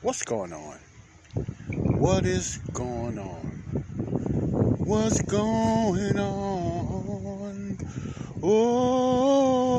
What's 0.00 0.22
going 0.22 0.52
on? 0.52 0.78
What 1.98 2.24
is 2.24 2.58
going 2.72 3.18
on? 3.18 3.44
What's 4.84 5.20
going 5.22 6.18
on? 6.18 7.78
Oh, 8.42 9.74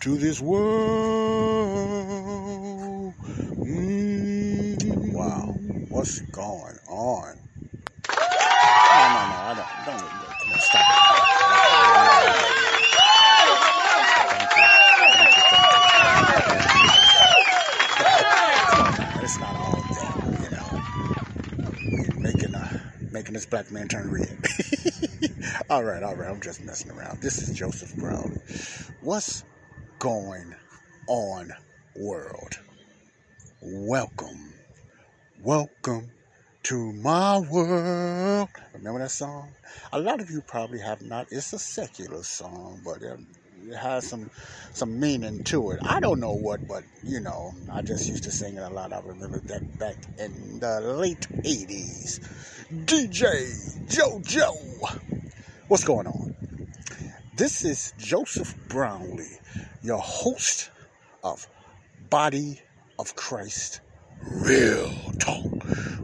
to 0.00 0.16
this 0.16 0.40
world. 0.40 0.64
Mm, 3.60 5.12
wow, 5.12 5.54
what's 5.90 6.20
going 6.32 6.78
on? 6.88 7.38
No, 8.08 9.04
no, 9.14 9.22
no, 9.30 9.36
I 9.44 9.54
don't, 9.54 9.68
don't, 9.86 9.98
don't 10.00 10.10
come 10.40 10.52
on, 10.52 10.58
stop 10.60 10.80
it. 10.80 10.94
It's 19.24 19.38
not 19.40 19.56
all 19.56 19.72
that, 19.72 20.14
you 20.42 20.50
know. 20.52 22.20
Making 22.20 22.54
a 22.54 23.23
making 23.34 23.40
this 23.40 23.46
black 23.46 23.70
man 23.72 23.88
turned 23.88 24.12
red. 24.12 24.38
all 25.70 25.82
right, 25.82 26.02
all 26.02 26.14
right. 26.14 26.30
I'm 26.30 26.40
just 26.40 26.64
messing 26.64 26.90
around. 26.90 27.20
This 27.20 27.42
is 27.42 27.56
Joseph 27.56 27.94
Brown. 27.96 28.38
What's 29.00 29.44
going 29.98 30.54
on, 31.08 31.52
world? 31.96 32.58
Welcome, 33.60 34.52
welcome 35.42 36.10
to 36.64 36.92
my 36.92 37.40
world. 37.40 38.50
Remember 38.74 39.00
that 39.00 39.10
song? 39.10 39.48
A 39.92 39.98
lot 39.98 40.20
of 40.20 40.30
you 40.30 40.40
probably 40.40 40.78
have 40.78 41.02
not. 41.02 41.26
It's 41.30 41.52
a 41.52 41.58
secular 41.58 42.22
song, 42.22 42.80
but 42.84 43.02
it 43.68 43.76
has 43.76 44.06
some 44.06 44.30
some 44.72 44.98
meaning 45.00 45.44
to 45.44 45.70
it. 45.72 45.80
I 45.82 46.00
don't 46.00 46.20
know 46.20 46.32
what, 46.32 46.66
but 46.66 46.84
you 47.02 47.20
know, 47.20 47.54
I 47.72 47.82
just 47.82 48.08
used 48.08 48.24
to 48.24 48.30
sing 48.30 48.56
it 48.56 48.62
a 48.62 48.68
lot. 48.68 48.92
I 48.92 49.00
remember 49.00 49.38
that 49.40 49.78
back 49.78 49.96
in 50.18 50.60
the 50.60 50.80
late 50.80 51.26
'80s. 51.30 52.20
DJ 52.84 53.86
JoJo, 53.86 55.00
what's 55.68 55.84
going 55.84 56.06
on? 56.06 56.34
This 57.36 57.64
is 57.64 57.92
Joseph 57.98 58.54
Brownlee, 58.68 59.38
your 59.82 59.98
host 59.98 60.70
of 61.22 61.46
Body 62.10 62.60
of 62.98 63.16
Christ 63.16 63.80
Real 64.22 64.92
Talk. 65.18 65.44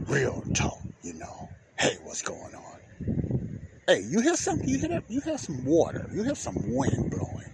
Real 0.07 0.43
talk, 0.53 0.79
you 1.03 1.13
know. 1.13 1.49
Hey, 1.79 1.97
what's 2.03 2.21
going 2.21 2.53
on? 2.53 3.50
Hey, 3.87 4.03
you 4.07 4.21
hear 4.21 4.35
something? 4.35 4.69
You 4.69 4.77
hear 4.77 4.89
that? 4.89 5.03
You 5.07 5.21
hear 5.21 5.39
some 5.39 5.65
water. 5.65 6.07
You 6.13 6.21
hear 6.21 6.35
some 6.35 6.55
wind 6.67 7.09
blowing. 7.09 7.49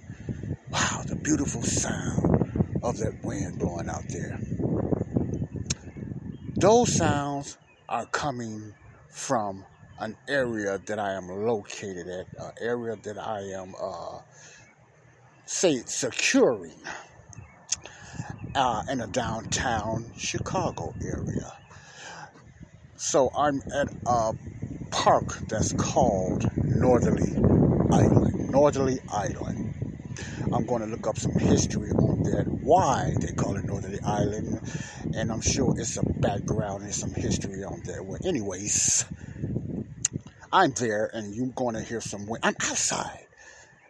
Wow, 0.69 1.03
the 1.07 1.15
beautiful 1.15 1.63
sound 1.63 2.75
of 2.83 2.97
that 2.97 3.23
wind 3.23 3.59
blowing 3.59 3.87
out 3.87 4.03
there. 4.09 4.37
Those 6.57 6.93
sounds 6.93 7.57
are 7.87 8.05
coming 8.07 8.73
from 9.09 9.63
an 9.99 10.17
area 10.27 10.77
that 10.85 10.99
I 10.99 11.13
am 11.13 11.29
located 11.29 12.07
at, 12.09 12.27
an 12.37 12.51
area 12.59 12.97
that 13.03 13.17
I 13.17 13.39
am, 13.53 13.73
uh, 13.81 14.19
say, 15.45 15.81
securing 15.85 16.81
uh, 18.53 18.83
in 18.91 18.99
a 18.99 19.07
downtown 19.07 20.11
Chicago 20.17 20.93
area. 21.01 21.53
So 22.97 23.31
I'm 23.33 23.61
at 23.73 23.87
a 24.05 24.33
park 24.87 25.37
that's 25.47 25.73
called 25.73 26.49
Northerly 26.57 27.33
Island. 27.91 28.49
Northerly 28.49 28.99
Island. 29.11 29.73
I'm 30.53 30.65
going 30.65 30.81
to 30.81 30.87
look 30.87 31.07
up 31.07 31.17
some 31.17 31.33
history 31.33 31.91
on 31.91 32.23
that, 32.23 32.47
why 32.47 33.13
they 33.19 33.33
call 33.33 33.55
it 33.57 33.65
Northerly 33.65 33.99
Island, 34.03 34.61
and 35.13 35.31
I'm 35.31 35.41
sure 35.41 35.77
it's 35.77 35.97
a 35.97 36.03
background 36.03 36.83
and 36.83 36.93
some 36.93 37.13
history 37.13 37.63
on 37.63 37.81
that. 37.85 38.05
Well, 38.05 38.19
anyways, 38.25 39.05
I'm 40.51 40.71
there, 40.71 41.09
and 41.13 41.35
you're 41.35 41.47
going 41.47 41.75
to 41.75 41.81
hear 41.81 42.01
some 42.01 42.25
wind. 42.25 42.43
I'm 42.43 42.55
outside. 42.61 43.27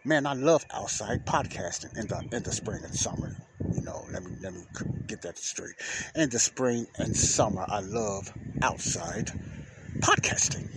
Man, 0.04 0.26
I 0.26 0.32
love 0.34 0.64
outside 0.72 1.26
podcasting 1.26 1.96
in 1.96 2.06
the 2.08 2.36
in 2.36 2.42
the 2.42 2.52
spring 2.52 2.82
and 2.82 2.94
summer. 2.94 3.36
You 3.72 3.82
know, 3.82 4.04
let 4.10 4.22
me 4.22 4.32
let 4.42 4.54
me 4.54 4.62
get 5.06 5.22
that 5.22 5.38
straight. 5.38 5.74
In 6.14 6.30
the 6.30 6.38
spring 6.38 6.86
and 6.96 7.16
summer, 7.16 7.64
I 7.68 7.80
love 7.80 8.32
outside 8.62 9.30
podcasting, 10.00 10.68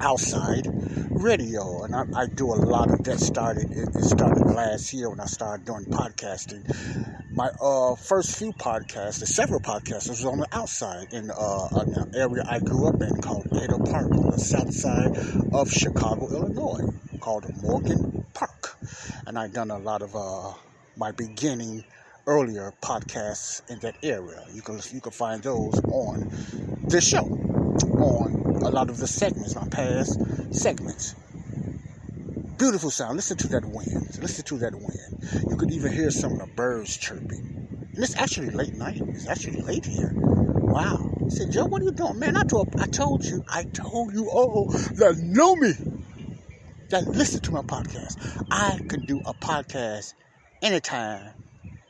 outside 0.00 0.66
radio, 1.10 1.84
and 1.84 1.94
I, 1.94 2.04
I 2.14 2.26
do 2.26 2.52
a 2.52 2.56
lot 2.56 2.90
of 2.90 3.02
that. 3.04 3.20
Started 3.20 3.70
it, 3.72 3.92
started 4.04 4.46
last 4.46 4.92
year 4.92 5.10
when 5.10 5.20
I 5.20 5.26
started 5.26 5.66
doing 5.66 5.84
podcasting. 5.86 6.62
My 7.32 7.50
uh, 7.60 7.94
first 7.96 8.38
few 8.38 8.52
podcasts, 8.52 9.20
the 9.20 9.26
several 9.26 9.60
podcasts, 9.60 10.08
was 10.08 10.24
on 10.24 10.38
the 10.38 10.46
outside 10.52 11.12
in 11.12 11.30
uh, 11.30 11.68
an 11.72 12.14
area 12.14 12.44
I 12.48 12.58
grew 12.60 12.88
up 12.88 13.00
in 13.00 13.20
called 13.20 13.46
Ada 13.52 13.78
Park 13.90 14.12
on 14.12 14.30
the 14.30 14.38
south 14.38 14.72
side 14.72 15.16
of 15.52 15.70
Chicago, 15.70 16.28
Illinois, 16.28 16.92
called 17.20 17.44
Morgan 17.62 18.24
Park, 18.34 18.76
and 19.26 19.38
I 19.38 19.48
done 19.48 19.70
a 19.70 19.78
lot 19.78 20.02
of 20.02 20.14
uh, 20.14 20.52
my 20.96 21.12
beginning 21.12 21.84
earlier 22.26 22.72
podcasts 22.82 23.62
in 23.70 23.78
that 23.80 23.96
area. 24.02 24.44
You 24.52 24.62
can 24.62 24.80
you 24.92 25.00
can 25.00 25.12
find 25.12 25.42
those 25.42 25.80
on 25.84 26.30
this 26.88 27.06
show, 27.06 27.24
on 27.24 28.45
a 28.62 28.70
lot 28.70 28.90
of 28.90 28.98
the 28.98 29.06
segments, 29.06 29.54
my 29.54 29.68
past 29.68 30.18
segments. 30.54 31.14
Beautiful 32.58 32.90
sound. 32.90 33.16
Listen 33.16 33.36
to 33.38 33.48
that 33.48 33.64
wind. 33.64 34.18
Listen 34.20 34.44
to 34.46 34.58
that 34.58 34.74
wind. 34.74 35.44
You 35.50 35.56
could 35.56 35.70
even 35.70 35.92
hear 35.92 36.10
some 36.10 36.32
of 36.32 36.38
the 36.38 36.46
birds 36.46 36.96
chirping. 36.96 37.88
And 37.94 38.02
it's 38.02 38.16
actually 38.16 38.50
late 38.50 38.74
night. 38.74 39.00
It's 39.08 39.26
actually 39.26 39.60
late 39.62 39.84
here. 39.84 40.12
Wow. 40.14 41.14
He 41.24 41.30
said, 41.30 41.52
Joe, 41.52 41.66
what 41.66 41.82
are 41.82 41.84
you 41.84 41.92
doing? 41.92 42.18
Man, 42.18 42.36
I 42.36 42.44
told, 42.44 42.74
I 42.80 42.86
told 42.86 43.24
you, 43.24 43.44
I 43.48 43.64
told 43.64 44.14
you 44.14 44.28
all 44.30 44.68
that 44.70 45.18
know 45.18 45.54
me, 45.56 45.72
that 46.90 47.06
listen 47.06 47.40
to 47.42 47.52
my 47.52 47.62
podcast. 47.62 48.44
I 48.50 48.80
can 48.88 49.04
do 49.06 49.20
a 49.24 49.34
podcast 49.34 50.14
anytime, 50.62 51.32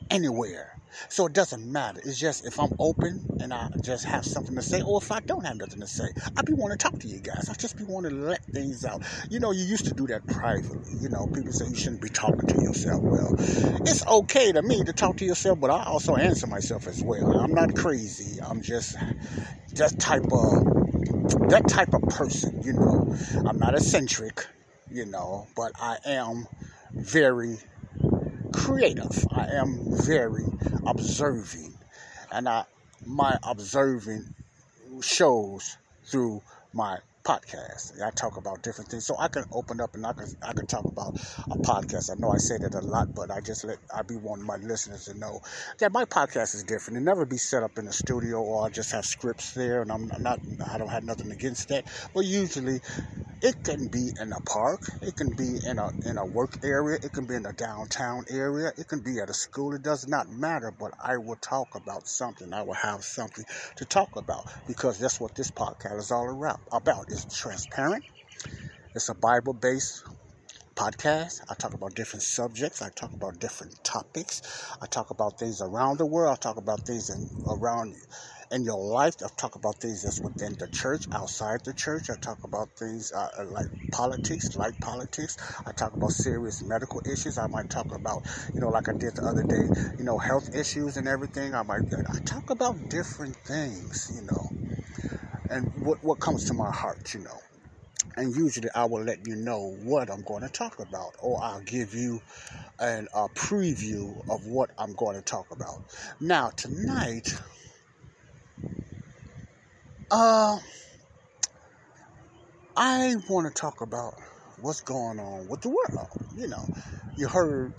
anywhere. 0.09 0.76
So 1.09 1.25
it 1.25 1.33
doesn't 1.33 1.65
matter. 1.71 2.01
It's 2.03 2.19
just 2.19 2.45
if 2.45 2.59
I'm 2.59 2.71
open 2.79 3.25
and 3.41 3.53
I 3.53 3.69
just 3.81 4.05
have 4.05 4.25
something 4.25 4.55
to 4.55 4.61
say, 4.61 4.81
or 4.81 5.01
if 5.01 5.11
I 5.11 5.19
don't 5.21 5.45
have 5.45 5.57
nothing 5.57 5.79
to 5.81 5.87
say, 5.87 6.05
I 6.35 6.41
be 6.41 6.53
wanting 6.53 6.77
to 6.77 6.89
talk 6.89 6.99
to 6.99 7.07
you 7.07 7.19
guys. 7.19 7.49
I 7.49 7.53
just 7.53 7.77
be 7.77 7.83
wanting 7.83 8.11
to 8.11 8.17
let 8.17 8.43
things 8.45 8.85
out. 8.85 9.03
You 9.29 9.39
know, 9.39 9.51
you 9.51 9.63
used 9.63 9.85
to 9.85 9.93
do 9.93 10.07
that 10.07 10.25
privately. 10.27 10.93
You 10.99 11.09
know, 11.09 11.27
people 11.27 11.51
say 11.51 11.67
you 11.67 11.75
shouldn't 11.75 12.01
be 12.01 12.09
talking 12.09 12.47
to 12.47 12.61
yourself. 12.61 13.01
Well, 13.01 13.35
it's 13.37 14.05
okay 14.05 14.51
to 14.51 14.61
me 14.61 14.83
to 14.83 14.93
talk 14.93 15.17
to 15.17 15.25
yourself, 15.25 15.59
but 15.59 15.69
I 15.69 15.83
also 15.83 16.15
answer 16.15 16.47
myself 16.47 16.87
as 16.87 17.03
well. 17.03 17.39
I'm 17.39 17.53
not 17.53 17.75
crazy. 17.75 18.41
I'm 18.41 18.61
just 18.61 18.95
that 19.75 19.99
type 19.99 20.25
of 20.31 21.49
that 21.49 21.67
type 21.67 21.93
of 21.93 22.01
person. 22.03 22.61
You 22.63 22.73
know, 22.73 23.15
I'm 23.47 23.59
not 23.59 23.73
eccentric. 23.73 24.45
You 24.89 25.05
know, 25.05 25.47
but 25.55 25.73
I 25.79 25.97
am 26.05 26.47
very 26.93 27.57
creative. 28.57 29.25
I 29.31 29.47
am 29.53 29.79
very 30.03 30.45
observing, 30.85 31.73
and 32.31 32.49
I 32.49 32.65
my 33.05 33.37
observing 33.43 34.33
shows 35.01 35.77
through 36.05 36.41
my 36.73 36.97
podcast. 37.27 38.01
I 38.01 38.09
talk 38.11 38.37
about 38.37 38.63
different 38.63 38.89
things, 38.89 39.05
so 39.05 39.15
I 39.19 39.27
can 39.27 39.43
open 39.51 39.81
up 39.81 39.95
and 39.95 40.05
I 40.05 40.13
can 40.13 40.27
I 40.41 40.53
can 40.53 40.65
talk 40.65 40.85
about 40.85 41.19
a 41.51 41.57
podcast. 41.57 42.09
I 42.09 42.15
know 42.19 42.31
I 42.31 42.37
say 42.37 42.57
that 42.57 42.73
a 42.73 42.79
lot, 42.79 43.13
but 43.13 43.31
I 43.31 43.41
just 43.41 43.65
let 43.65 43.79
I 43.93 44.03
be 44.03 44.15
wanting 44.15 44.45
my 44.45 44.55
listeners 44.55 45.05
to 45.05 45.13
know 45.17 45.41
that 45.79 45.91
my 45.91 46.05
podcast 46.05 46.55
is 46.55 46.63
different. 46.63 46.97
It 46.97 47.01
never 47.01 47.25
be 47.25 47.37
set 47.37 47.63
up 47.63 47.77
in 47.77 47.87
a 47.87 47.91
studio 47.91 48.41
or 48.41 48.65
I 48.65 48.69
just 48.69 48.91
have 48.93 49.05
scripts 49.05 49.53
there, 49.53 49.81
and 49.81 49.91
I'm 49.91 50.09
not 50.19 50.39
I 50.71 50.77
don't 50.77 50.87
have 50.87 51.03
nothing 51.03 51.31
against 51.31 51.67
that. 51.67 51.83
But 52.13 52.23
usually, 52.23 52.79
it 53.41 53.63
can 53.63 53.87
be 53.87 54.09
in 54.19 54.33
a 54.33 54.39
park, 54.41 54.81
it 55.01 55.15
can 55.15 55.35
be 55.35 55.59
in 55.65 55.77
a 55.77 55.91
in 56.05 56.17
a 56.17 56.25
work 56.25 56.57
area, 56.63 56.97
it 57.03 57.13
can 57.13 57.25
be 57.25 57.35
in 57.35 57.45
a 57.45 57.53
downtown 57.53 58.25
area, 58.29 58.71
it 58.77 58.87
can 58.87 58.99
be 59.01 59.19
at 59.19 59.29
a 59.29 59.33
school. 59.33 59.73
It 59.75 59.83
does 59.83 60.07
not 60.07 60.29
matter. 60.29 60.71
But 60.71 60.93
I 61.03 61.17
will 61.17 61.35
talk 61.35 61.75
about 61.75 62.07
something. 62.07 62.53
I 62.53 62.63
will 62.63 62.73
have 62.73 63.03
something 63.03 63.45
to 63.75 63.85
talk 63.85 64.15
about 64.15 64.45
because 64.67 64.97
that's 64.97 65.19
what 65.19 65.35
this 65.35 65.51
podcast 65.51 65.99
is 65.99 66.11
all 66.11 66.29
about. 66.31 66.59
About 66.71 67.07
it's 67.25 67.39
transparent. 67.39 68.03
It's 68.95 69.09
a 69.09 69.15
Bible 69.15 69.53
based 69.53 70.03
podcast. 70.75 71.41
I 71.49 71.55
talk 71.55 71.73
about 71.73 71.95
different 71.95 72.23
subjects. 72.23 72.81
I 72.81 72.89
talk 72.89 73.13
about 73.13 73.39
different 73.39 73.83
topics. 73.83 74.41
I 74.81 74.85
talk 74.85 75.09
about 75.09 75.39
things 75.39 75.61
around 75.61 75.97
the 75.97 76.05
world. 76.05 76.37
I 76.37 76.39
talk 76.39 76.57
about 76.57 76.85
things 76.85 77.09
in, 77.09 77.27
around 77.49 77.95
in 78.51 78.63
your 78.63 78.77
life. 78.77 79.15
I 79.23 79.29
talk 79.35 79.55
about 79.55 79.75
things 79.77 80.03
that's 80.03 80.19
within 80.21 80.53
the 80.59 80.67
church, 80.67 81.05
outside 81.11 81.65
the 81.65 81.73
church. 81.73 82.09
I 82.09 82.15
talk 82.15 82.43
about 82.43 82.69
things 82.77 83.11
uh, 83.11 83.29
uh, 83.39 83.45
like 83.45 83.67
politics, 83.91 84.55
like 84.55 84.79
politics. 84.79 85.37
I 85.65 85.71
talk 85.71 85.93
about 85.93 86.11
serious 86.11 86.63
medical 86.63 87.01
issues. 87.11 87.37
I 87.37 87.47
might 87.47 87.69
talk 87.69 87.93
about, 87.95 88.23
you 88.53 88.61
know, 88.61 88.69
like 88.69 88.89
I 88.89 88.93
did 88.93 89.15
the 89.15 89.23
other 89.23 89.43
day, 89.43 89.65
you 89.97 90.03
know, 90.03 90.19
health 90.19 90.53
issues 90.55 90.97
and 90.97 91.07
everything. 91.07 91.55
I 91.55 91.63
might 91.63 91.81
I 91.93 92.19
talk 92.25 92.51
about 92.51 92.89
different 92.89 93.35
things, 93.37 94.11
you 94.15 94.21
know, 94.27 94.51
and 95.49 95.71
what 95.83 96.03
what 96.03 96.19
comes 96.19 96.45
to 96.45 96.53
my 96.53 96.71
heart, 96.71 97.13
you 97.13 97.21
know. 97.21 97.39
And 98.15 98.35
usually 98.35 98.69
I 98.73 98.85
will 98.85 99.03
let 99.03 99.27
you 99.27 99.35
know 99.35 99.75
what 99.83 100.09
I'm 100.09 100.23
going 100.23 100.41
to 100.41 100.49
talk 100.49 100.79
about, 100.79 101.15
or 101.19 101.41
I'll 101.43 101.61
give 101.61 101.93
you 101.93 102.21
an, 102.79 103.07
a 103.13 103.27
preview 103.29 104.23
of 104.29 104.45
what 104.47 104.71
I'm 104.77 104.93
going 104.93 105.15
to 105.15 105.21
talk 105.21 105.51
about. 105.51 105.81
Now, 106.19 106.49
tonight, 106.49 107.35
uh, 110.09 110.57
I 112.75 113.15
want 113.29 113.47
to 113.47 113.53
talk 113.53 113.81
about 113.81 114.15
what's 114.61 114.81
going 114.81 115.19
on 115.19 115.47
with 115.47 115.61
the 115.61 115.69
world. 115.69 116.07
You 116.35 116.47
know, 116.47 116.65
you 117.17 117.27
heard 117.27 117.73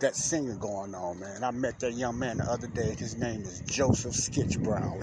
that 0.00 0.16
singer 0.16 0.56
going 0.56 0.94
on, 0.94 1.20
man. 1.20 1.44
I 1.44 1.50
met 1.50 1.80
that 1.80 1.92
young 1.92 2.18
man 2.18 2.38
the 2.38 2.44
other 2.44 2.66
day. 2.66 2.94
His 2.98 3.16
name 3.16 3.42
is 3.42 3.60
Joseph 3.60 4.12
Skitch 4.12 4.62
Brown. 4.62 5.00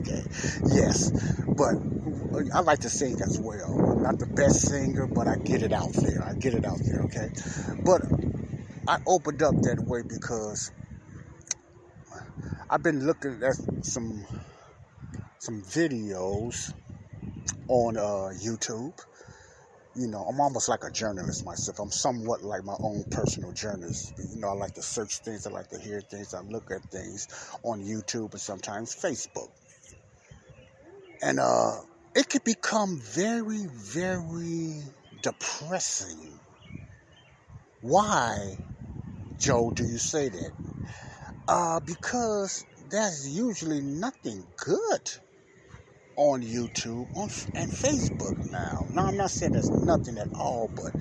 okay, 0.00 0.22
yes, 0.74 1.10
but 1.46 1.74
I 2.54 2.60
like 2.60 2.80
to 2.80 2.90
sing 2.90 3.20
as 3.22 3.38
well. 3.38 3.92
I'm 3.92 4.02
not 4.02 4.18
the 4.18 4.26
best 4.26 4.68
singer, 4.68 5.06
but 5.06 5.26
I 5.26 5.36
get 5.36 5.62
it 5.62 5.72
out 5.72 5.92
there. 5.92 6.22
I 6.24 6.34
get 6.34 6.54
it 6.54 6.64
out 6.64 6.78
there, 6.82 7.02
okay? 7.04 7.30
But 7.84 8.02
I 8.88 8.98
opened 9.06 9.42
up 9.42 9.54
that 9.62 9.84
way 9.84 10.02
because 10.02 10.70
I've 12.70 12.82
been 12.82 13.06
looking 13.06 13.42
at 13.42 13.54
some 13.84 14.24
some 15.38 15.62
videos 15.62 16.72
on 17.68 17.96
uh, 17.96 18.32
YouTube. 18.34 18.94
You 19.96 20.08
know, 20.08 20.24
I'm 20.24 20.40
almost 20.40 20.68
like 20.68 20.84
a 20.84 20.90
journalist 20.90 21.44
myself. 21.44 21.80
I'm 21.80 21.90
somewhat 21.90 22.42
like 22.42 22.64
my 22.64 22.76
own 22.82 23.04
personal 23.10 23.52
journalist. 23.52 24.12
You 24.34 24.40
know, 24.40 24.48
I 24.48 24.52
like 24.52 24.74
to 24.74 24.82
search 24.82 25.18
things, 25.20 25.46
I 25.46 25.50
like 25.50 25.68
to 25.70 25.78
hear 25.80 26.00
things, 26.02 26.34
I 26.34 26.40
look 26.42 26.70
at 26.70 26.84
things 26.86 27.28
on 27.64 27.82
YouTube 27.82 28.32
and 28.32 28.40
sometimes 28.40 28.94
Facebook. 28.94 29.50
And 31.22 31.40
uh, 31.40 31.72
it 32.14 32.28
could 32.28 32.44
become 32.44 33.00
very, 33.00 33.66
very 33.68 34.82
depressing. 35.22 36.40
Why, 37.82 38.56
Joe, 39.38 39.72
do 39.74 39.84
you 39.84 39.98
say 39.98 40.28
that? 40.28 40.52
Uh, 41.48 41.80
because 41.80 42.64
there's 42.90 43.28
usually 43.28 43.80
nothing 43.82 44.46
good 44.56 45.10
on 46.16 46.42
YouTube 46.42 47.06
on, 47.14 47.28
and 47.54 47.70
Facebook 47.70 48.50
now. 48.50 48.86
Now, 48.92 49.06
I'm 49.06 49.16
not 49.16 49.30
saying 49.30 49.52
there's 49.52 49.70
nothing 49.70 50.18
at 50.18 50.28
all, 50.34 50.70
but 50.74 50.92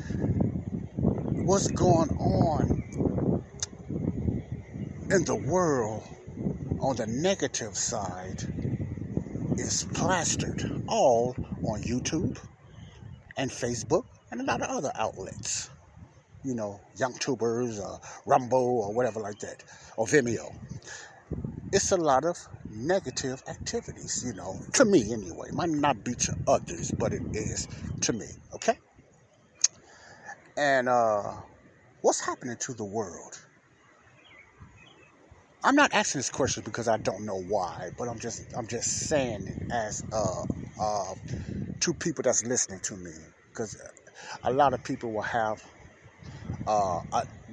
what's 1.45 1.71
going 1.71 2.09
on 2.09 3.43
in 5.09 5.23
the 5.23 5.35
world 5.35 6.03
on 6.79 6.95
the 6.97 7.07
negative 7.07 7.75
side 7.77 8.43
is 9.57 9.87
plastered 9.93 10.83
all 10.87 11.35
on 11.63 11.81
YouTube 11.83 12.37
and 13.37 13.49
Facebook 13.49 14.05
and 14.31 14.41
a 14.41 14.43
lot 14.43 14.61
of 14.61 14.69
other 14.69 14.91
outlets. 14.95 15.69
You 16.43 16.53
know, 16.53 16.79
YouTubers 16.97 17.79
or 17.79 17.99
Rumble 18.25 18.81
or 18.81 18.93
whatever 18.93 19.19
like 19.19 19.39
that, 19.39 19.63
or 19.97 20.05
Vimeo. 20.05 20.53
It's 21.71 21.91
a 21.91 21.97
lot 21.97 22.23
of 22.25 22.37
negative 22.69 23.43
activities, 23.47 24.23
you 24.25 24.33
know, 24.33 24.55
to 24.73 24.85
me 24.85 25.11
anyway. 25.11 25.49
Might 25.51 25.69
not 25.69 26.03
be 26.03 26.15
to 26.15 26.33
others, 26.47 26.93
but 26.97 27.11
it 27.13 27.23
is 27.33 27.67
to 28.01 28.13
me, 28.13 28.27
okay? 28.53 28.77
And 30.57 30.87
uh, 30.87 31.33
what's 32.01 32.21
happening 32.21 32.57
to 32.61 32.73
the 32.73 32.85
world? 32.85 33.39
I'm 35.63 35.75
not 35.75 35.93
asking 35.93 36.19
this 36.19 36.29
question 36.29 36.63
because 36.63 36.87
I 36.87 36.97
don't 36.97 37.25
know 37.25 37.41
why, 37.41 37.89
but 37.97 38.07
I'm 38.07 38.19
just 38.19 38.53
I'm 38.55 38.67
just 38.67 39.09
saying 39.09 39.47
it 39.47 39.71
as 39.71 40.03
uh, 40.13 40.43
uh, 40.79 41.15
to 41.81 41.93
people 41.95 42.21
that's 42.21 42.45
listening 42.45 42.79
to 42.81 42.95
me, 42.95 43.11
because 43.49 43.75
a 44.43 44.53
lot 44.53 44.73
of 44.73 44.83
people 44.83 45.11
will 45.11 45.23
have 45.23 45.63
uh, 46.67 46.99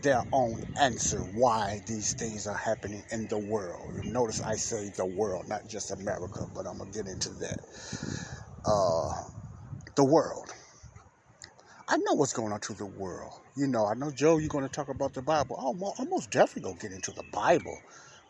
their 0.02 0.24
own 0.32 0.62
answer 0.80 1.18
why 1.18 1.80
these 1.86 2.14
things 2.14 2.46
are 2.46 2.56
happening 2.56 3.02
in 3.12 3.28
the 3.28 3.38
world. 3.38 4.04
Notice 4.04 4.40
I 4.42 4.56
say 4.56 4.90
the 4.96 5.06
world, 5.06 5.48
not 5.48 5.68
just 5.68 5.90
America, 5.92 6.46
but 6.54 6.66
I'm 6.66 6.78
gonna 6.78 6.90
get 6.90 7.06
into 7.06 7.30
that. 7.30 7.60
Uh, 8.64 9.12
the 9.96 10.04
world. 10.04 10.52
I 11.88 11.96
know 11.98 12.14
what's 12.14 12.32
going 12.32 12.52
on 12.52 12.60
to 12.60 12.74
the 12.74 12.86
world. 12.86 13.40
You 13.56 13.66
know, 13.66 13.86
I 13.86 13.94
know 13.94 14.10
Joe. 14.10 14.38
You're 14.38 14.48
going 14.48 14.64
to 14.64 14.70
talk 14.70 14.88
about 14.88 15.12
the 15.14 15.22
Bible. 15.22 15.56
I'm 15.98 16.08
most 16.08 16.30
definitely 16.30 16.62
gonna 16.62 16.80
get 16.80 16.92
into 16.92 17.10
the 17.10 17.24
Bible. 17.32 17.78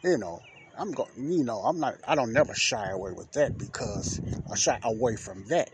You 0.02 0.18
know, 0.18 0.40
I'm 0.78 0.90
going. 0.90 1.10
You 1.16 1.44
know, 1.44 1.60
I'm 1.60 1.78
not. 1.78 1.96
I 2.06 2.14
don't 2.14 2.32
never 2.32 2.54
shy 2.54 2.90
away 2.90 3.12
with 3.12 3.32
that 3.32 3.58
because 3.58 4.20
I 4.50 4.56
shy 4.56 4.78
away 4.82 5.16
from 5.16 5.44
that 5.48 5.70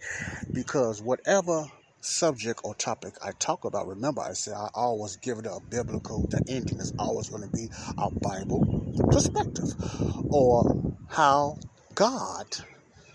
because 0.52 1.00
whatever 1.00 1.64
subject 2.00 2.60
or 2.64 2.74
topic 2.74 3.14
I 3.24 3.32
talk 3.32 3.64
about, 3.64 3.86
remember 3.86 4.22
I 4.22 4.32
said 4.32 4.54
I 4.54 4.68
always 4.74 5.16
give 5.16 5.38
it 5.38 5.46
a 5.46 5.60
biblical, 5.68 6.26
the 6.28 6.42
ending 6.48 6.78
is 6.78 6.92
always 6.98 7.28
going 7.28 7.42
to 7.42 7.50
be 7.50 7.68
a 7.98 8.10
Bible 8.10 8.84
perspective 9.10 9.74
or 10.30 10.94
how 11.08 11.58
God 11.94 12.46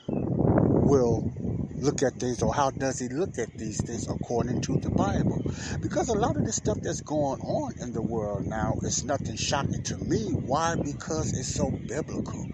will 0.08 1.32
look 1.76 2.02
at 2.04 2.14
things 2.20 2.42
or 2.42 2.54
how 2.54 2.72
does 2.72 3.00
he 3.00 3.10
look 3.10 3.38
at 3.38 3.58
these 3.58 3.82
things 3.84 4.08
according 4.08 4.62
to 4.62 4.78
the 4.78 4.90
Bible. 4.90 5.42
Because 5.82 6.10
a 6.10 6.14
lot 6.14 6.38
of 6.38 6.46
the 6.46 6.54
stuff 6.54 6.78
that's 6.82 7.02
going 7.02 7.40
on 7.42 7.74
in 7.82 7.92
the 7.92 8.02
world 8.02 8.46
now 8.46 8.74
is 8.84 9.04
nothing 9.04 9.36
shocking 9.36 9.84
to 9.84 9.98
me. 9.98 10.32
Why? 10.32 10.76
Because 10.76 11.34
it's 11.38 11.56
so 11.56 11.72
biblical 11.88 12.48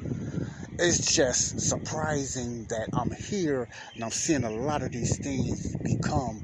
it's 0.79 1.13
just 1.13 1.59
surprising 1.59 2.65
that 2.69 2.89
I'm 2.93 3.11
here 3.11 3.67
and 3.95 4.03
I'm 4.03 4.11
seeing 4.11 4.43
a 4.45 4.49
lot 4.49 4.81
of 4.81 4.91
these 4.91 5.17
things 5.17 5.75
become 5.83 6.41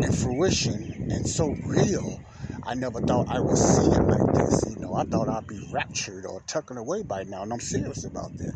in 0.00 0.12
fruition 0.12 1.08
and 1.10 1.28
so 1.28 1.54
real. 1.66 2.22
I 2.62 2.74
never 2.74 3.00
thought 3.00 3.28
I 3.28 3.40
would 3.40 3.58
see 3.58 3.86
it 3.90 4.02
like 4.02 4.34
this. 4.34 4.74
You 4.74 4.80
know, 4.80 4.94
I 4.94 5.04
thought 5.04 5.28
I'd 5.28 5.46
be 5.46 5.60
raptured 5.72 6.26
or 6.26 6.40
tucking 6.46 6.76
away 6.76 7.02
by 7.02 7.24
now, 7.24 7.42
and 7.42 7.52
I'm 7.52 7.60
serious 7.60 8.04
about 8.04 8.36
that. 8.38 8.54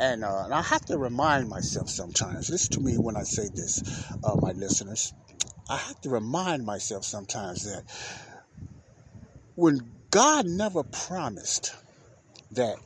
And, 0.00 0.24
uh, 0.24 0.44
and 0.44 0.54
I 0.54 0.62
have 0.62 0.84
to 0.86 0.98
remind 0.98 1.48
myself 1.48 1.88
sometimes. 1.88 2.50
Listen 2.50 2.72
to 2.74 2.80
me 2.80 2.98
when 2.98 3.16
I 3.16 3.22
say 3.22 3.48
this, 3.54 3.82
uh, 4.22 4.36
my 4.36 4.52
listeners. 4.52 5.14
I 5.68 5.76
have 5.78 6.00
to 6.02 6.10
remind 6.10 6.64
myself 6.64 7.04
sometimes 7.04 7.64
that 7.64 7.84
when 9.54 9.92
God 10.10 10.46
never 10.46 10.82
promised 10.82 11.74
that 12.52 12.76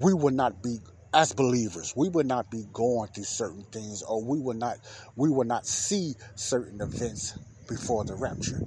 we 0.00 0.14
would 0.14 0.34
not 0.34 0.62
be 0.62 0.78
as 1.14 1.32
believers 1.32 1.94
we 1.96 2.08
would 2.08 2.26
not 2.26 2.50
be 2.50 2.64
going 2.72 3.08
through 3.08 3.24
certain 3.24 3.64
things 3.72 4.02
or 4.02 4.22
we 4.22 4.38
would 4.38 4.58
not 4.58 4.76
we 5.16 5.30
would 5.30 5.48
not 5.48 5.66
see 5.66 6.14
certain 6.34 6.80
events 6.80 7.38
before 7.68 8.04
the 8.04 8.14
rapture. 8.14 8.60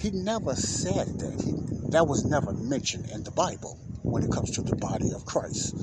He 0.00 0.10
never 0.10 0.54
said 0.54 1.06
that. 1.20 1.42
He, 1.42 1.52
that 1.90 2.06
was 2.06 2.24
never 2.24 2.52
mentioned 2.52 3.08
in 3.10 3.22
the 3.22 3.30
bible 3.30 3.78
when 4.02 4.22
it 4.22 4.30
comes 4.30 4.50
to 4.50 4.62
the 4.62 4.76
body 4.76 5.10
of 5.14 5.24
christ. 5.24 5.74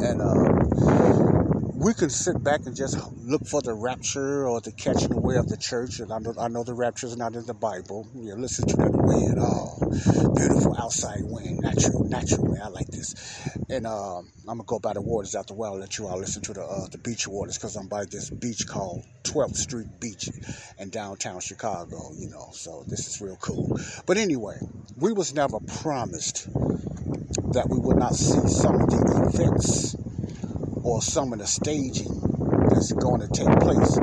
And 0.00 0.20
uh, 0.20 1.49
we 1.80 1.94
can 1.94 2.10
sit 2.10 2.42
back 2.44 2.60
and 2.66 2.76
just 2.76 2.98
look 3.24 3.46
for 3.46 3.62
the 3.62 3.72
rapture 3.72 4.46
or 4.46 4.60
the 4.60 4.70
catching 4.70 5.14
away 5.14 5.36
of 5.36 5.48
the 5.48 5.56
church. 5.56 5.98
And 6.00 6.12
I 6.12 6.18
know, 6.18 6.34
I 6.38 6.48
know 6.48 6.62
the 6.62 6.74
rapture 6.74 7.06
is 7.06 7.16
not 7.16 7.34
in 7.34 7.46
the 7.46 7.54
Bible. 7.54 8.06
You 8.14 8.30
know, 8.30 8.34
listen 8.36 8.68
to 8.68 8.76
that 8.76 8.90
wind. 8.92 9.38
Oh, 9.40 10.34
beautiful 10.36 10.76
outside 10.78 11.20
wind. 11.22 11.60
Natural, 11.60 12.04
natural 12.04 12.44
wind. 12.44 12.62
I 12.62 12.68
like 12.68 12.88
this. 12.88 13.48
And 13.70 13.86
uh, 13.86 14.18
I'm 14.46 14.58
to 14.58 14.64
go 14.64 14.78
by 14.78 14.92
the 14.92 15.00
waters 15.00 15.34
after 15.34 15.54
a 15.54 15.56
while. 15.56 15.78
Let 15.78 15.96
you 15.96 16.06
all 16.06 16.18
listen 16.18 16.42
to 16.42 16.52
the 16.52 16.62
uh, 16.62 16.86
the 16.88 16.98
beach 16.98 17.26
waters 17.26 17.56
because 17.56 17.76
I'm 17.76 17.88
by 17.88 18.04
this 18.04 18.28
beach 18.28 18.66
called 18.66 19.06
12th 19.24 19.56
Street 19.56 19.88
Beach 20.00 20.28
in 20.78 20.90
downtown 20.90 21.40
Chicago, 21.40 22.10
you 22.14 22.28
know. 22.28 22.50
So 22.52 22.84
this 22.88 23.08
is 23.08 23.22
real 23.22 23.36
cool. 23.36 23.80
But 24.04 24.18
anyway, 24.18 24.58
we 24.98 25.14
was 25.14 25.32
never 25.32 25.58
promised 25.60 26.46
that 27.52 27.68
we 27.70 27.78
would 27.78 27.96
not 27.96 28.14
see 28.14 28.46
some 28.48 28.82
of 28.82 28.90
the 28.90 29.30
events 29.32 29.96
or 30.82 31.02
some 31.02 31.32
of 31.32 31.38
the 31.38 31.46
staging 31.46 32.10
that's 32.70 32.92
going 32.92 33.20
to 33.20 33.28
take 33.28 33.50
place 33.60 33.98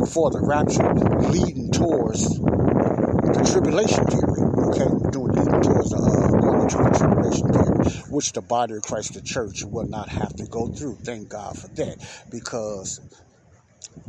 before 0.00 0.30
the 0.30 0.40
rapture, 0.42 0.92
leading 1.30 1.70
towards 1.70 2.38
the 2.38 3.50
tribulation 3.50 4.04
period. 4.06 4.52
Okay, 4.72 4.88
doing 5.10 5.32
leading 5.32 5.60
towards 5.62 5.90
the 5.90 5.96
uh, 5.96 6.40
going 6.40 6.66
the 6.66 6.98
tribulation 6.98 7.48
period, 7.52 8.10
which 8.10 8.32
the 8.32 8.40
body 8.42 8.74
of 8.74 8.82
Christ, 8.82 9.14
the 9.14 9.20
church, 9.20 9.64
will 9.64 9.86
not 9.86 10.08
have 10.08 10.34
to 10.36 10.46
go 10.46 10.68
through. 10.68 10.96
Thank 11.02 11.28
God 11.28 11.58
for 11.58 11.68
that, 11.68 11.98
because 12.30 13.00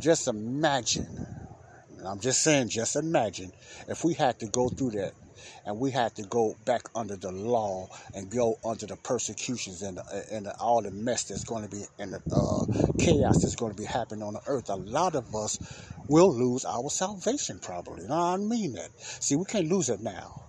just 0.00 0.28
imagine. 0.28 1.06
I'm 2.04 2.20
just 2.20 2.42
saying, 2.42 2.68
just 2.68 2.96
imagine 2.96 3.52
if 3.88 4.04
we 4.04 4.14
had 4.14 4.38
to 4.40 4.46
go 4.46 4.68
through 4.68 4.90
that 4.90 5.12
and 5.66 5.78
we 5.78 5.90
had 5.90 6.14
to 6.16 6.22
go 6.24 6.56
back 6.64 6.82
under 6.94 7.16
the 7.16 7.32
law 7.32 7.88
and 8.14 8.30
go 8.30 8.56
under 8.64 8.86
the 8.86 8.96
persecutions 8.96 9.82
and, 9.82 9.98
and 10.30 10.48
all 10.60 10.82
the 10.82 10.90
mess 10.90 11.24
that's 11.24 11.44
going 11.44 11.64
to 11.64 11.70
be 11.70 11.84
and 11.98 12.12
the 12.14 12.22
uh, 12.32 12.64
chaos 12.98 13.42
that's 13.42 13.56
going 13.56 13.72
to 13.72 13.78
be 13.80 13.86
happening 13.86 14.22
on 14.22 14.34
the 14.34 14.40
earth. 14.46 14.68
A 14.70 14.76
lot 14.76 15.14
of 15.14 15.34
us 15.34 15.58
will 16.08 16.34
lose 16.34 16.64
our 16.64 16.90
salvation 16.90 17.58
probably. 17.60 18.02
You 18.02 18.08
know 18.08 18.16
I 18.16 18.36
mean 18.36 18.74
that. 18.74 18.90
See, 18.98 19.36
we 19.36 19.44
can't 19.44 19.68
lose 19.68 19.88
it 19.88 20.00
now. 20.00 20.43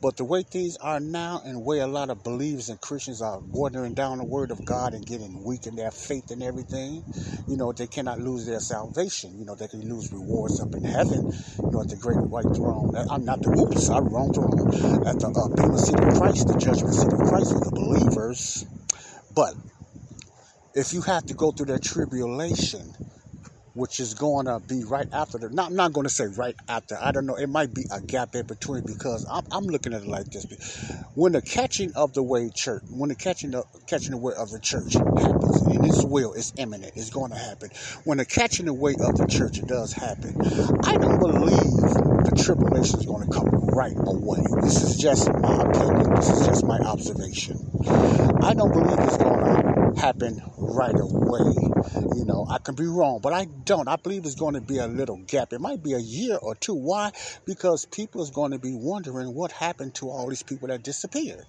But 0.00 0.16
the 0.16 0.24
way 0.24 0.42
things 0.42 0.76
are 0.78 1.00
now 1.00 1.40
and 1.44 1.56
the 1.56 1.60
way 1.60 1.80
a 1.80 1.86
lot 1.86 2.10
of 2.10 2.22
believers 2.22 2.68
and 2.68 2.80
Christians 2.80 3.22
are 3.22 3.38
watering 3.38 3.94
down 3.94 4.18
the 4.18 4.24
word 4.24 4.50
of 4.50 4.64
God 4.64 4.94
and 4.94 5.04
getting 5.04 5.42
weak 5.44 5.66
in 5.66 5.76
their 5.76 5.90
faith 5.90 6.30
and 6.30 6.42
everything, 6.42 7.04
you 7.48 7.56
know, 7.56 7.72
they 7.72 7.86
cannot 7.86 8.20
lose 8.20 8.46
their 8.46 8.60
salvation. 8.60 9.38
You 9.38 9.44
know, 9.44 9.54
they 9.54 9.68
can 9.68 9.88
lose 9.88 10.12
rewards 10.12 10.60
up 10.60 10.74
in 10.74 10.84
heaven, 10.84 11.32
you 11.58 11.70
know, 11.70 11.82
at 11.82 11.88
the 11.88 11.96
great 11.96 12.18
white 12.18 12.54
throne. 12.54 12.94
I'm 13.10 13.24
not 13.24 13.42
the, 13.42 13.50
oops, 13.50 13.88
I'm 13.88 14.08
wrong 14.08 14.32
throne. 14.32 15.06
At 15.06 15.20
the 15.20 15.28
uh, 15.28 15.48
Bema 15.56 15.78
seat 15.78 16.00
of 16.00 16.14
Christ, 16.14 16.48
the 16.48 16.58
judgment 16.58 16.94
seat 16.94 17.12
of 17.12 17.20
Christ 17.20 17.52
for 17.52 17.60
the 17.60 17.70
believers. 17.70 18.66
But 19.34 19.54
if 20.74 20.92
you 20.92 21.02
have 21.02 21.26
to 21.26 21.34
go 21.34 21.52
through 21.52 21.66
that 21.66 21.82
tribulation, 21.82 22.94
which 23.74 24.00
is 24.00 24.14
going 24.14 24.46
to 24.46 24.60
be 24.60 24.84
right 24.84 25.08
after 25.12 25.38
the. 25.38 25.50
Not, 25.50 25.70
I'm 25.70 25.76
not 25.76 25.92
going 25.92 26.04
to 26.04 26.12
say 26.12 26.26
right 26.36 26.54
after. 26.68 26.96
I 27.00 27.12
don't 27.12 27.26
know. 27.26 27.36
It 27.36 27.48
might 27.48 27.74
be 27.74 27.84
a 27.92 28.00
gap 28.00 28.34
in 28.34 28.46
between 28.46 28.84
because 28.86 29.26
I'm, 29.30 29.44
I'm 29.50 29.64
looking 29.64 29.92
at 29.92 30.02
it 30.02 30.08
like 30.08 30.26
this: 30.26 30.46
when 31.14 31.32
the 31.32 31.42
catching 31.42 31.92
of 31.94 32.14
the 32.14 32.22
way 32.22 32.50
church, 32.54 32.82
when 32.90 33.08
the 33.08 33.14
catching 33.16 33.50
the 33.50 33.64
catching 33.86 34.12
away 34.12 34.32
of 34.38 34.50
the 34.50 34.60
church 34.60 34.94
happens, 34.94 35.62
and 35.62 35.84
its 35.84 36.04
will 36.04 36.32
is 36.32 36.52
imminent, 36.56 36.92
it's 36.96 37.10
going 37.10 37.32
to 37.32 37.38
happen. 37.38 37.70
When 38.04 38.18
the 38.18 38.24
catching 38.24 38.66
the 38.66 38.74
way 38.74 38.92
of 38.92 39.16
the 39.16 39.26
church 39.26 39.60
does 39.66 39.92
happen, 39.92 40.36
I 40.84 40.96
don't 40.96 41.18
believe 41.18 42.14
the 42.24 42.42
tribulation 42.42 43.00
is 43.00 43.06
going 43.06 43.26
to 43.26 43.32
come 43.32 43.48
right 43.74 43.96
away. 43.96 44.40
This 44.62 44.82
is 44.82 44.96
just 44.96 45.28
my 45.32 45.62
opinion. 45.62 46.14
This 46.14 46.30
is 46.30 46.46
just 46.46 46.64
my 46.64 46.78
observation. 46.78 47.58
I 48.42 48.54
don't 48.54 48.72
believe 48.72 48.98
it's 49.00 49.16
going 49.16 49.44
to 49.44 50.00
happen 50.00 50.40
right 50.56 50.94
away. 50.94 51.73
You 52.12 52.24
know, 52.26 52.46
I 52.50 52.58
can 52.58 52.74
be 52.74 52.86
wrong, 52.86 53.20
but 53.22 53.32
I 53.32 53.46
don't. 53.46 53.88
I 53.88 53.96
believe 53.96 54.24
there's 54.24 54.34
going 54.36 54.54
to 54.54 54.60
be 54.62 54.78
a 54.78 54.88
little 54.88 55.18
gap. 55.26 55.52
It 55.52 55.60
might 55.60 55.82
be 55.82 55.94
a 55.94 55.98
year 56.00 56.38
or 56.42 56.54
two. 56.56 56.74
Why? 56.74 57.12
Because 57.46 57.86
people 57.86 58.22
is 58.22 58.30
going 58.30 58.52
to 58.52 58.58
be 58.60 58.74
wondering 58.74 59.34
what 59.34 59.52
happened 59.52 59.94
to 59.96 60.08
all 60.10 60.28
these 60.28 60.42
people 60.44 60.68
that 60.68 60.82
disappeared. 60.84 61.46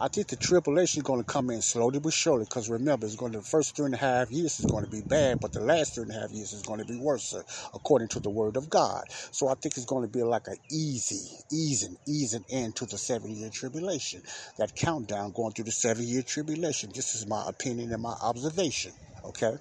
I 0.00 0.06
think 0.06 0.28
the 0.28 0.36
tribulation 0.36 1.00
is 1.00 1.02
going 1.02 1.18
to 1.18 1.26
come 1.26 1.50
in 1.50 1.60
slowly 1.60 1.98
but 1.98 2.12
surely 2.12 2.44
because 2.44 2.70
remember, 2.70 3.04
it's 3.04 3.16
going 3.16 3.32
to, 3.32 3.38
the 3.38 3.44
first 3.44 3.74
three 3.74 3.86
and 3.86 3.94
a 3.94 3.98
half 3.98 4.30
years 4.30 4.60
is 4.60 4.66
going 4.66 4.84
to 4.84 4.90
be 4.90 5.00
bad, 5.00 5.40
but 5.40 5.52
the 5.52 5.60
last 5.60 5.96
three 5.96 6.04
and 6.04 6.12
a 6.12 6.20
half 6.20 6.30
years 6.30 6.52
is 6.52 6.62
going 6.62 6.78
to 6.78 6.84
be 6.84 6.96
worse 6.96 7.34
according 7.74 8.06
to 8.08 8.20
the 8.20 8.30
word 8.30 8.56
of 8.56 8.70
God. 8.70 9.02
So 9.10 9.48
I 9.48 9.54
think 9.54 9.76
it's 9.76 9.86
going 9.86 10.06
to 10.06 10.12
be 10.12 10.22
like 10.22 10.46
an 10.46 10.56
easy, 10.70 11.28
easing, 11.50 11.96
easing 12.06 12.44
into 12.48 12.86
the 12.86 12.96
seven 12.96 13.34
year 13.34 13.50
tribulation. 13.50 14.22
That 14.58 14.76
countdown 14.76 15.32
going 15.32 15.52
through 15.52 15.64
the 15.64 15.72
seven 15.72 16.06
year 16.06 16.22
tribulation. 16.22 16.92
This 16.94 17.16
is 17.16 17.26
my 17.26 17.44
opinion 17.48 17.92
and 17.92 18.00
my 18.00 18.14
observation. 18.22 18.92
Okay? 19.24 19.56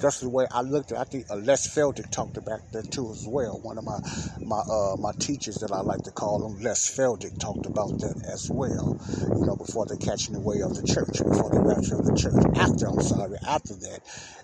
That's 0.00 0.20
the 0.20 0.30
way 0.30 0.46
I 0.50 0.62
looked 0.62 0.92
at. 0.92 0.98
I 0.98 1.04
think 1.04 1.26
uh, 1.30 1.36
Les 1.36 1.68
Feldick 1.68 2.10
talked 2.10 2.38
about 2.38 2.60
that 2.72 2.90
too 2.90 3.10
as 3.10 3.26
well. 3.26 3.60
One 3.60 3.76
of 3.76 3.84
my 3.84 3.98
my 4.40 4.60
uh, 4.60 4.96
my 4.98 5.12
teachers 5.12 5.56
that 5.56 5.72
I 5.72 5.80
like 5.80 6.02
to 6.04 6.10
call 6.10 6.46
him, 6.46 6.62
Les 6.62 6.88
Feldick, 6.96 7.38
talked 7.38 7.66
about 7.66 7.98
that 8.00 8.24
as 8.26 8.50
well. 8.50 8.98
You 9.28 9.44
know, 9.44 9.56
before 9.56 9.84
the 9.84 9.98
catching 9.98 10.36
away 10.36 10.62
of 10.62 10.74
the 10.74 10.86
church, 10.86 11.18
before 11.18 11.50
the 11.50 11.60
rapture 11.60 11.96
of 11.96 12.06
the 12.06 12.16
church. 12.16 12.32
After, 12.56 12.88
I'm 12.88 13.02
sorry, 13.02 13.36
after 13.46 13.74
that, 13.74 14.00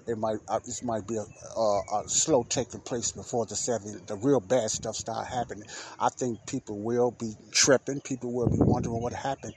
it 0.06 0.18
might 0.18 0.38
uh, 0.46 0.58
this 0.58 0.82
might 0.82 1.06
be 1.06 1.16
a, 1.16 1.24
a, 1.58 1.82
a, 1.94 2.08
slow 2.08 2.42
taking 2.42 2.80
place 2.80 3.12
before 3.12 3.46
the 3.46 3.56
seven 3.56 3.98
the 4.06 4.16
real 4.16 4.40
bad 4.40 4.70
stuff 4.70 4.94
start 4.94 5.26
happening. 5.26 5.64
I 5.98 6.10
think 6.10 6.44
people 6.46 6.78
will 6.78 7.12
be 7.12 7.32
tripping. 7.50 8.00
People 8.00 8.32
will 8.32 8.50
be 8.50 8.58
wondering 8.60 9.00
what 9.00 9.14
happened 9.14 9.54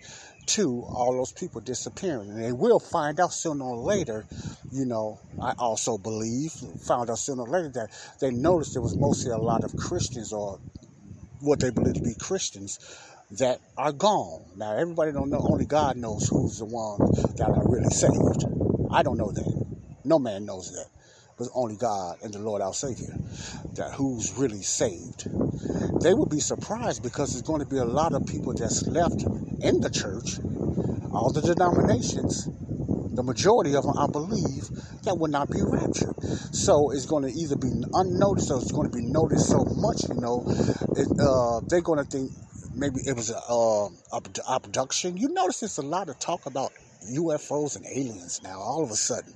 to 0.49 0.83
all 0.89 1.13
those 1.13 1.31
people 1.31 1.61
disappearing. 1.61 2.29
And 2.29 2.43
they 2.43 2.51
will 2.51 2.79
find 2.79 3.19
out 3.19 3.33
sooner 3.33 3.63
or 3.63 3.77
later, 3.77 4.25
you 4.71 4.85
know, 4.85 5.19
I 5.41 5.53
also 5.57 5.97
believe, 5.97 6.51
found 6.87 7.09
out 7.09 7.19
sooner 7.19 7.43
or 7.43 7.47
later 7.47 7.69
that 7.75 7.89
they 8.19 8.31
noticed 8.31 8.73
there 8.73 8.81
was 8.81 8.97
mostly 8.97 9.31
a 9.31 9.37
lot 9.37 9.63
of 9.63 9.75
Christians 9.75 10.33
or 10.33 10.59
what 11.41 11.59
they 11.59 11.69
believe 11.69 11.95
to 11.95 12.01
be 12.01 12.15
Christians 12.19 12.79
that 13.31 13.59
are 13.77 13.91
gone. 13.91 14.43
Now 14.57 14.75
everybody 14.75 15.11
don't 15.11 15.29
know, 15.29 15.45
only 15.49 15.65
God 15.65 15.97
knows 15.97 16.27
who's 16.27 16.57
the 16.57 16.65
ones 16.65 17.35
that 17.35 17.49
are 17.49 17.69
really 17.69 17.91
saved. 17.91 18.45
I 18.91 19.03
don't 19.03 19.17
know 19.17 19.31
that. 19.31 19.65
No 20.03 20.17
man 20.17 20.45
knows 20.45 20.71
that. 20.71 20.87
But 21.39 21.47
only 21.55 21.77
God 21.77 22.17
and 22.21 22.33
the 22.33 22.39
Lord 22.39 22.61
our 22.61 22.73
Savior 22.73 23.15
that 23.75 23.93
who's 23.95 24.33
really 24.37 24.61
saved. 24.61 25.25
They 26.01 26.13
would 26.13 26.29
be 26.29 26.41
surprised 26.41 27.01
because 27.01 27.33
there's 27.33 27.43
going 27.43 27.61
to 27.61 27.67
be 27.67 27.77
a 27.77 27.85
lot 27.85 28.13
of 28.13 28.25
people 28.27 28.53
that's 28.53 28.85
left 28.87 29.23
in 29.63 29.79
the 29.79 29.89
church, 29.89 30.39
all 31.11 31.31
the 31.31 31.41
denominations, 31.41 32.47
the 33.15 33.23
majority 33.23 33.75
of 33.75 33.83
them, 33.85 33.97
I 33.97 34.07
believe, 34.07 34.69
that 35.03 35.15
will 35.17 35.29
not 35.29 35.49
be 35.49 35.61
raptured. 35.61 36.15
So 36.53 36.91
it's 36.91 37.05
going 37.05 37.23
to 37.23 37.31
either 37.31 37.55
be 37.55 37.71
unnoticed 37.93 38.51
or 38.51 38.59
it's 38.59 38.71
going 38.71 38.89
to 38.91 38.95
be 38.95 39.05
noticed 39.05 39.49
so 39.49 39.63
much, 39.65 40.03
you 40.09 40.15
know, 40.15 40.43
it, 40.95 41.07
uh, 41.19 41.61
they're 41.67 41.81
going 41.81 41.99
to 42.03 42.05
think 42.05 42.31
maybe 42.75 43.01
it 43.05 43.15
was 43.15 43.31
a, 43.31 43.39
uh, 43.49 43.89
abduction. 44.55 45.17
You 45.17 45.29
notice 45.29 45.61
there's 45.61 45.77
a 45.77 45.83
lot 45.83 46.09
of 46.09 46.19
talk 46.19 46.45
about 46.45 46.71
UFOs 47.15 47.75
and 47.75 47.85
aliens 47.87 48.41
now, 48.43 48.59
all 48.59 48.83
of 48.83 48.91
a 48.91 48.95
sudden. 48.95 49.33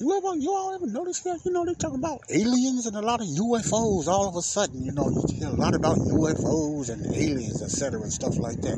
You 0.00 0.16
ever, 0.16 0.36
you 0.36 0.50
all 0.50 0.74
ever 0.74 0.88
notice 0.88 1.20
that? 1.20 1.38
You 1.44 1.52
know, 1.52 1.64
they 1.64 1.74
talk 1.74 1.94
about 1.94 2.22
aliens 2.28 2.86
and 2.86 2.96
a 2.96 3.00
lot 3.00 3.20
of 3.20 3.28
UFOs 3.28 4.08
all 4.08 4.28
of 4.28 4.34
a 4.34 4.42
sudden. 4.42 4.84
You 4.84 4.90
know, 4.90 5.08
you 5.08 5.38
hear 5.38 5.46
a 5.46 5.52
lot 5.52 5.72
about 5.76 5.98
UFOs 5.98 6.90
and 6.90 7.14
aliens, 7.14 7.62
etc., 7.62 8.00
and 8.00 8.12
stuff 8.12 8.36
like 8.38 8.60
that. 8.62 8.74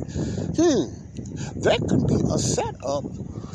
Hmm, 0.61 1.63
that 1.63 1.81
could 1.89 2.07
be 2.07 2.21
a 2.21 2.39
setup 2.39 3.05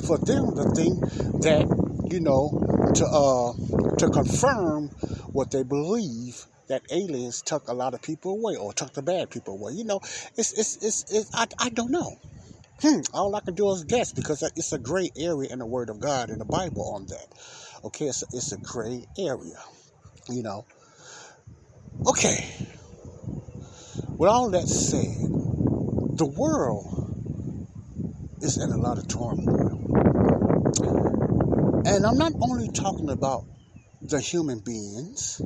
for 0.07 0.17
them 0.17 0.55
to 0.57 0.73
think 0.73 0.99
that, 1.45 1.69
you 2.09 2.19
know, 2.19 2.49
to 2.95 3.05
uh, 3.05 3.53
to 3.97 4.09
confirm 4.09 4.87
what 5.31 5.51
they 5.51 5.61
believe 5.61 6.47
that 6.67 6.81
aliens 6.91 7.43
took 7.43 7.67
a 7.67 7.73
lot 7.73 7.93
of 7.93 8.01
people 8.01 8.31
away 8.31 8.55
or 8.55 8.73
took 8.73 8.93
the 8.93 9.03
bad 9.03 9.29
people 9.29 9.53
away. 9.53 9.73
You 9.73 9.83
know, 9.83 9.99
it's 10.35 10.53
it's 10.57 10.77
it's, 10.77 11.13
it's 11.13 11.29
I, 11.35 11.45
I 11.59 11.69
don't 11.69 11.91
know. 11.91 12.17
Hmm, 12.81 13.01
all 13.13 13.35
I 13.35 13.41
can 13.41 13.53
do 13.53 13.69
is 13.71 13.83
guess 13.83 14.11
because 14.11 14.41
it's 14.55 14.73
a 14.73 14.79
gray 14.79 15.11
area 15.15 15.51
in 15.51 15.59
the 15.59 15.65
Word 15.67 15.89
of 15.91 15.99
God 15.99 16.31
in 16.31 16.39
the 16.39 16.45
Bible 16.45 16.93
on 16.95 17.05
that. 17.07 17.27
Okay, 17.83 18.05
it's 18.05 18.23
a, 18.23 18.25
it's 18.33 18.51
a 18.53 18.57
gray 18.57 19.05
area, 19.19 19.59
you 20.27 20.41
know. 20.41 20.65
Okay, 22.07 22.49
with 24.17 24.29
all 24.29 24.49
that 24.51 24.67
said, 24.67 25.15
the 26.17 26.25
world 26.25 26.87
is 28.41 28.57
in 28.57 28.71
a 28.71 28.77
lot 28.77 28.97
of 28.97 29.07
turmoil. 29.07 29.77
And 31.85 32.05
I'm 32.05 32.17
not 32.17 32.33
only 32.41 32.69
talking 32.69 33.09
about 33.09 33.45
the 34.01 34.19
human 34.19 34.59
beings 34.59 35.39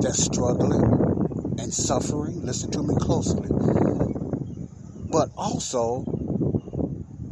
that's 0.00 0.22
struggling 0.22 1.56
and 1.58 1.74
suffering, 1.74 2.44
listen 2.44 2.70
to 2.72 2.82
me 2.82 2.94
closely, 3.00 3.48
but 5.16 5.30
also 5.34 6.04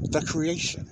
the 0.09 0.25
creation. 0.27 0.91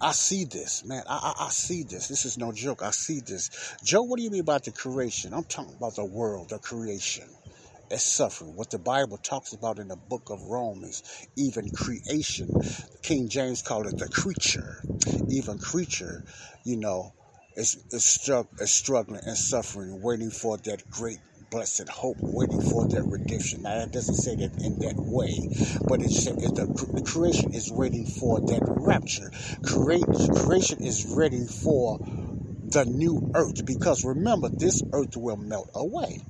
I 0.00 0.10
see 0.10 0.44
this, 0.44 0.84
man. 0.84 1.04
I, 1.08 1.34
I, 1.38 1.44
I, 1.44 1.48
see 1.50 1.84
this. 1.84 2.08
This 2.08 2.24
is 2.24 2.36
no 2.36 2.50
joke. 2.50 2.82
I 2.82 2.90
see 2.90 3.20
this. 3.20 3.76
Joe, 3.84 4.02
what 4.02 4.16
do 4.16 4.24
you 4.24 4.30
mean 4.32 4.40
about 4.40 4.64
the 4.64 4.72
creation? 4.72 5.34
I'm 5.34 5.44
talking 5.44 5.76
about 5.76 5.94
the 5.94 6.04
world, 6.04 6.48
the 6.48 6.58
creation. 6.58 7.28
It's 7.92 8.04
suffering. 8.04 8.56
What 8.56 8.70
the 8.70 8.80
Bible 8.80 9.18
talks 9.18 9.52
about 9.52 9.78
in 9.78 9.86
the 9.86 9.94
book 9.94 10.30
of 10.30 10.42
Romans, 10.42 11.04
even 11.36 11.70
creation. 11.70 12.48
King 13.02 13.28
James 13.28 13.62
called 13.62 13.86
it 13.86 13.98
the 13.98 14.08
creature. 14.08 14.82
Even 15.28 15.58
creature, 15.60 16.24
you 16.64 16.76
know, 16.76 17.12
is, 17.54 17.84
is, 17.92 18.04
struck, 18.04 18.48
is 18.58 18.74
struggling 18.74 19.20
and 19.24 19.36
suffering, 19.36 20.02
waiting 20.02 20.30
for 20.30 20.56
that 20.56 20.90
great 20.90 21.20
blessed 21.52 21.86
hope 21.90 22.16
waiting 22.22 22.62
for 22.62 22.88
their 22.88 23.04
redemption. 23.04 23.62
Now, 23.62 23.76
that 23.76 23.92
doesn't 23.92 24.16
say 24.16 24.34
that 24.36 24.56
in 24.64 24.78
that 24.78 24.96
way, 24.96 25.36
but 25.86 26.00
it 26.00 26.10
says 26.10 26.36
the, 26.36 26.64
the 26.94 27.02
creation 27.02 27.52
is 27.52 27.70
waiting 27.70 28.06
for 28.06 28.40
that 28.40 28.62
rapture. 28.64 29.30
Create, 29.62 30.02
creation 30.34 30.82
is 30.82 31.04
ready 31.14 31.44
for 31.46 31.98
the 32.72 32.86
new 32.86 33.30
earth 33.34 33.66
because 33.66 34.02
remember, 34.02 34.48
this 34.48 34.82
earth 34.94 35.14
will 35.14 35.36
melt 35.36 35.68
away. 35.74 36.20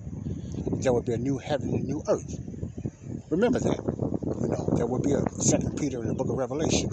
There 0.83 0.93
will 0.93 1.03
be 1.03 1.15
a 1.15 1.19
new 1.19 1.39
heaven 1.39 1.69
and 1.69 1.85
a 1.85 1.87
new 1.87 2.03
earth. 2.09 2.41
Remember 3.31 3.61
that. 3.61 3.79
You 3.79 4.49
know, 4.49 4.71
there 4.77 4.87
will 4.87 4.99
be 4.99 5.13
a 5.13 5.23
second 5.41 5.79
Peter 5.79 6.03
in 6.03 6.09
the 6.09 6.15
book 6.15 6.31
of 6.31 6.37
Revelation. 6.37 6.91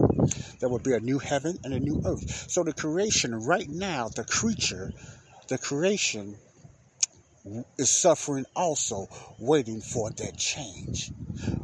There 0.59 0.69
will 0.69 0.79
be 0.79 0.93
a 0.93 0.99
new 0.99 1.17
heaven 1.17 1.57
and 1.63 1.73
a 1.73 1.79
new 1.79 1.99
earth. 2.05 2.45
So 2.47 2.63
the 2.63 2.73
creation 2.73 3.33
right 3.33 3.67
now, 3.67 4.09
the 4.09 4.23
creature, 4.23 4.91
the 5.47 5.57
creation 5.57 6.37
is 7.77 7.89
suffering 7.89 8.45
also, 8.55 9.07
waiting 9.39 9.81
for 9.81 10.09
that 10.11 10.37
change. 10.37 11.11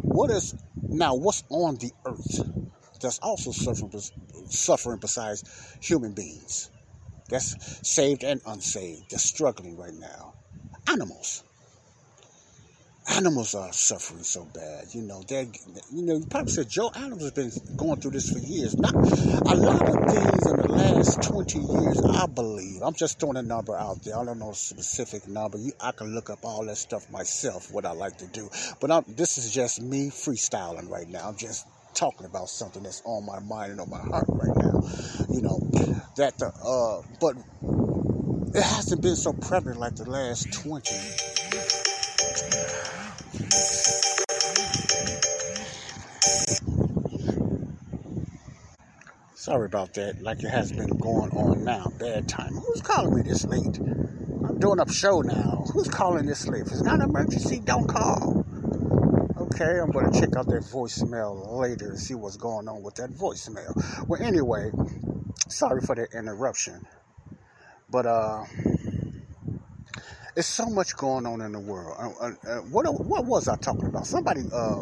What 0.01 0.29
is 0.31 0.55
now? 0.81 1.15
What's 1.15 1.43
on 1.49 1.75
the 1.75 1.91
earth 2.05 2.41
that's 3.01 3.19
also 3.19 3.51
suffering 3.51 3.91
suffering 4.49 4.99
besides 4.99 5.43
human 5.81 6.13
beings? 6.13 6.69
that's 7.29 7.87
saved 7.87 8.23
and 8.23 8.41
unsaved, 8.45 9.11
that's 9.11 9.23
struggling 9.23 9.77
right 9.77 9.93
now. 9.93 10.33
Animals. 10.87 11.43
Animals 13.07 13.53
are 13.53 13.71
suffering 13.71 14.24
so 14.24 14.45
bad. 14.45 14.85
You 14.91 15.03
know, 15.03 15.21
they 15.27 15.47
you 15.93 16.01
know, 16.01 16.17
you 16.17 16.25
probably 16.25 16.51
said 16.51 16.69
Joe 16.69 16.89
Adams 16.95 17.21
has 17.21 17.31
been 17.31 17.51
going 17.77 18.01
through 18.01 18.12
this 18.12 18.31
for 18.31 18.39
years. 18.39 18.75
Not 18.75 18.95
a 18.95 19.55
lot 19.55 19.88
of 19.88 20.12
things 20.12 20.47
in 20.47 20.57
the 20.57 20.67
last 20.71 21.21
20 21.21 21.59
years, 21.59 22.01
I 22.03 22.25
believe. 22.25 22.81
I'm 22.81 22.95
just 22.95 23.19
throwing 23.19 23.38
a 23.38 23.43
number 23.43 23.75
out 23.77 24.03
there. 24.03 24.17
I 24.17 24.25
don't 24.25 24.39
know 24.39 24.50
a 24.50 24.55
specific 24.55 25.27
number. 25.27 25.59
You, 25.59 25.71
I 25.79 25.91
can 25.91 26.15
look 26.15 26.31
up 26.31 26.39
all 26.43 26.65
that 26.65 26.77
stuff 26.77 27.09
myself, 27.12 27.71
what 27.71 27.85
I 27.85 27.91
like 27.91 28.17
to 28.17 28.27
do. 28.27 28.50
But 28.81 28.89
I'm, 28.89 29.03
this 29.07 29.38
is 29.38 29.51
just 29.51 29.81
me 29.83 30.07
freestyling 30.09 30.89
right 30.89 31.07
now. 31.07 31.29
I'm 31.29 31.38
just 31.38 31.67
talking 31.93 32.25
about 32.25 32.50
something 32.50 32.81
that's 32.81 33.03
on 33.05 33.24
my 33.24 33.39
mind 33.39 33.71
and 33.74 33.81
on 33.81 33.89
my 33.89 34.01
heart 34.01 34.25
right 34.29 34.55
now. 34.57 34.81
You 35.29 35.41
know, 35.43 35.59
that 36.17 36.39
the, 36.39 36.47
uh, 36.47 37.01
but 37.21 37.35
it 38.57 38.63
hasn't 38.63 39.03
been 39.03 39.15
so 39.15 39.31
prevalent 39.31 39.79
like 39.79 39.95
the 39.95 40.09
last 40.09 40.51
20 40.53 41.34
Sorry 49.45 49.67
about 49.67 49.93
that, 49.93 50.23
like 50.23 50.43
it 50.43 50.49
has 50.49 50.71
been 50.71 50.97
going 50.97 51.29
on 51.29 51.63
now. 51.63 51.85
Bad 51.99 52.27
time. 52.27 52.55
Who's 52.55 52.81
calling 52.81 53.13
me 53.13 53.21
this 53.21 53.45
late? 53.45 53.77
I'm 53.77 54.57
doing 54.57 54.79
a 54.79 54.91
show 54.91 55.21
now. 55.21 55.65
Who's 55.71 55.87
calling 55.87 56.25
this 56.25 56.47
late? 56.47 56.61
If 56.61 56.71
it's 56.71 56.81
not 56.81 56.95
an 56.95 57.09
emergency, 57.11 57.59
don't 57.59 57.85
call. 57.85 58.43
Okay, 59.37 59.79
I'm 59.79 59.91
going 59.91 60.11
to 60.11 60.19
check 60.19 60.35
out 60.35 60.47
that 60.47 60.63
voicemail 60.63 61.59
later 61.61 61.89
and 61.89 61.99
see 61.99 62.15
what's 62.15 62.37
going 62.37 62.67
on 62.67 62.81
with 62.81 62.95
that 62.95 63.11
voicemail. 63.11 64.07
Well, 64.07 64.19
anyway, 64.19 64.71
sorry 65.47 65.81
for 65.81 65.93
the 65.93 66.07
interruption. 66.17 66.83
But, 67.91 68.07
uh, 68.07 68.45
it's 70.35 70.47
so 70.47 70.65
much 70.71 70.97
going 70.97 71.27
on 71.27 71.41
in 71.41 71.51
the 71.51 71.59
world. 71.59 71.95
Uh, 71.99 72.09
uh, 72.19 72.31
uh 72.47 72.61
what 72.61 72.87
what 72.87 73.25
was 73.25 73.47
I 73.47 73.57
talking 73.57 73.85
about? 73.85 74.07
Somebody 74.07 74.41
uh, 74.51 74.81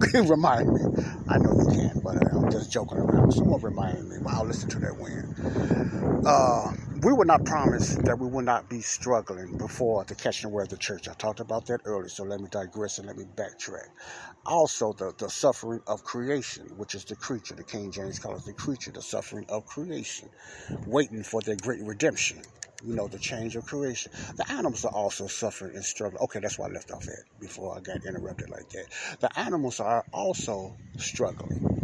remind 0.14 0.72
me. 0.72 0.80
I 1.28 1.38
know 1.38 1.52
you 1.58 1.66
can, 1.66 2.00
but 2.02 2.16
uh, 2.16 2.38
I'm 2.38 2.50
just 2.50 2.72
joking 2.72 2.98
around. 2.98 3.32
Someone 3.32 3.60
remind 3.60 4.08
me. 4.08 4.16
I'll 4.26 4.44
listen 4.44 4.68
to 4.70 4.78
that 4.80 4.96
when. 4.98 6.24
Uh, 6.26 6.72
we 7.02 7.12
were 7.12 7.24
not 7.24 7.44
promised 7.44 8.02
that 8.04 8.18
we 8.18 8.26
would 8.26 8.44
not 8.44 8.68
be 8.68 8.80
struggling 8.80 9.58
before 9.58 10.04
the 10.04 10.14
catching 10.14 10.50
away 10.50 10.62
of 10.62 10.70
the 10.70 10.76
church. 10.76 11.08
I 11.08 11.12
talked 11.14 11.40
about 11.40 11.66
that 11.66 11.80
earlier, 11.84 12.08
so 12.08 12.24
let 12.24 12.40
me 12.40 12.48
digress 12.50 12.98
and 12.98 13.06
let 13.06 13.16
me 13.16 13.24
backtrack. 13.36 13.88
Also, 14.46 14.92
the, 14.94 15.12
the 15.18 15.28
suffering 15.28 15.80
of 15.86 16.02
creation, 16.02 16.64
which 16.76 16.94
is 16.94 17.04
the 17.04 17.16
creature, 17.16 17.54
the 17.54 17.64
King 17.64 17.92
James 17.92 18.18
calls 18.18 18.44
the 18.44 18.52
creature, 18.52 18.90
the 18.90 19.02
suffering 19.02 19.44
of 19.48 19.66
creation, 19.66 20.28
waiting 20.86 21.22
for 21.22 21.40
their 21.42 21.56
great 21.56 21.82
redemption 21.82 22.42
you 22.86 22.94
know, 22.94 23.08
the 23.08 23.18
change 23.18 23.56
of 23.56 23.66
creation. 23.66 24.12
The 24.36 24.50
animals 24.50 24.84
are 24.84 24.92
also 24.92 25.26
suffering 25.26 25.74
and 25.74 25.84
struggling. 25.84 26.22
Okay, 26.24 26.40
that's 26.40 26.58
why 26.58 26.66
I 26.66 26.70
left 26.70 26.90
off 26.90 27.08
at 27.08 27.40
before 27.40 27.76
I 27.76 27.80
got 27.80 28.04
interrupted 28.04 28.50
like 28.50 28.68
that. 28.70 28.86
The 29.20 29.38
animals 29.38 29.80
are 29.80 30.04
also 30.12 30.76
struggling. 30.98 31.82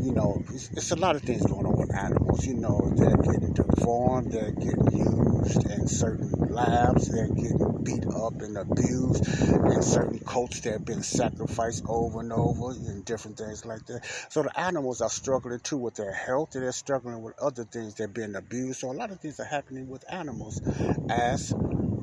You 0.00 0.12
know, 0.12 0.42
it's, 0.50 0.70
it's 0.70 0.90
a 0.90 0.96
lot 0.96 1.16
of 1.16 1.22
things 1.22 1.46
going 1.46 1.66
on 1.66 1.76
with 1.76 1.94
animals. 1.94 2.44
You 2.46 2.54
know, 2.54 2.92
they're 2.96 3.16
getting 3.16 3.52
deformed, 3.52 4.32
they're 4.32 4.50
getting 4.50 4.98
used 4.98 5.31
in 5.70 5.86
certain 5.86 6.54
labs, 6.54 7.10
they're 7.10 7.28
getting 7.28 7.82
beat 7.84 8.04
up 8.14 8.42
and 8.42 8.56
abused 8.56 9.24
and 9.66 9.82
certain 9.82 10.20
cults 10.20 10.60
that 10.60 10.72
have 10.72 10.84
been 10.84 11.02
sacrificed 11.02 11.82
over 11.88 12.20
and 12.20 12.32
over 12.32 12.70
and 12.70 13.04
different 13.04 13.36
things 13.36 13.64
like 13.64 13.84
that. 13.86 14.04
So 14.30 14.42
the 14.42 14.58
animals 14.58 15.00
are 15.00 15.10
struggling 15.10 15.60
too 15.60 15.78
with 15.78 15.94
their 15.94 16.12
health, 16.12 16.54
and 16.54 16.64
they're 16.64 16.72
struggling 16.72 17.22
with 17.22 17.34
other 17.40 17.64
things 17.64 17.94
that 17.94 18.04
are 18.04 18.08
being 18.08 18.34
abused. 18.34 18.80
So 18.80 18.90
a 18.90 18.92
lot 18.92 19.10
of 19.10 19.20
things 19.20 19.40
are 19.40 19.44
happening 19.44 19.88
with 19.88 20.04
animals 20.12 20.60
as 21.08 21.54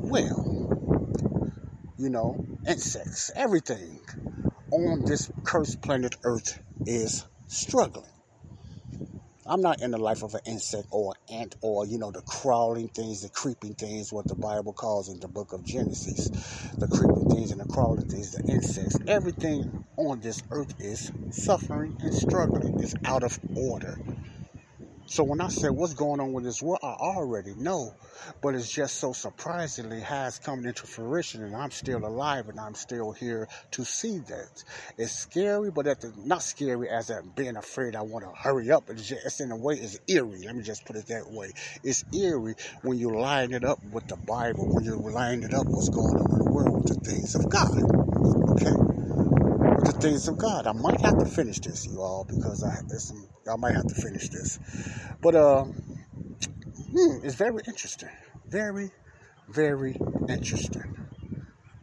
well. 0.02 0.68
You 1.98 2.10
know, 2.10 2.46
insects, 2.68 3.32
everything 3.36 4.00
on 4.72 5.04
this 5.06 5.32
cursed 5.44 5.82
planet 5.82 6.16
Earth 6.24 6.62
is 6.86 7.26
struggling. 7.48 8.19
I'm 9.50 9.62
not 9.62 9.82
in 9.82 9.90
the 9.90 9.98
life 9.98 10.22
of 10.22 10.36
an 10.36 10.42
insect 10.46 10.90
or 10.92 11.16
an 11.28 11.36
ant 11.40 11.56
or, 11.62 11.84
you 11.84 11.98
know, 11.98 12.12
the 12.12 12.22
crawling 12.22 12.88
things, 12.90 13.24
the 13.24 13.30
creeping 13.30 13.74
things, 13.74 14.14
what 14.14 14.28
the 14.28 14.36
Bible 14.36 14.74
calls 14.74 15.10
in 15.10 15.20
the 15.20 15.28
book 15.28 15.54
of 15.54 15.66
Genesis. 15.66 16.30
The 16.78 16.88
creeping 16.88 17.28
things 17.32 17.50
and 17.52 17.60
the 17.60 17.66
crawling 17.66 18.08
things, 18.08 18.32
the 18.32 18.44
insects. 18.44 18.96
Everything 19.08 19.84
on 19.98 20.20
this 20.20 20.44
earth 20.52 20.76
is 20.80 21.12
suffering 21.32 21.98
and 22.00 22.14
struggling. 22.14 22.80
It's 22.80 22.94
out 23.06 23.24
of 23.24 23.40
order. 23.56 23.98
So 25.10 25.24
when 25.24 25.42
I 25.42 25.48
say 25.48 25.70
what's 25.70 25.96
going 25.96 26.20
on 26.20 26.34
with 26.34 26.44
this 26.44 26.62
world, 26.62 26.82
I 26.84 26.94
already 27.00 27.56
know, 27.56 27.96
but 28.44 28.56
it's 28.56 28.72
just 28.72 28.98
so 28.98 29.12
surprisingly 29.12 30.02
has 30.02 30.38
come 30.38 30.66
into 30.68 30.86
fruition, 30.86 31.44
and 31.44 31.56
I'm 31.56 31.72
still 31.72 32.06
alive 32.06 32.48
and 32.48 32.60
I'm 32.60 32.76
still 32.76 33.12
here 33.14 33.48
to 33.72 33.86
see 33.86 34.20
that. 34.20 34.64
It's 35.00 35.14
scary, 35.14 35.72
but 35.72 35.88
at 35.88 36.02
the, 36.02 36.14
not 36.26 36.44
scary 36.44 36.90
as 36.90 37.08
that 37.08 37.36
being 37.36 37.58
afraid. 37.58 37.96
I 37.96 38.04
want 38.04 38.26
to 38.26 38.32
hurry 38.40 38.72
up. 38.72 38.92
It's, 38.92 39.10
just, 39.10 39.26
it's 39.26 39.42
in 39.42 39.52
a 39.52 39.58
way 39.58 39.76
it's 39.76 40.00
eerie. 40.08 40.44
Let 40.46 40.56
me 40.56 40.64
just 40.64 40.86
put 40.86 40.96
it 40.96 41.08
that 41.08 41.32
way. 41.32 41.54
It's 41.84 42.06
eerie 42.14 42.56
when 42.84 43.00
you 43.00 43.10
line 43.20 43.54
it 43.54 43.66
up 43.66 43.84
with 43.92 44.08
the 44.10 44.18
Bible, 44.18 44.68
when 44.76 44.86
you 44.86 44.98
line 44.98 45.44
it 45.44 45.56
up 45.56 45.66
what's 45.68 45.90
going 45.90 46.20
on 46.20 46.32
in 46.34 46.46
the 46.46 46.52
world 46.52 46.84
with 46.84 47.04
the 47.04 47.12
things 47.12 47.36
of 47.36 47.50
God. 47.50 47.74
Okay 48.52 48.78
With 49.66 49.86
the 49.86 50.00
things 50.02 50.28
of 50.28 50.38
God. 50.38 50.68
I 50.68 50.74
might 50.74 51.02
have 51.02 51.20
to 51.20 51.26
finish 51.26 51.60
this, 51.62 51.88
you 51.88 52.02
all, 52.02 52.26
because 52.30 52.64
I 52.64 52.82
there's 52.90 53.06
some 53.06 53.29
I 53.50 53.56
might 53.56 53.76
have 53.76 53.88
to 53.88 53.96
finish 53.96 54.30
this. 54.30 54.60
But 55.22 55.36
uh 55.36 55.66
hmm, 56.92 57.18
it's 57.24 57.36
very 57.36 57.62
interesting. 57.68 58.10
Very, 58.48 58.92
very 59.48 59.98
interesting 60.28 61.08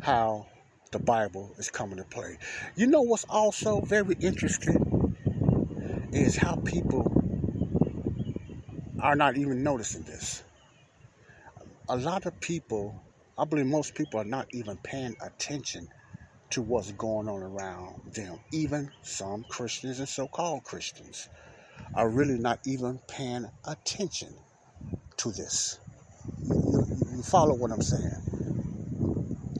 how 0.00 0.46
the 0.92 0.98
Bible 0.98 1.54
is 1.58 1.70
coming 1.70 1.98
to 1.98 2.04
play. 2.04 2.38
You 2.76 2.86
know 2.86 3.02
what's 3.02 3.24
also 3.28 3.80
very 3.80 4.16
interesting 4.20 5.16
is 6.12 6.36
how 6.36 6.56
people 6.56 7.12
are 9.00 9.16
not 9.16 9.36
even 9.36 9.62
noticing 9.62 10.02
this. 10.02 10.42
A 11.88 11.96
lot 11.96 12.26
of 12.26 12.40
people, 12.40 13.00
I 13.38 13.44
believe 13.44 13.66
most 13.66 13.94
people 13.94 14.20
are 14.20 14.24
not 14.24 14.46
even 14.52 14.76
paying 14.78 15.14
attention 15.20 15.88
to 16.50 16.62
what's 16.62 16.92
going 16.92 17.28
on 17.28 17.42
around 17.42 18.12
them. 18.12 18.38
Even 18.52 18.90
some 19.02 19.44
Christians 19.48 19.98
and 19.98 20.08
so 20.08 20.26
called 20.26 20.64
Christians 20.64 21.28
are 21.94 22.08
really 22.08 22.38
not 22.38 22.60
even 22.66 23.00
paying 23.08 23.46
attention 23.66 24.34
to 25.18 25.32
this. 25.32 25.78
You, 26.42 26.86
you, 27.16 27.22
follow 27.22 27.54
what 27.54 27.72
I'm 27.72 27.82
saying? 27.82 28.36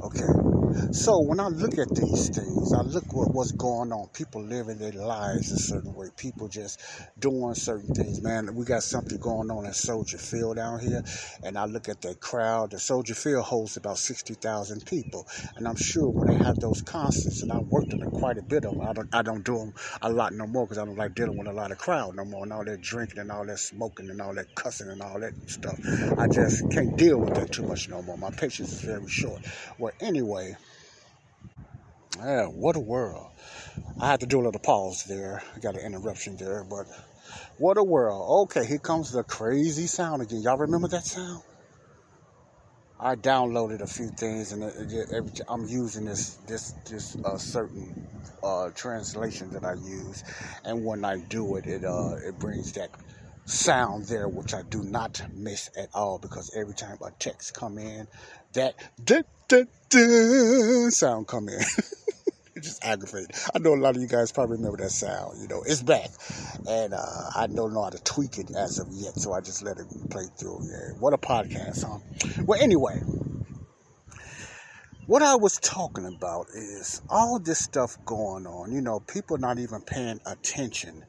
Okay. 0.02 0.55
So 0.90 1.20
when 1.20 1.40
I 1.40 1.48
look 1.48 1.78
at 1.78 1.94
these 1.94 2.28
things, 2.28 2.72
I 2.72 2.80
look 2.80 3.04
at 3.04 3.30
what's 3.32 3.52
going 3.52 3.92
on. 3.92 4.08
People 4.08 4.42
living 4.42 4.78
their 4.78 4.92
lives 4.92 5.50
a 5.52 5.56
certain 5.56 5.94
way. 5.94 6.08
People 6.16 6.48
just 6.48 6.80
doing 7.18 7.54
certain 7.54 7.90
things. 7.90 8.22
Man, 8.22 8.54
we 8.54 8.64
got 8.64 8.82
something 8.82 9.18
going 9.18 9.50
on 9.50 9.66
at 9.66 9.76
Soldier 9.76 10.18
Field 10.18 10.56
down 10.56 10.80
here, 10.80 11.02
and 11.42 11.58
I 11.58 11.66
look 11.66 11.88
at 11.88 12.00
that 12.02 12.20
crowd. 12.20 12.70
The 12.70 12.78
Soldier 12.78 13.14
Field 13.14 13.44
holds 13.44 13.76
about 13.76 13.98
sixty 13.98 14.34
thousand 14.34 14.86
people, 14.86 15.26
and 15.56 15.68
I'm 15.68 15.76
sure 15.76 16.08
when 16.08 16.28
they 16.28 16.34
have 16.34 16.58
those 16.58 16.82
concerts, 16.82 17.42
and 17.42 17.52
I 17.52 17.58
worked 17.58 17.94
on 17.94 18.08
quite 18.08 18.38
a 18.38 18.42
bit 18.42 18.64
of 18.64 18.76
them. 18.76 18.88
I 18.88 18.92
don't, 18.92 19.08
I 19.12 19.22
don't 19.22 19.44
do 19.44 19.58
them 19.58 19.74
a 20.02 20.10
lot 20.10 20.32
no 20.32 20.46
more 20.46 20.66
because 20.66 20.78
I 20.78 20.84
don't 20.84 20.96
like 20.96 21.14
dealing 21.14 21.36
with 21.36 21.48
a 21.48 21.52
lot 21.52 21.72
of 21.72 21.78
crowd 21.78 22.16
no 22.16 22.24
more, 22.24 22.44
and 22.44 22.52
all 22.52 22.64
that 22.64 22.80
drinking 22.80 23.18
and 23.18 23.30
all 23.30 23.44
that 23.46 23.58
smoking 23.58 24.10
and 24.10 24.20
all 24.20 24.34
that 24.34 24.54
cussing 24.54 24.90
and 24.90 25.02
all 25.02 25.20
that 25.20 25.34
stuff. 25.46 25.78
I 26.18 26.26
just 26.26 26.68
can't 26.70 26.96
deal 26.96 27.18
with 27.18 27.34
that 27.34 27.52
too 27.52 27.64
much 27.64 27.88
no 27.88 28.02
more. 28.02 28.16
My 28.16 28.30
patience 28.30 28.72
is 28.72 28.80
very 28.80 29.08
short. 29.08 29.42
Well, 29.78 29.92
anyway. 30.00 30.56
Yeah, 32.18 32.46
what 32.46 32.76
a 32.76 32.80
world. 32.80 33.28
I 34.00 34.08
had 34.08 34.20
to 34.20 34.26
do 34.26 34.40
a 34.40 34.44
little 34.44 34.60
pause 34.60 35.04
there. 35.04 35.42
I 35.54 35.58
got 35.58 35.76
an 35.76 35.84
interruption 35.84 36.36
there, 36.36 36.64
but 36.64 36.86
what 37.58 37.76
a 37.76 37.84
world. 37.84 38.44
Okay, 38.44 38.66
here 38.66 38.78
comes 38.78 39.12
the 39.12 39.22
crazy 39.22 39.86
sound 39.86 40.22
again. 40.22 40.40
Y'all 40.42 40.56
remember 40.56 40.88
that 40.88 41.04
sound? 41.04 41.42
I 42.98 43.14
downloaded 43.14 43.82
a 43.82 43.86
few 43.86 44.08
things, 44.08 44.52
and 44.52 44.64
I'm 45.48 45.66
using 45.66 46.06
this 46.06 46.36
this 46.46 46.72
this 46.88 47.16
uh, 47.22 47.36
certain 47.36 48.06
uh, 48.42 48.70
translation 48.74 49.50
that 49.50 49.64
I 49.64 49.74
use, 49.74 50.24
and 50.64 50.84
when 50.84 51.04
I 51.04 51.18
do 51.18 51.56
it, 51.56 51.66
it 51.66 51.84
uh, 51.84 52.16
it 52.26 52.38
brings 52.38 52.72
that 52.72 52.90
sound 53.44 54.06
there, 54.06 54.28
which 54.28 54.54
I 54.54 54.62
do 54.62 54.82
not 54.82 55.20
miss 55.34 55.70
at 55.76 55.90
all, 55.92 56.18
because 56.18 56.56
every 56.56 56.74
time 56.74 56.96
a 57.04 57.10
text 57.18 57.54
come 57.54 57.76
in, 57.76 58.08
that 58.54 58.74
da, 59.04 59.22
da, 59.48 59.64
da, 59.90 60.88
sound 60.88 61.26
come 61.28 61.50
in. 61.50 61.60
just 62.66 62.84
aggravated. 62.84 63.32
I 63.54 63.58
know 63.58 63.74
a 63.74 63.76
lot 63.76 63.96
of 63.96 64.02
you 64.02 64.08
guys 64.08 64.32
probably 64.32 64.56
remember 64.56 64.78
that 64.78 64.90
sound. 64.90 65.40
You 65.40 65.48
know, 65.48 65.62
it's 65.64 65.82
back, 65.82 66.10
and 66.68 66.92
uh, 66.92 67.30
I 67.34 67.46
don't 67.46 67.72
know 67.72 67.84
how 67.84 67.90
to 67.90 68.02
tweak 68.02 68.38
it 68.38 68.50
as 68.54 68.78
of 68.78 68.88
yet, 68.90 69.18
so 69.18 69.32
I 69.32 69.40
just 69.40 69.62
let 69.62 69.78
it 69.78 69.86
play 70.10 70.26
through. 70.38 70.60
Yeah, 70.64 70.98
what 70.98 71.14
a 71.14 71.18
podcast, 71.18 71.84
huh? 71.84 71.98
Well, 72.44 72.60
anyway, 72.60 73.00
what 75.06 75.22
I 75.22 75.36
was 75.36 75.58
talking 75.58 76.04
about 76.04 76.48
is 76.52 77.00
all 77.08 77.38
this 77.38 77.60
stuff 77.60 77.96
going 78.04 78.46
on. 78.46 78.72
You 78.72 78.80
know, 78.80 79.00
people 79.00 79.38
not 79.38 79.58
even 79.58 79.80
paying 79.82 80.20
attention 80.26 81.04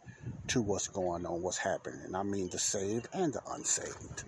to 0.49 0.61
what's 0.61 0.87
going 0.87 1.25
on, 1.25 1.41
what's 1.41 1.57
happening. 1.57 2.15
I 2.15 2.23
mean, 2.23 2.49
the 2.49 2.59
saved 2.59 3.07
and 3.13 3.33
the 3.33 3.41
unsaved. 3.51 4.23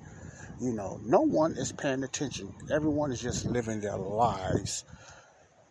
You 0.60 0.74
know, 0.74 1.00
no 1.06 1.22
one 1.22 1.54
is 1.54 1.72
paying 1.72 2.04
attention. 2.04 2.54
Everyone 2.70 3.12
is 3.12 3.22
just 3.22 3.46
living 3.46 3.80
their 3.80 3.96
lives. 3.96 4.84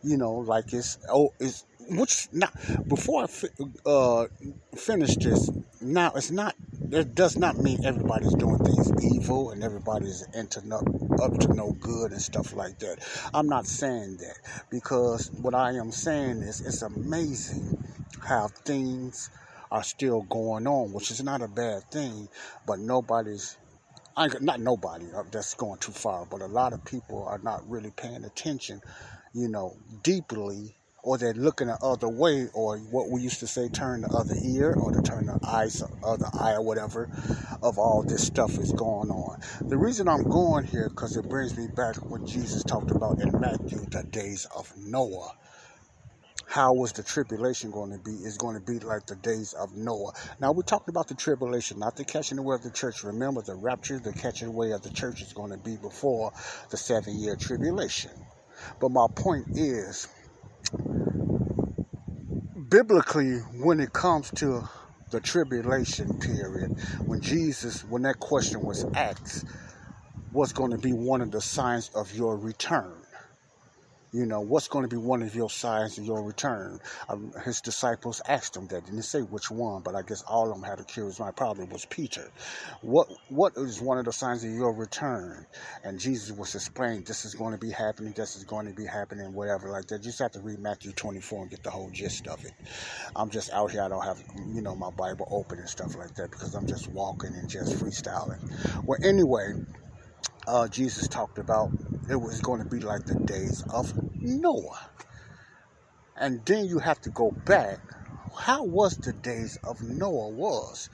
You 0.02 0.16
know, 0.16 0.32
like 0.34 0.72
it's 0.72 0.98
oh, 1.10 1.32
it's 1.40 1.64
which 1.90 2.28
now 2.32 2.50
before 2.86 3.24
I 3.24 3.26
fi- 3.26 3.48
uh, 3.84 4.26
finish 4.76 5.16
this. 5.16 5.50
Now 5.80 6.12
it's 6.14 6.30
not. 6.30 6.54
It 6.90 7.14
does 7.14 7.36
not 7.36 7.58
mean 7.58 7.84
everybody's 7.84 8.34
doing 8.34 8.58
things 8.58 8.92
evil 9.14 9.50
and 9.50 9.62
everybody's 9.62 10.22
into 10.34 10.66
no, 10.66 10.78
up 11.22 11.38
to 11.38 11.54
no 11.54 11.72
good 11.72 12.12
and 12.12 12.22
stuff 12.22 12.54
like 12.54 12.78
that. 12.78 12.98
I'm 13.34 13.48
not 13.48 13.66
saying 13.66 14.18
that 14.18 14.36
because 14.70 15.30
what 15.32 15.54
I 15.54 15.72
am 15.72 15.90
saying 15.90 16.42
is 16.42 16.60
it's 16.60 16.82
amazing 16.82 17.76
how 18.20 18.48
things 18.48 19.30
are 19.70 19.82
still 19.82 20.22
going 20.22 20.66
on, 20.66 20.92
which 20.92 21.10
is 21.10 21.22
not 21.22 21.42
a 21.42 21.48
bad 21.48 21.90
thing, 21.90 22.28
but 22.66 22.78
nobody's 22.78 23.56
I, 24.16 24.28
not 24.40 24.60
nobody 24.60 25.06
uh, 25.14 25.22
that's 25.30 25.54
going 25.54 25.78
too 25.78 25.92
far, 25.92 26.26
but 26.26 26.42
a 26.42 26.46
lot 26.46 26.72
of 26.72 26.84
people 26.84 27.22
are 27.24 27.38
not 27.38 27.68
really 27.70 27.92
paying 27.92 28.24
attention, 28.24 28.80
you 29.32 29.48
know, 29.48 29.76
deeply, 30.02 30.76
or 31.02 31.18
they're 31.18 31.34
looking 31.34 31.68
the 31.68 31.78
other 31.82 32.08
way, 32.08 32.48
or 32.54 32.78
what 32.78 33.10
we 33.10 33.22
used 33.22 33.40
to 33.40 33.46
say, 33.46 33.68
turn 33.68 34.02
the 34.02 34.08
other 34.08 34.34
ear, 34.44 34.74
or 34.74 34.92
to 34.92 35.02
turn 35.02 35.26
the 35.26 35.38
eyes, 35.42 35.82
other 36.04 36.28
eye, 36.34 36.52
or 36.52 36.62
whatever, 36.62 37.08
of 37.62 37.78
all 37.78 38.02
this 38.02 38.26
stuff 38.26 38.58
is 38.58 38.72
going 38.72 39.10
on. 39.10 39.40
The 39.68 39.78
reason 39.78 40.08
I'm 40.08 40.24
going 40.24 40.64
here 40.64 40.88
because 40.88 41.16
it 41.16 41.28
brings 41.28 41.56
me 41.56 41.68
back 41.68 41.96
what 41.96 42.24
Jesus 42.24 42.64
talked 42.64 42.90
about 42.90 43.20
in 43.20 43.38
Matthew, 43.40 43.78
the 43.90 44.04
days 44.10 44.46
of 44.56 44.72
Noah 44.76 45.32
how 46.48 46.72
was 46.72 46.92
the 46.92 47.02
tribulation 47.02 47.70
going 47.70 47.92
to 47.92 47.98
be 47.98 48.12
is 48.12 48.38
going 48.38 48.58
to 48.58 48.64
be 48.64 48.78
like 48.78 49.06
the 49.06 49.16
days 49.16 49.52
of 49.52 49.76
Noah. 49.76 50.12
Now 50.40 50.52
we're 50.52 50.62
talking 50.62 50.88
about 50.88 51.06
the 51.06 51.14
tribulation, 51.14 51.78
not 51.78 51.96
the 51.96 52.04
catching 52.04 52.38
away 52.38 52.54
of 52.54 52.62
the 52.62 52.70
church. 52.70 53.04
Remember 53.04 53.42
the 53.42 53.54
rapture, 53.54 53.98
the 53.98 54.12
catching 54.14 54.48
away 54.48 54.72
of 54.72 54.82
the 54.82 54.90
church 54.90 55.20
is 55.20 55.34
going 55.34 55.50
to 55.50 55.58
be 55.58 55.76
before 55.76 56.32
the 56.70 56.76
seven 56.78 57.18
year 57.20 57.36
tribulation. 57.36 58.10
But 58.80 58.90
my 58.90 59.06
point 59.14 59.46
is 59.56 60.08
biblically 62.68 63.38
when 63.60 63.80
it 63.80 63.92
comes 63.92 64.30
to 64.32 64.68
the 65.10 65.20
tribulation 65.20 66.18
period, 66.18 66.76
when 67.06 67.20
Jesus, 67.20 67.82
when 67.84 68.02
that 68.02 68.20
question 68.20 68.62
was 68.62 68.84
asked, 68.94 69.46
what's 70.32 70.52
going 70.52 70.70
to 70.72 70.78
be 70.78 70.92
one 70.92 71.20
of 71.20 71.30
the 71.30 71.40
signs 71.40 71.90
of 71.94 72.14
your 72.14 72.36
return? 72.36 72.92
You 74.10 74.24
know, 74.24 74.40
what's 74.40 74.68
going 74.68 74.84
to 74.84 74.88
be 74.88 74.96
one 74.96 75.22
of 75.22 75.34
your 75.34 75.50
signs 75.50 75.98
of 75.98 76.04
your 76.04 76.22
return? 76.22 76.80
Um, 77.10 77.32
his 77.44 77.60
disciples 77.60 78.22
asked 78.26 78.56
him 78.56 78.66
that. 78.68 78.86
Didn't 78.86 79.02
say 79.02 79.20
which 79.20 79.50
one, 79.50 79.82
but 79.82 79.94
I 79.94 80.00
guess 80.00 80.22
all 80.22 80.48
of 80.48 80.54
them 80.54 80.62
had 80.62 80.80
a 80.80 80.84
curious 80.84 81.20
mind. 81.20 81.36
Probably 81.36 81.66
was 81.66 81.84
Peter. 81.84 82.30
What 82.80 83.08
What 83.28 83.52
is 83.56 83.82
one 83.82 83.98
of 83.98 84.06
the 84.06 84.12
signs 84.12 84.44
of 84.44 84.50
your 84.50 84.72
return? 84.72 85.46
And 85.84 86.00
Jesus 86.00 86.34
was 86.34 86.54
explaining, 86.54 87.02
this 87.02 87.26
is 87.26 87.34
going 87.34 87.52
to 87.52 87.58
be 87.58 87.70
happening, 87.70 88.14
this 88.16 88.36
is 88.36 88.44
going 88.44 88.66
to 88.66 88.72
be 88.72 88.86
happening, 88.86 89.34
whatever 89.34 89.70
like 89.70 89.86
that. 89.88 89.98
You 89.98 90.04
just 90.04 90.20
have 90.20 90.32
to 90.32 90.40
read 90.40 90.58
Matthew 90.58 90.92
24 90.92 91.42
and 91.42 91.50
get 91.50 91.62
the 91.62 91.70
whole 91.70 91.90
gist 91.90 92.28
of 92.28 92.42
it. 92.46 92.52
I'm 93.14 93.28
just 93.28 93.52
out 93.52 93.70
here. 93.70 93.82
I 93.82 93.88
don't 93.88 94.04
have, 94.04 94.22
you 94.54 94.62
know, 94.62 94.74
my 94.74 94.90
Bible 94.90 95.28
open 95.30 95.58
and 95.58 95.68
stuff 95.68 95.96
like 95.96 96.14
that 96.14 96.30
because 96.30 96.54
I'm 96.54 96.66
just 96.66 96.88
walking 96.88 97.34
and 97.34 97.48
just 97.48 97.76
freestyling. 97.76 98.40
Well, 98.84 98.98
anyway, 99.02 99.52
uh, 100.46 100.68
Jesus 100.68 101.08
talked 101.08 101.38
about 101.38 101.72
it 102.10 102.16
was 102.16 102.40
going 102.40 102.60
to 102.62 102.68
be 102.68 102.80
like 102.80 103.06
the 103.06 103.16
days 103.16 103.62
of 103.70 103.92
Noah. 104.22 104.90
And 106.16 106.44
then 106.46 106.66
you 106.66 106.78
have 106.80 107.00
to 107.02 107.10
go 107.10 107.32
back. 107.46 107.80
How 108.36 108.64
was 108.64 108.98
the 108.98 109.12
days 109.12 109.58
of 109.64 109.82
Noah 109.82 110.30
was? 110.30 110.90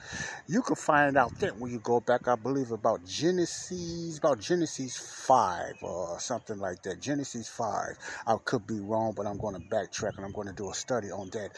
You 0.46 0.62
can 0.62 0.76
find 0.76 1.16
out 1.16 1.38
that 1.40 1.58
when 1.58 1.72
you 1.72 1.80
go 1.80 2.00
back, 2.00 2.28
I 2.28 2.36
believe 2.36 2.70
about 2.72 3.04
Genesis, 3.06 4.18
about 4.18 4.40
Genesis 4.40 4.96
5 5.26 5.82
or 5.82 6.20
something 6.20 6.58
like 6.58 6.82
that. 6.82 7.00
Genesis 7.00 7.48
5. 7.48 7.96
I 8.26 8.36
could 8.44 8.66
be 8.66 8.80
wrong, 8.80 9.14
but 9.16 9.26
I'm 9.26 9.38
going 9.38 9.54
to 9.54 9.60
backtrack 9.60 10.16
and 10.18 10.26
I'm 10.26 10.32
going 10.32 10.48
to 10.48 10.54
do 10.54 10.70
a 10.70 10.74
study 10.74 11.10
on 11.10 11.30
that 11.30 11.50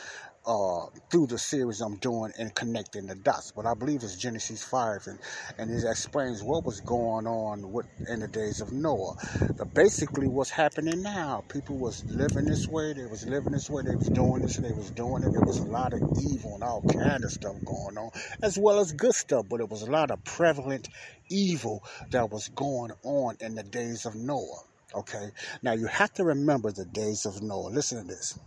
uh, 0.47 0.87
through 1.11 1.27
the 1.27 1.39
series 1.39 1.81
I'm 1.81 1.97
doing 1.97 2.33
and 2.39 2.55
connecting 2.55 3.07
the 3.07 3.17
dots. 3.17 3.53
But 3.53 3.67
I 3.67 3.75
believe 3.75 4.03
it's 4.03 4.17
Genesis 4.17 4.63
5, 4.65 5.07
and, 5.07 5.19
and 5.59 5.71
it 5.71 5.85
explains 5.89 6.43
what 6.43 6.65
was 6.65 6.81
going 6.81 7.27
on 7.27 7.73
with, 7.73 7.87
in 8.09 8.21
the 8.21 8.29
days 8.29 8.61
of 8.61 8.73
Noah. 8.73 9.17
But 9.59 9.75
basically, 9.75 10.29
what's 10.29 10.51
happening 10.51 11.03
now, 11.03 11.45
people 11.49 11.77
was 11.77 12.05
living 12.05 12.45
this 12.45 12.69
way, 12.69 12.93
they 12.93 13.07
was 13.07 13.27
living 13.27 13.53
this 13.53 13.69
way, 13.69 13.83
they 13.83 13.97
was 13.97 14.09
doing 14.09 14.43
this, 14.43 14.57
they 14.57 14.73
was 14.73 14.91
doing 14.91 15.23
it. 15.25 15.33
There 15.33 15.43
was 15.43 15.59
a 15.59 15.65
lot 15.65 15.93
of 15.93 16.01
evil 16.31 16.55
and 16.55 16.63
all 16.63 16.83
kind 16.83 17.25
of 17.25 17.33
stuff 17.33 17.57
going 17.65 17.99
on, 17.99 18.11
as 18.43 18.59
well 18.59 18.79
as 18.79 18.93
good 18.93 19.15
stuff, 19.15 19.47
but 19.49 19.61
it 19.61 19.69
was 19.69 19.83
a 19.83 19.91
lot 19.91 20.11
of 20.11 20.23
prevalent 20.25 20.89
evil 21.29 21.83
that 22.11 22.31
was 22.31 22.49
going 22.49 22.93
on 23.03 23.37
in 23.41 23.55
the 23.55 23.63
days 23.65 24.07
of 24.07 24.15
Noah. 24.15 24.63
Okay, 24.95 25.31
now 25.63 25.73
you 25.73 25.87
have 25.87 26.13
to 26.15 26.25
remember 26.25 26.71
the 26.71 26.85
days 26.85 27.27
of 27.27 27.43
Noah. 27.43 27.69
Listen 27.69 28.03
to 28.03 28.09
this 28.09 28.39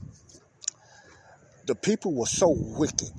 the 1.69 1.75
people 1.75 2.15
were 2.15 2.25
so 2.25 2.49
wicked. 2.49 3.11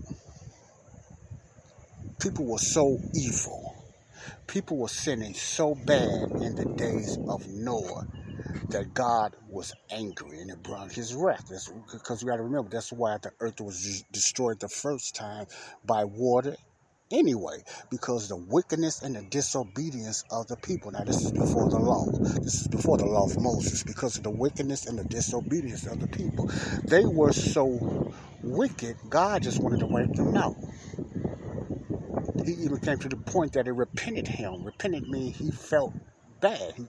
People 2.18 2.46
were 2.46 2.58
so 2.58 2.98
evil. 3.14 3.76
People 4.48 4.76
were 4.78 4.88
sinning 4.88 5.34
so 5.34 5.76
bad 5.76 6.32
in 6.42 6.56
the 6.56 6.64
days 6.76 7.16
of 7.28 7.46
Noah 7.46 8.08
that 8.70 8.92
God 8.92 9.36
was 9.48 9.72
angry 9.88 10.40
and 10.40 10.50
it 10.50 10.60
brought 10.64 10.90
his 10.90 11.14
wrath. 11.14 11.48
Because 11.92 12.24
we 12.24 12.28
got 12.28 12.38
to 12.38 12.42
remember, 12.42 12.68
that's 12.70 12.92
why 12.92 13.18
the 13.18 13.30
earth 13.38 13.60
was 13.60 14.02
destroyed 14.10 14.58
the 14.58 14.68
first 14.68 15.14
time 15.14 15.46
by 15.84 16.02
water 16.02 16.56
anyway 17.11 17.62
because 17.90 18.29
the 18.29 18.37
wickedness 18.37 19.03
and 19.03 19.16
the 19.16 19.23
disobedience 19.23 20.25
of 20.31 20.46
the 20.49 20.57
people. 20.57 20.90
Now, 20.90 21.05
this 21.05 21.23
is 21.25 21.33
before 21.33 21.68
the 21.68 21.79
law. 21.79 22.07
This 22.07 22.62
is 22.62 22.68
before 22.68 22.99
the 22.99 23.07
law 23.07 23.25
of 23.25 23.40
Moses 23.40 23.83
because 23.83 24.16
of 24.16 24.25
the 24.25 24.31
wickedness 24.31 24.87
and 24.87 24.99
the 24.99 25.05
disobedience 25.05 25.87
of 25.87 26.01
the 26.01 26.09
people. 26.09 26.51
They 26.85 27.05
were 27.05 27.33
so 27.33 28.12
wicked, 28.42 28.96
God 29.09 29.42
just 29.42 29.61
wanted 29.62 29.81
to 29.81 29.87
wipe 29.87 30.12
them 30.14 30.37
out. 30.37 30.57
He 32.44 32.53
even 32.53 32.79
came 32.79 32.99
to 32.99 33.09
the 33.09 33.16
point 33.16 33.53
that 33.55 33.68
it 33.68 33.73
repented 33.73 34.27
him. 34.29 34.64
Repented 34.64 35.09
means 35.09 35.37
he 35.38 35.51
felt 35.51 35.94
bad. 36.40 36.74
He, 36.76 36.87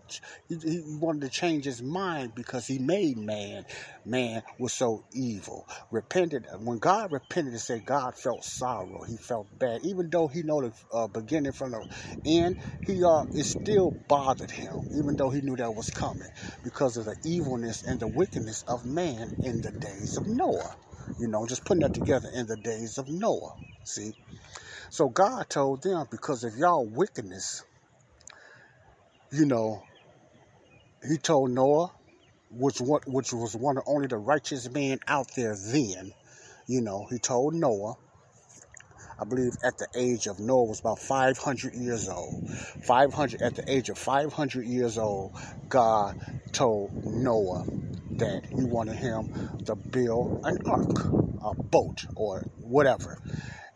he, 0.49 0.55
he, 0.59 0.97
wanted 0.99 1.21
to 1.21 1.29
change 1.29 1.65
his 1.65 1.81
mind 1.81 2.33
because 2.35 2.67
he 2.67 2.79
made 2.79 3.17
man. 3.17 3.65
Man 4.05 4.43
was 4.57 4.73
so 4.73 5.05
evil. 5.13 5.67
Repented. 5.91 6.47
When 6.59 6.79
God 6.79 7.11
repented, 7.11 7.53
to 7.53 7.59
say 7.59 7.79
God 7.79 8.15
felt 8.17 8.45
sorrow. 8.45 9.03
He 9.03 9.17
felt 9.17 9.47
bad. 9.59 9.81
Even 9.83 10.09
though 10.09 10.27
he 10.27 10.43
know 10.43 10.61
the 10.61 10.73
uh, 10.93 11.07
beginning 11.07 11.51
from 11.53 11.71
the 11.71 11.85
end, 12.25 12.57
he 12.85 13.03
uh, 13.03 13.23
it 13.33 13.45
still 13.45 13.91
bothered 13.91 14.51
him. 14.51 14.73
Even 14.95 15.15
though 15.15 15.29
he 15.29 15.41
knew 15.41 15.55
that 15.57 15.75
was 15.75 15.89
coming 15.91 16.29
because 16.63 16.97
of 16.97 17.05
the 17.05 17.15
evilness 17.25 17.83
and 17.83 17.99
the 17.99 18.07
wickedness 18.07 18.63
of 18.67 18.85
man 18.85 19.31
in 19.43 19.61
the 19.61 19.71
days 19.71 20.17
of 20.17 20.27
Noah. 20.27 20.75
You 21.19 21.27
know, 21.27 21.45
just 21.45 21.65
putting 21.65 21.81
that 21.81 21.93
together 21.93 22.29
in 22.33 22.47
the 22.47 22.57
days 22.57 22.97
of 22.97 23.09
Noah. 23.09 23.55
See? 23.83 24.13
So 24.89 25.09
God 25.09 25.49
told 25.49 25.83
them, 25.83 26.07
because 26.11 26.43
of 26.43 26.57
y'all 26.57 26.85
wickedness, 26.87 27.63
you 29.31 29.45
know, 29.45 29.83
he 31.07 31.17
told 31.17 31.51
Noah, 31.51 31.91
which 32.51 32.79
which 32.79 33.33
was 33.33 33.55
one 33.55 33.77
of 33.77 33.83
only 33.87 34.07
the 34.07 34.17
righteous 34.17 34.69
men 34.69 34.99
out 35.07 35.31
there 35.35 35.55
then, 35.55 36.11
you 36.67 36.81
know, 36.81 37.07
he 37.09 37.17
told 37.17 37.53
Noah, 37.53 37.95
I 39.19 39.23
believe 39.23 39.53
at 39.63 39.77
the 39.77 39.87
age 39.95 40.27
of 40.27 40.39
Noah 40.39 40.65
was 40.65 40.79
about 40.81 40.99
500 40.99 41.73
years 41.75 42.09
old. 42.09 42.49
500 42.83 43.41
at 43.41 43.55
the 43.55 43.71
age 43.71 43.89
of 43.89 43.97
500 43.97 44.65
years 44.65 44.97
old, 44.97 45.31
God 45.69 46.15
told 46.51 46.91
Noah 47.05 47.63
that 48.17 48.41
he 48.53 48.63
wanted 48.63 48.97
him 48.97 49.29
to 49.65 49.75
build 49.75 50.41
an 50.43 50.57
ark, 50.65 51.05
a 51.43 51.53
boat, 51.53 52.05
or 52.15 52.43
whatever 52.61 53.17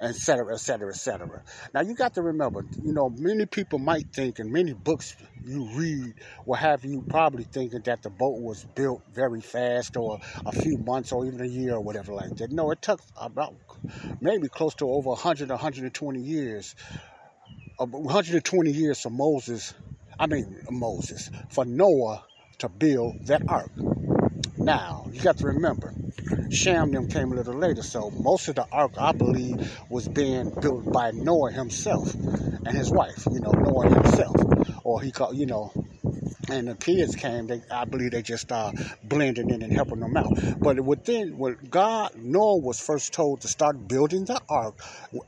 etc., 0.01 0.53
etc., 0.53 0.89
etc. 0.89 1.41
Now 1.73 1.81
you 1.81 1.95
got 1.95 2.13
to 2.15 2.21
remember, 2.21 2.65
you 2.83 2.93
know, 2.93 3.09
many 3.09 3.45
people 3.45 3.79
might 3.79 4.13
think, 4.13 4.39
and 4.39 4.51
many 4.51 4.73
books 4.73 5.15
you 5.43 5.67
read 5.73 6.13
will 6.45 6.55
have 6.55 6.83
you 6.83 7.03
probably 7.07 7.43
thinking 7.43 7.81
that 7.85 8.03
the 8.03 8.09
boat 8.09 8.41
was 8.41 8.65
built 8.75 9.03
very 9.13 9.41
fast, 9.41 9.95
or 9.97 10.19
a 10.45 10.51
few 10.51 10.77
months, 10.77 11.11
or 11.11 11.25
even 11.25 11.41
a 11.41 11.47
year, 11.47 11.75
or 11.75 11.81
whatever 11.81 12.13
like 12.13 12.35
that. 12.35 12.51
No, 12.51 12.71
it 12.71 12.81
took 12.81 13.01
about 13.19 13.55
maybe 14.21 14.47
close 14.47 14.75
to 14.75 14.89
over 14.89 15.09
100, 15.09 15.49
120 15.49 16.19
years, 16.19 16.75
120 17.77 18.71
years 18.71 19.01
for 19.01 19.09
Moses. 19.09 19.73
I 20.17 20.27
mean 20.27 20.65
Moses 20.71 21.29
for 21.49 21.65
Noah 21.65 22.23
to 22.59 22.69
build 22.69 23.27
that 23.27 23.41
ark. 23.49 23.71
Now 24.65 25.05
you 25.11 25.21
got 25.21 25.37
to 25.37 25.47
remember 25.47 25.93
Shem 26.49 26.91
them 26.91 27.07
came 27.07 27.31
a 27.31 27.35
little 27.35 27.53
later. 27.53 27.83
So 27.83 28.09
most 28.11 28.47
of 28.47 28.55
the 28.55 28.65
ark, 28.71 28.93
I 28.97 29.11
believe, 29.11 29.79
was 29.89 30.07
being 30.07 30.49
built 30.49 30.91
by 30.91 31.11
Noah 31.11 31.51
himself 31.51 32.13
and 32.13 32.69
his 32.69 32.91
wife. 32.91 33.27
You 33.31 33.41
know, 33.41 33.51
Noah 33.51 33.89
himself, 33.89 34.35
or 34.83 35.01
he 35.01 35.11
called, 35.11 35.35
you 35.35 35.45
know. 35.45 35.71
And 36.49 36.67
the 36.67 36.75
kids 36.75 37.15
came. 37.15 37.47
They, 37.47 37.61
I 37.71 37.85
believe, 37.85 38.11
they 38.11 38.21
just 38.21 38.51
uh, 38.51 38.71
blended 39.03 39.51
in 39.51 39.63
and 39.63 39.73
helping 39.73 39.99
them 39.99 40.15
out. 40.15 40.31
But 40.59 40.79
within, 40.79 41.37
when 41.37 41.57
God, 41.69 42.11
Noah 42.15 42.57
was 42.57 42.79
first 42.79 43.13
told 43.13 43.41
to 43.41 43.47
start 43.47 43.87
building 43.87 44.25
the 44.25 44.39
ark 44.47 44.79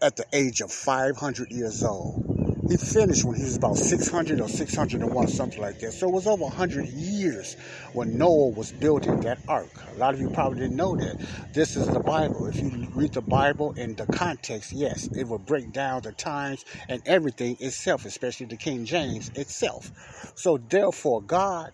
at 0.02 0.16
the 0.16 0.26
age 0.32 0.62
of 0.62 0.72
500 0.72 1.52
years 1.52 1.84
old. 1.84 2.27
He 2.70 2.78
finished 2.78 3.24
when 3.24 3.36
he 3.36 3.44
was 3.44 3.56
about 3.56 3.78
600 3.78 4.42
or 4.42 4.50
601, 4.50 5.28
something 5.28 5.62
like 5.62 5.80
that. 5.80 5.94
So 5.94 6.08
it 6.08 6.14
was 6.14 6.28
over 6.28 6.44
100 6.44 6.88
years 6.90 7.56
when 7.94 8.18
Noah 8.18 8.50
was 8.50 8.72
building 8.72 9.22
that 9.22 9.40
ark. 9.48 9.70
A 9.96 9.98
lot 9.98 10.14
of 10.14 10.20
you 10.20 10.30
probably 10.30 10.60
didn't 10.60 10.76
know 10.76 10.96
that. 10.96 11.16
This 11.54 11.76
is 11.76 11.88
the 11.88 12.00
Bible. 12.00 12.48
If 12.48 12.58
you 12.58 12.88
read 12.94 13.14
the 13.14 13.22
Bible 13.22 13.74
in 13.74 13.96
the 13.96 14.06
context, 14.06 14.74
yes, 14.74 15.08
it 15.16 15.28
will 15.28 15.40
break 15.40 15.72
down 15.72 16.02
the 16.02 16.12
times 16.12 16.66
and 16.90 17.02
everything 17.06 17.58
itself, 17.60 18.06
especially 18.06 18.48
the 18.48 18.58
King 18.58 18.86
James 18.86 19.30
itself. 19.36 19.92
So 20.36 20.58
therefore, 20.58 21.22
God 21.22 21.72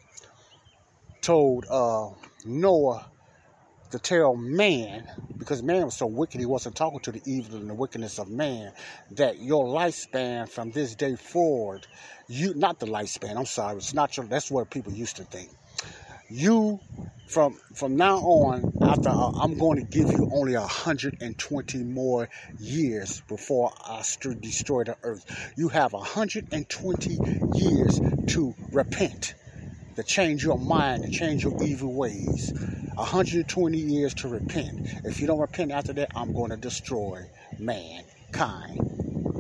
told 1.22 1.66
uh, 1.70 2.10
Noah 2.46 3.10
to 3.94 4.00
tell 4.00 4.36
man, 4.36 5.08
because 5.38 5.62
man 5.62 5.86
was 5.86 5.94
so 5.94 6.08
wicked, 6.08 6.40
he 6.40 6.48
wasn't 6.48 6.76
talking 6.76 7.00
to 7.02 7.12
the 7.12 7.22
evil 7.28 7.60
and 7.60 7.70
the 7.70 7.76
wickedness 7.76 8.18
of 8.18 8.28
man, 8.28 8.74
that 9.12 9.40
your 9.40 9.66
lifespan 9.66 10.50
from 10.50 10.72
this 10.72 10.96
day 10.96 11.16
forward, 11.16 11.86
you 12.28 12.56
not 12.56 12.80
the 12.80 12.88
lifespan, 12.88 13.38
I'm 13.38 13.46
sorry, 13.46 13.78
it's 13.78 13.94
not 13.94 14.18
your 14.18 14.26
that's 14.26 14.50
what 14.50 14.72
people 14.72 14.92
used 14.92 15.18
to 15.18 15.24
think. 15.26 15.52
You 16.28 16.80
from 17.28 17.60
from 17.76 17.96
now 17.96 18.18
on, 18.18 18.74
after 18.82 19.10
uh, 19.10 19.30
I'm 19.40 19.60
going 19.60 19.78
to 19.78 19.86
give 19.86 20.12
you 20.12 20.28
only 20.32 20.56
120 20.56 21.84
more 21.84 22.30
years 22.60 23.22
before 23.28 23.72
I 23.88 24.02
st- 24.02 24.42
destroy 24.42 24.86
the 24.86 24.98
earth. 25.04 25.54
You 25.56 25.68
have 25.68 25.94
120 25.94 27.20
years 27.54 28.02
to 28.30 28.56
repent 28.72 29.36
to 29.96 30.04
change 30.04 30.44
your 30.44 30.58
mind, 30.58 31.04
to 31.04 31.10
change 31.10 31.44
your 31.44 31.62
evil 31.64 31.94
ways. 31.94 32.54
120 32.96 33.78
years 33.78 34.14
to 34.14 34.28
repent. 34.28 34.88
If 35.04 35.20
you 35.20 35.28
don't 35.28 35.40
repent 35.40 35.72
after 35.72 35.94
that, 35.94 36.12
I'm 36.16 36.34
going 36.34 36.52
to 36.52 36.58
destroy 36.58 37.26
mankind 37.60 38.80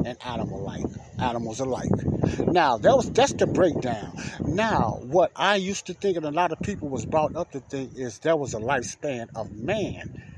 and 0.05 0.17
animal 0.25 0.61
like 0.61 0.83
animals 1.19 1.59
alike. 1.59 1.91
Now 2.39 2.77
that 2.77 2.95
was 2.95 3.11
that's 3.11 3.33
the 3.33 3.47
breakdown. 3.47 4.17
Now 4.41 4.99
what 5.03 5.31
I 5.35 5.55
used 5.55 5.87
to 5.87 5.93
think 5.93 6.17
and 6.17 6.25
a 6.25 6.31
lot 6.31 6.51
of 6.51 6.59
people 6.59 6.89
was 6.89 7.05
brought 7.05 7.35
up 7.35 7.51
to 7.51 7.59
think 7.59 7.95
is 7.95 8.19
there 8.19 8.35
was 8.35 8.53
a 8.53 8.59
lifespan 8.59 9.29
of 9.35 9.51
man 9.51 10.32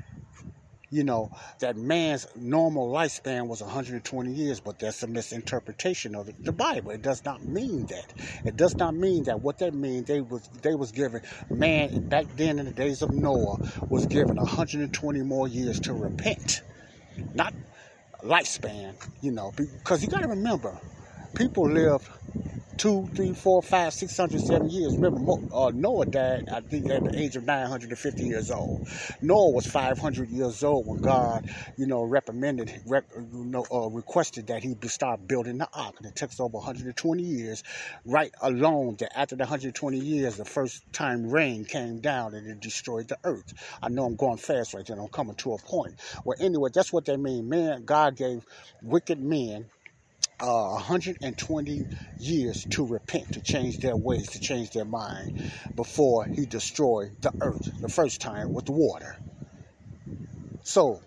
you 0.95 1.03
know, 1.03 1.29
that 1.59 1.75
man's 1.75 2.25
normal 2.37 2.89
lifespan 2.89 3.47
was 3.47 3.61
120 3.61 4.31
years, 4.31 4.61
but 4.61 4.79
that's 4.79 5.03
a 5.03 5.07
misinterpretation 5.07 6.15
of 6.15 6.31
the 6.41 6.53
Bible. 6.53 6.91
It 6.91 7.01
does 7.01 7.25
not 7.25 7.43
mean 7.43 7.85
that. 7.87 8.13
It 8.45 8.55
does 8.55 8.77
not 8.77 8.95
mean 8.95 9.23
that. 9.25 9.41
What 9.41 9.57
that 9.57 9.73
means, 9.73 10.07
they 10.07 10.21
was 10.21 10.47
they 10.61 10.73
was 10.73 10.93
given 10.93 11.21
man 11.51 12.07
back 12.07 12.27
then 12.37 12.59
in 12.59 12.65
the 12.65 12.71
days 12.71 13.01
of 13.01 13.11
Noah 13.11 13.59
was 13.89 14.05
given 14.05 14.37
120 14.37 15.21
more 15.23 15.49
years 15.49 15.81
to 15.81 15.93
repent, 15.93 16.61
not 17.33 17.53
lifespan. 18.23 18.95
You 19.21 19.31
know, 19.33 19.51
because 19.57 20.01
you 20.01 20.07
got 20.07 20.21
to 20.21 20.29
remember, 20.29 20.79
people 21.35 21.69
lived 21.69 22.07
two, 22.77 23.09
three, 23.15 23.33
four, 23.33 23.61
five, 23.61 23.93
six 23.93 24.17
hundred, 24.17 24.41
seven 24.41 24.69
years. 24.69 24.95
Remember, 24.97 25.31
uh, 25.53 25.71
Noah 25.73 26.05
died, 26.05 26.49
I 26.51 26.61
think, 26.61 26.89
at 26.89 27.03
the 27.03 27.19
age 27.19 27.35
of 27.35 27.45
950 27.45 28.23
years 28.23 28.51
old. 28.51 28.87
Noah 29.21 29.51
was 29.51 29.65
500 29.65 30.29
years 30.29 30.63
old 30.63 30.87
when 30.87 31.01
God, 31.01 31.45
you 31.77 31.87
know, 31.87 32.03
reprimanded, 32.03 32.71
rep, 32.87 33.05
you 33.15 33.45
know, 33.45 33.65
uh, 33.71 33.89
requested 33.89 34.47
that 34.47 34.63
he 34.63 34.75
start 34.87 35.27
building 35.27 35.57
the 35.57 35.67
ark. 35.73 35.95
And 35.97 36.07
it 36.07 36.15
took 36.15 36.31
over 36.39 36.57
120 36.57 37.23
years, 37.23 37.63
right 38.05 38.31
alone, 38.41 38.97
that 38.99 39.17
after 39.17 39.35
the 39.35 39.43
120 39.43 39.97
years, 39.97 40.37
the 40.37 40.45
first 40.45 40.83
time 40.93 41.29
rain 41.29 41.65
came 41.65 41.99
down 41.99 42.33
and 42.33 42.47
it 42.47 42.59
destroyed 42.59 43.07
the 43.07 43.17
earth. 43.23 43.53
I 43.81 43.89
know 43.89 44.05
I'm 44.05 44.15
going 44.15 44.37
fast 44.37 44.73
right. 44.73 44.89
I'm 44.89 45.07
coming 45.09 45.35
to 45.35 45.53
a 45.53 45.57
point. 45.59 45.95
Well, 46.25 46.37
anyway, 46.39 46.69
that's 46.73 46.91
what 46.91 47.05
they 47.05 47.17
mean. 47.17 47.49
Man, 47.49 47.85
God 47.85 48.15
gave 48.15 48.45
wicked 48.81 49.19
men 49.21 49.69
uh, 50.39 50.71
120 50.73 51.87
years 52.17 52.65
to 52.71 52.85
repent, 52.85 53.31
to 53.33 53.41
change 53.41 53.79
their 53.79 53.97
ways, 53.97 54.29
to 54.31 54.39
change 54.39 54.71
their 54.71 54.85
mind 54.85 55.31
before 55.75 56.29
he 56.33 56.45
destroyed 56.45 57.13
the 57.21 57.33
earth 57.41 57.71
the 57.81 57.89
first 57.89 58.21
time 58.21 58.53
with 58.53 58.69
water. 58.69 59.17
So 60.63 61.01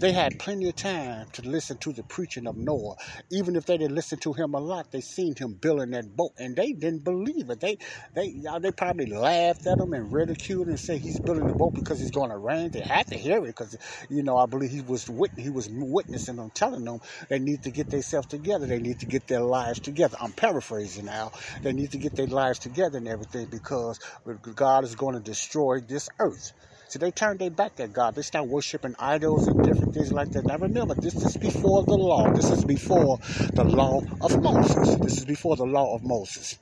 they 0.00 0.12
had 0.12 0.38
plenty 0.38 0.68
of 0.68 0.76
time 0.76 1.26
to 1.32 1.42
listen 1.42 1.78
to 1.78 1.92
the 1.92 2.02
preaching 2.04 2.46
of 2.46 2.56
Noah. 2.56 2.96
Even 3.30 3.56
if 3.56 3.66
they 3.66 3.78
didn't 3.78 3.94
listen 3.96 4.18
to 4.20 4.34
him 4.34 4.54
a 4.54 4.60
lot, 4.60 4.90
they 4.92 5.00
seen 5.00 5.34
him 5.36 5.54
building 5.54 5.92
that 5.92 6.14
boat, 6.16 6.32
and 6.38 6.54
they 6.56 6.72
didn't 6.72 7.04
believe 7.04 7.50
it. 7.50 7.60
They, 7.60 7.78
they, 8.14 8.34
they 8.60 8.72
probably 8.72 9.06
laughed 9.06 9.66
at 9.66 9.80
him 9.80 9.94
and 9.94 10.12
ridiculed 10.12 10.68
and 10.68 10.78
said 10.78 11.00
he's 11.00 11.20
building 11.20 11.46
the 11.46 11.54
boat 11.54 11.74
because 11.74 12.00
he's 12.00 12.10
going 12.10 12.30
to 12.30 12.36
rain. 12.36 12.70
They 12.72 12.80
had 12.80 13.08
to 13.08 13.16
hear 13.16 13.38
it 13.38 13.46
because, 13.48 13.76
you 14.10 14.22
know, 14.22 14.36
I 14.36 14.46
believe 14.46 14.70
he 14.70 14.82
was 14.82 15.08
wit- 15.08 15.32
he 15.38 15.50
was 15.50 15.68
witnessing 15.72 16.36
them, 16.36 16.50
telling 16.50 16.84
them 16.84 17.00
they 17.30 17.38
need 17.38 17.62
to 17.62 17.70
get 17.70 17.90
themselves 17.90 18.26
together. 18.28 18.66
They 18.66 18.80
need 18.80 19.00
to 19.00 19.06
get 19.06 19.26
their 19.28 19.40
lives 19.42 19.80
together. 19.80 20.18
I'm 20.20 20.32
paraphrasing 20.32 21.06
now. 21.06 21.32
They 21.62 21.72
need 21.72 21.92
to 21.92 21.98
get 21.98 22.16
their 22.16 22.26
lives 22.26 22.58
together 22.58 22.98
and 22.98 23.08
everything 23.08 23.46
because 23.46 23.98
God 24.54 24.84
is 24.84 24.94
going 24.94 25.14
to 25.14 25.20
destroy 25.22 25.80
this 25.80 26.08
earth. 26.20 26.52
So 26.88 26.98
they 26.98 27.10
turned 27.10 27.40
their 27.40 27.50
back 27.50 27.80
at 27.80 27.92
God. 27.92 28.14
They 28.14 28.22
start 28.22 28.46
worshiping 28.46 28.94
idols 28.98 29.48
and 29.48 29.62
different 29.64 29.92
things 29.94 30.12
like 30.12 30.30
that. 30.30 30.46
Now 30.46 30.56
remember, 30.56 30.94
this 30.94 31.14
is 31.14 31.36
before 31.36 31.82
the 31.82 31.96
law. 31.96 32.30
This 32.32 32.50
is 32.50 32.64
before 32.64 33.18
the 33.52 33.64
law 33.64 34.02
of 34.20 34.40
Moses. 34.40 34.96
This 34.96 35.18
is 35.18 35.24
before 35.24 35.56
the 35.56 35.66
law 35.66 35.94
of 35.94 36.04
Moses. 36.04 36.58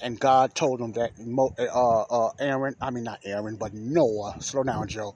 And 0.00 0.18
God 0.18 0.54
told 0.54 0.80
them 0.80 0.92
that 0.92 1.12
uh, 1.58 2.02
uh, 2.02 2.30
Aaron, 2.38 2.76
I 2.80 2.90
mean 2.90 3.04
not 3.04 3.20
Aaron, 3.24 3.56
but 3.56 3.74
Noah, 3.74 4.36
slow 4.40 4.62
down, 4.62 4.88
Joe, 4.88 5.14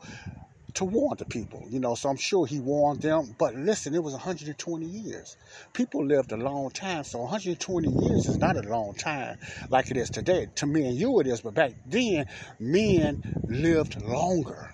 to 0.76 0.84
warn 0.84 1.16
the 1.18 1.24
people, 1.24 1.66
you 1.68 1.80
know. 1.80 1.94
So 1.94 2.08
I'm 2.08 2.16
sure 2.16 2.46
he 2.46 2.60
warned 2.60 3.02
them. 3.02 3.34
But 3.38 3.54
listen, 3.54 3.94
it 3.94 4.02
was 4.02 4.12
120 4.12 4.86
years. 4.86 5.36
People 5.72 6.04
lived 6.04 6.32
a 6.32 6.36
long 6.36 6.70
time, 6.70 7.04
so 7.04 7.20
120 7.20 7.88
years 7.88 8.28
is 8.28 8.38
not 8.38 8.56
a 8.56 8.68
long 8.68 8.94
time 8.94 9.38
like 9.70 9.90
it 9.90 9.96
is 9.96 10.10
today. 10.10 10.48
To 10.56 10.66
me 10.66 10.86
and 10.86 10.96
you, 10.96 11.20
it 11.20 11.26
is, 11.26 11.40
but 11.40 11.54
back 11.54 11.72
then, 11.86 12.26
men 12.58 13.22
lived 13.48 14.00
longer. 14.02 14.72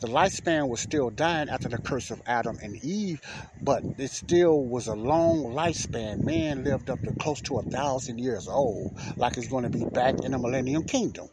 The 0.00 0.06
lifespan 0.06 0.68
was 0.68 0.80
still 0.80 1.10
dying 1.10 1.48
after 1.48 1.68
the 1.68 1.78
curse 1.78 2.12
of 2.12 2.22
Adam 2.24 2.56
and 2.62 2.76
Eve, 2.84 3.20
but 3.60 3.82
it 3.98 4.12
still 4.12 4.62
was 4.62 4.86
a 4.86 4.94
long 4.94 5.54
lifespan. 5.54 6.22
Man 6.22 6.62
lived 6.62 6.88
up 6.88 7.00
to 7.02 7.12
close 7.14 7.40
to 7.42 7.58
a 7.58 7.62
thousand 7.62 8.18
years 8.18 8.46
old, 8.46 8.96
like 9.16 9.36
it's 9.36 9.48
going 9.48 9.64
to 9.64 9.70
be 9.70 9.84
back 9.86 10.22
in 10.22 10.32
the 10.32 10.38
millennium 10.38 10.84
kingdom. 10.84 11.28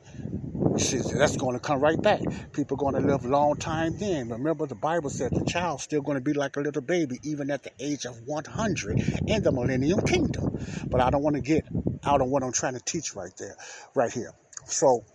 That's 0.77 1.37
going 1.37 1.53
to 1.53 1.59
come 1.59 1.79
right 1.79 2.01
back. 2.01 2.21
People 2.51 2.75
going 2.75 2.95
to 2.95 2.99
live 2.99 3.25
long 3.25 3.55
time 3.55 3.97
then. 3.97 4.29
Remember, 4.29 4.65
the 4.65 4.75
Bible 4.75 5.09
said 5.09 5.31
the 5.31 5.45
child's 5.45 5.83
still 5.83 6.01
going 6.01 6.17
to 6.17 6.23
be 6.23 6.33
like 6.33 6.57
a 6.57 6.59
little 6.59 6.81
baby, 6.81 7.19
even 7.23 7.49
at 7.49 7.63
the 7.63 7.71
age 7.79 8.05
of 8.05 8.21
100 8.25 8.99
in 9.27 9.43
the 9.43 9.51
millennium 9.51 10.01
kingdom. 10.01 10.57
But 10.87 11.01
I 11.01 11.09
don't 11.09 11.23
want 11.23 11.37
to 11.37 11.41
get 11.41 11.65
out 12.03 12.21
on 12.21 12.29
what 12.29 12.43
I'm 12.43 12.51
trying 12.51 12.73
to 12.73 12.81
teach 12.83 13.15
right 13.15 13.35
there, 13.37 13.55
right 13.93 14.11
here. 14.11 14.33
So, 14.65 15.05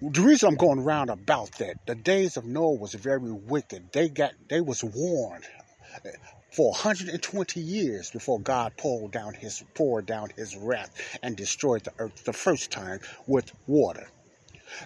the 0.00 0.20
reason 0.20 0.50
I'm 0.50 0.56
going 0.56 0.78
around 0.78 1.10
about 1.10 1.52
that, 1.58 1.84
the 1.86 1.94
days 1.94 2.36
of 2.36 2.44
Noah 2.44 2.74
was 2.74 2.94
very 2.94 3.32
wicked. 3.32 3.92
They 3.92 4.08
got, 4.08 4.32
they 4.48 4.60
was 4.60 4.84
warned 4.84 5.44
for 6.56 6.70
120 6.70 7.60
years 7.60 8.10
before 8.10 8.40
God 8.40 8.72
poured 8.78 9.12
down 9.12 9.34
his 9.34 9.62
poured 9.74 10.06
down 10.06 10.30
his 10.36 10.56
wrath 10.56 11.18
and 11.22 11.36
destroyed 11.36 11.84
the 11.84 11.92
earth 11.98 12.24
the 12.24 12.32
first 12.32 12.70
time 12.70 13.00
with 13.26 13.52
water. 13.66 14.08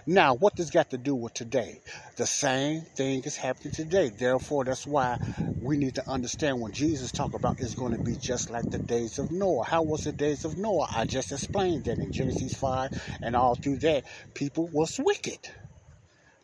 Now, 0.04 0.34
what 0.34 0.56
does 0.56 0.70
got 0.70 0.90
to 0.90 0.98
do 0.98 1.14
with 1.14 1.32
today? 1.32 1.80
The 2.16 2.26
same 2.26 2.80
thing 2.82 3.22
is 3.22 3.36
happening 3.36 3.72
today. 3.72 4.08
Therefore, 4.08 4.64
that's 4.64 4.84
why 4.84 5.18
we 5.62 5.76
need 5.76 5.94
to 5.94 6.08
understand 6.08 6.60
when 6.60 6.72
Jesus 6.72 7.12
talk 7.12 7.34
about 7.34 7.60
it's 7.60 7.76
going 7.76 7.96
to 7.96 8.02
be 8.02 8.16
just 8.16 8.50
like 8.50 8.68
the 8.68 8.78
days 8.78 9.20
of 9.20 9.30
Noah. 9.30 9.64
How 9.64 9.82
was 9.82 10.02
the 10.04 10.12
days 10.12 10.44
of 10.44 10.58
Noah? 10.58 10.88
I 10.92 11.04
just 11.04 11.30
explained 11.30 11.84
that 11.84 11.98
in 11.98 12.10
Genesis 12.10 12.52
5 12.54 13.18
and 13.22 13.36
all 13.36 13.54
through 13.54 13.78
that. 13.78 14.04
People 14.34 14.68
was 14.72 14.98
wicked, 14.98 15.38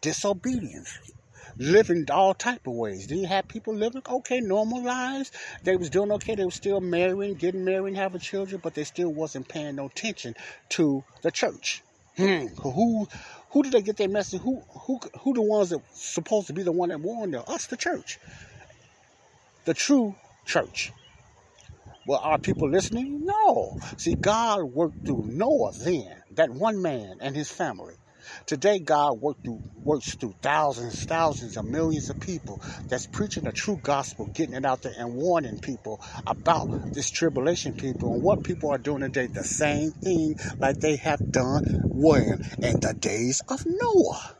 disobedience, 0.01 0.99
living 1.59 2.07
all 2.11 2.35
type 2.35 2.67
of 2.67 2.75
ways. 2.75 3.07
Then 3.07 3.19
you 3.19 3.27
have 3.27 3.49
people 3.49 3.75
living 3.75 4.03
okay, 4.09 4.41
normal 4.41 4.83
lives. 4.83 5.33
They 5.63 5.77
was 5.77 5.91
doing 5.91 6.13
okay. 6.13 6.35
They 6.35 6.45
were 6.45 6.51
still 6.51 6.81
marrying, 6.81 7.35
getting 7.35 7.65
married, 7.65 7.97
having 7.97 8.21
children, 8.21 8.61
but 8.63 8.75
they 8.75 8.85
still 8.85 9.13
wasn't 9.13 9.49
paying 9.49 9.77
no 9.77 9.87
attention 9.87 10.35
to 10.71 11.05
the 11.23 11.31
church. 11.31 11.83
Hmm. 12.17 12.47
Who 12.63 13.09
who 13.51 13.63
did 13.63 13.73
they 13.73 13.83
get 13.83 13.97
their 13.97 14.09
message? 14.09 14.41
Who 14.41 14.63
who 14.69 15.01
who 15.21 15.35
the 15.35 15.43
ones 15.43 15.71
that 15.71 15.81
supposed 15.95 16.47
to 16.49 16.53
be 16.53 16.63
the 16.63 16.73
one 16.73 16.89
that 16.89 17.01
warned 17.01 17.35
them? 17.35 17.45
Us, 17.47 17.67
the 17.67 17.77
church. 17.77 18.19
The 19.65 19.75
true 19.75 20.15
church. 20.47 20.93
Well, 22.07 22.21
are 22.23 22.39
people 22.39 22.71
listening? 22.71 23.27
No. 23.27 23.79
See, 23.97 24.15
God 24.15 24.63
worked 24.63 25.05
through 25.05 25.25
Noah 25.27 25.73
then, 25.73 26.23
that 26.33 26.51
one 26.51 26.81
man 26.81 27.17
and 27.21 27.35
his 27.35 27.51
family. 27.51 27.95
Today, 28.47 28.79
God 28.79 29.21
through, 29.21 29.63
works 29.83 30.15
through 30.15 30.35
thousands, 30.43 31.05
thousands 31.05 31.57
of 31.57 31.65
millions 31.65 32.11
of 32.11 32.21
people 32.21 32.61
that's 32.89 33.07
preaching 33.07 33.45
the 33.45 33.53
true 33.53 33.79
gospel, 33.83 34.27
getting 34.27 34.55
it 34.55 34.65
out 34.65 34.83
there 34.83 34.95
and 34.97 35.15
warning 35.15 35.59
people 35.59 36.01
about 36.27 36.93
this 36.93 37.11
tribulation 37.11 37.73
people 37.75 38.15
and 38.15 38.23
what 38.23 38.43
people 38.43 38.71
are 38.71 38.79
doing 38.79 39.01
today. 39.03 39.27
The 39.27 39.45
same 39.45 39.91
thing 39.93 40.37
like 40.59 40.81
they 40.81 40.97
have 40.97 41.33
done 41.33 41.65
when 41.85 42.45
in 42.63 42.81
the 42.81 42.95
days 42.99 43.43
of 43.49 43.65
Noah. 43.67 44.37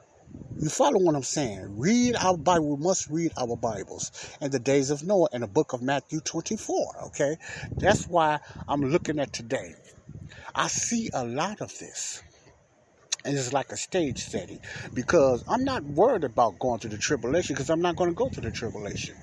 You 0.59 0.71
follow 0.71 0.99
what 0.99 1.15
I'm 1.15 1.23
saying? 1.23 1.79
Read 1.79 2.17
our 2.17 2.37
Bible. 2.37 2.77
We 2.77 2.83
must 2.83 3.11
read 3.11 3.33
our 3.37 3.57
Bibles. 3.57 4.11
And 4.41 4.51
the 4.51 4.59
days 4.59 4.91
of 4.91 5.03
Noah 5.03 5.29
in 5.33 5.43
the 5.43 5.47
book 5.47 5.75
of 5.75 5.83
Matthew 5.83 6.21
24. 6.21 7.09
Okay? 7.09 7.37
That's 7.77 8.09
why 8.09 8.41
I'm 8.67 8.81
looking 8.81 9.19
at 9.19 9.35
today. 9.35 9.75
I 10.55 10.69
see 10.69 11.11
a 11.13 11.25
lot 11.27 11.61
of 11.61 11.79
this. 11.79 12.23
And 13.27 13.37
it's 13.37 13.53
like 13.53 13.73
a 13.73 13.77
stage 13.77 14.21
setting 14.21 14.61
because 14.95 15.43
I'm 15.49 15.65
not 15.65 15.83
worried 15.83 16.23
about 16.23 16.61
going 16.61 16.79
through 16.79 16.91
the 16.91 16.99
tribulation 16.99 17.55
because 17.55 17.71
I'm 17.71 17.83
not 17.83 17.97
going 17.97 18.11
to 18.11 18.15
go 18.15 18.29
through 18.29 18.45
the 18.45 18.53
tribulation. 18.53 19.17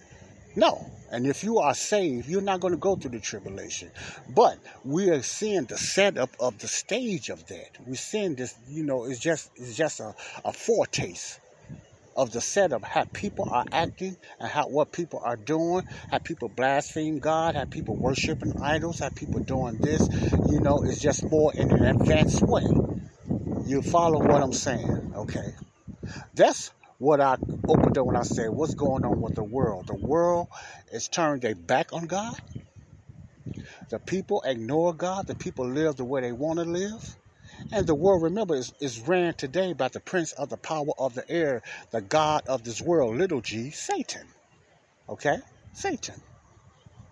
No. 0.57 0.85
And 1.09 1.25
if 1.25 1.43
you 1.43 1.59
are 1.59 1.73
saved, 1.73 2.27
you're 2.27 2.41
not 2.41 2.59
going 2.59 2.73
to 2.73 2.79
go 2.79 2.95
through 2.95 3.11
the 3.11 3.19
tribulation. 3.19 3.91
But 4.29 4.57
we 4.83 5.09
are 5.09 5.21
seeing 5.21 5.65
the 5.65 5.77
setup 5.77 6.31
of 6.39 6.57
the 6.59 6.67
stage 6.67 7.29
of 7.29 7.47
that. 7.47 7.77
We're 7.85 7.95
seeing 7.95 8.35
this, 8.35 8.55
you 8.67 8.83
know, 8.83 9.05
it's 9.05 9.19
just 9.19 9.51
it's 9.55 9.75
just 9.75 9.99
a, 9.99 10.13
a 10.43 10.51
foretaste 10.51 11.39
of 12.15 12.31
the 12.31 12.41
setup, 12.41 12.83
how 12.83 13.05
people 13.05 13.49
are 13.49 13.65
acting 13.71 14.17
and 14.39 14.49
how 14.49 14.67
what 14.67 14.91
people 14.91 15.21
are 15.23 15.35
doing, 15.35 15.87
how 16.11 16.19
people 16.19 16.49
blaspheme 16.49 17.19
God, 17.19 17.55
how 17.55 17.65
people 17.65 17.95
worshiping 17.95 18.61
idols, 18.61 18.99
how 18.99 19.09
people 19.09 19.39
doing 19.39 19.77
this, 19.77 20.07
you 20.49 20.59
know, 20.59 20.83
it's 20.83 20.99
just 20.99 21.23
more 21.29 21.53
in 21.53 21.71
an 21.71 21.85
advanced 21.85 22.41
way. 22.41 22.65
You 23.73 23.81
follow 23.81 24.19
what 24.19 24.43
I'm 24.43 24.53
saying, 24.53 25.13
okay? 25.15 25.55
That's 26.35 26.69
what 26.99 27.19
I 27.19 27.37
opened 27.67 27.97
up 27.97 28.05
when 28.05 28.15
I 28.15 28.21
said, 28.21 28.51
what's 28.51 28.75
going 28.75 29.03
on 29.03 29.19
with 29.19 29.33
the 29.33 29.43
world? 29.43 29.87
The 29.87 29.95
world 29.95 30.49
is 30.91 31.07
turned 31.07 31.41
their 31.41 31.55
back 31.55 31.91
on 31.91 32.05
God. 32.05 32.39
The 33.89 33.97
people 33.97 34.43
ignore 34.45 34.93
God. 34.93 35.25
The 35.25 35.33
people 35.33 35.67
live 35.67 35.95
the 35.95 36.05
way 36.05 36.21
they 36.21 36.31
want 36.31 36.59
to 36.59 36.65
live. 36.65 37.15
And 37.71 37.87
the 37.87 37.95
world, 37.95 38.21
remember, 38.21 38.53
is, 38.53 38.71
is 38.79 38.99
ran 38.99 39.33
today 39.33 39.73
by 39.73 39.87
the 39.87 39.99
prince 39.99 40.33
of 40.33 40.49
the 40.49 40.57
power 40.57 40.93
of 40.99 41.15
the 41.15 41.27
air, 41.27 41.63
the 41.89 42.01
God 42.01 42.43
of 42.45 42.63
this 42.63 42.79
world, 42.79 43.17
little 43.17 43.41
g, 43.41 43.71
Satan. 43.71 44.27
Okay? 45.09 45.37
Satan. 45.71 46.21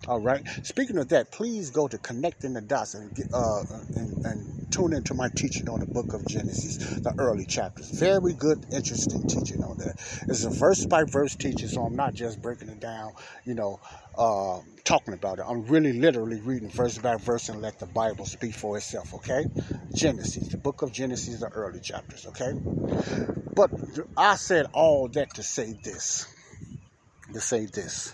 All 0.08 0.20
right. 0.20 0.44
Speaking 0.64 0.98
of 0.98 1.10
that, 1.10 1.32
please 1.32 1.70
go 1.70 1.88
to 1.88 1.98
connecting 2.00 2.54
the 2.54 2.62
dots 2.62 2.96
and, 2.96 3.14
get, 3.14 3.28
uh, 3.32 3.62
and, 3.96 4.26
and 4.26 4.72
tune 4.72 4.94
into 4.94 5.14
my 5.14 5.30
teaching 5.36 5.70
on 5.70 5.80
the 5.80 5.86
book 5.86 6.14
of 6.14 6.26
Genesis, 6.26 6.78
the 7.02 7.14
early 7.20 7.46
chapters. 7.46 7.92
Very 7.92 8.34
good, 8.34 8.66
interesting 8.74 9.28
teaching 9.28 9.64
on 9.64 9.78
that. 9.78 9.98
It's 10.28 10.44
a 10.44 10.50
verse 10.50 10.88
by 10.88 11.04
verse 11.04 11.36
teaching, 11.36 11.68
so 11.68 11.84
I'm 11.84 11.96
not 11.96 12.16
just 12.16 12.42
breaking 12.42 12.70
it 12.70 12.80
down, 12.80 13.14
you 13.46 13.54
know, 13.54 13.80
uh, 14.18 14.62
talking 14.86 15.14
about 15.14 15.38
it. 15.38 15.46
I'm 15.48 15.66
really 15.66 15.94
literally 15.94 16.42
reading 16.42 16.70
verse 16.70 16.98
by 16.98 17.18
verse 17.18 17.50
and 17.50 17.62
let 17.62 17.78
the 17.78 17.86
Bible 17.86 18.26
speak 18.26 18.56
for 18.56 18.78
itself. 18.78 19.14
Okay, 19.14 19.46
Genesis, 19.94 20.48
the 20.48 20.58
book 20.58 20.82
of 20.82 20.92
Genesis, 20.92 21.42
the 21.42 21.50
early 21.50 21.80
chapters. 21.80 22.26
Okay, 22.26 22.54
but 23.56 23.70
I 24.18 24.36
said 24.36 24.66
all 24.74 25.10
that 25.10 25.36
to 25.36 25.44
say 25.44 25.74
this. 25.84 26.26
To 27.34 27.40
say 27.40 27.66
this 27.66 28.14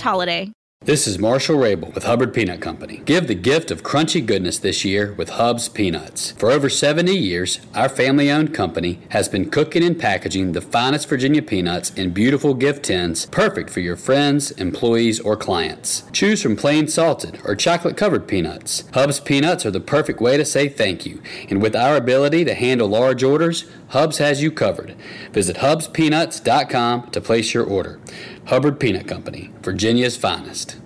holiday. 0.00 0.52
This 0.84 1.06
is 1.06 1.16
Marshall 1.16 1.58
Rabel 1.58 1.92
with 1.92 2.02
Hubbard 2.02 2.34
Peanut 2.34 2.60
Company. 2.60 3.02
Give 3.04 3.28
the 3.28 3.36
gift 3.36 3.70
of 3.70 3.84
crunchy 3.84 4.24
goodness 4.26 4.58
this 4.58 4.84
year 4.84 5.12
with 5.12 5.28
Hub's 5.28 5.68
Peanuts. 5.68 6.32
For 6.32 6.50
over 6.50 6.68
70 6.68 7.16
years, 7.16 7.60
our 7.72 7.88
family 7.88 8.28
owned 8.32 8.52
company 8.52 8.98
has 9.10 9.28
been 9.28 9.48
cooking 9.48 9.84
and 9.84 9.96
packaging 9.96 10.50
the 10.50 10.60
finest 10.60 11.08
Virginia 11.08 11.40
peanuts 11.40 11.90
in 11.90 12.10
beautiful 12.10 12.52
gift 12.54 12.86
tins, 12.86 13.26
perfect 13.26 13.70
for 13.70 13.78
your 13.78 13.94
friends, 13.94 14.50
employees, 14.52 15.20
or 15.20 15.36
clients. 15.36 16.02
Choose 16.10 16.42
from 16.42 16.56
plain 16.56 16.88
salted 16.88 17.38
or 17.44 17.54
chocolate 17.54 17.96
covered 17.96 18.26
peanuts. 18.26 18.82
Hub's 18.92 19.20
Peanuts 19.20 19.64
are 19.64 19.70
the 19.70 19.78
perfect 19.78 20.20
way 20.20 20.36
to 20.36 20.44
say 20.44 20.68
thank 20.68 21.06
you, 21.06 21.22
and 21.48 21.62
with 21.62 21.76
our 21.76 21.94
ability 21.94 22.44
to 22.46 22.54
handle 22.54 22.88
large 22.88 23.22
orders, 23.22 23.66
Hubs 23.92 24.16
has 24.16 24.42
you 24.42 24.50
covered. 24.50 24.96
Visit 25.32 25.56
hubspeanuts.com 25.56 27.10
to 27.10 27.20
place 27.20 27.52
your 27.52 27.66
order. 27.66 28.00
Hubbard 28.46 28.80
Peanut 28.80 29.06
Company, 29.06 29.52
Virginia's 29.60 30.16
finest. 30.16 30.78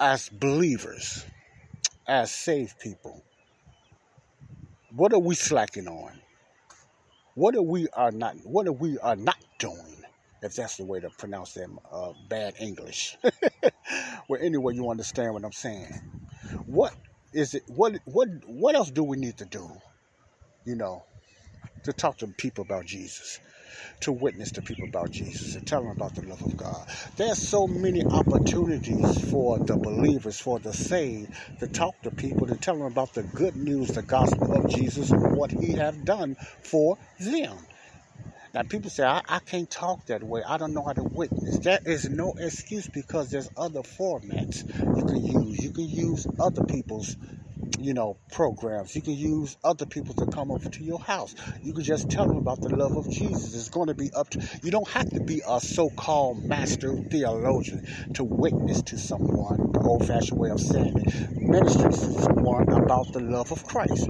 As 0.00 0.30
believers, 0.30 1.24
as 2.08 2.32
saved 2.32 2.80
people, 2.80 3.22
what 4.96 5.12
are 5.12 5.20
we 5.20 5.36
slacking 5.36 5.86
on? 5.86 6.10
What 7.36 7.54
are 7.54 7.62
we 7.62 7.86
are 7.92 8.10
not? 8.10 8.34
What 8.42 8.66
are 8.66 8.72
we 8.72 8.98
are 8.98 9.14
not 9.14 9.38
doing? 9.60 10.02
If 10.42 10.56
that's 10.56 10.76
the 10.76 10.84
way 10.84 10.98
to 10.98 11.10
pronounce 11.10 11.54
them, 11.54 11.78
uh, 11.92 12.14
bad 12.28 12.54
English. 12.58 13.16
well, 14.28 14.40
anyway, 14.42 14.74
you 14.74 14.90
understand 14.90 15.34
what 15.34 15.44
I'm 15.44 15.52
saying. 15.52 16.00
What 16.66 16.94
is 17.32 17.54
it? 17.54 17.62
What 17.68 17.94
what 18.06 18.28
what 18.46 18.74
else 18.74 18.90
do 18.90 19.04
we 19.04 19.18
need 19.18 19.36
to 19.38 19.44
do? 19.44 19.70
You 20.64 20.74
know, 20.74 21.04
to 21.84 21.92
talk 21.92 22.18
to 22.18 22.26
people 22.26 22.64
about 22.64 22.86
Jesus 22.86 23.40
to 24.00 24.12
witness 24.12 24.50
to 24.52 24.62
people 24.62 24.86
about 24.88 25.10
Jesus 25.10 25.54
and 25.54 25.66
tell 25.66 25.82
them 25.82 25.90
about 25.90 26.14
the 26.14 26.22
love 26.22 26.42
of 26.42 26.56
God. 26.56 26.86
There's 27.16 27.38
so 27.38 27.66
many 27.66 28.04
opportunities 28.04 29.30
for 29.30 29.58
the 29.58 29.76
believers, 29.76 30.40
for 30.40 30.58
the 30.58 30.72
saved, 30.72 31.32
to 31.60 31.66
talk 31.66 32.00
to 32.02 32.10
people, 32.10 32.46
to 32.46 32.56
tell 32.56 32.76
them 32.76 32.86
about 32.86 33.14
the 33.14 33.22
good 33.22 33.56
news, 33.56 33.88
the 33.88 34.02
gospel 34.02 34.54
of 34.54 34.68
Jesus, 34.68 35.10
and 35.10 35.36
what 35.36 35.50
He 35.50 35.72
have 35.72 36.04
done 36.04 36.36
for 36.62 36.98
them. 37.18 37.56
Now, 38.52 38.62
people 38.62 38.88
say, 38.90 39.04
I, 39.04 39.20
I 39.28 39.40
can't 39.40 39.68
talk 39.68 40.06
that 40.06 40.22
way. 40.22 40.42
I 40.46 40.58
don't 40.58 40.74
know 40.74 40.84
how 40.84 40.92
to 40.92 41.02
witness. 41.02 41.58
That 41.60 41.86
is 41.86 42.08
no 42.08 42.34
excuse 42.38 42.86
because 42.86 43.30
there's 43.30 43.50
other 43.56 43.80
formats 43.80 44.64
you 44.96 45.04
can 45.04 45.42
use. 45.42 45.64
You 45.64 45.70
can 45.72 45.88
use 45.88 46.26
other 46.38 46.62
people's 46.64 47.16
you 47.78 47.94
know, 47.94 48.16
programs. 48.32 48.94
You 48.94 49.02
can 49.02 49.14
use 49.14 49.56
other 49.62 49.86
people 49.86 50.14
to 50.14 50.26
come 50.26 50.50
over 50.50 50.68
to 50.68 50.84
your 50.84 50.98
house. 51.00 51.34
You 51.62 51.72
can 51.72 51.84
just 51.84 52.10
tell 52.10 52.26
them 52.26 52.38
about 52.38 52.60
the 52.60 52.74
love 52.74 52.96
of 52.96 53.08
Jesus. 53.10 53.54
It's 53.54 53.68
going 53.68 53.88
to 53.88 53.94
be 53.94 54.10
up 54.12 54.30
to 54.30 54.48
you. 54.62 54.70
Don't 54.70 54.88
have 54.88 55.10
to 55.10 55.20
be 55.20 55.42
a 55.46 55.60
so-called 55.60 56.44
master 56.44 56.96
theologian 56.96 57.86
to 58.14 58.24
witness 58.24 58.82
to 58.82 58.98
someone. 58.98 59.72
The 59.72 59.80
old-fashioned 59.80 60.38
way 60.38 60.50
of 60.50 60.60
saying 60.60 60.96
it, 60.96 61.30
minister 61.32 61.88
to 61.88 61.92
someone 61.92 62.70
about 62.70 63.12
the 63.12 63.20
love 63.20 63.52
of 63.52 63.64
Christ. 63.64 64.08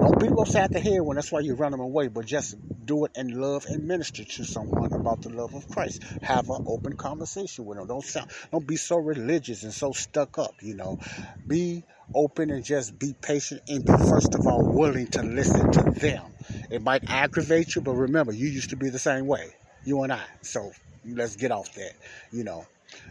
Don't 0.00 0.18
be 0.18 0.28
upside 0.28 0.72
the 0.72 0.80
head 0.80 1.02
when 1.02 1.16
that's 1.16 1.30
why 1.30 1.40
you 1.40 1.54
run 1.54 1.72
them 1.72 1.80
away, 1.80 2.08
but 2.08 2.24
just 2.24 2.56
do 2.86 3.04
it 3.04 3.12
in 3.14 3.38
love 3.38 3.66
and 3.66 3.86
minister 3.86 4.24
to 4.24 4.44
someone 4.44 4.92
about 4.94 5.20
the 5.20 5.28
love 5.28 5.54
of 5.54 5.68
Christ. 5.68 6.02
Have 6.22 6.48
an 6.48 6.64
open 6.66 6.96
conversation 6.96 7.66
with 7.66 7.76
them. 7.76 7.86
Don't 7.86 8.04
sound, 8.04 8.30
don't 8.50 8.66
be 8.66 8.76
so 8.76 8.96
religious 8.96 9.62
and 9.62 9.74
so 9.74 9.92
stuck 9.92 10.38
up. 10.38 10.54
You 10.62 10.74
know, 10.74 10.98
be 11.46 11.84
open 12.14 12.50
and 12.50 12.64
just 12.64 12.98
be 12.98 13.14
patient 13.20 13.60
and 13.68 13.84
be 13.84 13.92
first 13.92 14.34
of 14.34 14.46
all 14.46 14.64
willing 14.64 15.08
to 15.08 15.22
listen 15.22 15.70
to 15.70 15.82
them. 15.82 16.24
It 16.70 16.80
might 16.80 17.04
aggravate 17.08 17.74
you, 17.74 17.82
but 17.82 17.92
remember, 17.92 18.32
you 18.32 18.48
used 18.48 18.70
to 18.70 18.76
be 18.76 18.88
the 18.88 18.98
same 18.98 19.26
way. 19.26 19.54
You 19.84 20.02
and 20.02 20.12
I. 20.12 20.24
So 20.40 20.72
let's 21.06 21.36
get 21.36 21.52
off 21.52 21.74
that. 21.74 21.92
You 22.32 22.44
know, 22.44 22.66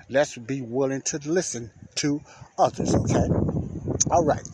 let's 0.09 0.35
be 0.35 0.61
willing 0.61 1.01
to 1.03 1.19
listen 1.19 1.69
to 1.95 2.19
others. 2.57 2.95
Okay. 2.95 3.27
All 4.09 4.25
right 4.25 4.47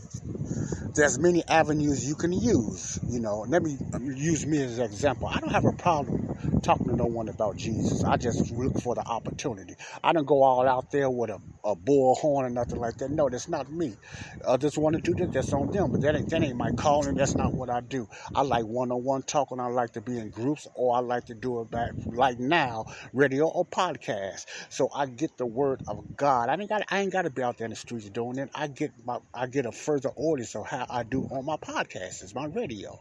there's 0.96 1.20
many 1.20 1.44
avenues 1.50 2.06
you 2.08 2.16
can 2.16 2.34
use. 2.34 3.00
You 3.08 3.22
know, 3.22 3.46
let 3.48 3.64
me 3.64 3.78
use 4.02 4.48
me 4.48 4.64
as 4.64 4.80
an 4.80 4.86
example. 4.86 5.30
I 5.30 5.40
don't 5.42 5.52
have 5.52 5.66
a 5.66 5.74
problem 5.74 6.28
talking 6.64 6.90
to 6.90 6.96
no 6.96 7.08
one 7.08 7.30
about 7.30 7.58
Jesus. 7.58 8.04
I 8.04 8.18
just 8.18 8.52
look 8.52 8.78
for 8.78 8.96
the 8.96 9.08
opportunity. 9.08 9.76
I 10.04 10.14
don't 10.14 10.28
go 10.28 10.44
all 10.44 10.68
out 10.68 10.92
there 10.92 11.10
with 11.10 11.32
a, 11.32 11.40
a 11.66 11.76
bullhorn 11.76 12.44
or 12.44 12.50
nothing 12.50 12.80
like 12.80 12.98
that. 12.98 13.12
No, 13.12 13.30
that's 13.30 13.50
not 13.50 13.72
me. 13.72 13.98
Others 14.46 14.78
want 14.78 14.96
to 14.96 15.02
do 15.02 15.16
that. 15.16 15.34
That's 15.34 15.52
on 15.54 15.70
them. 15.72 15.92
But 15.92 16.02
that 16.02 16.16
ain't, 16.16 16.30
that 16.30 16.44
ain't 16.44 16.58
my 16.58 16.72
calling. 16.72 17.16
That's 17.16 17.36
not 17.36 17.54
what 17.54 17.70
I 17.70 17.82
do. 17.82 18.08
I 18.36 18.44
like 18.44 18.66
one-on-one 18.66 19.24
talking. 19.24 19.60
I 19.60 19.68
like 19.68 19.94
to 19.94 20.02
be 20.02 20.18
in 20.20 20.30
groups, 20.30 20.68
or 20.76 20.96
I 20.96 21.00
like 21.00 21.26
to 21.26 21.34
do 21.36 21.62
it 21.62 21.72
back 21.72 21.94
like 22.12 22.40
now, 22.40 22.86
radio 23.14 23.48
or 23.48 23.66
podcast. 23.66 24.46
So 24.70 24.90
I 24.96 25.08
get 25.08 25.38
the 25.38 25.46
word 25.46 25.82
of 25.88 26.16
God. 26.16 26.50
I 26.50 26.54
ain't 26.54 26.70
got. 26.70 26.84
I 26.90 27.00
ain't 27.02 27.12
got 27.12 27.24
to 27.24 27.30
be 27.32 27.44
out 27.44 27.58
there 27.58 27.66
in 27.66 27.72
the 27.72 27.76
streets 27.76 28.10
doing 28.10 28.38
it. 28.38 28.50
I 28.56 28.68
get 28.68 28.92
my. 29.04 29.20
I 29.34 29.48
get 29.48 29.66
a 29.66 29.72
further 29.72 30.12
audience 30.16 30.56
of 30.56 30.68
how 30.68 30.86
I 30.90 31.04
do 31.04 31.24
on 31.32 31.46
my 31.46 31.58
podcast, 31.58 32.24
is 32.24 32.36
my 32.36 32.46
radio. 32.46 33.00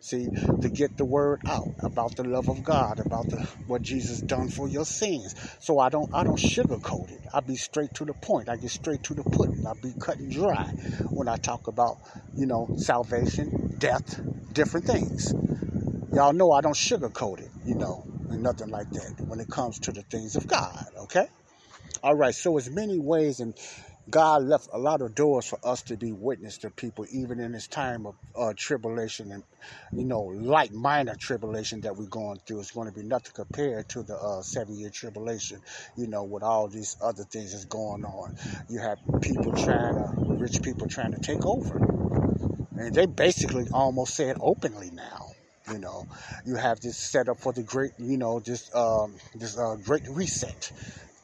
See, 0.00 0.28
to 0.62 0.68
get 0.68 0.96
the 0.96 1.04
word 1.04 1.42
out 1.46 1.74
about 1.80 2.16
the 2.16 2.24
love 2.24 2.48
of 2.48 2.62
God, 2.64 3.00
about 3.00 3.28
the, 3.30 3.40
what 3.66 3.82
Jesus 3.82 4.20
done 4.20 4.48
for 4.48 4.68
your 4.68 4.84
sins. 4.84 5.34
So 5.60 5.78
I 5.80 5.88
don't 5.88 6.10
I 6.14 6.24
don't 6.24 6.38
sugarcoat 6.38 7.10
it. 7.10 7.20
I 7.34 7.40
be 7.40 7.56
straight 7.56 7.94
to 7.94 8.04
the 8.04 8.14
point. 8.14 8.48
I 8.48 8.56
get 8.56 8.70
straight 8.70 9.02
to 9.04 9.14
the 9.14 9.24
pudding. 9.24 9.66
I 9.66 9.74
be 9.74 9.92
cut 10.00 10.18
and 10.18 10.30
dry 10.30 10.66
when 11.10 11.28
I 11.28 11.36
talk 11.36 11.66
about, 11.68 11.98
you 12.36 12.46
know, 12.46 12.68
salvation, 12.78 13.76
death, 13.78 14.20
different 14.52 14.86
things. 14.86 15.34
y'all 16.12 16.32
know 16.32 16.52
I 16.52 16.60
don't 16.60 16.74
sugarcoat 16.76 17.40
it, 17.40 17.50
you 17.66 17.74
know, 17.74 18.04
and 18.30 18.42
nothing 18.42 18.68
like 18.70 18.90
that 18.90 19.20
when 19.26 19.40
it 19.40 19.48
comes 19.48 19.78
to 19.80 19.92
the 19.92 20.02
things 20.02 20.36
of 20.36 20.46
God, 20.46 20.86
okay? 20.98 21.26
All 22.02 22.14
right, 22.14 22.34
so 22.34 22.56
as 22.56 22.70
many 22.70 22.98
ways 22.98 23.40
and 23.40 23.54
God 24.10 24.44
left 24.44 24.68
a 24.72 24.78
lot 24.78 25.02
of 25.02 25.14
doors 25.14 25.46
for 25.46 25.58
us 25.64 25.82
to 25.82 25.96
be 25.96 26.12
witness 26.12 26.58
to 26.58 26.70
people, 26.70 27.04
even 27.10 27.40
in 27.40 27.52
this 27.52 27.66
time 27.66 28.06
of 28.06 28.14
uh, 28.36 28.52
tribulation 28.56 29.32
and, 29.32 29.42
you 29.92 30.04
know, 30.04 30.22
light 30.22 30.72
minor 30.72 31.14
tribulation 31.14 31.82
that 31.82 31.96
we're 31.96 32.06
going 32.06 32.38
through. 32.46 32.60
It's 32.60 32.70
going 32.70 32.88
to 32.88 32.94
be 32.94 33.02
nothing 33.02 33.32
compared 33.34 33.88
to 33.90 34.02
the 34.02 34.16
uh, 34.16 34.42
seven 34.42 34.76
year 34.76 34.90
tribulation, 34.90 35.60
you 35.96 36.06
know, 36.06 36.24
with 36.24 36.42
all 36.42 36.68
these 36.68 36.96
other 37.02 37.24
things 37.24 37.52
that's 37.52 37.66
going 37.66 38.04
on. 38.04 38.34
You 38.68 38.80
have 38.80 38.98
people 39.20 39.52
trying 39.52 39.96
to, 39.96 40.12
rich 40.38 40.62
people 40.62 40.88
trying 40.88 41.12
to 41.12 41.20
take 41.20 41.44
over. 41.44 41.76
And 42.78 42.94
they 42.94 43.06
basically 43.06 43.66
almost 43.72 44.14
say 44.14 44.30
it 44.30 44.38
openly 44.40 44.90
now. 44.90 45.26
You 45.70 45.78
know, 45.78 46.06
you 46.46 46.54
have 46.54 46.80
this 46.80 46.96
set 46.96 47.28
up 47.28 47.38
for 47.38 47.52
the 47.52 47.62
great, 47.62 47.90
you 47.98 48.16
know, 48.16 48.40
this 48.40 48.74
um, 48.74 49.16
this 49.34 49.58
uh, 49.58 49.76
great 49.76 50.08
reset 50.08 50.72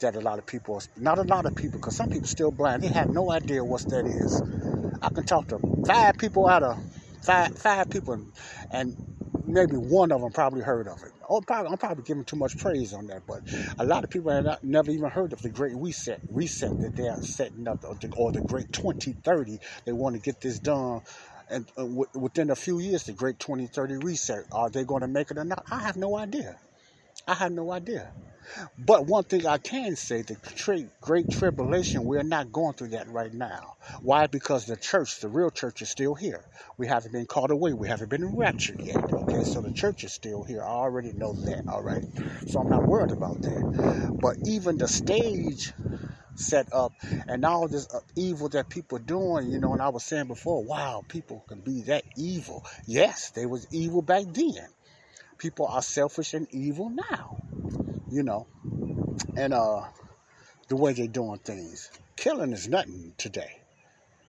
that 0.00 0.16
a 0.16 0.20
lot 0.20 0.38
of 0.38 0.46
people, 0.46 0.82
not 0.96 1.18
a 1.18 1.22
lot 1.24 1.46
of 1.46 1.56
people, 1.56 1.80
because 1.80 1.96
some 1.96 2.10
people 2.10 2.28
still 2.28 2.52
blind. 2.52 2.82
They 2.82 2.88
have 2.88 3.10
no 3.10 3.30
idea 3.32 3.64
what 3.64 3.88
that 3.90 4.06
is. 4.06 4.42
I 5.02 5.10
can 5.10 5.24
talk 5.24 5.48
to 5.48 5.60
five 5.86 6.18
people 6.18 6.48
out 6.48 6.62
of 6.62 6.78
five 7.22 7.50
five 7.58 7.90
people, 7.90 8.26
and 8.72 8.96
maybe 9.46 9.74
one 9.76 10.12
of 10.12 10.22
them 10.22 10.32
probably 10.32 10.62
heard 10.62 10.88
of 10.88 11.02
it. 11.04 11.12
Oh, 11.28 11.40
probably, 11.42 11.72
I'm 11.72 11.78
probably 11.78 12.04
giving 12.04 12.24
too 12.24 12.36
much 12.36 12.58
praise 12.58 12.94
on 12.94 13.06
that, 13.08 13.22
but 13.26 13.42
a 13.78 13.84
lot 13.86 14.04
of 14.04 14.10
people 14.10 14.32
have 14.32 14.44
not, 14.44 14.64
never 14.64 14.90
even 14.92 15.10
heard 15.10 15.32
of 15.32 15.42
the 15.42 15.50
Great 15.50 15.74
Reset, 15.76 16.20
reset 16.30 16.80
that 16.80 16.96
they 16.96 17.08
are 17.08 17.22
setting 17.22 17.68
up, 17.68 17.84
or 17.84 17.96
the, 17.96 18.10
or 18.16 18.32
the 18.32 18.42
Great 18.42 18.72
2030. 18.72 19.58
They 19.86 19.92
want 19.92 20.16
to 20.16 20.22
get 20.22 20.40
this 20.40 20.58
done 20.60 21.02
and 21.50 21.66
uh, 21.76 21.82
w- 21.82 22.06
within 22.14 22.50
a 22.50 22.56
few 22.56 22.80
years, 22.80 23.04
the 23.04 23.12
Great 23.12 23.38
2030 23.40 23.98
Reset. 23.98 24.44
Are 24.52 24.70
they 24.70 24.84
going 24.84 25.02
to 25.02 25.08
make 25.08 25.30
it 25.30 25.38
or 25.38 25.44
not? 25.44 25.64
I 25.70 25.80
have 25.80 25.96
no 25.96 26.16
idea. 26.18 26.58
I 27.26 27.34
have 27.34 27.52
no 27.52 27.72
idea. 27.72 28.12
But 28.78 29.06
one 29.06 29.24
thing 29.24 29.46
I 29.46 29.56
can 29.56 29.96
say, 29.96 30.20
the 30.20 30.36
Great 31.00 31.30
Tribulation, 31.30 32.04
we're 32.04 32.22
not 32.22 32.52
going 32.52 32.74
through 32.74 32.88
that 32.88 33.08
right 33.08 33.32
now. 33.32 33.76
Why? 34.02 34.26
Because 34.26 34.66
the 34.66 34.76
church, 34.76 35.20
the 35.20 35.28
real 35.28 35.50
church, 35.50 35.80
is 35.80 35.88
still 35.88 36.14
here. 36.14 36.44
We 36.76 36.86
haven't 36.86 37.12
been 37.12 37.24
called 37.24 37.50
away. 37.50 37.72
We 37.72 37.88
haven't 37.88 38.10
been 38.10 38.36
raptured 38.36 38.80
yet. 38.82 38.96
Okay, 38.96 39.44
so 39.44 39.62
the 39.62 39.72
church 39.72 40.04
is 40.04 40.12
still 40.12 40.44
here. 40.44 40.62
I 40.62 40.68
already 40.68 41.12
know 41.12 41.32
that. 41.32 41.66
All 41.68 41.82
right, 41.82 42.04
so 42.46 42.60
I'm 42.60 42.68
not 42.68 42.86
worried 42.86 43.12
about 43.12 43.40
that. 43.40 44.18
But 44.20 44.36
even 44.46 44.76
the 44.76 44.88
stage 44.88 45.72
set 46.36 46.72
up 46.72 46.92
and 47.28 47.44
all 47.44 47.68
this 47.68 47.88
uh, 47.94 48.00
evil 48.16 48.48
that 48.48 48.68
people 48.68 48.98
doing 48.98 49.50
you 49.50 49.60
know 49.60 49.72
and 49.72 49.80
i 49.80 49.88
was 49.88 50.02
saying 50.02 50.26
before 50.26 50.64
wow 50.64 51.00
people 51.06 51.44
can 51.48 51.60
be 51.60 51.82
that 51.82 52.02
evil 52.16 52.64
yes 52.86 53.30
they 53.30 53.46
was 53.46 53.68
evil 53.70 54.02
back 54.02 54.24
then 54.32 54.66
people 55.38 55.66
are 55.66 55.82
selfish 55.82 56.34
and 56.34 56.46
evil 56.52 56.90
now 56.90 57.38
you 58.14 58.22
know, 58.22 58.46
and 59.36 59.52
uh, 59.52 59.82
the 60.68 60.76
way 60.76 60.92
they're 60.92 61.08
doing 61.08 61.38
things. 61.38 61.90
Killing 62.16 62.52
is 62.52 62.68
nothing 62.68 63.12
today. 63.18 63.63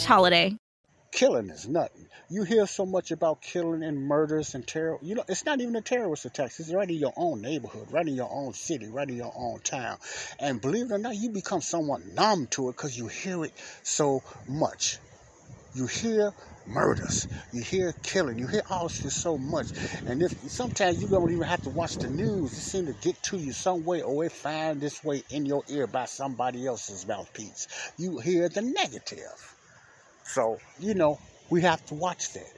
slash 0.00 0.06
holiday. 0.06 0.54
Killing 1.10 1.48
is 1.48 1.66
nothing. 1.66 2.06
You 2.28 2.42
hear 2.42 2.66
so 2.66 2.84
much 2.84 3.10
about 3.12 3.40
killing 3.40 3.82
and 3.82 3.96
murders 3.96 4.54
and 4.54 4.66
terror. 4.66 4.98
You 5.00 5.14
know, 5.14 5.24
it's 5.26 5.46
not 5.46 5.60
even 5.60 5.74
a 5.76 5.80
terrorist 5.80 6.26
attack. 6.26 6.52
It's 6.58 6.70
right 6.70 6.90
in 6.90 6.96
your 6.96 7.14
own 7.16 7.40
neighborhood, 7.40 7.90
right 7.90 8.06
in 8.06 8.14
your 8.14 8.28
own 8.30 8.52
city, 8.52 8.88
right 8.88 9.08
in 9.08 9.16
your 9.16 9.32
own 9.34 9.60
town. 9.60 9.96
And 10.38 10.60
believe 10.60 10.86
it 10.86 10.92
or 10.92 10.98
not, 10.98 11.16
you 11.16 11.30
become 11.30 11.62
somewhat 11.62 12.04
numb 12.14 12.46
to 12.48 12.68
it 12.68 12.72
because 12.72 12.98
you 12.98 13.06
hear 13.06 13.44
it 13.44 13.52
so 13.82 14.22
much. 14.46 14.98
You 15.74 15.86
hear 15.86 16.32
murders, 16.66 17.26
you 17.52 17.62
hear 17.62 17.94
killing, 18.02 18.38
you 18.38 18.46
hear 18.48 18.62
all 18.68 18.88
this 18.88 19.14
so 19.14 19.38
much. 19.38 19.68
And 20.06 20.22
if 20.22 20.32
sometimes 20.50 21.00
you 21.00 21.08
don't 21.08 21.30
even 21.30 21.44
have 21.44 21.62
to 21.62 21.70
watch 21.70 21.96
the 21.96 22.10
news, 22.10 22.52
it 22.52 22.60
seems 22.60 22.88
to 22.88 22.94
get 23.00 23.22
to 23.24 23.38
you 23.38 23.52
some 23.52 23.84
way 23.84 24.02
or 24.02 24.24
it 24.24 24.32
find 24.32 24.80
this 24.80 25.02
way 25.02 25.22
in 25.30 25.46
your 25.46 25.62
ear 25.68 25.86
by 25.86 26.04
somebody 26.04 26.66
else's 26.66 27.06
mouthpiece. 27.06 27.68
You 27.96 28.18
hear 28.18 28.50
the 28.50 28.62
negative. 28.62 29.55
So, 30.28 30.58
you 30.78 30.94
know, 30.94 31.18
we 31.50 31.62
have 31.62 31.84
to 31.86 31.94
watch 31.94 32.32
that. 32.34 32.52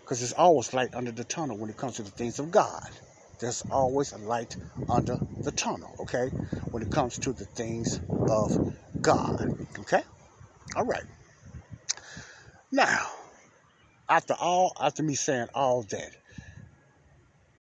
Because 0.00 0.20
there's 0.20 0.32
always 0.32 0.74
light 0.74 0.94
under 0.94 1.12
the 1.12 1.24
tunnel 1.24 1.56
when 1.56 1.70
it 1.70 1.76
comes 1.76 1.96
to 1.96 2.02
the 2.02 2.10
things 2.10 2.38
of 2.38 2.50
God. 2.50 2.82
There's 3.40 3.62
always 3.70 4.12
a 4.12 4.18
light 4.18 4.56
under 4.88 5.18
the 5.42 5.52
tunnel, 5.52 5.94
okay? 6.00 6.30
When 6.70 6.82
it 6.82 6.90
comes 6.90 7.18
to 7.20 7.32
the 7.32 7.44
things 7.44 8.00
of 8.28 8.58
God, 9.00 9.46
okay? 9.78 10.02
All 10.76 10.84
right. 10.84 11.04
Now, 12.72 13.06
after 14.08 14.34
all, 14.34 14.72
after 14.80 15.02
me 15.02 15.14
saying 15.14 15.48
all 15.54 15.82
that, 15.90 16.10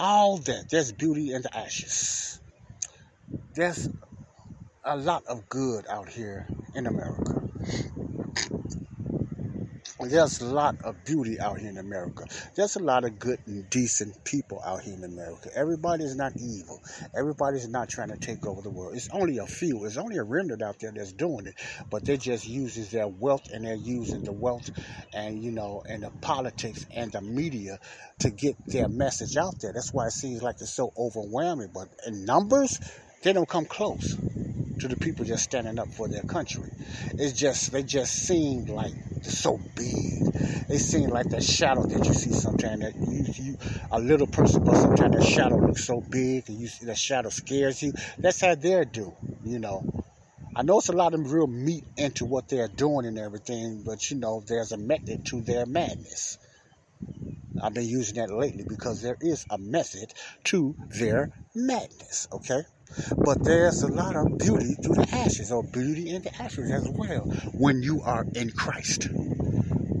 all 0.00 0.38
that. 0.38 0.70
There's 0.70 0.92
beauty 0.92 1.32
in 1.34 1.42
the 1.42 1.54
ashes. 1.54 2.40
There's 3.54 3.88
a 4.82 4.96
lot 4.96 5.24
of 5.26 5.48
good 5.48 5.84
out 5.88 6.08
here 6.08 6.48
in 6.74 6.86
America. 6.86 7.42
There's 10.02 10.40
a 10.40 10.46
lot 10.46 10.76
of 10.82 11.04
beauty 11.04 11.38
out 11.38 11.60
here 11.60 11.68
in 11.68 11.76
America. 11.76 12.24
There's 12.54 12.76
a 12.76 12.82
lot 12.82 13.04
of 13.04 13.18
good 13.18 13.38
and 13.46 13.68
decent 13.68 14.24
people 14.24 14.62
out 14.64 14.80
here 14.80 14.94
in 14.94 15.04
America. 15.04 15.50
Everybody's 15.54 16.16
not 16.16 16.32
evil. 16.38 16.80
Everybody's 17.14 17.68
not 17.68 17.90
trying 17.90 18.08
to 18.08 18.16
take 18.16 18.46
over 18.46 18.62
the 18.62 18.70
world. 18.70 18.94
It's 18.96 19.10
only 19.12 19.36
a 19.38 19.46
few. 19.46 19.84
It's 19.84 19.98
only 19.98 20.16
a 20.16 20.22
remnant 20.22 20.62
out 20.62 20.80
there 20.80 20.90
that's 20.90 21.12
doing 21.12 21.46
it. 21.46 21.54
But 21.90 22.06
they 22.06 22.16
just 22.16 22.48
uses 22.48 22.90
their 22.90 23.08
wealth 23.08 23.50
and 23.52 23.66
they're 23.66 23.74
using 23.74 24.24
the 24.24 24.32
wealth 24.32 24.70
and 25.12 25.42
you 25.44 25.50
know 25.50 25.82
and 25.86 26.02
the 26.02 26.10
politics 26.22 26.86
and 26.94 27.12
the 27.12 27.20
media 27.20 27.78
to 28.20 28.30
get 28.30 28.56
their 28.66 28.88
message 28.88 29.36
out 29.36 29.60
there. 29.60 29.74
That's 29.74 29.92
why 29.92 30.06
it 30.06 30.12
seems 30.12 30.42
like 30.42 30.56
it's 30.62 30.72
so 30.72 30.94
overwhelming. 30.96 31.70
But 31.74 31.88
in 32.06 32.24
numbers, 32.24 32.80
they 33.22 33.34
don't 33.34 33.48
come 33.48 33.66
close 33.66 34.16
to 34.80 34.88
the 34.88 34.96
people 34.96 35.24
just 35.24 35.44
standing 35.44 35.78
up 35.78 35.88
for 35.92 36.08
their 36.08 36.22
country. 36.22 36.70
It's 37.12 37.32
just 37.32 37.72
they 37.72 37.82
just 37.82 38.12
seem 38.26 38.66
like 38.66 38.92
so 39.22 39.58
big. 39.76 40.32
They 40.68 40.78
seem 40.78 41.10
like 41.10 41.28
that 41.30 41.42
shadow 41.42 41.84
that 41.84 42.04
you 42.04 42.14
see 42.14 42.32
sometimes. 42.32 42.80
That 42.82 42.94
you, 42.96 43.44
you 43.44 43.58
a 43.90 44.00
little 44.00 44.26
person, 44.26 44.64
but 44.64 44.76
sometimes 44.76 45.16
that 45.16 45.26
shadow 45.26 45.56
looks 45.56 45.84
so 45.84 46.00
big, 46.00 46.48
and 46.48 46.58
you 46.58 46.68
see 46.68 46.86
that 46.86 46.98
shadow 46.98 47.28
scares 47.28 47.82
you. 47.82 47.92
That's 48.18 48.40
how 48.40 48.54
they're 48.54 48.84
do. 48.84 49.14
You 49.44 49.58
know. 49.58 49.84
I 50.54 50.62
know 50.62 50.78
it's 50.78 50.88
a 50.88 50.92
lot 50.92 51.14
of 51.14 51.32
real 51.32 51.46
meat 51.46 51.84
into 51.96 52.24
what 52.24 52.48
they're 52.48 52.68
doing 52.68 53.06
and 53.06 53.18
everything, 53.18 53.82
but 53.84 54.10
you 54.10 54.16
know, 54.16 54.42
there's 54.46 54.72
a 54.72 54.76
method 54.76 55.24
to 55.26 55.40
their 55.42 55.64
madness. 55.64 56.38
I've 57.62 57.74
been 57.74 57.86
using 57.86 58.16
that 58.16 58.30
lately 58.30 58.64
because 58.68 59.00
there 59.00 59.16
is 59.20 59.46
a 59.48 59.58
method 59.58 60.12
to 60.44 60.74
their 60.88 61.30
madness, 61.54 62.26
okay? 62.32 62.62
But 63.16 63.44
there's 63.44 63.82
a 63.82 63.88
lot 63.88 64.16
of 64.16 64.38
beauty 64.38 64.74
through 64.82 64.96
the 64.96 65.08
ashes, 65.12 65.52
or 65.52 65.62
beauty 65.64 66.10
in 66.10 66.22
the 66.22 66.42
ashes 66.42 66.70
as 66.70 66.88
well, 66.88 67.24
when 67.56 67.82
you 67.82 68.02
are 68.02 68.26
in 68.34 68.50
Christ. 68.50 69.08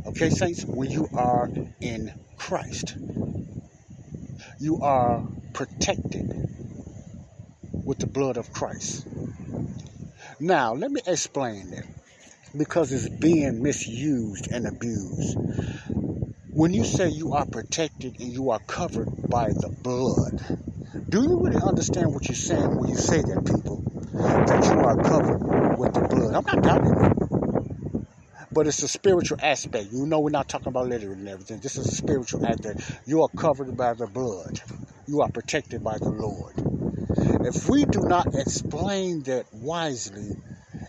Okay, 0.06 0.30
saints, 0.30 0.64
when 0.64 0.90
you 0.90 1.08
are 1.14 1.50
in 1.80 2.12
Christ, 2.36 2.96
you 4.58 4.78
are 4.80 5.28
protected 5.52 6.48
with 7.84 7.98
the 8.00 8.06
blood 8.06 8.36
of 8.36 8.52
Christ. 8.52 9.06
Now, 10.40 10.74
let 10.74 10.90
me 10.92 11.00
explain 11.06 11.72
it 11.72 11.86
because 12.56 12.92
it's 12.92 13.08
being 13.20 13.62
misused 13.62 14.48
and 14.52 14.66
abused. 14.66 15.38
When 16.52 16.74
you 16.74 16.84
say 16.84 17.08
you 17.08 17.32
are 17.34 17.46
protected 17.46 18.16
and 18.20 18.32
you 18.32 18.50
are 18.50 18.60
covered 18.60 19.08
by 19.30 19.48
the 19.50 19.70
blood, 19.82 20.42
do 21.08 21.22
you 21.22 21.40
really 21.44 21.60
understand 21.60 22.12
what 22.12 22.26
you're 22.26 22.34
saying 22.34 22.76
when 22.76 22.88
you 22.88 22.96
say 22.96 23.22
that, 23.22 23.44
people? 23.44 23.82
That 24.46 24.68
you 24.70 24.84
are 24.84 24.96
covered 24.96 25.38
with 25.78 25.92
the 25.94 26.02
blood. 26.02 26.34
I'm 26.34 26.44
not 26.44 26.62
doubting 26.62 26.98
it. 26.98 28.52
But 28.52 28.66
it's 28.66 28.82
a 28.82 28.88
spiritual 28.88 29.38
aspect. 29.40 29.92
You 29.92 30.06
know, 30.06 30.18
we're 30.18 30.30
not 30.30 30.48
talking 30.48 30.68
about 30.68 30.88
literally 30.88 31.20
and 31.20 31.28
everything. 31.28 31.60
This 31.60 31.76
is 31.76 31.86
a 31.86 31.92
spiritual 31.92 32.44
aspect. 32.44 32.80
You 33.06 33.22
are 33.22 33.28
covered 33.28 33.76
by 33.76 33.94
the 33.94 34.08
blood. 34.08 34.60
You 35.06 35.20
are 35.20 35.28
protected 35.28 35.84
by 35.84 35.98
the 35.98 36.10
Lord. 36.10 36.54
If 37.46 37.68
we 37.68 37.84
do 37.84 38.00
not 38.00 38.34
explain 38.34 39.22
that 39.24 39.46
wisely, 39.52 40.32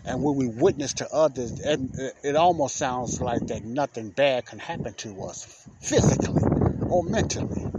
and 0.04 0.22
when 0.22 0.36
we 0.36 0.48
witness 0.48 0.94
to 0.94 1.08
others, 1.12 1.60
it, 1.60 1.80
it 2.24 2.36
almost 2.36 2.76
sounds 2.76 3.20
like 3.20 3.46
that 3.46 3.64
nothing 3.64 4.10
bad 4.10 4.46
can 4.46 4.58
happen 4.58 4.94
to 4.94 5.22
us 5.22 5.66
physically 5.80 6.42
or 6.88 7.04
mentally. 7.04 7.70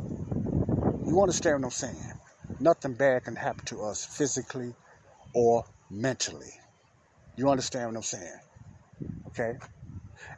You 1.06 1.22
understand 1.22 1.62
what 1.62 1.66
I'm 1.66 1.72
saying? 1.72 2.14
Nothing 2.60 2.94
bad 2.94 3.26
can 3.26 3.36
happen 3.36 3.66
to 3.66 3.84
us 3.84 4.06
physically 4.06 4.74
or 5.34 5.66
mentally. 5.90 6.52
You 7.36 7.50
understand 7.50 7.88
what 7.88 7.98
I'm 7.98 8.04
saying? 8.04 8.40
Okay? 9.28 9.54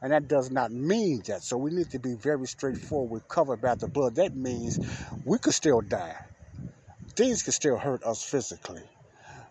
And 0.02 0.12
that 0.12 0.28
does 0.28 0.52
not 0.52 0.72
mean 0.72 1.22
that. 1.28 1.44
So 1.44 1.58
we 1.58 1.72
need 1.72 1.92
to 1.92 2.00
be 2.00 2.16
very 2.16 2.48
straightforward, 2.48 3.28
covered 3.28 3.62
by 3.62 3.76
the 3.76 3.88
blood. 3.88 4.16
That 4.16 4.36
means 4.36 4.80
we 5.24 5.38
could 5.38 5.54
still 5.54 5.82
die. 5.82 6.16
Things 7.16 7.44
could 7.44 7.54
still 7.54 7.78
hurt 7.78 8.04
us 8.04 8.24
physically. 8.24 8.84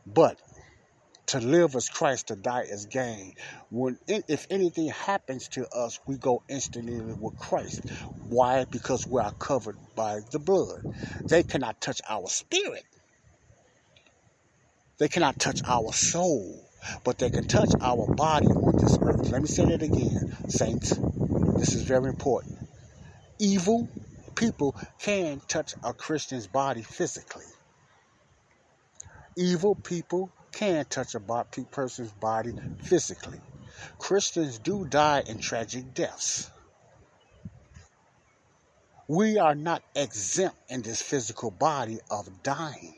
But 0.06 0.38
to 1.34 1.40
live 1.40 1.74
as 1.74 1.88
Christ, 1.88 2.28
to 2.28 2.36
die 2.36 2.64
as 2.70 2.86
gain. 2.86 3.34
When 3.68 3.98
if 4.06 4.46
anything 4.50 4.88
happens 4.90 5.48
to 5.48 5.66
us, 5.68 5.98
we 6.06 6.16
go 6.16 6.44
instantly 6.48 7.00
with 7.00 7.36
Christ. 7.36 7.90
Why? 8.28 8.66
Because 8.70 9.04
we 9.04 9.20
are 9.20 9.32
covered 9.32 9.76
by 9.96 10.20
the 10.30 10.38
blood. 10.38 10.94
They 11.24 11.42
cannot 11.42 11.80
touch 11.80 12.00
our 12.08 12.28
spirit. 12.28 12.84
They 14.98 15.08
cannot 15.08 15.40
touch 15.40 15.60
our 15.64 15.92
soul, 15.92 16.70
but 17.02 17.18
they 17.18 17.30
can 17.30 17.48
touch 17.48 17.70
our 17.80 18.06
body 18.14 18.46
on 18.46 18.78
this 18.78 18.96
earth. 19.02 19.28
Let 19.32 19.42
me 19.42 19.48
say 19.48 19.64
that 19.64 19.82
again, 19.82 20.36
saints. 20.48 20.96
This 21.58 21.74
is 21.74 21.82
very 21.82 22.10
important. 22.10 22.58
Evil 23.40 23.88
people 24.36 24.76
can 25.00 25.40
touch 25.48 25.74
a 25.82 25.92
Christian's 25.94 26.46
body 26.46 26.82
physically. 26.82 27.46
Evil 29.36 29.74
people 29.74 30.30
can 30.54 30.84
touch 30.86 31.14
a 31.14 31.20
person's 31.70 32.12
body 32.12 32.54
physically. 32.78 33.40
Christians 33.98 34.58
do 34.58 34.84
die 34.84 35.22
in 35.26 35.38
tragic 35.38 35.94
deaths. 35.94 36.50
We 39.08 39.38
are 39.38 39.54
not 39.54 39.82
exempt 39.94 40.56
in 40.68 40.82
this 40.82 41.02
physical 41.02 41.50
body 41.50 41.98
of 42.10 42.42
dying. 42.42 42.94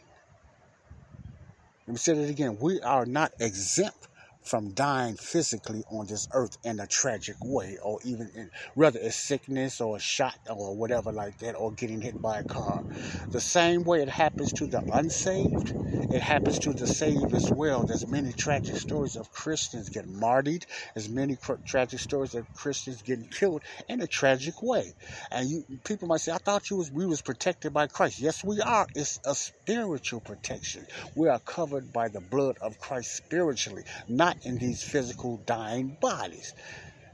Let 1.87 1.93
me 1.93 1.97
say 1.97 2.15
that 2.15 2.31
again. 2.31 2.59
We 2.61 2.81
are 2.81 3.07
not 3.07 3.33
exempt 3.41 4.07
from 4.47 4.71
dying 4.71 5.17
physically 5.17 5.83
on 5.91 6.07
this 6.07 6.29
earth 6.33 6.57
in 6.65 6.79
a 6.81 6.87
tragic 6.87 7.37
way, 7.43 7.79
or 7.83 7.99
even 8.05 8.31
in 8.35 8.51
whether 8.75 8.99
it's 9.01 9.17
sickness 9.17 9.81
or 9.81 9.97
a 9.97 10.01
shot 10.01 10.39
or 10.49 10.77
whatever 10.77 11.11
like 11.13 11.39
that, 11.39 11.55
or 11.55 11.73
getting 11.73 12.01
hit 12.01 12.21
by 12.23 12.39
a 12.39 12.45
car. 12.45 12.85
The 13.29 13.41
same 13.41 13.83
way 13.85 14.03
it 14.03 14.09
happens 14.09 14.53
to 14.55 14.67
the 14.67 14.83
unsaved, 14.93 15.73
it 16.13 16.23
happens 16.23 16.59
to 16.61 16.73
the 16.73 16.87
saved 16.87 17.35
as 17.35 17.51
well. 17.51 17.83
There's 17.83 18.07
many 18.07 18.33
tragic 18.33 18.77
stories 18.77 19.17
of 19.17 19.33
Christians 19.33 19.89
getting 19.89 20.19
martyred. 20.19 20.65
There's 20.95 21.09
many 21.09 21.37
tragic 21.65 21.99
stories 21.99 22.35
of 22.35 22.53
Christians 22.55 23.03
getting 23.03 23.29
killed 23.29 23.63
in 23.89 24.01
a 24.01 24.07
tragic 24.07 24.63
way. 24.63 24.95
And 25.31 25.49
you 25.51 25.65
people 25.85 26.09
might 26.09 26.21
say, 26.21 26.33
"I 26.33 26.39
thought 26.39 26.71
you 26.71 26.77
was 26.77 26.91
we 26.91 27.07
was 27.07 27.21
protected 27.21 27.73
by 27.73 27.89
Christ." 27.89 28.21
Yes, 28.21 28.45
we 28.45 28.61
are. 28.61 28.87
It's 28.95 29.19
a 29.25 29.35
spiritual 29.35 30.21
protection. 30.21 30.87
We 31.17 31.29
are 31.29 31.41
covered 31.41 31.93
by 31.93 32.09
the 32.09 32.21
blood 32.21 32.59
of 32.61 32.79
Christ 32.79 33.17
spiritually, 33.17 33.85
not 34.09 34.36
not 34.37 34.47
in 34.47 34.59
these 34.59 34.83
physical 34.83 35.39
dying 35.47 35.97
bodies. 36.01 36.55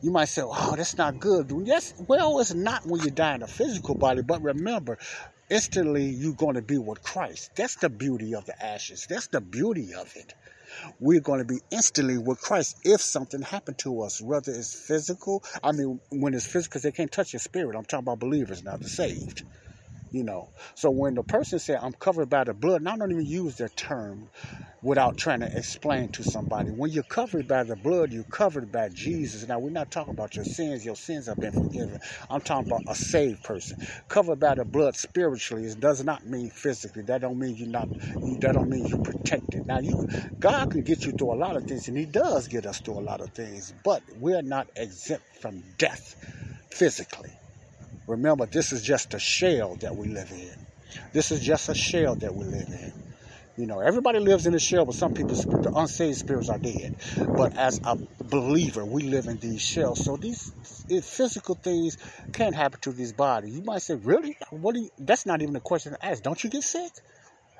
You 0.02 0.10
might 0.10 0.26
say, 0.26 0.42
oh, 0.44 0.74
that's 0.76 0.96
not 0.96 1.20
good. 1.20 1.52
Yes, 1.64 1.94
well, 2.08 2.40
it's 2.40 2.54
not 2.54 2.84
when 2.86 3.02
you 3.02 3.10
die 3.10 3.36
in 3.36 3.42
a 3.42 3.46
physical 3.46 3.94
body, 3.94 4.22
but 4.22 4.42
remember, 4.42 4.98
instantly 5.48 6.06
you're 6.06 6.34
going 6.34 6.56
to 6.56 6.62
be 6.62 6.78
with 6.78 7.02
Christ. 7.02 7.52
That's 7.54 7.76
the 7.76 7.88
beauty 7.88 8.34
of 8.34 8.46
the 8.46 8.64
ashes. 8.64 9.06
That's 9.08 9.28
the 9.28 9.40
beauty 9.40 9.94
of 9.94 10.12
it. 10.16 10.34
We're 10.98 11.20
going 11.20 11.38
to 11.38 11.44
be 11.44 11.60
instantly 11.70 12.18
with 12.18 12.40
Christ 12.40 12.78
if 12.82 13.00
something 13.00 13.42
happened 13.42 13.78
to 13.78 14.02
us, 14.02 14.20
whether 14.20 14.52
it's 14.52 14.74
physical. 14.74 15.44
I 15.62 15.72
mean, 15.72 16.00
when 16.10 16.34
it's 16.34 16.46
physical, 16.46 16.70
because 16.70 16.82
they 16.82 16.92
can't 16.92 17.12
touch 17.12 17.32
your 17.32 17.40
spirit. 17.40 17.76
I'm 17.76 17.84
talking 17.84 18.04
about 18.04 18.18
believers 18.18 18.64
now, 18.64 18.76
the 18.76 18.88
saved 18.88 19.44
you 20.12 20.22
know. 20.24 20.50
So 20.74 20.90
when 20.90 21.14
the 21.14 21.22
person 21.22 21.58
said, 21.58 21.78
I'm 21.82 21.92
covered 21.92 22.30
by 22.30 22.44
the 22.44 22.54
blood, 22.54 22.82
and 22.82 22.88
I 22.88 22.96
don't 22.96 23.10
even 23.10 23.26
use 23.26 23.56
that 23.56 23.76
term 23.76 24.28
without 24.82 25.16
trying 25.16 25.40
to 25.40 25.56
explain 25.56 26.08
to 26.10 26.24
somebody. 26.24 26.70
When 26.70 26.90
you're 26.90 27.04
covered 27.04 27.46
by 27.46 27.62
the 27.62 27.76
blood, 27.76 28.12
you're 28.12 28.24
covered 28.24 28.72
by 28.72 28.88
Jesus. 28.88 29.46
Now, 29.46 29.60
we're 29.60 29.70
not 29.70 29.90
talking 29.90 30.12
about 30.12 30.34
your 30.34 30.44
sins. 30.44 30.84
Your 30.84 30.96
sins 30.96 31.26
have 31.26 31.38
been 31.38 31.52
forgiven. 31.52 32.00
I'm 32.28 32.40
talking 32.40 32.66
about 32.66 32.82
a 32.88 32.94
saved 32.94 33.44
person. 33.44 33.78
Covered 34.08 34.40
by 34.40 34.56
the 34.56 34.64
blood 34.64 34.96
spiritually 34.96 35.64
it 35.66 35.78
does 35.80 36.04
not 36.04 36.26
mean 36.26 36.50
physically. 36.50 37.02
That 37.02 37.20
don't 37.20 37.38
mean 37.38 37.56
you're 37.56 37.68
not, 37.68 37.88
that 37.90 38.52
don't 38.54 38.68
mean 38.68 38.86
you're 38.86 38.98
protected. 38.98 39.66
Now, 39.66 39.78
you, 39.78 40.08
God 40.40 40.70
can 40.70 40.82
get 40.82 41.06
you 41.06 41.12
through 41.12 41.32
a 41.32 41.36
lot 41.36 41.56
of 41.56 41.64
things, 41.64 41.88
and 41.88 41.96
he 41.96 42.04
does 42.04 42.48
get 42.48 42.66
us 42.66 42.80
through 42.80 42.98
a 42.98 43.00
lot 43.00 43.20
of 43.20 43.30
things, 43.30 43.72
but 43.84 44.02
we're 44.18 44.42
not 44.42 44.66
exempt 44.76 45.24
from 45.40 45.62
death 45.78 46.16
physically. 46.70 47.30
Remember, 48.06 48.46
this 48.46 48.72
is 48.72 48.82
just 48.82 49.14
a 49.14 49.18
shell 49.18 49.76
that 49.76 49.96
we 49.96 50.08
live 50.08 50.30
in. 50.32 50.54
This 51.12 51.30
is 51.30 51.40
just 51.40 51.68
a 51.68 51.74
shell 51.74 52.14
that 52.16 52.34
we 52.34 52.44
live 52.44 52.68
in. 52.68 52.92
You 53.56 53.66
know, 53.66 53.80
everybody 53.80 54.18
lives 54.18 54.46
in 54.46 54.54
a 54.54 54.58
shell, 54.58 54.86
but 54.86 54.94
some 54.94 55.12
people, 55.12 55.34
the 55.34 55.72
unsaved 55.74 56.16
spirits 56.16 56.48
are 56.48 56.58
dead. 56.58 56.96
But 57.36 57.56
as 57.56 57.80
a 57.84 57.96
believer, 58.24 58.84
we 58.84 59.02
live 59.02 59.26
in 59.26 59.36
these 59.38 59.60
shells. 59.60 60.02
So 60.02 60.16
these 60.16 60.52
physical 61.02 61.54
things 61.54 61.98
can't 62.32 62.54
happen 62.54 62.80
to 62.80 62.92
this 62.92 63.12
body. 63.12 63.50
You 63.50 63.62
might 63.62 63.82
say, 63.82 63.94
really? 63.96 64.38
What 64.48 64.74
do 64.74 64.80
you, 64.80 64.90
that's 64.98 65.26
not 65.26 65.42
even 65.42 65.54
a 65.54 65.60
question 65.60 65.92
to 65.92 66.04
ask. 66.04 66.22
Don't 66.22 66.42
you 66.42 66.48
get 66.48 66.64
sick? 66.64 66.92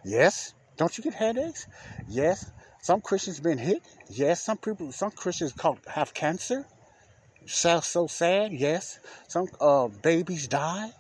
Yes. 0.03 0.55
Don't 0.79 0.97
you 0.97 1.05
get 1.05 1.13
headaches? 1.13 1.67
Yes. 2.09 2.51
Some 2.81 3.03
Christians 3.03 3.41
been 3.41 3.59
hit. 3.59 3.83
Yes. 4.09 4.43
Some 4.43 4.57
people, 4.57 4.93
some 4.93 5.11
Christians 5.11 5.53
have 5.87 6.15
cancer. 6.15 6.65
Sounds 7.47 7.87
so 7.87 8.07
sad, 8.07 8.53
yes. 8.53 8.99
Some 9.29 9.49
uh, 9.61 9.89
babies 9.89 10.49
die. 10.49 10.91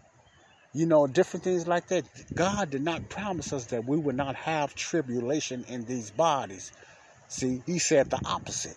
You 0.74 0.86
know, 0.86 1.06
different 1.06 1.44
things 1.44 1.66
like 1.66 1.88
that. 1.88 2.04
God 2.34 2.70
did 2.70 2.82
not 2.82 3.08
promise 3.08 3.52
us 3.52 3.66
that 3.66 3.86
we 3.86 3.96
would 3.96 4.16
not 4.16 4.36
have 4.36 4.74
tribulation 4.74 5.64
in 5.68 5.84
these 5.84 6.10
bodies. 6.10 6.72
See, 7.28 7.62
He 7.66 7.78
said 7.78 8.10
the 8.10 8.20
opposite. 8.24 8.76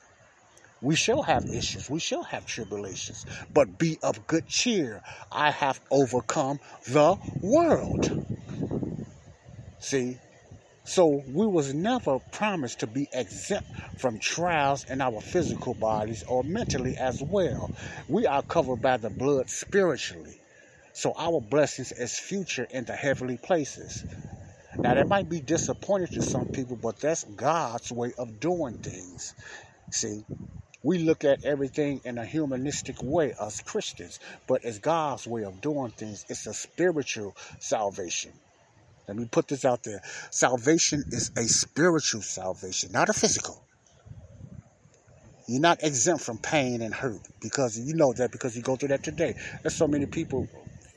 We 0.82 0.96
shall 0.96 1.24
have 1.24 1.46
issues. 1.54 1.90
We 1.90 2.00
shall 2.00 2.24
have 2.24 2.46
tribulations. 2.46 3.26
But 3.54 3.78
be 3.78 3.98
of 4.04 4.28
good 4.28 4.48
cheer. 4.48 5.02
I 5.32 5.52
have 5.52 5.80
overcome 5.90 6.60
the 6.88 7.18
world. 7.42 8.12
See, 9.80 10.18
so 10.86 11.24
we 11.28 11.48
was 11.48 11.74
never 11.74 12.20
promised 12.32 12.82
to 12.82 12.88
be 12.88 13.10
exempt 13.12 13.68
from 13.98 14.20
trials 14.20 14.84
in 14.86 15.02
our 15.02 15.20
physical 15.20 15.74
bodies 15.74 16.24
or 16.28 16.44
mentally 16.44 16.96
as 16.96 17.24
well. 17.24 17.72
We 18.08 18.28
are 18.28 18.44
covered 18.44 18.84
by 18.84 18.98
the 18.98 19.10
blood 19.10 19.50
spiritually. 19.50 20.40
So 20.94 21.14
our 21.18 21.42
blessings 21.42 21.92
is 21.92 22.18
future 22.18 22.68
in 22.70 22.86
the 22.86 22.96
heavenly 22.96 23.38
places. 23.38 24.06
Now 24.78 24.94
that 24.94 25.08
might 25.08 25.28
be 25.28 25.42
disappointing 25.42 26.14
to 26.20 26.22
some 26.22 26.48
people, 26.48 26.76
but 26.76 27.00
that's 27.00 27.24
God's 27.24 27.92
way 27.92 28.14
of 28.18 28.40
doing 28.40 28.78
things. 28.78 29.34
See, 29.90 30.24
we 30.84 31.00
look 31.00 31.24
at 31.24 31.46
everything 31.46 32.02
in 32.06 32.20
a 32.20 32.26
humanistic 32.26 33.02
way 33.02 33.34
as 33.42 33.60
Christians, 33.62 34.20
but 34.46 34.64
it's 34.64 34.78
God's 34.78 35.26
way 35.26 35.46
of 35.46 35.62
doing 35.62 35.90
things. 35.92 36.26
It's 36.30 36.46
a 36.46 36.54
spiritual 36.54 37.36
salvation. 37.60 38.34
Let 39.08 39.18
me 39.18 39.26
put 39.26 39.48
this 39.48 39.66
out 39.66 39.84
there. 39.84 40.02
Salvation 40.32 41.04
is 41.08 41.32
a 41.38 41.44
spiritual 41.44 42.22
salvation, 42.22 42.92
not 42.92 43.10
a 43.10 43.14
physical. 43.14 43.62
You're 45.48 45.62
not 45.62 45.84
exempt 45.84 46.24
from 46.24 46.40
pain 46.40 46.82
and 46.82 46.94
hurt 46.94 47.22
because 47.40 47.78
you 47.78 47.94
know 47.94 48.14
that 48.14 48.32
because 48.32 48.56
you 48.56 48.64
go 48.64 48.76
through 48.76 48.90
that 48.90 49.04
today. 49.04 49.36
There's 49.62 49.76
so 49.76 49.88
many 49.88 50.08
people 50.08 50.48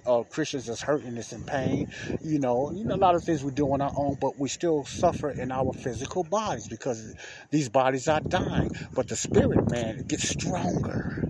uh, 0.08 0.22
Christians 0.22 0.66
that's 0.66 0.80
hurting, 0.80 1.14
that's 1.14 1.32
in 1.32 1.44
pain. 1.44 1.92
You 2.24 2.38
know, 2.38 2.72
you 2.72 2.84
know, 2.84 2.94
a 2.94 2.96
lot 2.96 3.14
of 3.14 3.22
things 3.22 3.44
we 3.44 3.52
do 3.52 3.70
on 3.72 3.82
our 3.82 3.92
own, 3.94 4.16
but 4.20 4.38
we 4.38 4.48
still 4.48 4.84
suffer 4.84 5.30
in 5.30 5.52
our 5.52 5.72
physical 5.74 6.24
bodies 6.24 6.66
because 6.66 7.14
these 7.50 7.68
bodies 7.68 8.08
are 8.08 8.20
dying. 8.20 8.70
But 8.94 9.08
the 9.08 9.16
spirit 9.16 9.70
man 9.70 10.04
gets 10.06 10.28
stronger. 10.28 11.28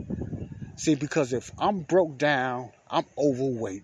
See, 0.76 0.94
because 0.94 1.32
if 1.32 1.50
I'm 1.58 1.80
broke 1.80 2.18
down, 2.18 2.70
I'm 2.88 3.04
overweight. 3.18 3.82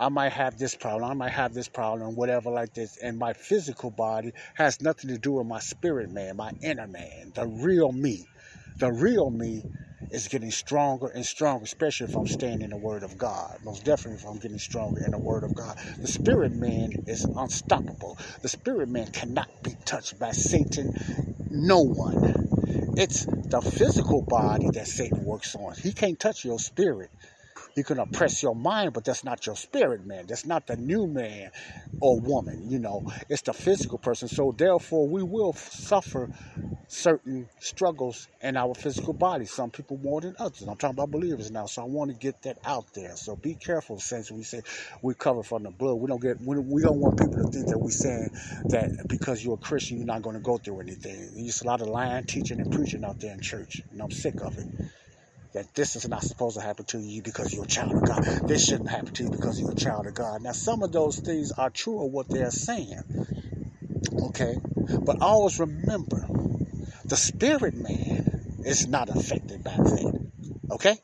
I 0.00 0.08
might 0.10 0.32
have 0.32 0.58
this 0.58 0.76
problem, 0.76 1.10
I 1.10 1.14
might 1.14 1.32
have 1.32 1.54
this 1.54 1.68
problem, 1.68 2.16
whatever 2.16 2.50
like 2.50 2.74
this, 2.74 2.98
and 3.02 3.18
my 3.18 3.34
physical 3.34 3.90
body 3.92 4.32
has 4.54 4.80
nothing 4.82 5.10
to 5.10 5.18
do 5.18 5.34
with 5.34 5.46
my 5.46 5.60
spirit 5.60 6.10
man, 6.10 6.38
my 6.38 6.52
inner 6.62 6.88
man, 6.88 7.32
the 7.36 7.46
real 7.46 7.92
me. 7.92 8.26
The 8.80 8.92
real 8.92 9.30
me 9.30 9.64
is 10.10 10.28
getting 10.28 10.52
stronger 10.52 11.08
and 11.08 11.26
stronger, 11.26 11.64
especially 11.64 12.08
if 12.08 12.16
I'm 12.16 12.28
staying 12.28 12.62
in 12.62 12.70
the 12.70 12.78
Word 12.78 13.04
of 13.04 13.18
God. 13.18 13.58
Most 13.64 13.84
definitely 13.84 14.20
if 14.20 14.26
I'm 14.26 14.38
getting 14.38 14.58
stronger 14.58 15.02
in 15.04 15.12
the 15.12 15.18
Word 15.18 15.44
of 15.44 15.54
God. 15.54 15.78
The 16.00 16.08
spirit 16.08 16.52
man 16.52 16.92
is 17.06 17.24
unstoppable. 17.24 18.18
The 18.42 18.48
spirit 18.50 18.88
man 18.88 19.12
cannot 19.12 19.50
be 19.62 19.76
touched 19.86 20.18
by 20.18 20.32
Satan, 20.32 20.98
no 21.50 21.82
one. 21.82 22.48
It's 22.96 23.26
the 23.26 23.62
physical 23.62 24.22
body 24.22 24.70
that 24.72 24.88
Satan 24.88 25.24
works 25.24 25.54
on. 25.56 25.74
He 25.76 25.92
can't 25.92 26.20
touch 26.20 26.44
your 26.44 26.58
spirit. 26.60 27.10
You 27.76 27.84
can 27.84 27.98
oppress 27.98 28.42
your 28.42 28.54
mind, 28.54 28.92
but 28.92 29.04
that's 29.04 29.24
not 29.24 29.46
your 29.46 29.56
spirit 29.56 30.06
man. 30.06 30.26
That's 30.26 30.46
not 30.46 30.66
the 30.66 30.76
new 30.76 31.06
man 31.06 31.50
or 32.00 32.20
woman, 32.20 32.70
you 32.70 32.78
know. 32.78 33.04
It's 33.28 33.42
the 33.42 33.52
physical 33.52 33.98
person. 33.98 34.28
So 34.28 34.54
therefore, 34.56 35.08
we 35.08 35.22
will 35.22 35.52
suffer 35.54 36.30
certain 36.88 37.48
struggles 37.60 38.28
in 38.42 38.56
our 38.56 38.74
physical 38.74 39.12
body. 39.12 39.46
Some 39.46 39.70
people 39.70 39.98
more 39.98 40.20
than 40.20 40.34
others. 40.38 40.62
I'm 40.62 40.76
talking 40.76 40.96
about 40.96 41.10
believers 41.10 41.50
now, 41.50 41.66
so 41.66 41.82
I 41.82 41.84
want 41.86 42.10
to 42.10 42.16
get 42.16 42.42
that 42.42 42.58
out 42.64 42.92
there. 42.94 43.16
So 43.16 43.36
be 43.36 43.54
careful, 43.54 44.00
since 44.00 44.30
we 44.30 44.42
say 44.42 44.62
we 45.02 45.14
cover 45.14 45.42
from 45.42 45.62
the 45.64 45.70
blood. 45.70 45.94
We 45.94 46.08
don't 46.08 46.20
get. 46.20 46.40
We 46.40 46.82
don't 46.82 47.00
want 47.00 47.18
people 47.18 47.36
to 47.44 47.50
think 47.50 47.68
that 47.68 47.78
we're 47.78 47.90
saying 47.90 48.30
that 48.70 49.08
because 49.08 49.44
you're 49.44 49.54
a 49.54 49.58
Christian, 49.58 49.98
you're 49.98 50.06
not 50.06 50.22
going 50.22 50.36
to 50.36 50.42
go 50.42 50.58
through 50.58 50.80
anything. 50.80 51.30
There's 51.36 51.62
a 51.62 51.66
lot 51.66 51.80
of 51.80 51.88
lying, 51.88 52.24
teaching, 52.24 52.60
and 52.60 52.70
preaching 52.72 53.04
out 53.04 53.20
there 53.20 53.32
in 53.32 53.40
church, 53.40 53.82
and 53.92 54.02
I'm 54.02 54.10
sick 54.10 54.40
of 54.42 54.58
it 54.58 54.66
that 55.52 55.74
this 55.74 55.96
is 55.96 56.08
not 56.08 56.22
supposed 56.22 56.56
to 56.56 56.62
happen 56.62 56.84
to 56.86 56.98
you 56.98 57.22
because 57.22 57.52
you're 57.52 57.64
a 57.64 57.68
child 57.68 57.92
of 57.92 58.06
God. 58.06 58.22
This 58.48 58.66
shouldn't 58.66 58.88
happen 58.88 59.12
to 59.14 59.24
you 59.24 59.30
because 59.30 59.60
you're 59.60 59.72
a 59.72 59.76
child 59.76 60.06
of 60.06 60.14
God. 60.14 60.42
Now, 60.42 60.52
some 60.52 60.82
of 60.82 60.92
those 60.92 61.18
things 61.18 61.52
are 61.52 61.70
true 61.70 62.04
of 62.04 62.12
what 62.12 62.28
they're 62.28 62.50
saying. 62.50 63.02
Okay? 64.22 64.56
But 65.00 65.20
always 65.20 65.58
remember 65.58 66.26
the 67.04 67.16
spirit 67.16 67.74
man 67.74 68.60
is 68.64 68.86
not 68.86 69.08
affected 69.08 69.64
by 69.64 69.76
that. 69.76 70.28
Okay? 70.70 70.98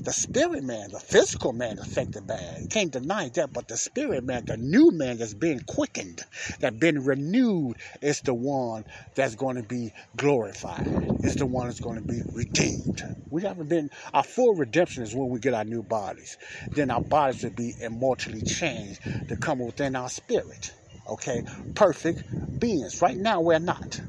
The 0.00 0.12
spirit 0.12 0.64
man, 0.64 0.90
the 0.90 0.98
physical 0.98 1.52
man 1.52 1.78
affected. 1.78 2.24
You 2.60 2.68
can't 2.68 2.90
deny 2.90 3.28
that, 3.30 3.52
but 3.52 3.68
the 3.68 3.76
spirit 3.76 4.24
man, 4.24 4.46
the 4.46 4.56
new 4.56 4.90
man 4.90 5.18
that's 5.18 5.34
been 5.34 5.60
quickened, 5.60 6.22
that's 6.60 6.76
been 6.76 7.04
renewed, 7.04 7.76
is 8.00 8.20
the 8.20 8.34
one 8.34 8.84
that's 9.14 9.34
going 9.34 9.56
to 9.56 9.62
be 9.62 9.92
glorified. 10.16 10.86
It's 11.22 11.36
the 11.36 11.46
one 11.46 11.66
that's 11.66 11.80
going 11.80 11.96
to 11.96 12.06
be 12.06 12.22
redeemed. 12.32 13.02
We 13.30 13.42
haven't 13.42 13.68
been, 13.68 13.90
our 14.14 14.22
full 14.24 14.54
redemption 14.54 15.02
is 15.02 15.14
when 15.14 15.28
we 15.28 15.38
get 15.38 15.54
our 15.54 15.64
new 15.64 15.82
bodies. 15.82 16.38
Then 16.72 16.90
our 16.90 17.02
bodies 17.02 17.42
will 17.42 17.50
be 17.50 17.74
immortally 17.80 18.42
changed 18.42 19.00
to 19.28 19.36
come 19.36 19.58
within 19.58 19.96
our 19.96 20.08
spirit. 20.08 20.72
Okay? 21.08 21.44
Perfect 21.74 22.24
beings. 22.58 23.00
Right 23.02 23.16
now, 23.16 23.40
we're 23.40 23.58
not. 23.58 24.00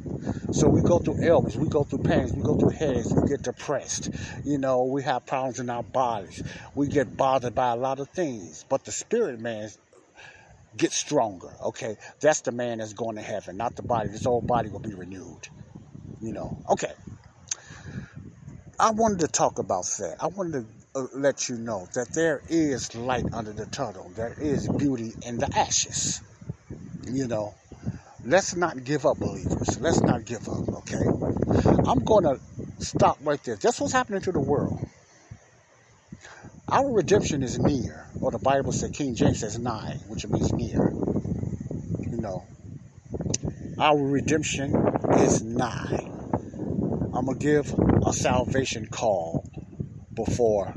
So 0.52 0.68
we 0.70 0.82
go 0.82 1.00
through 1.00 1.22
ailments, 1.22 1.58
we 1.58 1.68
go 1.68 1.84
through 1.84 2.04
pains, 2.04 2.34
we 2.34 2.42
go 2.42 2.58
through 2.58 2.70
headaches, 2.70 3.12
we 3.12 3.28
get 3.28 3.42
depressed. 3.42 4.10
You 4.44 4.58
know, 4.58 4.84
we 4.84 5.04
have 5.04 5.26
problems 5.26 5.60
in 5.60 5.70
our 5.70 5.84
bodies. 5.84 6.44
We 6.74 6.88
get 6.88 7.18
bothered 7.18 7.54
by 7.54 7.72
a 7.72 7.76
lot 7.76 8.00
of 8.00 8.10
things. 8.10 8.64
But 8.70 8.86
the 8.86 8.92
spirit 8.92 9.40
man 9.40 9.70
gets 10.78 10.96
stronger. 10.96 11.52
Okay, 11.62 11.98
that's 12.22 12.42
the 12.42 12.52
man 12.52 12.78
that's 12.78 12.94
going 12.94 13.16
to 13.16 13.22
heaven, 13.22 13.58
not 13.58 13.76
the 13.76 13.82
body. 13.82 14.10
This 14.10 14.26
old 14.26 14.48
body 14.48 14.70
will 14.70 14.80
be 14.80 14.94
renewed. 14.94 15.48
You 16.22 16.34
know. 16.34 16.58
Okay. 16.70 16.92
I 18.80 18.92
wanted 18.92 19.20
to 19.22 19.28
talk 19.28 19.60
about 19.60 19.86
that. 20.00 20.18
I 20.20 20.28
wanted 20.28 20.66
to 20.94 21.00
uh, 21.00 21.08
let 21.14 21.48
you 21.48 21.56
know 21.58 21.88
that 21.94 22.14
there 22.14 22.42
is 22.50 22.94
light 22.94 23.26
under 23.34 23.54
the 23.54 23.66
tunnel. 23.66 24.12
There 24.16 24.36
is 24.40 24.68
beauty 24.68 25.14
in 25.22 25.38
the 25.38 25.58
ashes. 25.58 26.22
You 27.06 27.28
know, 27.28 27.54
Let's 28.28 28.56
not 28.56 28.84
give 28.84 29.06
up, 29.06 29.20
believers. 29.20 29.80
Let's 29.80 30.02
not 30.02 30.26
give 30.26 30.50
up, 30.50 30.68
okay? 30.68 31.06
I'm 31.88 32.04
going 32.04 32.24
to 32.24 32.40
stop 32.80 33.20
right 33.22 33.42
there. 33.44 33.56
That's 33.56 33.80
what's 33.80 33.94
happening 33.94 34.22
to 34.22 34.32
the 34.32 34.40
world. 34.40 34.80
Our 36.68 36.92
redemption 36.92 37.44
is 37.44 37.60
near, 37.60 38.08
or 38.20 38.32
the 38.32 38.40
Bible 38.40 38.72
says, 38.72 38.90
King 38.90 39.14
James 39.14 39.42
says 39.42 39.60
nigh, 39.60 40.00
which 40.08 40.26
means 40.26 40.52
near. 40.54 40.92
You 42.00 42.18
know, 42.18 42.44
our 43.78 43.96
redemption 43.96 44.76
is 45.18 45.44
nigh. 45.44 46.10
I'm 47.14 47.26
going 47.26 47.38
to 47.38 47.46
give 47.46 47.76
a 48.08 48.12
salvation 48.12 48.88
call 48.88 49.48
before 50.16 50.74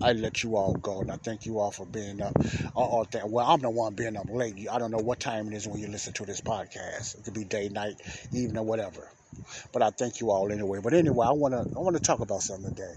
I 0.00 0.12
let 0.12 0.42
you 0.42 0.56
all 0.56 0.74
go, 0.74 1.00
and 1.00 1.10
I 1.10 1.16
thank 1.16 1.46
you 1.46 1.58
all 1.58 1.70
for 1.70 1.86
being 1.86 2.20
up. 2.20 2.36
Uh, 2.76 3.04
that. 3.12 3.28
Well, 3.28 3.46
I'm 3.46 3.60
the 3.60 3.70
one 3.70 3.94
being 3.94 4.16
up 4.16 4.28
late. 4.28 4.66
I 4.70 4.78
don't 4.78 4.90
know 4.90 4.98
what 4.98 5.20
time 5.20 5.48
it 5.48 5.54
is 5.54 5.66
when 5.66 5.80
you 5.80 5.88
listen 5.88 6.12
to 6.14 6.26
this 6.26 6.40
podcast. 6.40 7.18
It 7.18 7.24
could 7.24 7.34
be 7.34 7.44
day, 7.44 7.68
night, 7.70 7.94
evening, 8.32 8.64
whatever. 8.66 9.08
But 9.72 9.82
I 9.82 9.90
thank 9.90 10.20
you 10.20 10.30
all 10.30 10.52
anyway. 10.52 10.80
But 10.82 10.92
anyway, 10.92 11.26
I 11.26 11.32
wanna 11.32 11.62
I 11.62 11.78
wanna 11.78 11.98
talk 11.98 12.20
about 12.20 12.42
something 12.42 12.74
today 12.74 12.94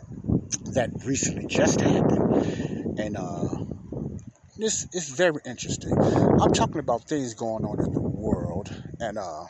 that 0.74 0.90
recently 1.06 1.48
just 1.48 1.80
happened, 1.80 3.00
and 3.00 3.16
uh, 3.16 3.48
this 4.58 4.88
is 4.92 5.10
very 5.10 5.40
interesting. 5.46 5.98
I'm 5.98 6.52
talking 6.52 6.80
about 6.80 7.04
things 7.04 7.34
going 7.34 7.64
on 7.64 7.80
in 7.80 7.94
the 7.94 8.02
world, 8.02 8.74
and 9.00 9.18
uh, 9.18 9.46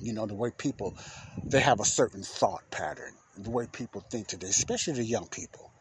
you 0.00 0.12
know 0.12 0.26
the 0.26 0.34
way 0.34 0.50
people 0.56 0.96
they 1.44 1.60
have 1.60 1.80
a 1.80 1.84
certain 1.84 2.22
thought 2.22 2.62
pattern, 2.70 3.14
the 3.36 3.50
way 3.50 3.66
people 3.70 4.02
think 4.02 4.28
today, 4.28 4.48
especially 4.48 4.94
the 4.94 5.04
young 5.04 5.26
people 5.26 5.72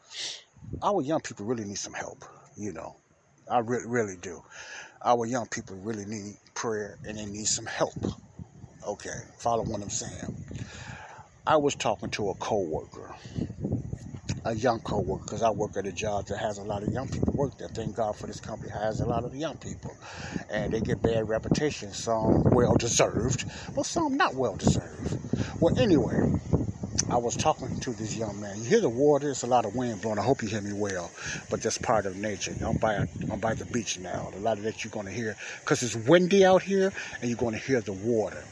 our 0.81 1.01
young 1.01 1.21
people 1.21 1.45
really 1.45 1.65
need 1.65 1.77
some 1.77 1.93
help, 1.93 2.23
you 2.55 2.73
know. 2.73 2.97
I 3.49 3.59
re- 3.59 3.85
really 3.85 4.17
do. 4.17 4.43
Our 5.03 5.25
young 5.25 5.47
people 5.47 5.77
really 5.77 6.05
need 6.05 6.37
prayer 6.53 6.97
and 7.05 7.17
they 7.17 7.25
need 7.25 7.45
some 7.45 7.65
help. 7.65 7.93
Okay, 8.85 9.19
follow 9.37 9.63
what 9.63 9.81
I'm 9.81 9.89
saying. 9.89 10.35
I 11.45 11.57
was 11.57 11.75
talking 11.75 12.09
to 12.11 12.29
a 12.29 12.35
coworker, 12.35 13.15
a 14.43 14.53
young 14.53 14.79
coworker, 14.81 15.23
because 15.23 15.41
I 15.41 15.49
work 15.49 15.77
at 15.77 15.85
a 15.85 15.93
job 15.93 16.27
that 16.27 16.37
has 16.39 16.57
a 16.57 16.63
lot 16.63 16.83
of 16.83 16.89
young 16.89 17.07
people 17.07 17.33
work 17.33 17.57
there. 17.57 17.69
Thank 17.69 17.95
God 17.95 18.15
for 18.17 18.27
this 18.27 18.39
company 18.41 18.71
has 18.71 18.99
a 18.99 19.05
lot 19.05 19.23
of 19.23 19.33
young 19.33 19.55
people, 19.57 19.95
and 20.49 20.73
they 20.73 20.81
get 20.81 21.01
bad 21.01 21.29
reputation. 21.29 21.93
Some 21.93 22.43
well 22.51 22.75
deserved, 22.75 23.45
but 23.75 23.85
some 23.85 24.17
not 24.17 24.35
well 24.35 24.55
deserved. 24.57 25.17
Well, 25.61 25.79
anyway, 25.79 26.39
I 27.09 27.17
was 27.17 27.37
talking 27.37 27.71
to 27.81 27.91
this 27.91 28.17
young 28.17 28.39
man. 28.41 28.57
You 28.57 28.65
hear 28.65 28.81
the 28.81 28.89
water, 28.89 29.29
it's 29.29 29.43
a 29.43 29.47
lot 29.47 29.65
of 29.65 29.75
wind 29.75 30.01
blowing. 30.01 30.19
I 30.19 30.23
hope 30.23 30.41
you 30.41 30.49
hear 30.49 30.61
me 30.61 30.73
well, 30.73 31.09
but 31.49 31.61
that's 31.61 31.77
part 31.77 32.05
of 32.05 32.17
nature. 32.17 32.53
I'm 32.61 32.75
by, 32.75 33.05
I'm 33.31 33.39
by 33.39 33.53
the 33.53 33.65
beach 33.65 33.97
now. 33.97 34.29
A 34.35 34.39
lot 34.39 34.57
of 34.57 34.63
that 34.65 34.83
you're 34.83 34.91
going 34.91 35.05
to 35.05 35.11
hear 35.11 35.37
because 35.61 35.83
it's 35.83 35.95
windy 35.95 36.43
out 36.43 36.63
here 36.63 36.91
and 37.21 37.29
you're 37.29 37.39
going 37.39 37.53
to 37.53 37.59
hear 37.59 37.79
the 37.79 37.93
water. 37.93 38.43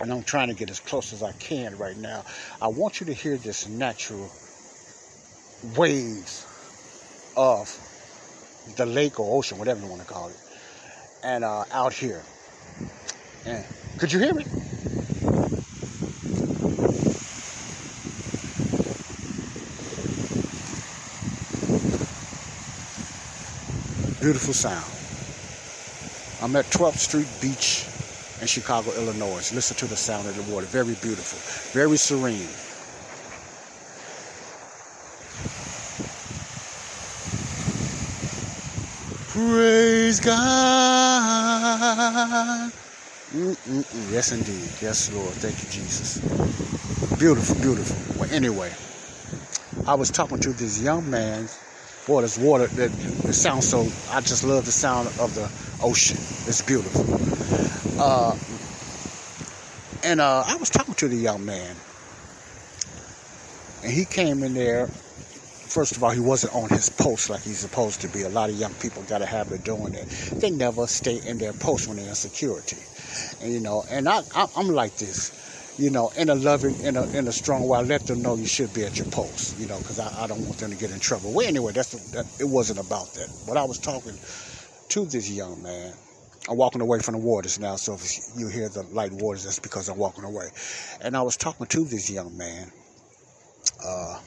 And 0.00 0.12
I'm 0.12 0.22
trying 0.22 0.46
to 0.48 0.54
get 0.54 0.70
as 0.70 0.78
close 0.78 1.12
as 1.12 1.24
I 1.24 1.32
can 1.32 1.76
right 1.76 1.96
now. 1.96 2.24
I 2.62 2.68
want 2.68 3.00
you 3.00 3.06
to 3.06 3.12
hear 3.14 3.36
this 3.36 3.68
natural 3.68 4.30
waves 5.76 6.46
of 7.36 7.68
the 8.76 8.86
lake 8.86 9.18
or 9.18 9.36
ocean, 9.36 9.58
whatever 9.58 9.80
you 9.80 9.88
want 9.88 10.02
to 10.02 10.08
call 10.08 10.28
it, 10.28 10.36
and 11.24 11.42
uh, 11.42 11.64
out 11.72 11.92
here. 11.92 12.22
And 13.44 13.64
could 13.98 14.12
you 14.12 14.20
hear 14.20 14.34
me? 14.34 14.46
Beautiful 24.28 24.52
sound. 24.52 24.84
I'm 26.44 26.54
at 26.54 26.66
12th 26.66 26.98
Street 26.98 27.28
Beach 27.40 27.86
in 28.42 28.46
Chicago, 28.46 28.92
Illinois. 28.92 29.50
Listen 29.54 29.74
to 29.78 29.86
the 29.86 29.96
sound 29.96 30.28
of 30.28 30.36
the 30.36 30.42
water. 30.52 30.66
Very 30.66 30.96
beautiful, 31.00 31.38
very 31.72 31.96
serene. 31.96 32.46
Praise 39.28 40.20
God. 40.20 40.36
Mm-mm-mm. 43.32 44.12
Yes, 44.12 44.32
indeed. 44.32 44.68
Yes, 44.82 45.10
Lord. 45.10 45.32
Thank 45.36 45.62
you, 45.62 45.70
Jesus. 45.70 46.18
Beautiful, 47.18 47.56
beautiful. 47.62 47.96
Well, 48.20 48.30
anyway, 48.30 48.74
I 49.86 49.94
was 49.94 50.10
talking 50.10 50.38
to 50.40 50.50
this 50.50 50.82
young 50.82 51.08
man 51.08 51.48
boy, 52.08 52.22
this 52.22 52.38
water, 52.38 52.66
that 52.66 52.90
it 53.28 53.34
sounds 53.34 53.68
so, 53.68 53.82
I 54.10 54.20
just 54.20 54.42
love 54.42 54.64
the 54.64 54.72
sound 54.72 55.08
of 55.20 55.34
the 55.34 55.48
ocean. 55.86 56.16
It's 56.16 56.62
beautiful. 56.62 57.04
Uh, 58.02 58.34
and 60.02 60.20
uh, 60.20 60.42
I 60.46 60.56
was 60.56 60.70
talking 60.70 60.94
to 60.94 61.08
the 61.08 61.16
young 61.16 61.44
man, 61.44 61.76
and 63.84 63.92
he 63.92 64.06
came 64.06 64.42
in 64.42 64.54
there 64.54 64.88
first 65.68 65.96
of 65.96 66.02
all, 66.02 66.10
he 66.10 66.20
wasn't 66.20 66.54
on 66.54 66.68
his 66.70 66.88
post 66.88 67.30
like 67.30 67.42
he's 67.42 67.58
supposed 67.58 68.00
to 68.00 68.08
be. 68.08 68.22
A 68.22 68.28
lot 68.28 68.50
of 68.50 68.56
young 68.56 68.72
people 68.74 69.02
got 69.02 69.22
a 69.22 69.26
habit 69.26 69.52
of 69.58 69.64
doing 69.64 69.94
it. 69.94 70.08
They 70.40 70.50
never 70.50 70.86
stay 70.86 71.20
in 71.24 71.38
their 71.38 71.52
post 71.52 71.86
when 71.86 71.98
they're 71.98 72.08
in 72.08 72.14
security. 72.14 72.78
And, 73.42 73.52
you 73.52 73.60
know, 73.60 73.84
and 73.90 74.08
I, 74.08 74.22
I, 74.34 74.46
I'm 74.56 74.68
like 74.68 74.96
this 74.96 75.30
you 75.78 75.90
know, 75.90 76.10
in 76.16 76.28
a 76.28 76.34
loving, 76.34 76.74
in 76.82 76.96
a 76.96 77.06
in 77.16 77.28
a 77.28 77.32
strong 77.32 77.66
way. 77.66 77.78
I 77.78 77.82
let 77.82 78.04
them 78.06 78.20
know 78.20 78.36
you 78.36 78.46
should 78.46 78.74
be 78.74 78.84
at 78.84 78.98
your 78.98 79.06
post, 79.06 79.58
you 79.58 79.66
know, 79.66 79.78
because 79.78 80.00
I, 80.00 80.24
I 80.24 80.26
don't 80.26 80.44
want 80.44 80.58
them 80.58 80.72
to 80.72 80.76
get 80.76 80.90
in 80.90 80.98
trouble. 80.98 81.32
Well, 81.32 81.46
anyway, 81.46 81.72
that's 81.72 81.92
that, 82.10 82.26
it 82.40 82.48
wasn't 82.48 82.80
about 82.80 83.14
that. 83.14 83.28
But 83.46 83.56
I 83.56 83.64
was 83.64 83.78
talking 83.78 84.18
to 84.88 85.04
this 85.06 85.30
young 85.30 85.62
man. 85.62 85.94
I'm 86.48 86.56
walking 86.56 86.80
away 86.80 86.98
from 86.98 87.12
the 87.12 87.20
waters 87.20 87.58
now, 87.60 87.76
so 87.76 87.94
if 87.94 88.02
you 88.36 88.48
hear 88.48 88.68
the 88.68 88.82
light 88.82 89.12
waters, 89.12 89.44
that's 89.44 89.58
because 89.58 89.88
I'm 89.88 89.98
walking 89.98 90.24
away. 90.24 90.48
And 91.00 91.16
I 91.16 91.22
was 91.22 91.36
talking 91.36 91.66
to 91.66 91.84
this 91.84 92.10
young 92.10 92.36
man, 92.36 92.72
uh, 93.84 94.18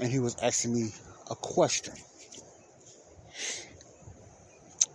and 0.00 0.10
he 0.10 0.18
was 0.18 0.36
asking 0.42 0.74
me 0.74 0.90
a 1.30 1.36
question. 1.36 1.94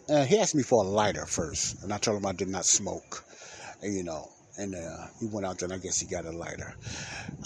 And 0.10 0.28
he 0.28 0.38
asked 0.38 0.56
me 0.56 0.62
for 0.62 0.84
a 0.84 0.88
lighter 0.88 1.26
first, 1.26 1.82
and 1.84 1.92
I 1.94 1.98
told 1.98 2.18
him 2.18 2.26
I 2.26 2.34
did 2.34 2.50
not 2.50 2.66
smoke, 2.66 3.24
you 3.82 4.04
know 4.04 4.30
and 4.58 4.76
uh, 4.76 5.08
he 5.20 5.28
went 5.28 5.46
out 5.46 5.60
there 5.60 5.68
and 5.68 5.74
I 5.74 5.78
guess 5.78 6.00
he 6.00 6.08
got 6.08 6.26
a 6.26 6.32
lighter. 6.32 6.74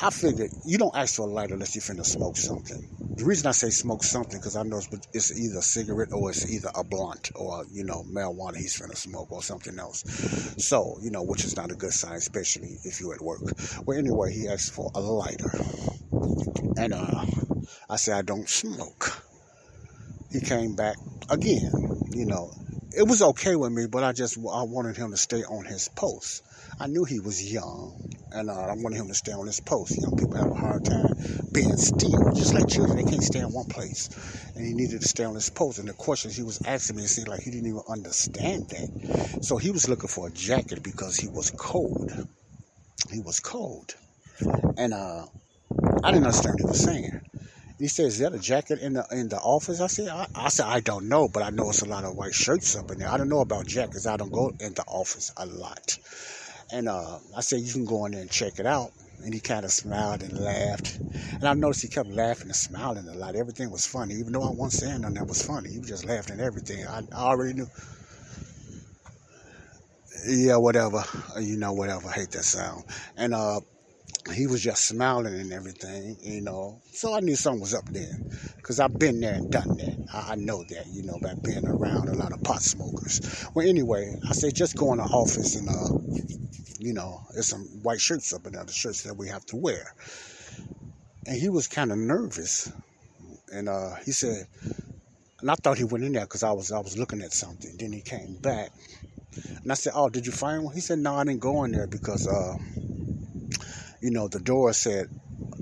I 0.02 0.10
figured 0.10 0.52
you 0.66 0.78
don't 0.78 0.96
ask 0.96 1.16
for 1.16 1.28
a 1.28 1.32
lighter 1.32 1.54
unless 1.56 1.76
you're 1.76 1.82
finna 1.82 2.06
smoke 2.06 2.38
something. 2.38 2.88
The 3.18 3.26
reason 3.26 3.48
I 3.48 3.52
say 3.52 3.70
smoke 3.70 4.04
something 4.04 4.40
because 4.40 4.56
I 4.56 4.64
know 4.64 4.78
it's, 4.78 5.08
it's, 5.14 5.40
either 5.40 5.60
a 5.60 5.62
cigarette 5.62 6.14
or 6.14 6.30
it's 6.30 6.50
either 6.50 6.70
a 6.76 6.84
blunt 6.84 7.32
or 7.36 7.66
you 7.72 7.84
know 7.84 8.04
marijuana 8.10 8.58
he's 8.58 8.80
finna 8.80 8.96
smoke 8.96 9.32
or 9.32 9.44
something 9.44 9.78
else. 9.78 10.04
So 10.58 10.98
you 11.02 11.12
know 11.12 11.24
which 11.24 11.44
is 11.44 11.56
not 11.56 11.72
a 11.72 11.76
good 11.76 11.94
sign, 11.94 12.14
especially 12.14 12.78
if 12.84 13.00
you're 13.00 13.14
at 13.14 13.22
work. 13.22 13.42
Well, 13.86 13.98
anyway, 13.98 14.34
he 14.34 14.48
asked 14.48 14.74
for 14.74 14.92
a 14.96 15.00
lighter, 15.00 15.52
and 16.78 16.94
uh, 16.94 17.26
I 17.90 17.96
said 17.98 18.18
I 18.18 18.22
don't 18.22 18.48
smoke. 18.48 19.24
He 20.32 20.42
came 20.42 20.76
back 20.76 20.96
again, 21.30 21.72
you 22.12 22.26
know. 22.26 22.52
It 22.92 23.04
was 23.08 23.22
okay 23.22 23.56
with 23.56 23.72
me, 23.72 23.86
but 23.88 24.04
I 24.04 24.14
just 24.14 24.38
I 24.38 24.64
wanted 24.64 24.98
him 24.98 25.12
to 25.12 25.18
stay 25.18 25.44
on 25.44 25.66
his 25.66 25.90
post. 25.90 26.44
I 26.82 26.88
knew 26.88 27.04
he 27.04 27.20
was 27.20 27.52
young, 27.52 28.10
and 28.32 28.50
uh, 28.50 28.54
I 28.54 28.74
wanted 28.76 28.96
him 28.96 29.10
to 29.10 29.14
stay 29.14 29.34
on 29.34 29.46
his 29.46 29.60
post. 29.60 30.02
Young 30.02 30.16
people 30.16 30.38
have 30.38 30.50
a 30.50 30.56
hard 30.56 30.86
time 30.86 31.14
being 31.52 31.76
still, 31.76 32.32
just 32.34 32.54
like 32.54 32.70
children. 32.70 32.96
They 32.96 33.12
can't 33.12 33.22
stay 33.22 33.40
in 33.40 33.52
one 33.52 33.66
place, 33.66 34.08
and 34.56 34.66
he 34.66 34.74
needed 34.74 35.02
to 35.02 35.08
stay 35.08 35.26
on 35.26 35.36
his 35.36 35.50
post. 35.50 35.80
And 35.80 35.90
the 35.90 35.94
questions 35.94 36.38
he 36.38 36.44
was 36.44 36.62
asking 36.66 36.96
me, 36.96 37.06
seemed 37.06 37.28
like 37.28 37.42
he 37.42 37.52
didn't 37.52 37.68
even 37.68 37.82
understand 37.90 38.70
that. 38.70 39.40
So 39.44 39.58
he 39.58 39.72
was 39.72 39.90
looking 39.90 40.08
for 40.08 40.28
a 40.28 40.32
jacket 40.32 40.82
because 40.82 41.18
he 41.18 41.28
was 41.28 41.52
cold. 41.52 42.14
He 43.12 43.20
was 43.20 43.42
cold, 43.42 43.96
and 44.78 44.94
uh, 44.94 45.26
I 46.02 46.12
didn't 46.12 46.28
understand 46.28 46.54
what 46.54 46.62
he 46.62 46.66
was 46.68 46.80
saying. 46.80 47.22
He 47.78 47.90
said, 47.90 48.06
"Is 48.06 48.20
that 48.20 48.34
a 48.34 48.40
jacket 48.40 48.80
in 48.80 48.94
the 48.94 49.06
in 49.12 49.28
the 49.28 49.38
office?" 49.38 49.82
I 49.82 49.88
said, 49.88 50.08
I, 50.08 50.28
I, 50.34 50.48
said 50.48 50.66
I 50.66 50.80
don't 50.80 51.10
know, 51.10 51.28
but 51.28 51.44
I 51.44 51.50
know 51.50 51.72
it's 51.72 51.82
a 51.82 51.90
lot 51.90 52.06
of 52.06 52.16
white 52.16 52.34
shirts 52.34 52.78
up 52.78 52.90
in 52.90 53.00
there. 53.00 53.10
I 53.10 53.18
don't 53.18 53.28
know 53.28 53.42
about 53.42 53.68
jackets. 53.68 54.08
I 54.08 54.16
don't 54.16 54.32
go 54.32 54.54
in 54.62 54.76
the 54.76 54.84
office 54.88 55.34
a 55.36 55.46
lot." 55.46 55.98
And 56.72 56.88
uh, 56.88 57.18
I 57.36 57.42
said, 57.42 57.62
you 57.62 57.74
can 57.74 57.86
go 57.86 58.06
in 58.06 58.12
there 58.12 58.22
and 58.22 58.30
check 58.30 58.60
it 58.60 58.66
out. 58.66 58.92
And 59.24 59.34
he 59.34 59.40
kind 59.40 59.66
of 59.66 59.72
smiled 59.72 60.24
and 60.24 60.40
laughed. 60.40 60.98
And 61.34 61.44
I 61.44 61.54
noticed 61.54 61.82
he 61.82 61.90
kept 61.90 62.10
laughing 62.10 62.48
and 62.48 62.56
smiling 62.56 63.08
a 63.08 63.14
lot. 63.14 63.36
Everything 63.36 63.70
was 63.70 63.86
funny. 63.86 64.16
Even 64.16 64.34
though 64.34 64.44
I 64.44 64.52
wasn't 64.52 64.84
saying 64.84 65.02
nothing 65.02 65.16
that 65.16 65.28
was 65.28 65.44
funny, 65.44 65.72
he 65.72 65.80
was 65.80 65.90
just 65.90 66.06
laughing 66.06 66.40
at 66.40 66.46
everything. 66.46 66.86
I, 66.88 67.02
I 67.12 67.24
already 67.24 67.54
knew. 67.54 67.68
Yeah, 70.28 70.58
whatever. 70.58 71.04
You 71.40 71.58
know, 71.58 71.74
whatever. 71.74 72.08
I 72.08 72.14
hate 72.14 72.32
that 72.32 72.44
sound. 72.46 72.86
And 73.18 73.34
uh, 73.34 73.60
he 74.34 74.48
was 74.48 74.62
just 74.62 74.86
smiling 74.86 75.40
and 75.40 75.52
everything, 75.52 76.18
you 76.22 76.42
know. 76.42 76.82
So 76.94 77.14
I 77.14 77.20
knew 77.20 77.36
something 77.36 77.62
was 77.62 77.74
up 77.74 77.86
there 77.90 78.18
because 78.58 78.80
I've 78.80 78.98
been 78.98 79.20
there 79.20 79.34
and 79.34 79.52
done 79.52 79.78
that. 79.78 80.08
I, 80.14 80.34
I, 80.34 80.36
know 80.36 80.64
that, 80.70 80.88
you 80.88 81.04
know, 81.04 81.18
by 81.22 81.34
being 81.44 81.68
around 81.68 82.10
a 82.10 82.14
lot 82.14 82.32
of 82.32 82.44
pot 82.44 82.62
smokers. 82.62 83.48
Well, 83.54 83.68
anyway, 83.68 84.16
I 84.28 84.34
said 84.34 84.56
just 84.56 84.78
go 84.78 84.92
in 84.92 85.00
the 85.00 85.06
office 85.06 85.56
and, 85.56 85.70
uh, 85.70 86.49
you 86.80 86.94
know, 86.94 87.22
there's 87.34 87.48
some 87.48 87.66
white 87.84 88.02
shirts 88.02 88.34
up 88.34 88.48
in 88.48 88.54
there, 88.54 88.64
the 88.64 88.72
shirts 88.72 89.04
that 89.04 89.16
we 89.16 89.28
have 89.28 89.46
to 89.48 89.56
wear. 89.56 89.94
And 91.28 91.40
he 91.40 91.50
was 91.50 91.68
kind 91.68 91.92
of 91.92 91.98
nervous. 91.98 92.72
And 93.54 93.70
uh, 93.70 93.96
he 94.06 94.12
said, 94.12 94.48
and 95.42 95.52
I 95.52 95.56
thought 95.56 95.78
he 95.78 95.84
went 95.84 96.04
in 96.04 96.14
there 96.14 96.26
because 96.26 96.44
I 96.44 96.52
was 96.52 96.72
I 96.72 96.80
was 96.80 96.98
looking 96.98 97.22
at 97.22 97.34
something. 97.34 97.76
Then 97.78 97.94
he 97.94 98.02
came 98.02 98.36
back, 98.42 98.72
and 99.64 99.72
I 99.72 99.76
said, 99.76 99.94
"Oh, 99.96 100.10
did 100.10 100.26
you 100.26 100.34
find 100.34 100.66
one?" 100.66 100.76
He 100.76 100.82
said, 100.82 101.00
"No, 101.00 101.16
I 101.16 101.24
didn't 101.24 101.40
go 101.40 101.64
in 101.64 101.72
there 101.72 101.88
because." 101.88 102.28
Uh, 102.28 102.56
you 104.02 104.12
know, 104.12 104.28
the 104.28 104.40
door 104.40 104.72
said 104.74 105.10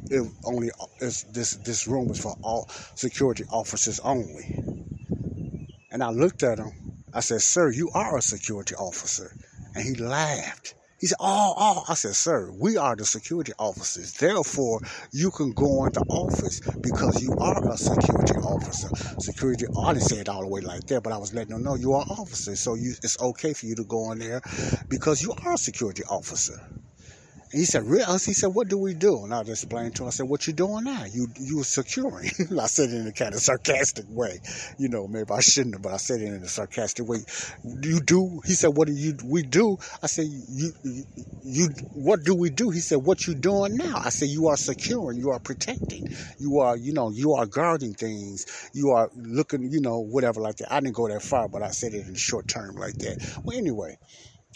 it 0.10 0.32
only 0.44 0.70
this 1.00 1.56
this 1.56 1.88
room 1.88 2.10
is 2.12 2.20
for 2.20 2.38
all 2.42 2.68
security 2.96 3.44
officers 3.50 4.00
only. 4.00 4.64
And 5.92 6.04
I 6.04 6.10
looked 6.10 6.44
at 6.44 6.60
him. 6.60 6.72
I 7.14 7.22
said, 7.22 7.42
"Sir, 7.42 7.72
you 7.72 7.90
are 7.94 8.18
a 8.18 8.22
security 8.22 8.76
officer," 8.76 9.36
and 9.76 9.84
he 9.84 9.96
laughed. 9.96 10.76
He 11.00 11.06
said, 11.06 11.18
"Oh, 11.20 11.54
oh." 11.56 11.84
I 11.88 11.94
said, 11.94 12.16
"Sir, 12.16 12.52
we 12.52 12.76
are 12.76 12.96
the 12.96 13.06
security 13.06 13.54
officers. 13.60 14.14
Therefore, 14.14 14.82
you 15.12 15.30
can 15.30 15.52
go 15.52 15.86
into 15.86 16.00
office 16.10 16.60
because 16.82 17.22
you 17.22 17.34
are 17.34 17.72
a 17.72 17.78
security 17.78 18.34
officer. 18.36 18.90
Security. 19.20 19.68
Oh, 19.76 19.84
I 19.84 19.94
didn't 19.94 20.06
say 20.06 20.18
it 20.18 20.30
all 20.30 20.42
the 20.42 20.48
way 20.48 20.62
like 20.62 20.88
that, 20.88 21.04
but 21.04 21.14
I 21.14 21.18
was 21.18 21.36
letting 21.36 21.54
them 21.54 21.64
know 21.64 21.76
you 21.76 21.94
are 21.94 22.06
officers. 22.10 22.60
So 22.60 22.74
you, 22.74 22.96
it's 23.04 23.22
okay 23.22 23.54
for 23.54 23.68
you 23.68 23.76
to 23.76 23.84
go 23.84 24.12
in 24.12 24.18
there 24.18 24.42
because 24.90 25.22
you 25.22 25.34
are 25.46 25.54
a 25.54 25.58
security 25.58 26.04
officer." 26.10 26.60
He 27.52 27.66
said, 27.66 27.84
"Real?" 27.86 28.14
He 28.18 28.34
said, 28.34 28.48
"What 28.48 28.68
do 28.68 28.78
we 28.78 28.94
do?" 28.94 29.24
And 29.24 29.34
I 29.34 29.44
just 29.44 29.64
explained 29.64 29.96
to 29.96 30.04
him. 30.04 30.08
I 30.08 30.12
said, 30.12 30.28
"What 30.28 30.48
you 30.48 30.54
doing 30.54 30.84
now? 30.84 31.06
You 31.06 31.28
you 31.40 31.64
securing?" 31.64 32.30
I 32.60 32.68
said 32.68 32.90
it 32.90 32.96
in 32.96 33.08
a 33.08 33.12
kind 33.12 33.34
of 33.34 33.40
sarcastic 33.40 34.06
way. 34.10 34.40
You 34.78 34.90
know, 34.90 35.08
maybe 35.08 35.32
I 35.32 35.40
shouldn't 35.40 35.76
have, 35.76 35.82
but 35.82 35.94
I 35.94 35.98
said 35.98 36.22
it 36.22 36.26
in 36.26 36.44
a 36.44 36.48
sarcastic 36.48 37.08
way. 37.08 37.20
You 37.64 38.02
do? 38.02 38.42
He 38.46 38.54
said, 38.54 38.70
"What 38.70 38.88
do 38.88 38.94
you 38.94 39.16
we 39.24 39.44
do?" 39.44 39.78
I 40.04 40.08
said, 40.08 40.26
"You 40.28 40.72
you, 40.84 41.04
you 41.44 41.68
what 41.94 42.24
do 42.24 42.36
we 42.36 42.50
do?" 42.50 42.70
He 42.70 42.80
said, 42.82 42.98
"What 42.98 43.28
you 43.28 43.36
doing 43.36 43.78
now?" 43.78 43.98
I 44.04 44.10
said, 44.10 44.30
"You 44.30 44.48
are 44.48 44.58
securing. 44.58 45.18
You 45.18 45.30
are 45.32 45.40
protecting. 45.40 46.08
You 46.40 46.60
are 46.60 46.76
you 46.76 46.94
know 46.94 47.10
you 47.12 47.34
are 47.34 47.46
guarding 47.46 47.94
things. 47.94 48.46
You 48.74 48.92
are 48.92 49.10
looking 49.16 49.72
you 49.72 49.80
know 49.82 50.00
whatever 50.00 50.42
like 50.42 50.58
that." 50.58 50.74
I 50.74 50.82
didn't 50.82 50.96
go 50.96 51.08
that 51.08 51.22
far, 51.24 51.48
but 51.48 51.64
I 51.64 51.70
said 51.72 51.94
it 51.94 52.08
in 52.08 52.16
short 52.16 52.48
term 52.48 52.76
like 52.76 52.96
that. 52.96 53.42
Well, 53.44 53.58
anyway 53.58 53.98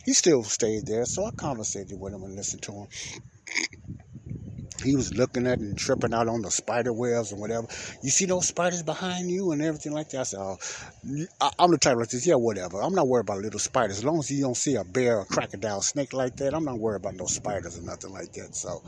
he 0.06 0.14
still 0.14 0.44
stayed 0.44 0.86
there, 0.86 1.06
so 1.06 1.26
I 1.26 1.32
conversated 1.32 2.00
with 2.00 2.14
him 2.14 2.24
and 2.24 2.36
listened 2.36 2.64
to 2.64 2.72
him. 2.74 2.88
He 4.84 4.96
was 4.96 5.14
looking 5.14 5.48
at 5.48 5.60
and 5.60 5.78
tripping 5.78 6.14
out 6.14 6.28
on 6.28 6.42
the 6.42 6.52
spider 6.52 6.94
webs 6.94 7.32
and 7.32 7.42
whatever. 7.42 7.68
You 8.02 8.10
see 8.10 8.26
those 8.26 8.48
spiders 8.48 8.84
behind 8.84 9.30
you 9.30 9.52
and 9.52 9.62
everything 9.62 9.94
like 9.94 10.10
that. 10.10 10.20
I 10.20 10.24
said, 10.24 10.40
oh, 10.40 10.58
I'm 11.60 11.72
the 11.72 11.78
type 11.78 11.98
like 11.98 12.10
this. 12.10 12.26
Yeah, 12.26 12.36
whatever. 12.36 12.82
I'm 12.82 12.94
not 12.94 13.08
worried 13.08 13.22
about 13.22 13.40
little 13.40 13.60
spiders. 13.60 14.00
As 14.00 14.04
long 14.06 14.20
as 14.20 14.32
you 14.32 14.42
don't 14.42 14.58
see 14.58 14.76
a 14.76 14.84
bear 14.84 15.18
or 15.18 15.26
crocodile 15.26 15.82
snake 15.82 16.14
like 16.14 16.38
that, 16.38 16.54
I'm 16.54 16.66
not 16.66 16.80
worried 16.80 16.98
about 16.98 17.16
no 17.16 17.26
spiders 17.26 17.78
or 17.78 17.84
nothing 17.84 18.12
like 18.12 18.34
that. 18.34 18.56
So, 18.56 18.84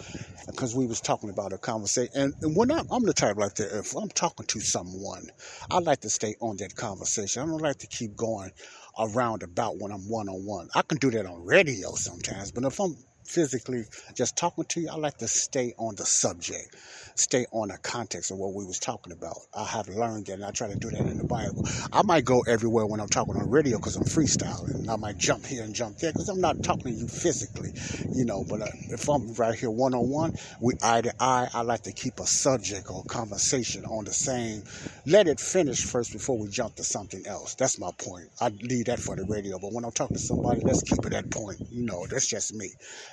because 0.47 0.75
we 0.75 0.85
was 0.85 1.01
talking 1.01 1.29
about 1.29 1.53
a 1.53 1.57
conversation, 1.57 2.11
and, 2.15 2.33
and 2.41 2.55
when 2.55 2.71
I'm, 2.71 2.85
I'm 2.91 3.03
the 3.03 3.13
type 3.13 3.37
like 3.37 3.55
that, 3.55 3.77
if 3.77 3.95
I'm 3.95 4.09
talking 4.09 4.45
to 4.45 4.59
someone, 4.59 5.27
I 5.69 5.79
like 5.79 6.01
to 6.01 6.09
stay 6.09 6.35
on 6.39 6.57
that 6.57 6.75
conversation. 6.75 7.41
I 7.41 7.45
don't 7.45 7.61
like 7.61 7.79
to 7.79 7.87
keep 7.87 8.15
going 8.15 8.51
around 8.97 9.43
about 9.43 9.79
when 9.79 9.91
I'm 9.91 10.07
one 10.09 10.29
on 10.29 10.45
one. 10.45 10.69
I 10.75 10.81
can 10.81 10.97
do 10.97 11.11
that 11.11 11.25
on 11.25 11.45
radio 11.45 11.93
sometimes, 11.95 12.51
but 12.51 12.63
if 12.63 12.79
I'm 12.79 12.95
physically 13.25 13.85
just 14.15 14.37
talking 14.37 14.65
to 14.65 14.81
you, 14.81 14.89
I 14.91 14.95
like 14.95 15.17
to 15.17 15.27
stay 15.27 15.73
on 15.77 15.95
the 15.95 16.05
subject, 16.05 16.75
stay 17.15 17.45
on 17.51 17.69
the 17.69 17.77
context 17.77 18.31
of 18.31 18.37
what 18.37 18.53
we 18.53 18.65
was 18.65 18.79
talking 18.79 19.13
about. 19.13 19.37
I 19.53 19.65
have 19.65 19.87
learned 19.87 20.27
that, 20.27 20.33
and 20.33 20.45
I 20.45 20.51
try 20.51 20.67
to 20.67 20.75
do 20.75 20.89
that 20.89 20.99
in 20.99 21.17
the 21.17 21.23
Bible. 21.23 21.65
I 21.91 22.01
might 22.03 22.25
go 22.25 22.41
everywhere 22.47 22.85
when 22.85 22.99
I'm 22.99 23.09
talking 23.09 23.35
on 23.35 23.49
radio 23.49 23.77
because 23.77 23.95
I'm 23.95 24.03
freestyling, 24.03 24.75
and 24.75 24.89
I 24.89 24.95
might 24.95 25.17
jump 25.17 25.45
here 25.45 25.63
and 25.63 25.73
jump 25.73 25.97
there 25.97 26.11
because 26.11 26.29
I'm 26.29 26.41
not 26.41 26.63
talking 26.63 26.83
to 26.83 26.91
you 26.91 27.07
physically, 27.07 27.71
you 28.13 28.25
know. 28.25 28.43
But 28.47 28.61
uh, 28.61 28.67
if 28.89 29.09
I'm 29.09 29.33
right 29.33 29.57
here 29.57 29.71
one 29.71 29.93
on 29.93 30.09
one, 30.09 30.35
we 30.59 30.75
eye 30.81 31.01
to 31.01 31.13
eye, 31.19 31.49
I 31.53 31.61
like 31.61 31.83
to 31.83 31.91
keep 31.91 32.19
a 32.19 32.25
subject 32.27 32.89
or 32.89 33.03
conversation 33.05 33.85
on 33.85 34.05
the 34.05 34.13
same. 34.13 34.63
Let 35.05 35.27
it 35.27 35.39
finish 35.39 35.83
first 35.83 36.13
before 36.13 36.37
we 36.37 36.47
jump 36.47 36.75
to 36.75 36.83
something 36.83 37.27
else. 37.27 37.55
That's 37.55 37.77
my 37.79 37.91
point. 37.97 38.29
I 38.39 38.49
leave 38.49 38.85
that 38.85 38.99
for 38.99 39.15
the 39.15 39.25
radio, 39.25 39.59
but 39.59 39.73
when 39.73 39.83
I'm 39.83 39.91
talking 39.91 40.15
to 40.15 40.21
somebody, 40.21 40.61
let's 40.61 40.81
keep 40.81 41.05
it 41.05 41.13
at 41.13 41.29
point. 41.29 41.59
You 41.69 41.85
know, 41.85 42.05
that's 42.07 42.27
just 42.27 42.53
me 42.53 42.69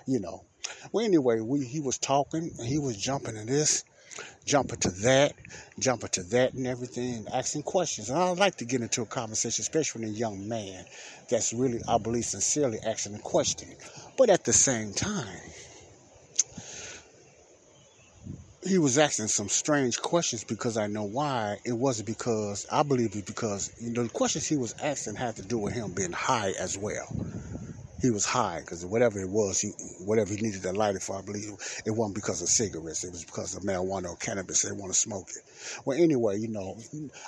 you 0.07 0.21
know. 0.21 0.45
Well, 0.93 1.05
anyway, 1.05 1.41
we 1.41 1.65
he 1.65 1.81
was 1.81 1.99
talking 1.99 2.51
and 2.59 2.67
he 2.67 2.79
was 2.79 2.97
jumping 2.97 3.35
to 3.35 3.45
this, 3.45 3.85
jumping 4.45 4.79
to 4.81 4.91
that, 5.03 5.33
jumping 5.79 6.11
to 6.11 6.23
that, 6.25 6.55
and 6.55 6.67
everything, 6.67 7.27
asking 7.33 7.63
questions. 7.63 8.11
And 8.11 8.19
I 8.19 8.31
like 8.31 8.57
to 8.57 8.65
get 8.65 8.83
into 8.83 9.03
a 9.03 9.07
conversation, 9.07 9.63
especially 9.63 10.07
with 10.07 10.15
a 10.15 10.19
young 10.19 10.49
man 10.49 10.85
that's 11.29 11.53
really, 11.53 11.81
I 11.89 11.99
believe, 11.99 12.25
sincerely 12.25 12.79
asking 12.85 13.15
a 13.15 13.19
question. 13.19 13.69
But 14.17 14.31
at 14.31 14.45
the 14.45 14.53
same 14.53 14.93
time, 14.93 15.41
he 18.63 18.79
was 18.79 18.99
asking 18.99 19.29
some 19.29 19.49
strange 19.49 20.01
questions 20.01 20.45
because 20.45 20.77
I 20.77 20.87
know 20.87 21.05
why. 21.05 21.59
It 21.65 21.73
wasn't 21.73 22.07
because 22.07 22.67
I 22.71 22.83
believe 22.83 23.17
it 23.17 23.27
because 23.27 23.73
you 23.81 23.91
know 23.91 24.03
the 24.03 24.09
questions 24.09 24.47
he 24.47 24.57
was 24.57 24.75
asking 24.83 25.17
had 25.17 25.37
to 25.37 25.43
do 25.43 25.59
with 25.59 25.73
him 25.73 25.93
being 25.93 26.13
high 26.13 26.53
as 26.59 26.77
well 26.77 27.09
he 28.01 28.11
was 28.11 28.25
high 28.25 28.61
because 28.61 28.85
whatever 28.85 29.21
it 29.21 29.29
was, 29.29 29.61
he, 29.61 29.69
whatever 30.05 30.33
he 30.35 30.41
needed 30.41 30.63
to 30.63 30.73
light 30.73 30.97
it 30.97 31.03
for, 31.03 31.19
I 31.19 31.23
believe 31.23 31.51
it 31.85 31.91
wasn't 31.91 32.15
because 32.15 32.41
of 32.41 32.49
cigarettes. 32.49 33.05
It 33.05 33.13
was 33.13 33.25
because 33.25 33.55
of 33.55 33.63
marijuana 33.63 34.09
or 34.09 34.17
cannabis. 34.17 34.63
They 34.63 34.73
want 34.73 34.93
to 34.93 34.99
smoke 34.99 35.29
it. 35.31 35.43
Well, 35.85 35.99
anyway, 36.01 36.39
you 36.39 36.49
know, 36.49 36.79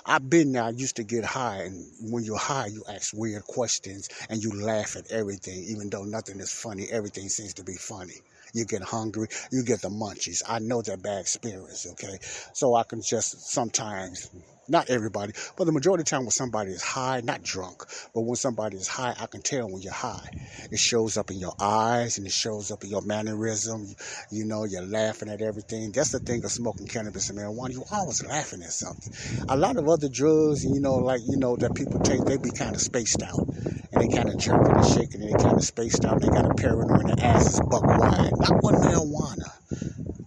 I've 0.06 0.28
been 0.28 0.52
there. 0.52 0.64
I 0.64 0.70
used 0.70 0.96
to 0.96 1.04
get 1.04 1.24
high, 1.24 1.64
and 1.64 1.84
when 2.00 2.24
you're 2.24 2.38
high, 2.38 2.66
you 2.66 2.82
ask 2.88 3.12
weird 3.14 3.44
questions 3.44 4.08
and 4.30 4.42
you 4.42 4.50
laugh 4.64 4.96
at 4.96 5.10
everything, 5.10 5.64
even 5.68 5.90
though 5.90 6.04
nothing 6.04 6.40
is 6.40 6.52
funny. 6.52 6.86
Everything 6.90 7.28
seems 7.28 7.54
to 7.54 7.64
be 7.64 7.74
funny. 7.74 8.20
You 8.52 8.64
get 8.66 8.82
hungry, 8.82 9.28
you 9.50 9.64
get 9.64 9.80
the 9.80 9.88
munchies. 9.88 10.42
I 10.48 10.58
know 10.58 10.82
that 10.82 11.02
bad 11.02 11.20
experience, 11.20 11.86
okay? 11.92 12.18
So 12.52 12.74
I 12.74 12.82
can 12.84 13.00
just 13.00 13.50
sometimes 13.50 14.30
not 14.68 14.90
everybody, 14.90 15.32
but 15.56 15.64
the 15.64 15.72
majority 15.72 16.02
of 16.02 16.06
the 16.06 16.10
time 16.10 16.22
when 16.22 16.30
somebody 16.30 16.70
is 16.70 16.82
high, 16.82 17.20
not 17.24 17.42
drunk, 17.42 17.84
but 18.14 18.20
when 18.22 18.36
somebody 18.36 18.76
is 18.76 18.88
high, 18.88 19.14
I 19.18 19.26
can 19.26 19.42
tell 19.42 19.68
when 19.68 19.82
you're 19.82 19.92
high. 19.92 20.28
It 20.70 20.78
shows 20.78 21.16
up 21.16 21.30
in 21.30 21.38
your 21.38 21.54
eyes 21.60 22.18
and 22.18 22.26
it 22.26 22.32
shows 22.32 22.70
up 22.70 22.84
in 22.84 22.90
your 22.90 23.02
mannerism. 23.02 23.84
You, 24.30 24.42
you 24.42 24.44
know, 24.44 24.64
you're 24.64 24.86
laughing 24.86 25.28
at 25.28 25.40
everything. 25.40 25.92
That's 25.92 26.10
the 26.10 26.18
thing 26.18 26.44
of 26.44 26.50
smoking 26.50 26.86
cannabis 26.86 27.30
and 27.30 27.38
marijuana. 27.38 27.72
You're 27.72 27.84
always 27.92 28.24
laughing 28.24 28.62
at 28.62 28.72
something. 28.72 29.12
A 29.48 29.56
lot 29.56 29.76
of 29.76 29.88
other 29.88 30.08
drugs, 30.08 30.64
you 30.64 30.80
know, 30.80 30.96
like, 30.96 31.20
you 31.28 31.36
know, 31.36 31.56
that 31.56 31.74
people 31.74 32.00
take, 32.00 32.24
they 32.24 32.36
be 32.36 32.50
kind 32.50 32.74
of 32.74 32.80
spaced 32.80 33.22
out. 33.22 33.46
And 33.92 34.02
they 34.02 34.08
kind 34.08 34.28
of 34.28 34.38
jerking 34.38 34.74
and 34.74 34.86
shaking 34.86 35.22
and 35.22 35.32
they 35.32 35.42
kind 35.42 35.56
of 35.56 35.64
spaced 35.64 36.04
out. 36.04 36.20
They 36.20 36.28
got 36.28 36.50
a 36.50 36.54
paranoid 36.54 37.02
and 37.02 37.18
their 37.18 37.26
ass 37.26 37.54
is 37.54 37.60
buck 37.60 37.84
wide. 37.84 38.32
Not 38.38 38.62
one 38.62 38.74
marijuana 38.74 39.52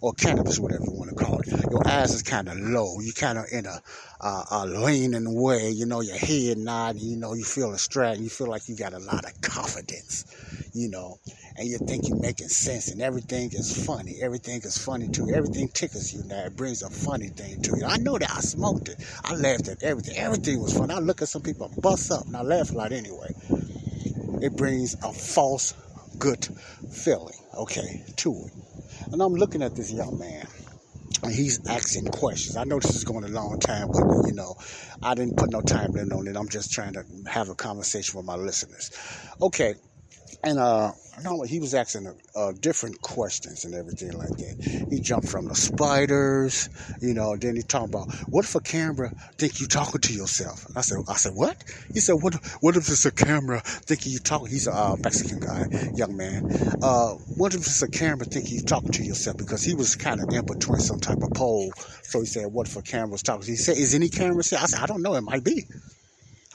or 0.02 0.14
cannabis, 0.14 0.60
whatever 0.60 0.84
you 0.84 0.94
want 0.94 1.10
to 1.10 1.16
call 1.16 1.40
it. 1.40 1.48
Your 1.70 1.88
eyes 1.88 2.14
is 2.14 2.24
kind 2.24 2.48
of 2.48 2.58
low. 2.60 3.00
You 3.00 3.14
kind 3.14 3.38
of 3.38 3.46
in 3.52 3.66
a, 3.66 3.82
uh, 4.22 4.44
a 4.52 4.66
leaning 4.66 5.34
way. 5.34 5.70
You 5.70 5.86
know, 5.86 6.02
your 6.02 6.18
head 6.18 6.58
nodding. 6.58 7.02
You 7.02 7.18
know, 7.18 7.34
you 7.34 7.44
feel 7.44 7.74
a 7.74 7.78
stride. 7.78 8.18
You 8.20 8.30
feel 8.30 8.48
like 8.48 8.68
you 8.68 8.76
got 8.76 8.94
a 8.94 9.00
lot 9.00 9.26
of 9.26 9.42
confidence. 9.42 10.26
You 10.74 10.90
know, 10.90 11.20
and 11.58 11.68
you 11.68 11.78
think 11.78 12.08
you're 12.08 12.20
making 12.20 12.50
sense, 12.50 12.90
and 12.90 13.02
everything 13.02 13.52
is 13.54 13.86
funny. 13.86 14.18
Everything 14.22 14.62
is 14.64 14.78
funny 14.78 15.08
to 15.10 15.26
you. 15.26 15.34
Everything 15.34 15.70
tickles 15.70 16.14
you 16.14 16.24
now. 16.26 16.46
It 16.46 16.56
brings 16.56 16.82
a 16.82 16.90
funny 16.90 17.30
thing 17.30 17.62
to 17.62 17.78
you. 17.78 17.86
I 17.86 17.98
know 17.98 18.18
that 18.18 18.30
I 18.32 18.42
smoked 18.42 18.90
it. 18.90 18.98
I 19.24 19.36
laughed 19.36 19.70
at 19.70 19.84
everything. 19.84 20.18
Everything 20.18 20.62
was 20.62 20.78
fun. 20.78 20.92
I 20.92 21.00
look 21.00 21.22
at 21.22 21.30
some 21.30 21.42
people 21.42 21.72
I 21.72 21.80
bust 21.80 22.12
up, 22.12 22.26
and 22.26 22.36
I 22.36 22.42
laugh 22.42 22.72
a 22.72 22.74
lot 22.74 22.92
anyway. 22.92 23.34
It 24.42 24.58
brings 24.58 24.96
a 24.96 25.14
false 25.14 25.74
good 26.20 26.46
feeling, 26.92 27.36
okay, 27.58 28.04
to 28.18 28.32
it. 28.32 28.75
And 29.12 29.22
I'm 29.22 29.34
looking 29.34 29.62
at 29.62 29.76
this 29.76 29.92
young 29.92 30.18
man, 30.20 30.48
and 31.24 31.34
he's 31.34 31.60
asking 31.68 32.06
questions. 32.06 32.58
I 32.58 32.64
know 32.64 32.80
this 32.80 32.96
is 32.96 33.04
going 33.04 33.24
a 33.24 33.28
long 33.28 33.60
time, 33.60 33.88
but 33.92 34.28
you 34.28 34.34
know, 34.34 34.56
I 35.02 35.16
didn't 35.16 35.38
put 35.38 35.52
no 35.52 35.62
time 35.62 35.92
limit 35.92 36.14
on 36.14 36.28
it. 36.28 36.36
I'm 36.36 36.50
just 36.50 36.72
trying 36.72 36.94
to 36.94 37.04
have 37.28 37.50
a 37.50 37.56
conversation 37.56 38.18
with 38.18 38.26
my 38.26 38.36
listeners. 38.36 38.92
Okay, 39.42 39.76
and 40.44 40.60
uh, 40.60 40.92
no, 41.24 41.42
he 41.44 41.60
was 41.60 41.74
asking 41.74 42.14
uh, 42.36 42.52
different 42.60 43.02
questions 43.02 43.66
and 43.66 43.74
everything 43.74 44.12
like 44.18 44.30
that. 44.30 44.88
He 44.90 45.00
jumped 45.00 45.30
from 45.30 45.48
the 45.48 45.56
spiders, 45.56 46.70
you 47.02 47.14
know. 47.14 47.36
Then 47.36 47.56
he 47.56 47.62
talked 47.62 47.90
about 47.90 48.14
what 48.28 48.46
if 48.46 48.56
a 48.56 48.60
camera 48.60 49.12
think 49.38 49.60
you 49.60 49.68
talking 49.68 50.02
to 50.02 50.14
yourself? 50.14 50.66
I 50.76 50.82
said, 50.82 50.98
I 51.08 51.16
said 51.16 51.34
what? 51.36 51.64
He 51.94 52.00
said, 52.00 52.14
what? 52.14 52.36
What 52.62 52.76
if 52.76 52.90
it's 52.90 53.06
a 53.06 53.12
camera 53.12 53.62
thinking 53.64 54.12
you 54.12 54.20
talking? 54.20 54.48
He's 54.48 54.68
a 54.68 54.74
uh, 54.74 54.96
Mexican 55.02 55.40
guy, 55.40 55.66
young 55.96 56.18
man. 56.18 56.52
Uh, 56.82 57.14
what 57.38 57.54
if 57.54 57.62
it's 57.62 57.82
a 57.82 57.90
camera 57.90 58.26
thinking 58.26 58.56
you 58.56 58.62
talking 58.64 58.92
to 58.92 59.04
yourself? 59.04 59.38
Because 59.38 59.64
he 59.64 59.74
was 59.74 59.96
kind 59.96 60.22
of 60.22 60.34
in 60.34 60.46
between 60.46 60.80
some 60.80 61.00
type 61.00 61.22
of 61.22 61.32
pole. 61.32 61.72
So 62.04 62.20
he 62.20 62.26
said, 62.26 62.48
what 62.52 62.68
if 62.68 62.76
a 62.76 62.82
camera 62.82 63.10
was 63.10 63.24
talking? 63.24 63.46
He 63.46 63.56
said, 63.56 63.78
is 63.78 63.96
any 63.96 64.10
camera? 64.10 64.40
I 64.40 64.42
said, 64.42 64.80
I 64.80 64.86
don't 64.86 65.02
know. 65.02 65.16
It 65.16 65.22
might 65.22 65.44
be. 65.44 65.66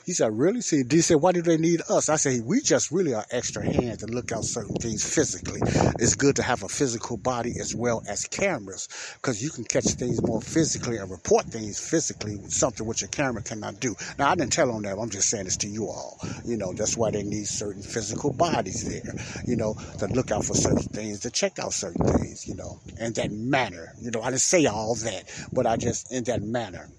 He 0.05 0.13
said, 0.13 0.37
really? 0.37 0.61
See, 0.61 0.83
he 0.89 1.01
said, 1.01 1.17
why 1.17 1.31
do 1.31 1.41
they 1.41 1.57
need 1.57 1.81
us? 1.89 2.09
I 2.09 2.15
said, 2.15 2.41
we 2.43 2.61
just 2.61 2.91
really 2.91 3.13
are 3.13 3.25
extra 3.29 3.63
hands 3.63 3.99
to 3.99 4.07
look 4.07 4.31
out 4.31 4.43
certain 4.43 4.75
things 4.75 5.03
physically. 5.03 5.61
It's 5.99 6.15
good 6.15 6.35
to 6.37 6.43
have 6.43 6.63
a 6.63 6.69
physical 6.69 7.17
body 7.17 7.53
as 7.59 7.75
well 7.75 8.01
as 8.07 8.25
cameras 8.25 8.87
because 9.21 9.43
you 9.43 9.51
can 9.51 9.63
catch 9.63 9.85
things 9.85 10.21
more 10.23 10.41
physically 10.41 10.97
and 10.97 11.09
report 11.09 11.45
things 11.45 11.79
physically, 11.79 12.39
something 12.49 12.85
which 12.87 13.03
a 13.03 13.07
camera 13.07 13.43
cannot 13.43 13.79
do. 13.79 13.95
Now, 14.17 14.31
I 14.31 14.35
didn't 14.35 14.53
tell 14.53 14.71
on 14.71 14.81
that. 14.83 14.97
I'm 14.97 15.09
just 15.09 15.29
saying 15.29 15.45
this 15.45 15.57
to 15.57 15.67
you 15.67 15.85
all. 15.85 16.17
You 16.45 16.57
know, 16.57 16.73
that's 16.73 16.97
why 16.97 17.11
they 17.11 17.23
need 17.23 17.47
certain 17.47 17.83
physical 17.83 18.33
bodies 18.33 18.87
there, 18.87 19.13
you 19.45 19.55
know, 19.55 19.75
to 19.99 20.07
look 20.07 20.31
out 20.31 20.45
for 20.45 20.55
certain 20.55 20.79
things, 20.79 21.19
to 21.21 21.29
check 21.29 21.59
out 21.59 21.73
certain 21.73 22.05
things, 22.07 22.47
you 22.47 22.55
know, 22.55 22.79
in 22.99 23.13
that 23.13 23.31
manner. 23.31 23.93
You 24.01 24.09
know, 24.11 24.21
I 24.21 24.31
didn't 24.31 24.41
say 24.41 24.65
all 24.65 24.95
that, 24.95 25.23
but 25.53 25.67
I 25.67 25.77
just, 25.77 26.11
in 26.11 26.23
that 26.23 26.41
manner. 26.41 26.89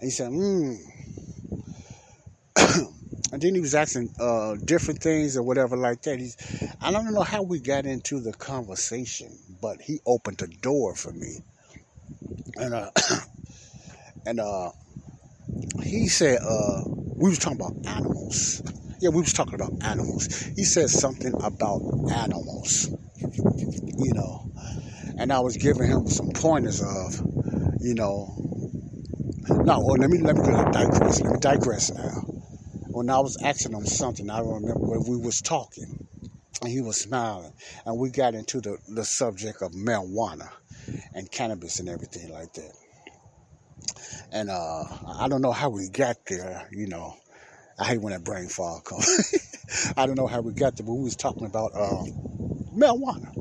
And 0.00 0.02
he 0.02 0.10
said, 0.10 0.28
hmm 0.28 0.74
and 2.56 2.88
then 3.42 3.54
he 3.54 3.60
was 3.60 3.74
asking 3.74 4.10
uh, 4.18 4.54
different 4.64 5.00
things 5.00 5.36
or 5.36 5.42
whatever 5.42 5.76
like 5.76 6.02
that. 6.02 6.18
He's, 6.18 6.36
I 6.80 6.90
don't 6.90 7.12
know 7.12 7.22
how 7.22 7.42
we 7.42 7.60
got 7.60 7.86
into 7.86 8.20
the 8.20 8.32
conversation, 8.32 9.38
but 9.60 9.80
he 9.80 10.00
opened 10.06 10.38
the 10.38 10.48
door 10.48 10.94
for 10.94 11.12
me, 11.12 11.38
and 12.56 12.74
uh, 12.74 12.90
and 14.26 14.40
uh, 14.40 14.70
he 15.82 16.08
said 16.08 16.38
uh, 16.42 16.82
we 16.86 17.30
was 17.30 17.38
talking 17.38 17.60
about 17.60 17.74
animals. 17.86 18.62
Yeah, 19.00 19.10
we 19.10 19.20
was 19.20 19.32
talking 19.32 19.54
about 19.54 19.72
animals. 19.82 20.42
He 20.56 20.64
said 20.64 20.88
something 20.88 21.34
about 21.42 21.82
animals, 22.10 22.88
you 23.18 24.12
know, 24.14 24.50
and 25.18 25.32
I 25.32 25.40
was 25.40 25.56
giving 25.56 25.90
him 25.90 26.06
some 26.06 26.30
pointers 26.30 26.80
of, 26.80 27.20
you 27.80 27.94
know. 27.94 28.34
No, 29.46 29.80
well, 29.80 29.96
let 29.96 30.08
me 30.08 30.18
let 30.18 30.36
me 30.36 30.42
digress. 30.72 31.20
Let 31.20 31.32
me 31.32 31.38
digress 31.40 31.92
now 31.92 32.43
when 32.94 33.10
I 33.10 33.18
was 33.18 33.36
asking 33.42 33.72
him 33.72 33.84
something, 33.84 34.30
I 34.30 34.38
don't 34.38 34.62
remember 34.62 35.00
we 35.00 35.16
was 35.16 35.40
talking, 35.40 36.06
and 36.62 36.70
he 36.70 36.80
was 36.80 37.00
smiling, 37.00 37.52
and 37.84 37.98
we 37.98 38.10
got 38.10 38.34
into 38.34 38.60
the, 38.60 38.78
the 38.88 39.04
subject 39.04 39.62
of 39.62 39.72
marijuana 39.72 40.48
and 41.12 41.28
cannabis 41.30 41.80
and 41.80 41.88
everything 41.88 42.30
like 42.32 42.52
that. 42.52 42.72
And 44.30 44.48
uh, 44.48 44.84
I 45.18 45.26
don't 45.28 45.42
know 45.42 45.50
how 45.50 45.70
we 45.70 45.88
got 45.88 46.24
there, 46.26 46.68
you 46.70 46.86
know. 46.86 47.16
I 47.78 47.84
hate 47.86 48.00
when 48.00 48.12
that 48.12 48.22
brain 48.22 48.46
fog 48.46 48.84
comes. 48.84 49.92
I 49.96 50.06
don't 50.06 50.16
know 50.16 50.28
how 50.28 50.40
we 50.40 50.52
got 50.52 50.76
there, 50.76 50.86
but 50.86 50.94
we 50.94 51.02
was 51.02 51.16
talking 51.16 51.46
about 51.46 51.72
uh, 51.74 52.04
marijuana 52.72 53.32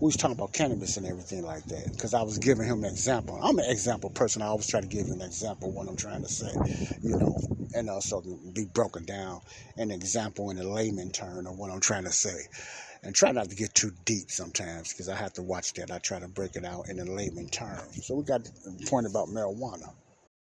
we 0.00 0.06
was 0.06 0.16
talking 0.16 0.36
about 0.36 0.52
cannabis 0.52 0.98
and 0.98 1.06
everything 1.06 1.44
like 1.44 1.64
that 1.66 1.92
because 1.92 2.14
I 2.14 2.22
was 2.22 2.38
giving 2.38 2.66
him 2.66 2.84
an 2.84 2.90
example. 2.90 3.40
I'm 3.42 3.58
an 3.58 3.70
example 3.70 4.10
person. 4.10 4.42
I 4.42 4.46
always 4.46 4.66
try 4.66 4.80
to 4.80 4.86
give 4.86 5.08
an 5.08 5.22
example 5.22 5.72
what 5.72 5.88
I'm 5.88 5.96
trying 5.96 6.22
to 6.22 6.28
say, 6.28 6.52
you 7.02 7.16
know, 7.16 7.38
and 7.74 7.88
also 7.88 8.22
be 8.52 8.66
broken 8.66 9.06
down 9.06 9.40
an 9.78 9.90
example 9.90 10.50
in 10.50 10.58
a 10.58 10.64
layman 10.64 11.10
term 11.12 11.46
of 11.46 11.58
what 11.58 11.70
I'm 11.70 11.80
trying 11.80 12.04
to 12.04 12.12
say. 12.12 12.46
And 13.02 13.14
try 13.14 13.32
not 13.32 13.48
to 13.50 13.56
get 13.56 13.74
too 13.74 13.92
deep 14.04 14.30
sometimes 14.30 14.92
because 14.92 15.08
I 15.08 15.16
have 15.16 15.32
to 15.34 15.42
watch 15.42 15.72
that. 15.74 15.90
I 15.90 15.98
try 15.98 16.18
to 16.18 16.28
break 16.28 16.56
it 16.56 16.64
out 16.64 16.88
in 16.88 16.98
a 16.98 17.04
layman 17.04 17.48
term. 17.48 17.80
So 17.92 18.16
we 18.16 18.24
got 18.24 18.44
the 18.44 18.86
point 18.88 19.06
about 19.06 19.28
marijuana. 19.28 19.94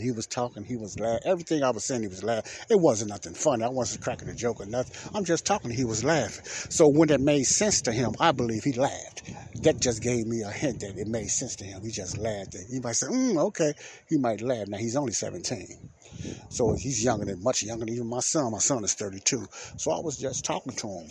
and 0.00 0.06
he 0.06 0.12
was 0.12 0.26
talking, 0.26 0.64
he 0.64 0.76
was 0.76 0.98
laughing. 0.98 1.20
Everything 1.26 1.62
I 1.62 1.70
was 1.70 1.84
saying, 1.84 2.00
he 2.00 2.08
was 2.08 2.24
laughing. 2.24 2.50
It 2.70 2.80
wasn't 2.80 3.10
nothing 3.10 3.34
funny. 3.34 3.64
I 3.64 3.68
wasn't 3.68 4.02
cracking 4.02 4.30
a 4.30 4.34
joke 4.34 4.60
or 4.60 4.64
nothing. 4.64 4.96
I'm 5.14 5.26
just 5.26 5.44
talking, 5.44 5.70
he 5.70 5.84
was 5.84 6.02
laughing. 6.02 6.42
So 6.70 6.88
when 6.88 7.10
it 7.10 7.20
made 7.20 7.44
sense 7.44 7.82
to 7.82 7.92
him, 7.92 8.14
I 8.18 8.32
believe 8.32 8.64
he 8.64 8.72
laughed. 8.72 9.30
That 9.62 9.78
just 9.78 10.02
gave 10.02 10.26
me 10.26 10.40
a 10.40 10.50
hint 10.50 10.80
that 10.80 10.96
it 10.96 11.06
made 11.06 11.28
sense 11.28 11.54
to 11.56 11.64
him. 11.64 11.82
He 11.82 11.90
just 11.90 12.16
laughed. 12.16 12.56
He 12.70 12.80
might 12.80 12.96
say, 12.96 13.08
mm, 13.08 13.36
okay. 13.48 13.74
He 14.08 14.16
might 14.16 14.40
laugh. 14.40 14.68
Now, 14.68 14.78
he's 14.78 14.96
only 14.96 15.12
17. 15.12 15.66
So 16.48 16.72
he's 16.72 17.04
younger 17.04 17.26
than, 17.26 17.42
much 17.42 17.62
younger 17.62 17.84
than 17.84 17.94
even 17.94 18.08
my 18.08 18.20
son. 18.20 18.52
My 18.52 18.58
son 18.58 18.82
is 18.84 18.94
32. 18.94 19.46
So 19.76 19.90
I 19.90 20.00
was 20.00 20.16
just 20.16 20.46
talking 20.46 20.72
to 20.72 20.88
him. 20.88 21.10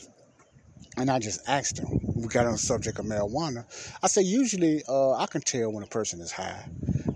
And 0.98 1.12
I 1.12 1.20
just 1.20 1.48
asked 1.48 1.78
him, 1.78 2.00
we 2.16 2.28
got 2.28 2.48
on 2.48 2.54
the 2.54 2.58
subject 2.58 2.98
of 2.98 3.06
marijuana. 3.06 3.66
I 4.02 4.08
said, 4.08 4.26
usually 4.26 4.82
uh, 4.90 5.14
I 5.14 5.28
can 5.28 5.42
tell 5.42 5.72
when 5.72 5.84
a 5.84 5.88
person 5.88 6.20
is 6.22 6.32
high. 6.32 6.66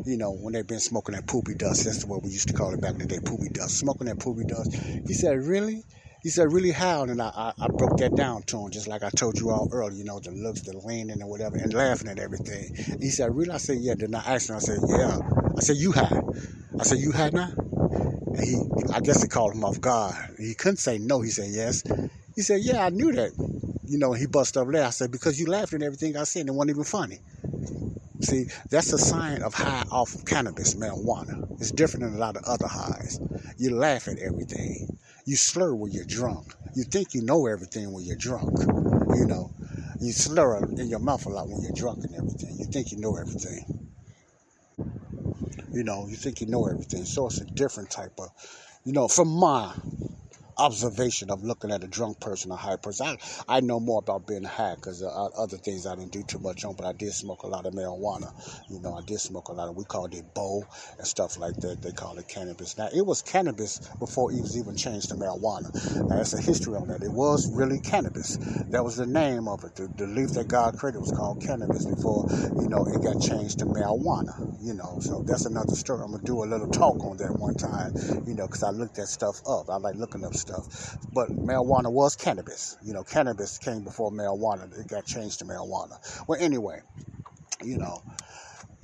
You 0.06 0.18
know, 0.18 0.32
when 0.32 0.54
they've 0.54 0.68
been 0.68 0.80
smoking 0.80 1.16
that 1.16 1.28
poopy 1.28 1.56
dust. 1.56 1.86
That's 1.86 2.06
what 2.06 2.24
we 2.24 2.30
used 2.30 2.48
to 2.50 2.54
call 2.54 2.74
it 2.74 2.82
back 2.82 2.94
in 2.94 3.00
the 3.00 3.06
day, 3.06 3.20
poopy 3.24 3.50
dust. 3.50 3.80
Smoking 3.80 4.08
that 4.08 4.20
poopy 4.20 4.46
dust. 4.46 4.74
He 5.08 5.14
said, 5.14 5.38
really? 5.44 5.84
He 6.22 6.30
said, 6.30 6.52
really 6.52 6.72
how? 6.72 7.04
And 7.04 7.22
I, 7.22 7.28
I, 7.28 7.54
I, 7.60 7.68
broke 7.68 7.98
that 7.98 8.16
down 8.16 8.44
to 8.44 8.58
him, 8.58 8.72
just 8.72 8.88
like 8.88 9.04
I 9.04 9.10
told 9.10 9.38
you 9.38 9.50
all 9.50 9.68
earlier, 9.74 9.98
you 9.98 10.06
know, 10.06 10.20
the 10.20 10.32
looks, 10.32 10.62
the 10.62 10.78
leaning 10.78 11.22
and 11.22 11.30
whatever, 11.30 11.58
and 11.58 11.74
laughing 11.74 12.08
at 12.08 12.18
everything. 12.18 12.74
He 13.02 13.10
said, 13.10 13.36
really? 13.36 13.52
I 13.52 13.58
said, 13.58 13.78
yeah. 13.80 13.96
Then 13.98 14.16
I 14.16 14.20
asked 14.20 14.50
him, 14.50 14.56
I 14.56 14.60
said, 14.60 14.80
yeah. 14.88 15.20
I 15.58 15.60
said, 15.60 15.76
you 15.78 15.92
high? 15.92 16.22
I 16.80 16.84
said, 16.84 17.00
you 17.00 17.12
high 17.12 17.30
now? 17.30 17.52
And 17.58 18.44
he, 18.44 18.62
I 18.94 19.02
guess 19.02 19.22
he 19.22 19.28
called 19.28 19.54
him 19.54 19.66
off 19.66 19.82
guard. 19.82 20.16
He 20.40 20.54
couldn't 20.54 20.78
say 20.78 20.98
no. 20.98 21.22
He 21.22 21.30
said, 21.30 21.50
yes. 21.50 21.84
He 22.36 22.42
said, 22.42 22.62
yeah, 22.62 22.86
I 22.86 22.90
knew 22.90 23.12
that 23.12 23.32
you 23.86 23.98
know, 23.98 24.14
he 24.14 24.26
bust 24.26 24.58
up 24.58 24.68
there. 24.70 24.86
I 24.86 24.90
said, 24.90 25.12
because 25.12 25.40
you 25.40 25.46
laughed 25.48 25.74
at 25.74 25.82
everything 25.82 26.18
I 26.18 26.24
said 26.24 26.42
and 26.42 26.50
it 26.50 26.54
wasn't 26.54 26.72
even 26.72 26.84
funny. 26.84 27.20
See, 28.24 28.46
that's 28.70 28.94
a 28.94 28.98
sign 28.98 29.42
of 29.42 29.54
high 29.54 29.84
off 29.92 30.16
of 30.16 30.24
cannabis, 30.24 30.76
marijuana. 30.76 31.46
It's 31.60 31.72
different 31.72 32.06
than 32.06 32.16
a 32.16 32.18
lot 32.18 32.38
of 32.38 32.46
other 32.46 32.68
highs. 32.68 33.20
You 33.58 33.76
laugh 33.76 34.08
at 34.08 34.18
everything. 34.18 34.98
You 35.26 35.36
slur 35.36 35.76
when 35.76 35.92
you're 35.92 36.06
drunk. 36.06 36.54
You 36.74 36.86
think 36.86 37.14
you 37.14 37.22
know 37.22 37.48
everything 37.48 37.92
when 37.92 38.06
you're 38.06 38.16
drunk. 38.16 38.60
You 38.62 39.26
know, 39.26 39.52
you 40.00 40.14
slur 40.14 40.64
in 40.64 40.88
your 40.88 41.00
mouth 41.00 41.26
a 41.26 41.30
lot 41.30 41.50
when 41.50 41.64
you're 41.64 41.74
drunk 41.76 42.06
and 42.06 42.16
everything. 42.16 42.56
You 42.58 42.66
think 42.66 42.94
you 42.94 43.00
know 43.00 43.18
everything. 43.18 43.90
You 45.74 45.84
know, 45.84 46.08
you 46.08 46.16
think 46.16 46.40
you 46.40 46.48
know 46.48 46.66
everything. 46.68 47.04
So 47.04 47.28
it's 47.28 47.42
a 47.42 47.46
different 47.46 47.92
type 47.92 48.14
of, 48.20 48.30
you 48.86 48.94
know, 48.94 49.10
from 49.10 49.28
my 49.28 49.74
observation 50.58 51.30
of 51.32 51.44
looking 51.44 51.72
at 51.72 51.84
a 51.84 51.88
drunk 51.88 52.20
person, 52.20 52.52
a 52.52 52.56
high 52.56 52.78
person. 52.78 53.08
I, 53.48 53.58
I 53.58 53.60
know 53.62 53.80
more 53.80 54.00
about 54.00 54.28
being 54.28 54.44
high 54.44 54.76
because 54.76 55.04
uh, 55.04 55.08
other 55.38 55.58
things 55.58 55.86
I 55.88 55.96
didn't 55.96 56.12
do 56.12 56.24
too 56.24 56.40
much 56.40 56.66
on, 56.66 56.76
but 56.76 56.86
I 56.86 56.94
did 56.94 57.14
smoke 57.14 57.44
a 57.44 57.48
lot 57.48 57.66
of 57.66 57.74
marijuana. 57.74 58.32
You 58.70 58.80
know, 58.80 58.96
I 58.96 59.02
did 59.02 59.20
smoke 59.20 59.50
a 59.50 59.54
lot 59.54 59.70
of, 59.70 59.76
we 59.76 59.84
called 59.86 60.14
it 60.14 60.34
bowl 60.34 60.66
and 60.98 61.08
stuff 61.08 61.38
like 61.40 61.56
that. 61.62 61.82
They 61.82 61.92
call 61.92 62.18
it 62.18 62.28
cannabis. 62.28 62.78
Now, 62.78 62.90
it 62.94 63.06
was 63.06 63.22
cannabis 63.22 63.80
before 64.00 64.32
it 64.32 64.42
was 64.42 64.58
even 64.58 64.76
changed 64.76 65.10
to 65.10 65.16
marijuana. 65.16 65.74
Now, 66.08 66.16
there's 66.16 66.34
a 66.34 66.42
history 66.42 66.76
on 66.76 66.88
that. 66.90 67.04
It 67.04 67.12
was 67.12 67.52
really 67.52 67.80
cannabis. 67.80 68.38
That 68.70 68.84
was 68.84 68.98
the 68.98 69.06
name 69.06 69.48
of 69.48 69.64
it. 69.64 69.76
The, 69.76 69.88
the 69.98 70.08
leaf 70.08 70.32
that 70.32 70.48
God 70.48 70.78
created 70.78 71.00
was 71.00 71.12
called 71.12 71.42
cannabis 71.42 71.86
before, 71.86 72.28
you 72.60 72.68
know, 72.68 72.86
it 72.86 73.04
got 73.04 73.22
changed 73.22 73.60
to 73.60 73.66
marijuana, 73.66 74.34
you 74.62 74.74
know. 74.74 74.98
So 75.02 75.24
that's 75.28 75.46
another 75.46 75.76
story. 75.76 76.02
I'm 76.04 76.12
going 76.12 76.20
to 76.20 76.26
do 76.26 76.44
a 76.44 76.46
little 76.46 76.68
talk 76.70 77.04
on 77.04 77.18
that 77.18 77.34
one 77.40 77.56
time, 77.56 77.94
you 78.28 78.36
know, 78.36 78.48
because 78.48 78.64
I 78.64 78.70
looked 78.72 78.96
that 78.96 79.08
stuff 79.08 79.42
up. 79.48 79.70
I 79.70 79.78
like 79.78 79.96
looking 79.96 80.26
up 80.26 80.34
stuff. 80.44 80.98
But 81.12 81.30
marijuana 81.30 81.92
was 81.92 82.16
cannabis. 82.16 82.78
You 82.84 82.94
know, 82.94 83.04
cannabis 83.04 83.58
came 83.58 83.84
before 83.84 84.12
marijuana. 84.12 84.72
It 84.78 84.88
got 84.88 85.06
changed 85.06 85.40
to 85.40 85.46
marijuana. 85.46 85.98
Well, 86.28 86.40
anyway, 86.40 86.82
you 87.64 87.78
know, 87.78 88.04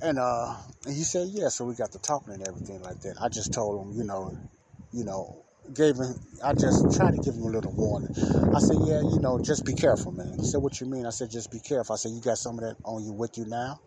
and 0.00 0.18
uh, 0.18 0.56
and 0.86 0.94
he 0.94 1.02
said, 1.02 1.28
yeah. 1.30 1.48
So 1.48 1.64
we 1.64 1.74
got 1.74 1.92
to 1.92 1.98
talking 1.98 2.34
and 2.34 2.46
everything 2.46 2.82
like 2.82 3.00
that. 3.02 3.16
I 3.20 3.28
just 3.28 3.52
told 3.52 3.86
him, 3.86 3.98
you 3.98 4.04
know, 4.04 4.36
you 4.92 5.04
know, 5.04 5.44
gave 5.74 5.96
him. 5.96 6.14
I 6.42 6.54
just 6.54 6.96
tried 6.96 7.12
to 7.12 7.18
give 7.18 7.34
him 7.34 7.44
a 7.44 7.52
little 7.52 7.72
warning. 7.72 8.10
I 8.54 8.60
said, 8.60 8.78
yeah, 8.80 9.00
you 9.02 9.20
know, 9.20 9.38
just 9.38 9.64
be 9.64 9.74
careful, 9.74 10.12
man. 10.12 10.38
He 10.38 10.44
said, 10.46 10.62
what 10.62 10.80
you 10.80 10.86
mean? 10.86 11.06
I 11.06 11.10
said, 11.10 11.30
just 11.30 11.52
be 11.52 11.60
careful. 11.60 11.92
I 11.94 11.96
said, 11.96 12.12
you 12.12 12.20
got 12.20 12.38
some 12.38 12.58
of 12.58 12.64
that 12.64 12.76
on 12.84 13.04
you 13.04 13.12
with 13.12 13.36
you 13.38 13.44
now 13.46 13.80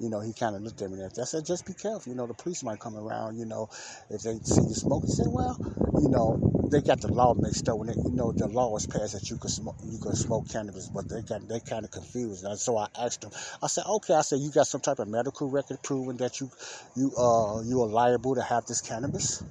you 0.00 0.10
know, 0.10 0.20
he 0.20 0.32
kind 0.32 0.56
of 0.56 0.62
looked 0.62 0.82
at 0.82 0.90
me 0.90 1.00
and 1.00 1.12
I 1.18 1.24
said, 1.24 1.46
just 1.46 1.66
be 1.66 1.72
careful. 1.74 2.10
You 2.10 2.16
know, 2.16 2.26
the 2.26 2.34
police 2.34 2.62
might 2.62 2.80
come 2.80 2.96
around, 2.96 3.38
you 3.38 3.46
know, 3.46 3.68
if 4.10 4.22
they 4.22 4.38
see 4.42 4.62
you 4.62 4.74
smoking. 4.74 5.08
He 5.08 5.14
said, 5.14 5.28
well, 5.28 5.56
you 6.00 6.08
know, 6.08 6.38
they 6.70 6.82
got 6.82 7.00
the 7.00 7.12
law 7.12 7.34
mixed 7.34 7.68
up 7.68 7.78
when 7.78 7.88
they, 7.88 7.94
you 7.94 8.10
know, 8.10 8.32
the 8.32 8.48
law 8.48 8.70
was 8.70 8.86
passed 8.86 9.14
that 9.14 9.30
you 9.30 9.36
could 9.36 9.50
smoke, 9.50 9.76
you 9.84 9.98
could 9.98 10.16
smoke 10.16 10.48
cannabis, 10.50 10.88
but 10.88 11.08
they 11.08 11.22
got, 11.22 11.48
they 11.48 11.60
kind 11.60 11.84
of 11.84 11.90
confused. 11.90 12.44
And 12.44 12.58
so 12.58 12.78
I 12.78 12.88
asked 12.98 13.22
them, 13.22 13.32
I 13.62 13.68
said, 13.68 13.84
okay, 13.88 14.14
I 14.14 14.22
said, 14.22 14.40
you 14.40 14.50
got 14.50 14.66
some 14.66 14.80
type 14.80 14.98
of 15.00 15.08
medical 15.08 15.50
record 15.50 15.82
proving 15.82 16.18
that 16.18 16.40
you, 16.40 16.50
you, 16.96 17.12
uh, 17.16 17.62
you 17.64 17.82
are 17.82 17.88
liable 17.88 18.34
to 18.36 18.42
have 18.42 18.66
this 18.66 18.80
cannabis? 18.80 19.42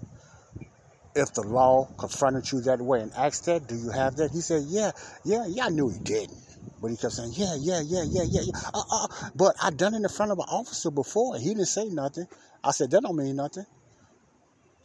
if 1.16 1.34
the 1.34 1.44
law 1.44 1.88
confronted 1.98 2.52
you 2.52 2.62
that 2.62 2.82
way 2.82 3.02
and 3.02 3.12
asked 3.14 3.46
that, 3.46 3.68
do 3.68 3.76
you 3.76 3.90
have 3.92 4.16
that? 4.18 4.32
He 4.32 4.42
said, 4.42 4.64
yeah, 4.68 4.92
yeah, 5.26 5.46
yeah, 5.48 5.66
I 5.66 5.70
knew 5.70 5.90
he 5.90 6.00
didn't. 6.00 6.38
But 6.82 6.90
he 6.90 6.98
kept 6.98 7.14
saying, 7.14 7.34
yeah, 7.36 7.56
yeah, 7.60 7.82
yeah, 7.86 8.04
yeah, 8.08 8.24
yeah, 8.30 8.42
yeah. 8.42 8.54
Uh, 8.74 8.84
uh, 8.92 9.08
but 9.36 9.56
I 9.62 9.70
done 9.72 9.94
it 9.94 10.04
in 10.04 10.10
front 10.10 10.32
of 10.32 10.40
an 10.40 10.46
officer 10.50 10.92
before, 10.92 11.36
and 11.36 11.44
he 11.44 11.50
didn't 11.52 11.68
say 11.68 11.86
nothing. 11.90 12.28
I 12.64 12.72
said, 12.72 12.92
that 12.92 13.04
don't 13.04 13.16
mean 13.16 13.36
nothing. 13.36 13.66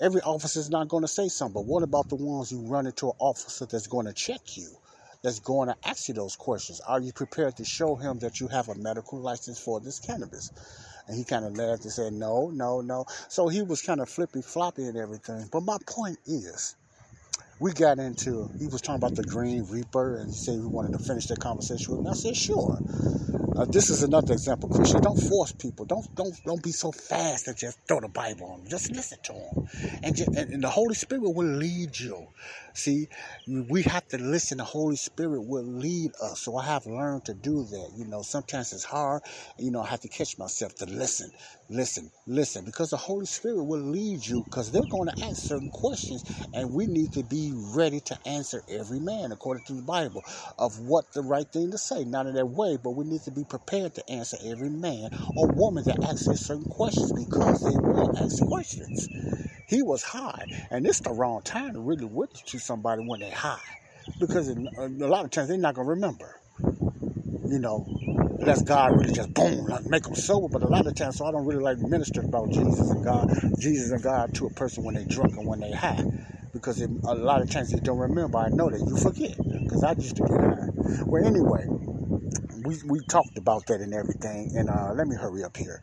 Every 0.01 0.21
officer 0.23 0.61
is 0.61 0.71
not 0.71 0.89
going 0.89 1.03
to 1.03 1.09
say 1.09 1.29
something. 1.29 1.55
But 1.55 1.67
what 1.67 1.83
about 1.83 2.09
the 2.09 2.17
ones 2.17 2.53
you 2.53 2.61
run 2.61 2.87
into 2.87 3.09
an 3.09 3.17
officer 3.19 3.67
that's 3.67 3.89
going 3.89 4.07
to 4.07 4.13
check 4.13 4.57
you, 4.57 4.69
that's 5.23 5.41
going 5.41 5.69
to 5.69 5.77
ask 5.85 6.09
you 6.09 6.15
those 6.15 6.37
questions? 6.37 6.81
Are 6.81 7.01
you 7.01 7.13
prepared 7.13 7.57
to 7.57 7.65
show 7.65 7.97
him 7.97 8.21
that 8.21 8.39
you 8.39 8.49
have 8.49 8.69
a 8.69 8.77
medical 8.77 9.19
license 9.19 9.59
for 9.59 9.81
this 9.81 9.99
cannabis? 9.99 10.53
And 11.09 11.17
he 11.17 11.25
kind 11.25 11.45
of 11.45 11.57
laughed 11.57 11.83
and 11.85 11.93
said, 11.93 12.13
no, 12.13 12.51
no, 12.51 12.81
no. 12.81 13.07
So 13.29 13.49
he 13.49 13.63
was 13.63 13.83
kind 13.83 14.01
of 14.01 14.09
flippy 14.09 14.43
floppy 14.43 14.85
and 14.85 14.97
everything. 14.97 15.49
But 15.51 15.63
my 15.63 15.79
point 15.87 16.19
is, 16.27 16.77
we 17.61 17.73
got 17.73 17.99
into, 17.99 18.51
he 18.59 18.67
was 18.69 18.81
talking 18.83 19.03
about 19.03 19.17
the 19.17 19.25
Green 19.25 19.65
Reaper 19.69 20.17
and 20.19 20.31
he 20.31 20.37
said 20.37 20.55
he 20.55 20.61
wanted 20.61 20.93
to 20.93 20.99
finish 20.99 21.27
that 21.27 21.41
conversation 21.41 21.97
with 21.97 22.05
me. 22.05 22.11
I 22.11 22.15
said, 22.15 22.37
sure. 22.37 22.81
Uh, 23.57 23.67
this 23.67 23.91
is 23.91 24.03
another 24.03 24.35
example, 24.35 24.69
Christian. 24.69 25.01
Don't 25.03 25.19
force 25.19 25.53
people. 25.53 25.85
Don't 25.85 26.15
don't 26.15 26.35
don't 26.45 26.63
be 26.63 26.73
so 26.73 26.93
fast 26.93 27.47
that 27.47 27.57
just 27.57 27.79
throw 27.89 28.01
the 28.01 28.09
Bible 28.09 28.47
on 28.53 28.61
them. 28.61 28.69
Just 28.71 28.93
listen 28.93 29.19
to 29.25 29.33
them, 29.33 29.67
and, 30.03 30.17
just, 30.17 30.29
and, 30.29 30.51
and 30.55 30.65
the 30.65 30.71
Holy 30.71 30.95
Spirit 30.95 31.23
will 31.23 31.45
lead 31.45 31.99
you. 31.99 32.29
See, 32.75 33.09
we 33.47 33.83
have 33.85 34.09
to 34.09 34.19
listen. 34.19 34.59
The 34.59 34.65
Holy 34.65 34.97
Spirit 34.97 35.43
will 35.43 35.65
lead 35.65 36.13
us. 36.23 36.41
So 36.43 36.57
I 36.57 36.67
have 36.67 36.87
learned 36.87 37.27
to 37.27 37.35
do 37.35 37.65
that. 37.65 37.93
You 37.97 38.07
know, 38.07 38.23
sometimes 38.23 38.73
it's 38.73 38.85
hard. 38.85 39.23
You 39.59 39.71
know, 39.71 39.83
I 39.83 39.89
have 39.89 40.01
to 40.01 40.09
catch 40.09 40.39
myself 40.39 40.75
to 40.77 40.87
listen, 40.87 41.33
listen, 41.71 42.11
listen, 42.27 42.65
because 42.65 42.91
the 42.91 42.97
Holy 42.99 43.27
Spirit 43.27 43.65
will 43.65 43.81
lead 43.83 44.27
you. 44.27 44.45
Because 44.45 44.73
they're 44.73 44.83
going 44.87 45.09
to 45.11 45.25
ask 45.25 45.37
certain 45.39 45.71
questions, 45.71 46.25
and 46.55 46.73
we 46.73 46.87
need 46.87 47.13
to 47.13 47.25
be 47.25 47.53
ready 47.55 48.01
to 48.01 48.19
answer 48.27 48.63
every 48.71 49.01
man 49.01 49.33
according 49.33 49.65
to 49.67 49.75
the 49.75 49.83
Bible 49.83 50.25
of 50.59 50.81
what 50.81 51.13
the 51.13 51.23
right 51.23 51.47
thing 51.53 51.71
to 51.73 51.79
say. 51.79 52.05
Not 52.05 52.27
in 52.27 52.35
that 52.35 52.47
way, 52.47 52.79
but 52.83 52.93
we 52.93 53.05
need 53.05 53.23
to 53.23 53.33
be 53.33 53.45
prepared 53.45 53.95
to 53.97 54.11
answer 54.11 54.39
every 54.45 54.71
man 54.71 55.11
or 55.37 55.49
woman 55.49 55.85
that 55.87 55.99
asks 56.05 56.41
certain 56.43 56.67
questions 56.67 57.13
because 57.13 57.65
they 57.65 57.79
will 57.79 58.11
ask 58.19 58.45
questions. 58.45 59.11
He 59.69 59.83
was 59.83 60.03
high, 60.03 60.47
and 60.71 60.87
it's 60.87 61.01
the 61.01 61.13
wrong 61.13 61.43
time 61.43 61.75
to 61.75 61.81
really 61.81 62.07
witness 62.07 62.43
to 62.43 62.59
somebody 62.59 63.03
when 63.03 63.21
they're 63.21 63.31
high 63.35 63.61
because 64.21 64.49
a 64.49 64.55
lot 64.89 65.27
of 65.27 65.31
times 65.31 65.49
they're 65.49 65.59
not 65.59 65.77
to 65.77 65.83
remember. 65.83 66.41
You 67.49 67.59
know, 67.59 67.87
unless 68.41 68.63
God 68.63 68.93
really 68.93 69.13
just 69.13 69.35
boom, 69.35 69.69
make 69.89 70.05
them 70.05 70.15
sober. 70.15 70.49
But 70.49 70.63
a 70.63 70.69
lot 70.69 70.87
of 70.87 70.95
times, 70.95 71.19
so 71.19 71.27
I 71.27 71.33
don't 71.33 71.47
really 71.47 71.63
like 71.63 71.79
ministering 71.79 72.29
about 72.29 72.51
Jesus 72.51 72.91
and 72.91 73.05
God, 73.05 73.29
Jesus 73.59 73.91
and 73.93 74.03
God 74.03 74.35
to 74.37 74.47
a 74.47 74.51
person 74.51 74.85
when 74.85 74.95
they're 74.95 75.05
drunk 75.05 75.37
and 75.37 75.47
when 75.47 75.61
they're 75.61 75.77
high, 75.77 76.05
because 76.53 76.81
it, 76.81 76.91
a 77.05 77.15
lot 77.15 77.43
of 77.43 77.51
times 77.51 77.71
they 77.71 77.81
don't 77.81 77.99
remember. 77.99 78.39
I 78.39 78.49
know 78.51 78.71
that 78.71 78.81
you 78.81 78.97
forget 78.97 79.37
because 79.65 79.85
I 79.85 79.93
used 79.93 80.17
to 80.17 80.23
get 80.23 80.33
high. 80.41 80.69
Well, 81.07 81.25
anyway, 81.27 81.67
we, 82.69 82.77
we 82.87 83.01
talked 83.03 83.39
about 83.39 83.67
that 83.69 83.81
and 83.83 83.95
everything. 83.95 84.51
And 84.55 84.71
uh, 84.71 84.93
let 84.95 85.09
me 85.09 85.17
hurry 85.17 85.45
up 85.45 85.57
here, 85.57 85.83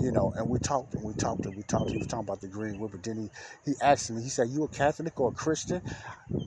you 0.00 0.12
know. 0.12 0.32
And 0.36 0.48
we 0.48 0.60
talked 0.60 0.94
and 0.94 1.04
we 1.04 1.14
talked 1.14 1.46
and 1.46 1.56
we 1.56 1.64
talked. 1.64 1.90
He 1.92 1.98
was 1.98 2.08
talking 2.08 2.26
about 2.26 2.42
the 2.42 2.48
Green 2.48 2.80
River. 2.80 2.98
Then 3.02 3.18
he, 3.18 3.30
he 3.72 3.76
asked 3.82 4.10
me, 4.10 4.22
he 4.22 4.30
said, 4.30 4.48
You 4.50 4.64
a 4.64 4.68
Catholic 4.68 5.20
or 5.20 5.30
a 5.30 5.32
Christian? 5.32 5.82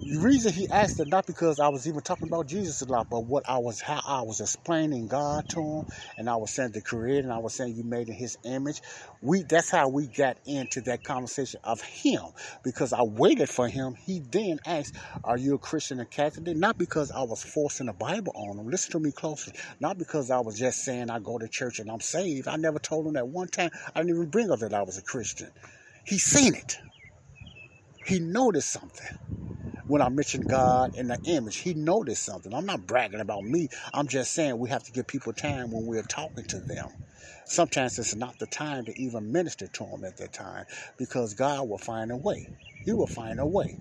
The 0.03 0.19
reason 0.19 0.53
he 0.53 0.69
asked 0.69 0.99
it, 0.99 1.09
not 1.09 1.27
because 1.27 1.59
I 1.59 1.69
was 1.69 1.88
even 1.88 2.01
talking 2.01 2.27
about 2.27 2.47
Jesus 2.47 2.81
a 2.81 2.86
lot, 2.86 3.09
but 3.09 3.21
what 3.21 3.43
I 3.49 3.59
was, 3.59 3.81
how 3.81 4.01
I 4.05 4.23
was 4.23 4.41
explaining 4.41 5.07
God 5.07 5.47
to 5.49 5.61
him. 5.61 5.86
And 6.17 6.29
I 6.29 6.38
was 6.38 6.51
saying 6.51 6.71
the 6.73 6.81
Creator, 6.81 7.23
and 7.25 7.33
I 7.33 7.39
was 7.39 7.53
saying 7.55 7.75
you 7.75 7.83
made 7.83 8.09
in 8.09 8.15
his 8.15 8.38
image. 8.45 8.81
We 9.26 9.43
That's 9.43 9.71
how 9.71 9.89
we 9.89 10.07
got 10.07 10.38
into 10.45 10.82
that 10.84 11.03
conversation 11.03 11.59
of 11.63 11.82
him 11.82 12.21
because 12.63 12.93
I 12.93 13.03
waited 13.03 13.49
for 13.49 13.67
him. 13.69 13.95
He 13.95 14.19
then 14.19 14.59
asked, 14.67 14.95
Are 15.23 15.38
you 15.38 15.55
a 15.55 15.59
Christian 15.59 15.99
or 15.99 16.05
Catholic? 16.05 16.55
Not 16.57 16.78
because 16.78 17.11
I 17.11 17.23
was 17.23 17.43
forcing 17.43 17.88
the 17.88 17.93
Bible 17.93 18.34
on 18.36 18.59
him. 18.59 18.69
Listen 18.69 18.93
to 18.93 18.99
me 18.99 19.11
closely. 19.11 19.53
Not 19.82 19.97
because 19.97 20.32
I 20.32 20.39
was 20.41 20.59
just 20.59 20.86
saying 20.86 21.09
I 21.09 21.19
go 21.19 21.39
to 21.39 21.47
church 21.49 21.80
and 21.80 21.91
I'm 21.91 22.01
saved. 22.01 22.47
I 22.47 22.57
never 22.57 22.80
told 22.80 23.07
him 23.07 23.13
that 23.15 23.28
one 23.28 23.49
time. 23.49 23.71
I 23.95 24.01
didn't 24.01 24.15
even 24.15 24.30
bring 24.30 24.51
up 24.51 24.59
that 24.59 24.76
I 24.76 24.84
was 24.84 24.97
a 24.99 25.03
Christian. 25.03 25.51
He 26.05 26.19
seen 26.19 26.55
it. 26.55 26.78
He 28.05 28.19
noticed 28.19 28.71
something. 28.71 29.07
When 29.88 30.01
I 30.01 30.09
mentioned 30.09 30.47
God 30.47 30.91
in 30.95 31.07
the 31.07 31.19
image, 31.25 31.57
he 31.57 31.73
noticed 31.73 32.25
something. 32.25 32.53
I'm 32.53 32.65
not 32.65 32.88
bragging 32.88 33.21
about 33.21 33.43
me. 33.43 33.69
I'm 33.93 34.07
just 34.07 34.33
saying 34.33 34.57
we 34.57 34.69
have 34.69 34.83
to 34.83 34.91
give 34.91 35.07
people 35.07 35.33
time 35.33 35.71
when 35.71 35.86
we're 35.86 36.03
talking 36.03 36.45
to 36.45 36.59
them. 36.59 36.89
Sometimes 37.45 37.99
it's 37.99 38.15
not 38.15 38.39
the 38.39 38.47
time 38.47 38.86
to 38.86 39.01
even 39.01 39.31
minister 39.31 39.67
to 39.67 39.86
them 39.86 40.03
at 40.03 40.17
that 40.17 40.33
time 40.33 40.65
because 40.97 41.33
God 41.36 41.69
will 41.69 41.77
find 41.77 42.11
a 42.11 42.17
way. 42.17 42.49
He 42.86 42.93
will 42.93 43.07
find 43.07 43.39
a 43.39 43.45
way. 43.45 43.77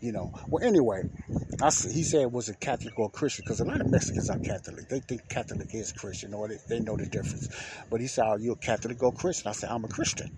You 0.00 0.12
know. 0.12 0.32
Well, 0.50 0.64
anyway, 0.64 1.04
I, 1.60 1.66
he 1.66 2.04
said 2.04 2.22
it 2.22 2.32
was 2.32 2.48
a 2.48 2.54
Catholic 2.54 2.98
or 2.98 3.06
a 3.06 3.10
Christian 3.10 3.44
because 3.44 3.60
a 3.60 3.64
lot 3.64 3.80
of 3.80 3.88
Mexicans 3.88 4.30
are 4.30 4.38
Catholic. 4.38 4.88
They 4.88 5.00
think 5.00 5.28
Catholic 5.28 5.68
is 5.74 5.92
Christian 5.92 6.34
or 6.34 6.48
they, 6.48 6.58
they 6.68 6.80
know 6.80 6.96
the 6.96 7.06
difference. 7.06 7.48
But 7.90 8.00
he 8.00 8.06
said, 8.06 8.24
Are 8.26 8.38
you 8.38 8.52
a 8.52 8.56
Catholic 8.56 9.02
or 9.02 9.12
Christian? 9.12 9.48
I 9.50 9.52
said, 9.52 9.70
I'm 9.70 9.84
a 9.84 9.88
Christian. 9.88 10.30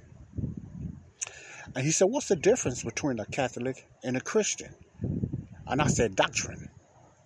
And 1.75 1.85
he 1.85 1.93
said, 1.93 2.07
What's 2.07 2.29
the 2.29 2.37
difference 2.37 2.83
between 2.85 3.21
a 3.21 3.27
Catholic 3.27 3.87
and 4.05 4.17
a 4.17 4.21
Christian? 4.21 4.75
And 5.67 5.81
I 5.83 5.87
said, 5.87 6.17
Doctrine. 6.17 6.69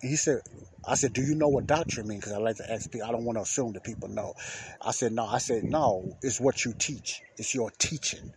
And 0.01 0.09
he 0.11 0.17
said, 0.17 0.41
I 0.87 0.95
said, 0.95 1.13
Do 1.13 1.21
you 1.21 1.35
know 1.35 1.49
what 1.49 1.67
doctrine 1.67 2.07
means? 2.07 2.21
Because 2.21 2.33
I 2.33 2.39
like 2.39 2.57
to 2.57 2.71
ask 2.71 2.91
people, 2.91 3.07
I 3.07 3.11
don't 3.11 3.25
want 3.25 3.37
to 3.37 3.43
assume 3.43 3.73
that 3.73 3.83
people 3.83 4.09
know. 4.09 4.33
I 4.81 4.91
said, 4.91 5.13
No. 5.13 5.25
I 5.25 5.39
said, 5.39 5.63
No, 5.63 6.17
it's 6.21 6.39
what 6.39 6.65
you 6.65 6.73
teach, 6.77 7.21
it's 7.37 7.55
your 7.55 7.71
teaching. 7.79 8.31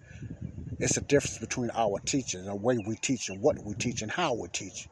It's 0.81 0.97
a 0.97 1.01
difference 1.01 1.39
between 1.39 1.71
our 1.75 1.99
teaching, 2.07 2.45
the 2.45 2.55
way 2.55 2.79
we 2.87 2.97
teach, 2.97 3.29
and 3.29 3.43
what 3.43 3.57
we 3.65 3.75
teach, 3.75 4.03
and 4.03 4.11
how 4.11 4.35
we 4.35 4.49
teach. 4.49 4.89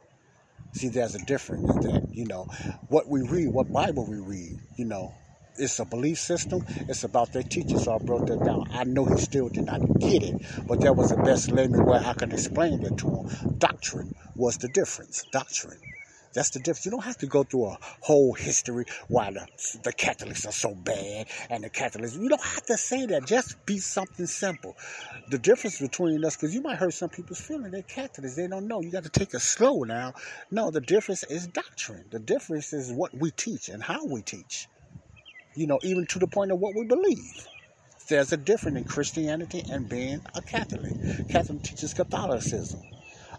See, 0.72 0.88
there's 0.88 1.14
a 1.14 1.24
difference 1.24 1.72
that, 1.84 2.08
you 2.12 2.26
know, 2.26 2.46
what 2.88 3.08
we 3.08 3.22
read, 3.22 3.48
what 3.48 3.72
Bible 3.72 4.06
we 4.06 4.18
read, 4.18 4.56
you 4.76 4.84
know, 4.84 5.14
it's 5.58 5.78
a 5.78 5.84
belief 5.84 6.18
system. 6.18 6.64
It's 6.88 7.04
about 7.04 7.32
their 7.32 7.42
teaching. 7.42 7.78
So 7.78 7.94
I 7.94 7.98
broke 7.98 8.26
that 8.26 8.44
down. 8.44 8.68
I 8.72 8.84
know 8.84 9.04
he 9.04 9.18
still 9.18 9.48
did 9.48 9.64
not 9.66 9.80
get 9.98 10.22
it, 10.22 10.42
but 10.66 10.80
that 10.80 10.96
was 10.96 11.10
the 11.10 11.22
best 11.22 11.50
layman 11.50 11.84
way 11.84 11.98
I 11.98 12.14
can 12.14 12.32
explain 12.32 12.82
it 12.82 12.98
to 12.98 13.06
him. 13.06 13.58
Doctrine 13.58 14.14
was 14.34 14.58
the 14.58 14.68
difference. 14.68 15.24
Doctrine. 15.32 15.78
That's 16.36 16.50
the 16.50 16.58
difference. 16.58 16.84
You 16.84 16.90
don't 16.90 17.04
have 17.04 17.16
to 17.18 17.26
go 17.26 17.44
through 17.44 17.64
a 17.64 17.78
whole 17.80 18.34
history 18.34 18.84
why 19.08 19.30
the, 19.30 19.46
the 19.84 19.92
Catholics 19.92 20.44
are 20.44 20.52
so 20.52 20.74
bad 20.74 21.28
and 21.48 21.64
the 21.64 21.70
Catholics. 21.70 22.14
You 22.14 22.28
don't 22.28 22.44
have 22.44 22.66
to 22.66 22.76
say 22.76 23.06
that. 23.06 23.24
Just 23.24 23.64
be 23.64 23.78
something 23.78 24.26
simple. 24.26 24.76
The 25.30 25.38
difference 25.38 25.80
between 25.80 26.22
us, 26.26 26.36
because 26.36 26.54
you 26.54 26.60
might 26.60 26.76
hurt 26.76 26.92
some 26.92 27.08
people's 27.08 27.40
feelings. 27.40 27.72
They're 27.72 27.80
Catholics. 27.80 28.36
They 28.36 28.48
don't 28.48 28.68
know. 28.68 28.82
You 28.82 28.90
got 28.90 29.04
to 29.04 29.08
take 29.08 29.32
it 29.32 29.40
slow 29.40 29.84
now. 29.84 30.12
No, 30.50 30.70
the 30.70 30.82
difference 30.82 31.24
is 31.24 31.46
doctrine. 31.46 32.04
The 32.10 32.18
difference 32.18 32.74
is 32.74 32.92
what 32.92 33.16
we 33.16 33.30
teach 33.30 33.70
and 33.70 33.82
how 33.82 34.04
we 34.04 34.20
teach 34.20 34.68
you 35.56 35.66
know, 35.66 35.80
even 35.82 36.06
to 36.06 36.18
the 36.18 36.26
point 36.26 36.52
of 36.52 36.60
what 36.60 36.74
we 36.74 36.84
believe. 36.84 37.48
There's 38.08 38.32
a 38.32 38.36
difference 38.36 38.78
in 38.78 38.84
Christianity 38.84 39.64
and 39.70 39.88
being 39.88 40.20
a 40.34 40.42
Catholic. 40.42 40.92
Catholic 41.28 41.62
teaches 41.62 41.94
Catholicism. 41.94 42.80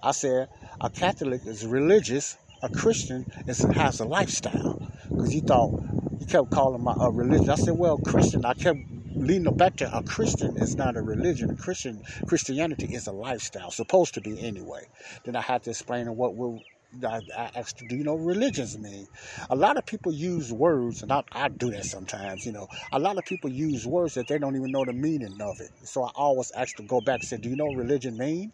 I 0.03 0.11
said 0.11 0.49
a 0.81 0.89
Catholic 0.89 1.45
is 1.45 1.65
religious, 1.65 2.37
a 2.61 2.69
Christian 2.69 3.25
is, 3.47 3.59
has 3.59 3.99
a 3.99 4.05
lifestyle. 4.05 4.81
Because 5.09 5.33
you 5.33 5.41
thought, 5.41 5.81
you 6.19 6.25
kept 6.25 6.51
calling 6.51 6.83
my 6.83 6.95
a 6.99 7.09
religion. 7.09 7.49
I 7.49 7.55
said, 7.55 7.75
well, 7.77 7.97
Christian, 7.97 8.45
I 8.45 8.53
kept 8.55 8.79
leading 9.15 9.55
back 9.55 9.77
to 9.77 9.97
a 9.97 10.03
Christian 10.03 10.57
is 10.57 10.75
not 10.75 10.97
a 10.97 11.01
religion. 11.01 11.49
A 11.51 11.55
Christian 11.55 12.03
Christianity 12.27 12.93
is 12.93 13.07
a 13.07 13.11
lifestyle, 13.13 13.71
supposed 13.71 14.13
to 14.15 14.21
be 14.21 14.39
anyway. 14.41 14.87
Then 15.23 15.35
I 15.35 15.41
had 15.41 15.63
to 15.63 15.71
explain 15.71 16.13
what 16.15 16.35
we 16.35 16.61
I, 17.05 17.21
I 17.35 17.51
asked, 17.55 17.87
do 17.87 17.95
you 17.95 18.03
know 18.03 18.15
religions 18.15 18.77
mean? 18.77 19.07
A 19.49 19.55
lot 19.55 19.77
of 19.77 19.85
people 19.85 20.11
use 20.11 20.51
words, 20.51 21.03
and 21.03 21.11
I, 21.11 21.23
I 21.31 21.49
do 21.49 21.71
that 21.71 21.85
sometimes, 21.85 22.45
you 22.45 22.51
know. 22.51 22.67
A 22.91 22.99
lot 22.99 23.17
of 23.17 23.25
people 23.25 23.49
use 23.49 23.85
words 23.85 24.15
that 24.15 24.27
they 24.27 24.37
don't 24.37 24.55
even 24.55 24.71
know 24.71 24.85
the 24.85 24.93
meaning 24.93 25.39
of 25.41 25.59
it. 25.59 25.71
So 25.83 26.03
I 26.03 26.11
always 26.15 26.51
ask 26.51 26.75
to 26.77 26.83
go 26.83 27.01
back 27.01 27.19
and 27.19 27.27
say, 27.27 27.37
do 27.37 27.49
you 27.49 27.55
know 27.55 27.67
what 27.67 27.77
religion 27.77 28.17
mean? 28.17 28.51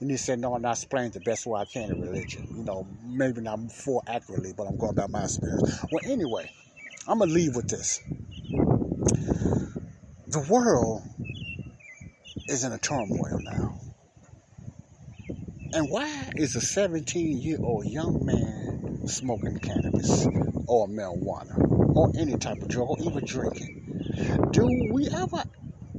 And 0.00 0.10
he 0.10 0.16
said, 0.16 0.38
no, 0.38 0.48
and 0.48 0.56
I'm 0.56 0.62
not 0.62 0.76
explaining 0.76 1.12
the 1.12 1.20
best 1.20 1.46
way 1.46 1.60
I 1.60 1.64
can 1.64 1.90
in 1.90 2.00
religion. 2.00 2.46
You 2.54 2.64
know, 2.64 2.86
maybe 3.04 3.40
not 3.40 3.72
full 3.72 4.02
accurately, 4.06 4.52
but 4.56 4.64
I'm 4.64 4.76
going 4.76 4.94
by 4.94 5.06
my 5.06 5.24
experience. 5.24 5.84
Well, 5.90 6.02
anyway, 6.04 6.50
I'm 7.08 7.18
going 7.18 7.30
to 7.30 7.34
leave 7.34 7.56
with 7.56 7.68
this. 7.68 8.02
The 10.28 10.40
world 10.50 11.02
is 12.48 12.64
in 12.64 12.72
a 12.72 12.78
turmoil 12.78 13.40
now. 13.42 13.75
And 15.76 15.90
why 15.90 16.32
is 16.36 16.56
a 16.56 16.60
17 16.62 17.42
year 17.42 17.58
old 17.62 17.84
young 17.84 18.24
man 18.24 19.06
smoking 19.06 19.58
cannabis 19.58 20.24
or 20.66 20.88
marijuana 20.88 21.94
or 21.94 22.10
any 22.16 22.38
type 22.38 22.62
of 22.62 22.68
drug 22.68 22.88
or 22.88 22.96
even 23.02 23.26
drinking? 23.26 24.48
Do 24.52 24.68
we 24.90 25.06
ever 25.10 25.44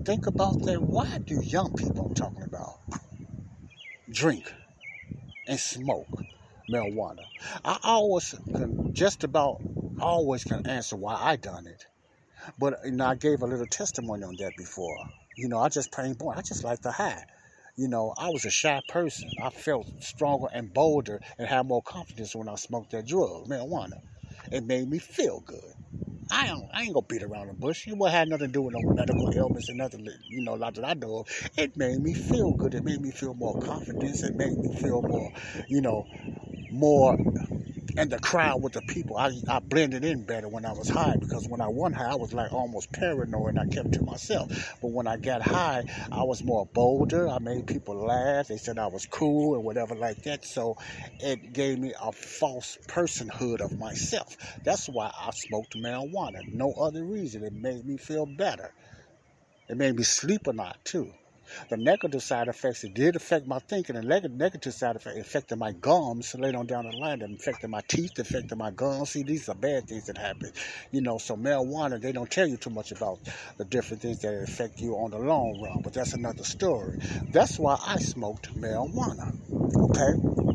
think 0.04 0.26
about 0.26 0.64
that? 0.64 0.82
Why 0.82 1.20
do 1.20 1.40
young 1.42 1.76
people 1.76 2.08
I'm 2.08 2.16
talking 2.16 2.42
about 2.42 2.80
drink 4.10 4.52
and 5.48 5.60
smoke 5.60 6.24
marijuana? 6.68 7.28
I 7.64 7.78
always 7.84 8.34
can 8.48 8.96
just 8.96 9.24
about 9.24 9.62
always 10.02 10.44
can 10.44 10.66
answer 10.66 10.96
why 10.96 11.20
I 11.22 11.36
done 11.36 11.68
it. 11.68 11.86
But 12.58 12.80
you 12.84 12.94
know, 12.94 13.06
I 13.06 13.14
gave 13.14 13.44
a 13.44 13.46
little 13.46 13.68
testimony 13.68 14.24
on 14.24 14.38
that 14.38 14.58
before. 14.58 15.08
You 15.36 15.50
know, 15.50 15.60
I 15.60 15.70
just 15.70 15.92
plain 15.92 16.16
born. 16.16 16.36
I 16.36 16.42
just 16.42 16.64
like 16.64 16.82
the 16.82 16.92
hide 16.92 17.28
you 17.78 17.88
know, 17.88 18.14
I 18.18 18.30
was 18.30 18.46
a 18.46 18.50
shy 18.50 18.82
person. 18.88 19.30
I 19.42 19.50
felt 19.52 19.88
stronger 20.04 20.48
and 20.54 20.74
bolder 20.74 21.22
and 21.38 21.48
had 21.48 21.68
more 21.68 21.82
confidence 21.84 22.36
when 22.36 22.50
I 22.50 22.56
smoked 22.56 22.92
that 22.92 23.08
drug, 23.08 23.48
marijuana. 23.48 24.00
It 24.52 24.66
made 24.66 24.90
me 24.90 25.00
feel 25.00 25.42
good. 25.42 25.74
I 26.32 26.48
don't, 26.48 26.68
I 26.74 26.84
ain't 26.84 26.94
gonna 26.94 27.06
beat 27.08 27.24
around 27.24 27.48
the 27.48 27.54
bush. 27.54 27.88
It 27.88 27.98
had 28.10 28.30
nothing 28.30 28.48
to 28.48 28.54
do 28.54 28.62
with 28.64 28.74
no 28.74 28.82
medical 28.94 29.32
ailments 29.34 29.70
and 29.70 29.78
nothing, 29.78 30.08
you 30.30 30.44
know, 30.44 30.56
like 30.56 30.76
that 30.76 30.86
I 30.86 30.94
know 30.94 31.20
of. 31.20 31.28
It 31.58 31.78
made 31.78 32.00
me 32.02 32.14
feel 32.14 32.54
good. 32.56 32.74
It 32.76 32.84
made 32.84 33.02
me 33.02 33.12
feel 33.12 33.34
more 33.34 33.58
confidence. 33.60 34.24
It 34.24 34.36
made 34.36 34.58
me 34.58 34.70
feel 34.74 35.02
more, 35.02 35.32
you 35.70 35.82
know, 35.82 36.06
more 36.72 37.18
and 37.96 38.10
the 38.10 38.20
crowd 38.20 38.62
with 38.62 38.74
the 38.74 38.82
people. 38.82 39.18
I, 39.18 39.32
I 39.48 39.60
blended 39.60 40.04
in 40.04 40.24
better 40.24 40.48
when 40.48 40.66
I 40.66 40.74
was 40.74 40.90
high 40.90 41.16
because 41.20 41.48
when 41.48 41.62
I 41.62 41.68
went 41.68 41.96
high, 41.96 42.12
I 42.12 42.16
was 42.16 42.34
like 42.34 42.52
almost 42.52 42.92
paranoid 42.92 43.56
and 43.56 43.60
I 43.60 43.68
kept 43.68 43.94
to 43.94 44.02
myself. 44.02 44.78
But 44.82 44.92
when 44.92 45.08
I 45.08 45.18
got 45.18 45.42
high, 45.42 45.86
I 46.12 46.24
was 46.24 46.44
more 46.44 46.66
bolder. 46.66 47.28
I 47.28 47.40
made 47.40 47.68
people 47.68 47.96
laugh. 47.96 48.48
They 48.48 48.58
said 48.58 48.78
I 48.78 48.88
was 48.88 49.06
cool 49.06 49.56
and 49.56 49.64
whatever 49.64 49.96
like 49.96 50.24
that. 50.24 50.44
So 50.46 50.78
it 51.20 51.54
gave 51.54 51.80
me 51.80 51.94
a 52.02 52.12
false 52.12 52.78
personhood 52.88 53.62
of 53.62 53.78
myself. 53.78 54.36
That's 54.64 54.88
why 54.90 55.12
I 55.18 55.32
smoked 55.32 55.76
marijuana. 55.76 56.42
No 56.54 56.74
other 56.74 57.04
reason. 57.04 57.44
It 57.44 57.54
made 57.54 57.86
me 57.86 57.98
feel 57.98 58.26
better. 58.26 58.74
It 59.70 59.78
made 59.78 59.96
me 59.96 60.04
sleep 60.04 60.48
a 60.48 60.52
lot 60.52 60.78
too. 60.84 61.14
The 61.70 61.78
negative 61.78 62.24
side 62.24 62.48
effects, 62.48 62.84
it 62.84 62.94
did 62.94 63.16
affect 63.16 63.48
my 63.48 63.60
thinking. 63.60 63.96
The 63.96 64.02
negative 64.30 64.74
side 64.74 64.96
effect 64.96 65.18
affected 65.18 65.58
my 65.58 65.72
gums 65.72 66.36
later 66.36 66.58
on 66.58 66.68
down 66.68 66.90
the 66.90 66.96
line. 66.98 67.22
It 67.22 67.32
affected 67.32 67.70
my 67.70 67.82
teeth, 67.88 68.18
affected 68.20 68.58
my 68.58 68.72
gums. 68.72 69.12
See, 69.12 69.24
these 69.24 69.50
are 69.50 69.56
bad 69.56 69.88
things 69.88 70.08
that 70.08 70.18
happen. 70.18 70.52
You 70.92 71.02
know, 71.02 71.18
so 71.18 71.36
marijuana, 71.36 72.02
they 72.02 72.12
don't 72.12 72.30
tell 72.30 72.48
you 72.48 72.58
too 72.58 72.70
much 72.70 72.92
about 72.92 73.20
the 73.58 73.66
different 73.66 74.02
things 74.02 74.20
that 74.20 74.34
affect 74.34 74.80
you 74.80 74.96
on 74.96 75.12
the 75.12 75.20
long 75.20 75.62
run, 75.62 75.82
but 75.84 75.94
that's 75.94 76.14
another 76.14 76.44
story. 76.44 77.00
That's 77.32 77.60
why 77.60 77.78
I 77.86 77.98
smoked 77.98 78.56
marijuana. 78.56 79.36
Okay? 79.90 80.47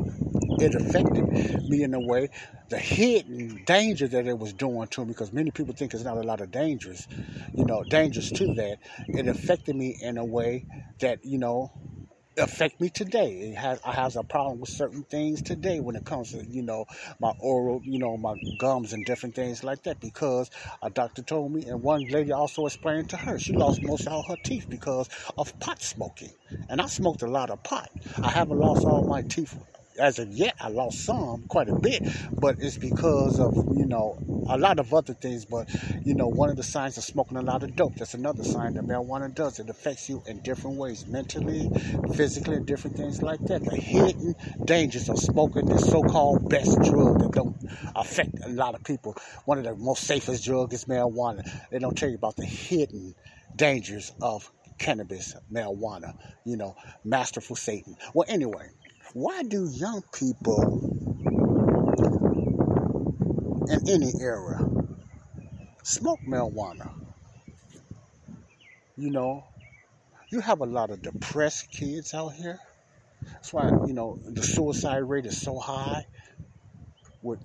It 0.61 0.75
affected 0.75 1.29
me 1.69 1.83
in 1.83 1.95
a 1.95 2.01
way. 2.01 2.31
The 2.69 2.79
hidden 2.79 3.65
danger 3.67 4.09
that 4.09 4.27
it 4.27 4.39
was 4.39 4.53
doing 4.53 4.89
to 4.89 5.03
me, 5.03 5.09
because 5.09 5.33
many 5.33 5.51
people 5.51 5.75
think 5.75 5.95
it's 5.95 6.05
not 6.05 6.17
a 6.17 6.23
lot 6.23 6.41
of 6.41 6.51
dangers, 6.51 7.07
you 7.55 7.65
know, 7.65 7.85
dangers 7.85 8.31
to 8.33 8.55
that. 8.55 8.79
It 9.09 9.29
affected 9.29 9.77
me 9.77 9.97
in 10.01 10.19
a 10.19 10.25
way 10.25 10.67
that, 11.01 11.25
you 11.25 11.39
know, 11.39 11.71
affect 12.39 12.81
me 12.81 12.89
today. 12.89 13.33
It 13.51 13.57
has 13.57 13.81
I 13.85 13.93
have 13.93 14.17
a 14.17 14.23
problem 14.23 14.61
with 14.61 14.71
certain 14.71 15.05
things 15.05 15.43
today 15.43 15.81
when 15.81 15.97
it 15.97 16.05
comes 16.05 16.33
to 16.33 16.45
you 16.45 16.63
know 16.63 16.87
my 17.21 17.33
oral, 17.41 17.81
you 17.85 17.99
know 17.99 18.17
my 18.17 18.35
gums 18.59 18.93
and 18.93 19.05
different 19.05 19.35
things 19.35 19.63
like 19.65 19.83
that 19.85 20.01
because 20.01 20.51
a 20.83 20.91
doctor 20.91 21.23
told 21.23 21.53
me, 21.53 21.65
and 21.67 21.83
one 21.83 22.05
lady 22.09 22.33
also 22.33 22.67
explained 22.67 23.11
to 23.11 23.17
her 23.17 23.39
she 23.39 23.53
lost 23.53 23.83
most 23.83 24.07
of 24.07 24.13
all 24.13 24.23
her 24.23 24.37
teeth 24.45 24.67
because 24.69 25.09
of 25.39 25.59
pot 25.61 25.83
smoking, 25.83 26.33
and 26.69 26.81
I 26.81 26.87
smoked 26.87 27.23
a 27.23 27.29
lot 27.29 27.51
of 27.51 27.63
pot. 27.63 27.91
I 28.23 28.31
haven't 28.31 28.59
lost 28.59 28.85
all 28.87 29.05
my 29.05 29.23
teeth 29.23 29.57
as 29.99 30.19
of 30.19 30.29
yet, 30.33 30.55
I 30.61 30.69
lost 30.69 31.05
some, 31.05 31.45
quite 31.49 31.69
a 31.69 31.75
bit, 31.75 32.03
but 32.33 32.57
it's 32.61 32.77
because 32.77 33.39
of, 33.39 33.55
you 33.77 33.87
know, 33.87 34.19
a 34.49 34.59
lot 34.59 34.79
of 34.79 34.93
other 34.93 35.15
things. 35.15 35.45
But, 35.45 35.69
you 36.05 36.15
know, 36.15 36.29
one 36.29 36.51
of 36.51 36.57
the 36.57 36.63
signs 36.63 36.99
of 36.99 37.05
smoking 37.05 37.37
a 37.37 37.43
lot 37.43 37.63
of 37.63 37.77
dope, 37.77 37.97
that's 37.97 38.15
another 38.15 38.45
sign 38.45 38.75
that 38.75 38.85
marijuana 38.85 39.35
does. 39.35 39.59
It 39.59 39.69
affects 39.69 40.09
you 40.09 40.23
in 40.27 40.41
different 40.41 40.77
ways, 40.77 41.07
mentally, 41.07 41.71
physically, 42.15 42.57
and 42.57 42.67
different 42.67 42.97
things 42.97 43.23
like 43.23 43.41
that. 43.47 43.65
The 43.65 43.77
hidden 43.77 44.35
dangers 44.65 45.09
of 45.09 45.19
smoking 45.19 45.67
this 45.67 45.87
so 45.87 46.03
called 46.03 46.49
best 46.49 46.81
drug 46.83 47.21
that 47.21 47.33
don't 47.33 47.57
affect 47.95 48.35
a 48.45 48.49
lot 48.49 48.75
of 48.75 48.85
people. 48.85 49.17
One 49.45 49.59
of 49.59 49.65
the 49.65 49.75
most 49.77 50.05
safest 50.05 50.45
drugs 50.45 50.75
is 50.75 50.85
marijuana. 50.87 51.49
They 51.71 51.79
don't 51.79 51.97
tell 51.97 52.09
you 52.09 52.17
about 52.17 52.37
the 52.37 52.47
hidden 52.47 53.15
dangers 53.57 54.13
of 54.21 54.51
cannabis, 54.79 55.37
marijuana, 55.53 56.17
you 56.45 56.57
know, 56.57 56.77
masterful 57.05 57.57
Satan. 57.57 57.97
Well, 58.15 58.27
anyway, 58.29 58.71
why 59.15 59.43
do 59.43 59.69
young 59.71 60.03
people 60.13 60.89
in 63.69 63.89
any 63.89 64.13
era 64.21 64.59
smoke 65.83 66.21
marijuana? 66.27 66.91
You 68.97 69.11
know, 69.11 69.45
you 70.31 70.41
have 70.41 70.61
a 70.61 70.67
lot 70.67 70.91
of 70.91 71.03
depressed 71.03 71.71
kids 71.71 72.15
out 72.15 72.33
here. 72.33 72.59
That's 73.25 73.53
why, 73.53 73.69
you 73.87 73.93
know, 73.93 74.19
the 74.25 74.43
suicide 74.43 74.99
rate 74.99 75.27
is 75.27 75.41
so 75.41 75.59
high 75.59 76.07
with, 77.23 77.41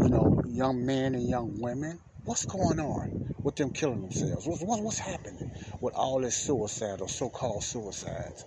you 0.00 0.08
know, 0.08 0.42
young 0.46 0.84
men 0.84 1.14
and 1.14 1.28
young 1.28 1.60
women. 1.60 2.00
What's 2.24 2.44
going 2.44 2.78
on 2.80 3.34
with 3.42 3.56
them 3.56 3.70
killing 3.70 4.02
themselves? 4.02 4.46
What's, 4.46 4.62
what's 4.62 4.98
happening 4.98 5.50
with 5.80 5.94
all 5.94 6.20
this 6.20 6.36
suicide 6.36 7.00
or 7.00 7.08
so-called 7.08 7.64
suicides, 7.64 8.44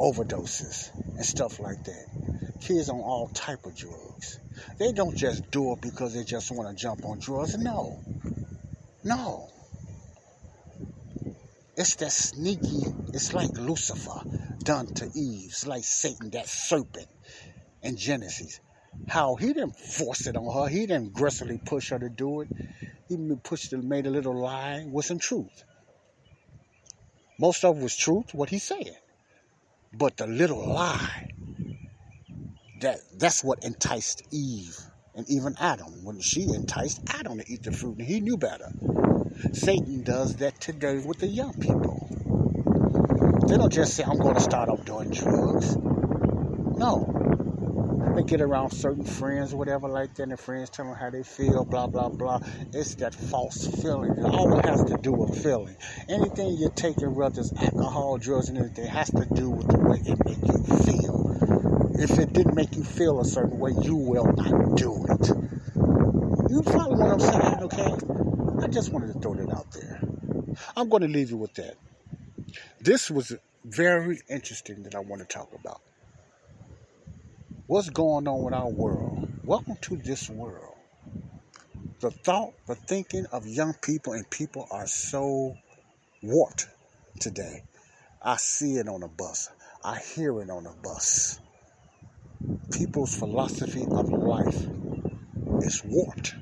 overdoses, 0.00 0.90
and 1.16 1.24
stuff 1.24 1.60
like 1.60 1.84
that? 1.84 2.58
Kids 2.60 2.88
on 2.88 3.00
all 3.00 3.28
type 3.28 3.64
of 3.66 3.76
drugs. 3.76 4.38
They 4.78 4.92
don't 4.92 5.16
just 5.16 5.50
do 5.50 5.72
it 5.72 5.80
because 5.80 6.14
they 6.14 6.24
just 6.24 6.50
want 6.50 6.68
to 6.68 6.82
jump 6.82 7.04
on 7.04 7.18
drugs. 7.18 7.56
No, 7.56 8.00
no. 9.04 9.48
It's 11.76 11.96
that 11.96 12.12
sneaky. 12.12 12.82
It's 13.14 13.32
like 13.32 13.50
Lucifer 13.52 14.22
done 14.64 14.86
to 14.94 15.06
Eve. 15.14 15.50
It's 15.50 15.66
like 15.66 15.84
Satan, 15.84 16.30
that 16.30 16.48
serpent 16.48 17.08
in 17.82 17.96
Genesis 17.96 18.60
how 19.08 19.34
he 19.34 19.52
didn't 19.52 19.76
force 19.76 20.26
it 20.26 20.36
on 20.36 20.52
her. 20.54 20.68
He 20.68 20.86
didn't 20.86 21.08
aggressively 21.08 21.58
push 21.64 21.90
her 21.90 21.98
to 21.98 22.08
do 22.08 22.42
it. 22.42 22.48
He 23.08 23.16
pushed 23.42 23.72
it, 23.72 23.82
made 23.82 24.06
a 24.06 24.10
little 24.10 24.40
lie 24.40 24.86
with 24.88 25.06
some 25.06 25.18
truth. 25.18 25.64
Most 27.38 27.64
of 27.64 27.78
it 27.78 27.82
was 27.82 27.96
truth, 27.96 28.34
what 28.34 28.50
he 28.50 28.58
said. 28.58 28.96
But 29.92 30.16
the 30.16 30.26
little 30.26 30.72
lie, 30.72 31.32
that 32.80 33.00
that's 33.18 33.42
what 33.42 33.64
enticed 33.64 34.22
Eve 34.30 34.78
and 35.14 35.28
even 35.28 35.56
Adam 35.58 36.04
when 36.04 36.20
she 36.20 36.42
enticed 36.42 37.00
Adam 37.08 37.38
to 37.38 37.52
eat 37.52 37.64
the 37.64 37.72
fruit 37.72 37.98
and 37.98 38.06
he 38.06 38.20
knew 38.20 38.36
better. 38.36 38.72
Satan 39.52 40.02
does 40.02 40.36
that 40.36 40.60
today 40.60 40.98
with 40.98 41.18
the 41.18 41.26
young 41.26 41.54
people. 41.54 42.06
They 43.48 43.56
don't 43.56 43.72
just 43.72 43.94
say, 43.94 44.04
I'm 44.04 44.18
going 44.18 44.36
to 44.36 44.40
start 44.40 44.68
off 44.68 44.84
doing 44.84 45.10
drugs. 45.10 45.76
No, 45.76 47.19
they 48.20 48.26
get 48.26 48.40
around 48.40 48.70
certain 48.70 49.04
friends 49.04 49.54
or 49.54 49.56
whatever 49.56 49.88
like 49.88 50.14
that, 50.14 50.24
and 50.24 50.32
the 50.32 50.36
friends 50.36 50.68
tell 50.68 50.84
them 50.84 50.94
how 50.94 51.10
they 51.10 51.22
feel, 51.22 51.64
blah, 51.64 51.86
blah, 51.86 52.08
blah. 52.08 52.40
It's 52.72 52.94
that 52.96 53.14
false 53.14 53.66
feeling. 53.80 54.12
It 54.12 54.24
all 54.24 54.60
has 54.60 54.84
to 54.84 54.98
do 55.00 55.12
with 55.12 55.42
feeling. 55.42 55.76
Anything 56.08 56.56
you're 56.58 56.70
taking, 56.70 57.14
whether 57.14 57.40
it's 57.40 57.52
alcohol, 57.54 58.18
drugs, 58.18 58.48
and 58.48 58.58
anything, 58.58 58.86
has 58.86 59.10
to 59.10 59.26
do 59.34 59.50
with 59.50 59.68
the 59.68 59.78
way 59.78 60.02
it 60.04 60.18
makes 60.26 60.42
you 60.42 60.76
feel. 60.84 61.90
If 61.98 62.18
it 62.18 62.32
didn't 62.32 62.54
make 62.54 62.76
you 62.76 62.84
feel 62.84 63.20
a 63.20 63.24
certain 63.24 63.58
way, 63.58 63.72
you 63.80 63.96
will 63.96 64.26
not 64.26 64.76
do 64.76 65.06
it. 65.08 65.28
You 66.50 66.62
follow 66.62 66.96
what 66.96 67.12
I'm 67.12 67.20
saying, 67.20 67.62
okay? 67.62 68.64
I 68.64 68.68
just 68.68 68.92
wanted 68.92 69.14
to 69.14 69.18
throw 69.20 69.34
that 69.34 69.50
out 69.50 69.72
there. 69.72 70.00
I'm 70.76 70.88
going 70.88 71.02
to 71.02 71.08
leave 71.08 71.30
you 71.30 71.38
with 71.38 71.54
that. 71.54 71.76
This 72.80 73.10
was 73.10 73.34
very 73.64 74.20
interesting 74.28 74.82
that 74.82 74.94
I 74.94 74.98
want 74.98 75.22
to 75.22 75.28
talk 75.28 75.52
about 75.54 75.80
what's 77.70 77.88
going 77.88 78.26
on 78.26 78.42
with 78.42 78.52
our 78.52 78.68
world. 78.68 79.28
Welcome 79.44 79.76
to 79.82 79.96
this 79.96 80.28
world. 80.28 80.74
The 82.00 82.10
thought, 82.10 82.52
the 82.66 82.74
thinking 82.74 83.26
of 83.30 83.46
young 83.46 83.74
people 83.74 84.12
and 84.12 84.28
people 84.28 84.66
are 84.72 84.88
so 84.88 85.54
warped 86.20 86.66
today. 87.20 87.62
I 88.20 88.38
see 88.38 88.72
it 88.78 88.88
on 88.88 89.04
a 89.04 89.08
bus. 89.08 89.50
I 89.84 90.00
hear 90.00 90.42
it 90.42 90.50
on 90.50 90.66
a 90.66 90.72
bus. 90.82 91.38
People's 92.72 93.16
philosophy 93.16 93.86
of 93.88 94.08
life 94.08 94.66
is 95.62 95.80
warped. 95.84 96.34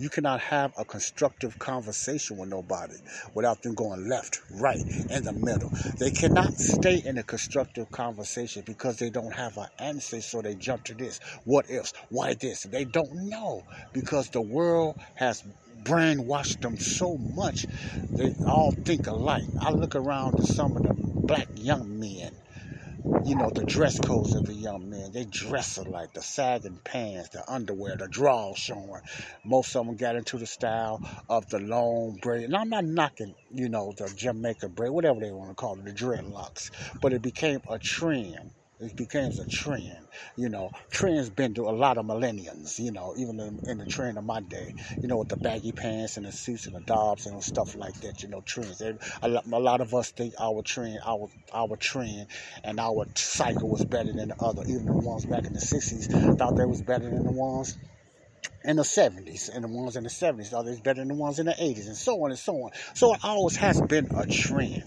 You 0.00 0.08
cannot 0.08 0.40
have 0.40 0.72
a 0.78 0.84
constructive 0.86 1.58
conversation 1.58 2.38
with 2.38 2.48
nobody 2.48 2.94
without 3.34 3.60
them 3.60 3.74
going 3.74 4.08
left, 4.08 4.40
right, 4.50 4.80
in 5.10 5.24
the 5.24 5.34
middle. 5.34 5.70
They 5.98 6.10
cannot 6.10 6.54
stay 6.54 7.02
in 7.04 7.18
a 7.18 7.22
constructive 7.22 7.90
conversation 7.90 8.62
because 8.66 8.96
they 8.96 9.10
don't 9.10 9.34
have 9.34 9.58
an 9.58 9.68
answer, 9.78 10.22
so 10.22 10.40
they 10.40 10.54
jump 10.54 10.84
to 10.84 10.94
this. 10.94 11.20
What 11.44 11.68
ifs? 11.68 11.92
Why 12.08 12.32
this? 12.32 12.62
They 12.62 12.86
don't 12.86 13.28
know 13.28 13.64
because 13.92 14.30
the 14.30 14.40
world 14.40 14.96
has 15.16 15.44
brainwashed 15.84 16.62
them 16.62 16.78
so 16.78 17.18
much 17.18 17.66
they 18.16 18.32
all 18.46 18.72
think 18.86 19.06
alike. 19.06 19.44
I 19.60 19.70
look 19.70 19.94
around 19.94 20.36
to 20.38 20.44
some 20.44 20.76
of 20.76 20.82
the 20.82 20.94
black 21.26 21.48
young 21.54 22.00
men 22.00 22.39
you 23.24 23.34
know, 23.34 23.50
the 23.50 23.64
dress 23.64 23.98
codes 23.98 24.34
of 24.34 24.44
the 24.46 24.54
young 24.54 24.88
men. 24.88 25.12
They 25.12 25.24
dress 25.24 25.76
alike, 25.76 26.14
the 26.14 26.22
sagging 26.22 26.80
pants, 26.84 27.30
the 27.30 27.50
underwear, 27.50 27.96
the 27.96 28.08
drawers 28.08 28.58
showing. 28.58 29.02
Most 29.44 29.76
of 29.76 29.86
them 29.86 29.96
got 29.96 30.16
into 30.16 30.38
the 30.38 30.46
style 30.46 31.02
of 31.28 31.48
the 31.50 31.58
long 31.58 32.18
braid. 32.22 32.44
And 32.44 32.56
I'm 32.56 32.70
not 32.70 32.84
knocking, 32.84 33.34
you 33.52 33.68
know, 33.68 33.92
the 33.96 34.08
Jamaica 34.16 34.70
braid, 34.70 34.90
whatever 34.90 35.20
they 35.20 35.32
want 35.32 35.50
to 35.50 35.54
call 35.54 35.78
it, 35.78 35.84
the 35.84 35.92
dreadlocks. 35.92 36.70
But 37.00 37.12
it 37.12 37.22
became 37.22 37.60
a 37.68 37.78
trend 37.78 38.52
it 38.80 38.96
becomes 38.96 39.38
a 39.38 39.46
trend. 39.46 40.06
You 40.36 40.48
know, 40.48 40.70
trends 40.90 41.30
been 41.30 41.54
to 41.54 41.68
a 41.68 41.70
lot 41.70 41.98
of 41.98 42.06
millenniums. 42.06 42.78
You 42.78 42.92
know, 42.92 43.14
even 43.16 43.38
in, 43.40 43.60
in, 43.66 43.78
the 43.78 43.86
trend 43.86 44.18
of 44.18 44.24
my 44.24 44.40
day. 44.40 44.74
You 45.02 45.08
know, 45.08 45.18
with 45.18 45.28
the 45.28 45.36
baggy 45.36 45.72
pants 45.72 46.16
and 46.16 46.26
the 46.26 46.32
suits 46.32 46.66
and 46.66 46.74
the 46.74 46.80
dobs 46.80 47.26
and 47.26 47.42
stuff 47.42 47.74
like 47.76 48.00
that. 48.00 48.22
You 48.22 48.28
know, 48.28 48.40
trends. 48.42 48.80
A, 48.80 48.96
a 49.22 49.58
lot 49.58 49.80
of 49.80 49.94
us 49.94 50.10
think 50.10 50.34
our 50.38 50.62
trend, 50.62 50.98
our 51.04 51.28
our 51.52 51.76
trend, 51.76 52.28
and 52.64 52.80
our 52.80 53.06
cycle 53.14 53.68
was 53.68 53.84
better 53.84 54.12
than 54.12 54.28
the 54.28 54.36
other. 54.40 54.62
Even 54.66 54.86
the 54.86 54.94
ones 54.94 55.26
back 55.26 55.46
in 55.46 55.52
the 55.52 55.60
'60s 55.60 56.36
thought 56.36 56.56
they 56.56 56.64
was 56.64 56.82
better 56.82 57.08
than 57.10 57.24
the 57.24 57.32
ones 57.32 57.76
in 58.62 58.76
the 58.76 58.82
70s, 58.82 59.54
and 59.54 59.64
the 59.64 59.68
ones 59.68 59.96
in 59.96 60.04
the 60.04 60.10
70s 60.10 60.52
are 60.52 60.64
better 60.82 61.00
than 61.00 61.08
the 61.08 61.14
ones 61.14 61.38
in 61.38 61.46
the 61.46 61.52
80s, 61.52 61.86
and 61.86 61.96
so 61.96 62.22
on 62.22 62.30
and 62.30 62.38
so 62.38 62.54
on. 62.56 62.70
So 62.94 63.14
it 63.14 63.20
always 63.22 63.56
has 63.56 63.80
been 63.80 64.08
a 64.14 64.26
trend. 64.26 64.84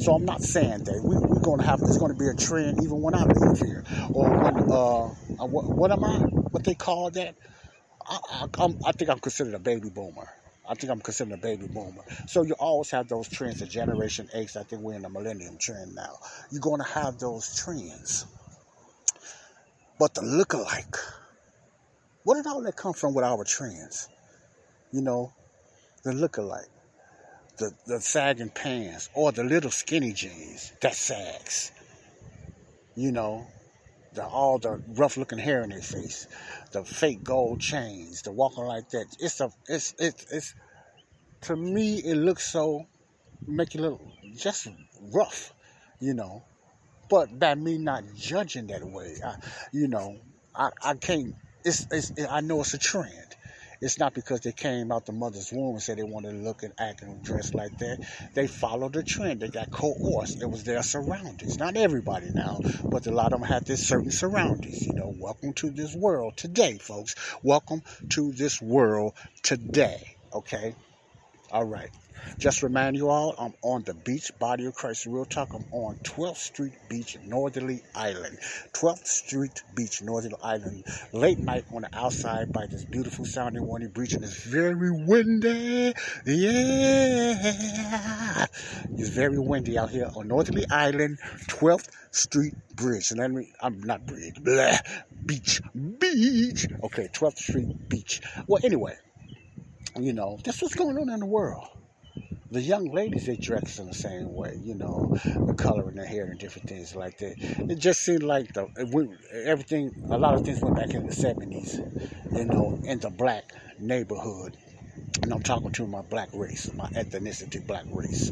So 0.00 0.14
I'm 0.14 0.24
not 0.24 0.42
saying 0.42 0.84
that 0.84 1.00
we, 1.02 1.16
are 1.16 1.40
going 1.40 1.58
to 1.58 1.66
have 1.66 1.80
it's 1.82 1.98
going 1.98 2.12
to 2.12 2.18
be 2.18 2.28
a 2.28 2.34
trend 2.34 2.78
even 2.82 3.02
when 3.02 3.14
I 3.14 3.24
leave 3.24 3.58
here, 3.58 3.84
or 4.12 4.28
when 4.28 4.70
uh, 4.70 5.42
uh 5.42 5.46
what, 5.46 5.64
what 5.64 5.90
am 5.90 6.04
I? 6.04 6.18
What 6.18 6.64
they 6.64 6.74
call 6.74 7.10
that? 7.10 7.34
I, 8.08 8.46
I, 8.58 8.74
I 8.86 8.92
think 8.92 9.10
I'm 9.10 9.18
considered 9.18 9.54
a 9.54 9.58
baby 9.58 9.90
boomer. 9.90 10.28
I 10.68 10.74
think 10.74 10.90
I'm 10.90 11.00
considered 11.00 11.34
a 11.34 11.36
baby 11.36 11.66
boomer. 11.66 12.02
So 12.26 12.42
you 12.42 12.54
always 12.54 12.90
have 12.90 13.08
those 13.08 13.28
trends. 13.28 13.60
The 13.60 13.66
Generation 13.66 14.28
X, 14.32 14.56
I 14.56 14.64
think 14.64 14.82
we're 14.82 14.94
in 14.94 15.02
the 15.02 15.08
millennium 15.08 15.58
trend 15.58 15.94
now. 15.94 16.18
You're 16.50 16.60
going 16.60 16.80
to 16.80 16.88
have 16.88 17.18
those 17.18 17.56
trends. 17.56 18.26
But 19.98 20.14
the 20.14 20.22
look-alike, 20.22 20.96
where 22.26 22.42
did 22.42 22.48
all 22.48 22.60
that 22.60 22.74
come 22.74 22.92
from 22.92 23.14
with 23.14 23.24
our 23.24 23.44
trends? 23.44 24.08
You 24.90 25.00
know, 25.00 25.32
the 26.02 26.12
look-alike, 26.12 26.66
the, 27.56 27.70
the 27.86 28.00
sagging 28.00 28.50
pants, 28.50 29.08
or 29.14 29.30
the 29.30 29.44
little 29.44 29.70
skinny 29.70 30.12
jeans 30.12 30.72
that 30.82 30.96
sags. 30.96 31.70
You 32.96 33.12
know, 33.12 33.46
the, 34.12 34.24
all 34.24 34.58
the 34.58 34.82
rough-looking 34.88 35.38
hair 35.38 35.62
in 35.62 35.70
their 35.70 35.80
face, 35.80 36.26
the 36.72 36.84
fake 36.84 37.22
gold 37.22 37.60
chains, 37.60 38.22
the 38.22 38.32
walking 38.32 38.64
like 38.64 38.90
that. 38.90 39.06
It's 39.20 39.40
a, 39.40 39.52
it's, 39.68 39.94
it's, 39.96 40.26
it's. 40.32 40.54
To 41.42 41.54
me, 41.54 41.98
it 41.98 42.16
looks 42.16 42.50
so, 42.50 42.86
make 43.46 43.74
you 43.76 43.82
look 43.82 44.00
just 44.34 44.66
rough, 45.14 45.52
you 46.00 46.12
know. 46.12 46.42
But 47.08 47.38
by 47.38 47.54
me 47.54 47.78
not 47.78 48.02
judging 48.16 48.66
that 48.66 48.82
way, 48.82 49.14
I, 49.24 49.36
you 49.72 49.86
know, 49.86 50.16
I, 50.52 50.70
I 50.82 50.94
can't 50.94 51.36
it's, 51.66 51.86
it's, 51.90 52.12
I 52.30 52.40
know 52.40 52.60
it's 52.60 52.74
a 52.74 52.78
trend. 52.78 53.12
It's 53.82 53.98
not 53.98 54.14
because 54.14 54.40
they 54.40 54.52
came 54.52 54.90
out 54.90 55.04
the 55.04 55.12
mother's 55.12 55.52
womb 55.52 55.74
and 55.74 55.82
said 55.82 55.98
they 55.98 56.02
wanted 56.02 56.30
to 56.30 56.36
look 56.38 56.62
and 56.62 56.72
act 56.78 57.02
and 57.02 57.22
dress 57.22 57.52
like 57.52 57.76
that. 57.78 58.06
They 58.34 58.46
followed 58.46 58.94
the 58.94 59.02
trend. 59.02 59.40
They 59.40 59.48
got 59.48 59.70
coerced. 59.70 60.40
It 60.40 60.48
was 60.48 60.64
their 60.64 60.82
surroundings. 60.82 61.58
Not 61.58 61.76
everybody 61.76 62.30
now, 62.32 62.60
but 62.84 63.06
a 63.06 63.10
lot 63.10 63.34
of 63.34 63.40
them 63.40 63.48
had 63.48 63.66
this 63.66 63.86
certain 63.86 64.12
surroundings. 64.12 64.86
You 64.86 64.94
know, 64.94 65.14
welcome 65.18 65.52
to 65.54 65.70
this 65.70 65.94
world 65.94 66.38
today, 66.38 66.78
folks. 66.78 67.16
Welcome 67.42 67.82
to 68.10 68.32
this 68.32 68.62
world 68.62 69.12
today. 69.42 70.16
Okay? 70.32 70.74
All 71.52 71.64
right. 71.64 71.90
Just 72.38 72.62
remind 72.62 72.96
you 72.96 73.08
all, 73.08 73.34
I'm 73.38 73.54
on 73.62 73.84
the 73.84 73.94
beach, 73.94 74.32
Body 74.38 74.66
of 74.66 74.74
Christ 74.74 75.06
Real 75.06 75.24
Talk. 75.24 75.54
I'm 75.54 75.64
on 75.70 75.96
12th 76.02 76.38
Street 76.38 76.72
Beach, 76.88 77.16
Northerly 77.24 77.82
Island. 77.94 78.38
12th 78.72 79.06
Street 79.06 79.62
Beach, 79.74 80.02
Northerly 80.02 80.34
Island. 80.42 80.84
Late 81.12 81.38
night 81.38 81.64
on 81.72 81.82
the 81.82 81.96
outside 81.96 82.52
by 82.52 82.66
this 82.66 82.84
beautiful 82.84 83.24
sounding 83.24 83.64
warning 83.64 83.90
beach, 83.90 84.14
and 84.14 84.24
it's 84.24 84.44
very 84.44 84.90
windy. 84.90 85.94
Yeah. 86.24 88.46
It's 88.98 89.10
very 89.10 89.38
windy 89.38 89.78
out 89.78 89.90
here 89.90 90.10
on 90.16 90.28
Northerly 90.28 90.64
Island, 90.68 91.18
12th 91.48 91.88
Street 92.10 92.54
Bridge. 92.74 93.12
And 93.12 93.20
let 93.20 93.30
me, 93.30 93.52
I'm 93.60 93.80
not 93.82 94.04
bridge, 94.04 94.42
blah, 94.42 94.78
beach, 95.24 95.62
beach. 95.98 96.66
Okay, 96.82 97.08
12th 97.12 97.38
Street 97.38 97.88
Beach. 97.88 98.20
Well, 98.48 98.60
anyway, 98.64 98.96
you 99.98 100.12
know, 100.12 100.38
that's 100.44 100.62
what's 100.62 100.74
going 100.74 100.96
on 100.98 101.10
in 101.10 101.20
the 101.20 101.26
world 101.26 101.68
the 102.50 102.60
young 102.60 102.86
ladies 102.92 103.26
they 103.26 103.36
dress 103.36 103.78
in 103.78 103.86
the 103.86 103.94
same 103.94 104.32
way, 104.34 104.58
you 104.62 104.74
know, 104.74 105.16
the 105.24 105.54
color 105.54 105.88
in 105.88 105.96
their 105.96 106.06
hair 106.06 106.26
and 106.26 106.38
different 106.38 106.68
things 106.68 106.94
like 106.94 107.18
that. 107.18 107.34
It 107.70 107.76
just 107.76 108.02
seemed 108.02 108.22
like 108.22 108.52
the 108.54 108.68
went, 108.92 109.10
everything, 109.32 109.92
a 110.10 110.18
lot 110.18 110.34
of 110.34 110.44
things 110.44 110.60
went 110.60 110.76
back 110.76 110.90
in 110.90 111.06
the 111.06 111.12
seventies, 111.12 111.80
you 112.32 112.44
know, 112.44 112.78
in 112.84 113.00
the 113.00 113.10
black 113.10 113.52
neighborhood. 113.78 114.56
And 115.22 115.32
I'm 115.32 115.42
talking 115.42 115.72
to 115.72 115.86
my 115.86 116.02
black 116.02 116.28
race, 116.32 116.72
my 116.74 116.86
ethnicity 116.90 117.66
black 117.66 117.84
race. 117.90 118.30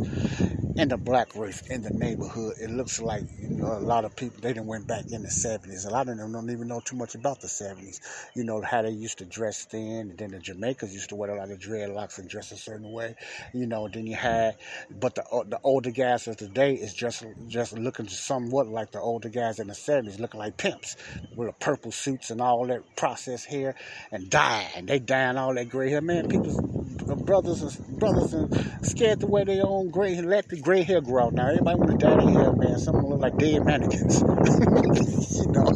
In 0.76 0.88
the 0.88 0.96
black 0.96 1.34
race 1.36 1.62
in 1.68 1.82
the 1.82 1.90
neighborhood, 1.90 2.54
it 2.60 2.70
looks 2.70 3.00
like 3.00 3.24
you 3.38 3.48
know 3.56 3.66
a 3.66 3.78
lot 3.78 4.04
of 4.04 4.14
people 4.16 4.40
they 4.40 4.52
didn't 4.52 4.66
went 4.66 4.86
back 4.86 5.04
in 5.10 5.22
the 5.22 5.28
70s. 5.28 5.86
A 5.86 5.90
lot 5.90 6.08
of 6.08 6.16
them 6.16 6.32
don't 6.32 6.50
even 6.50 6.68
know 6.68 6.80
too 6.80 6.96
much 6.96 7.14
about 7.14 7.40
the 7.40 7.46
70s. 7.46 8.00
You 8.34 8.44
know 8.44 8.60
how 8.60 8.82
they 8.82 8.90
used 8.90 9.18
to 9.18 9.24
dress 9.24 9.64
then, 9.66 10.10
and 10.10 10.18
then 10.18 10.30
the 10.32 10.40
Jamaicans 10.40 10.92
used 10.92 11.08
to 11.10 11.14
wear 11.14 11.30
a 11.30 11.36
lot 11.36 11.50
of 11.50 11.58
dreadlocks 11.58 12.18
and 12.18 12.28
dress 12.28 12.52
a 12.52 12.56
certain 12.56 12.90
way. 12.90 13.14
You 13.52 13.66
know, 13.66 13.88
then 13.88 14.06
you 14.06 14.16
had, 14.16 14.56
but 14.90 15.14
the 15.14 15.24
uh, 15.26 15.44
the 15.44 15.60
older 15.62 15.90
guys 15.90 16.26
of 16.26 16.36
today 16.36 16.74
is 16.74 16.92
just 16.92 17.24
just 17.48 17.72
looking 17.78 18.08
somewhat 18.08 18.68
like 18.68 18.90
the 18.90 19.00
older 19.00 19.28
guys 19.28 19.60
in 19.60 19.68
the 19.68 19.74
70s, 19.74 20.18
looking 20.18 20.40
like 20.40 20.56
pimps 20.56 20.96
with 21.36 21.48
the 21.48 21.54
purple 21.54 21.92
suits 21.92 22.30
and 22.30 22.40
all 22.40 22.66
that 22.66 22.82
processed 22.96 23.46
hair 23.46 23.74
and 24.10 24.28
dye, 24.28 24.70
and 24.76 24.88
they 24.88 24.98
dyeing 24.98 25.36
all 25.36 25.54
that 25.54 25.68
gray 25.68 25.90
hair. 25.90 26.00
Man, 26.00 26.28
people 26.28 26.50
Uh, 26.58 27.14
brothers 27.16 27.62
and 27.62 27.98
brothers 27.98 28.32
and 28.32 28.86
scared 28.86 29.20
to 29.20 29.26
wear 29.26 29.44
their 29.44 29.66
own 29.66 29.90
gray 29.90 30.20
let 30.20 30.48
the 30.48 30.60
gray 30.60 30.82
hair 30.82 31.00
grow 31.00 31.24
out 31.26 31.32
now. 31.34 31.48
Everybody 31.48 31.78
want 31.78 31.90
to 31.90 31.96
dye 31.98 32.16
their 32.16 32.30
hair, 32.30 32.52
man. 32.52 32.78
Some 32.78 32.96
look 33.06 33.20
like 33.20 33.36
dead 33.36 33.64
mannequins. 33.64 34.20
you 35.36 35.46
know, 35.52 35.68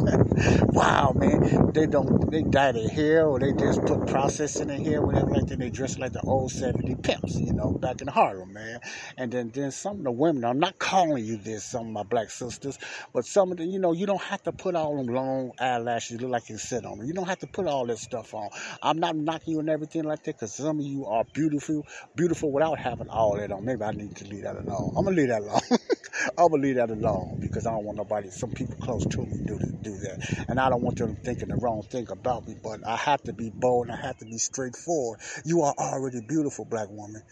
wow, 0.69 1.13
man. 1.15 1.71
They 1.73 1.85
don't 1.85 2.31
they 2.31 2.41
dye 2.41 2.71
their 2.71 2.89
hair 2.89 3.27
or 3.27 3.39
they 3.39 3.53
just 3.53 3.85
put 3.85 4.07
process 4.07 4.59
in 4.59 4.69
their 4.69 4.77
hair, 4.77 5.01
whatever 5.01 5.31
like 5.31 5.47
that. 5.47 5.59
They 5.59 5.69
dress 5.69 5.99
like 5.99 6.13
the 6.13 6.21
old 6.21 6.51
70 6.51 6.95
pimps, 6.95 7.35
you 7.35 7.53
know, 7.53 7.71
back 7.71 8.01
in 8.01 8.07
Harlem, 8.07 8.53
man. 8.53 8.79
And 9.17 9.31
then 9.31 9.51
then 9.53 9.71
some 9.71 9.99
of 9.99 10.03
the 10.03 10.11
women, 10.11 10.45
I'm 10.45 10.59
not 10.59 10.79
calling 10.79 11.23
you 11.23 11.37
this, 11.37 11.63
some 11.63 11.87
of 11.87 11.93
my 11.93 12.03
black 12.03 12.31
sisters, 12.31 12.79
but 13.13 13.25
some 13.25 13.51
of 13.51 13.57
the, 13.57 13.65
you 13.65 13.79
know, 13.79 13.93
you 13.93 14.05
don't 14.05 14.21
have 14.21 14.43
to 14.43 14.51
put 14.51 14.75
all 14.75 14.97
them 14.97 15.13
long 15.13 15.51
eyelashes, 15.59 16.21
look 16.21 16.31
like 16.31 16.49
you 16.49 16.57
sit 16.57 16.85
on 16.85 16.99
them. 16.99 17.07
You 17.07 17.13
don't 17.13 17.27
have 17.27 17.39
to 17.39 17.47
put 17.47 17.67
all 17.67 17.85
that 17.87 17.99
stuff 17.99 18.33
on. 18.33 18.49
I'm 18.81 18.99
not 18.99 19.15
knocking 19.15 19.53
you 19.53 19.59
and 19.59 19.69
everything 19.69 20.03
like 20.03 20.23
that 20.23 20.35
because 20.39 20.59
some 20.69 20.79
of 20.79 20.85
you 20.85 21.03
are 21.07 21.23
beautiful, 21.33 21.83
beautiful 22.15 22.51
without 22.51 22.77
having 22.77 23.09
all 23.09 23.35
that 23.35 23.51
on. 23.51 23.65
Maybe 23.65 23.81
I 23.81 23.89
need 23.89 24.15
to 24.17 24.25
leave 24.25 24.43
that 24.43 24.55
alone. 24.55 24.93
I'm 24.95 25.03
gonna 25.03 25.15
leave 25.15 25.29
that 25.29 25.41
alone. 25.41 25.61
I'm 26.37 26.49
gonna 26.49 26.61
leave 26.61 26.75
that 26.75 26.91
alone 26.91 27.39
because 27.41 27.65
I 27.65 27.71
don't 27.71 27.85
want 27.85 27.97
nobody, 27.97 28.29
some 28.29 28.51
people 28.51 28.75
close 28.75 29.03
to 29.03 29.17
me, 29.25 29.39
do 29.47 29.57
do 29.81 29.97
that, 29.97 30.45
and 30.47 30.59
I 30.59 30.69
don't 30.69 30.83
want 30.83 30.99
them 30.99 31.15
thinking 31.15 31.47
the 31.47 31.55
wrong 31.55 31.81
thing 31.81 32.05
about 32.11 32.47
me. 32.47 32.55
But 32.61 32.85
I 32.85 32.97
have 32.97 33.23
to 33.23 33.33
be 33.33 33.49
bold 33.49 33.87
and 33.87 33.95
I 33.95 33.99
have 33.99 34.17
to 34.17 34.25
be 34.25 34.37
straightforward. 34.37 35.21
You 35.43 35.63
are 35.63 35.73
already 35.75 36.21
beautiful, 36.21 36.65
black 36.65 36.89
woman. 36.91 37.23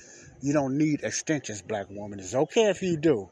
You 0.42 0.54
don't 0.54 0.76
need 0.76 1.02
extensions, 1.04 1.62
black 1.62 1.92
woman. 1.92 2.20
It's 2.20 2.34
okay 2.34 2.72
if 2.72 2.82
you 2.82 2.98
do, 2.98 3.30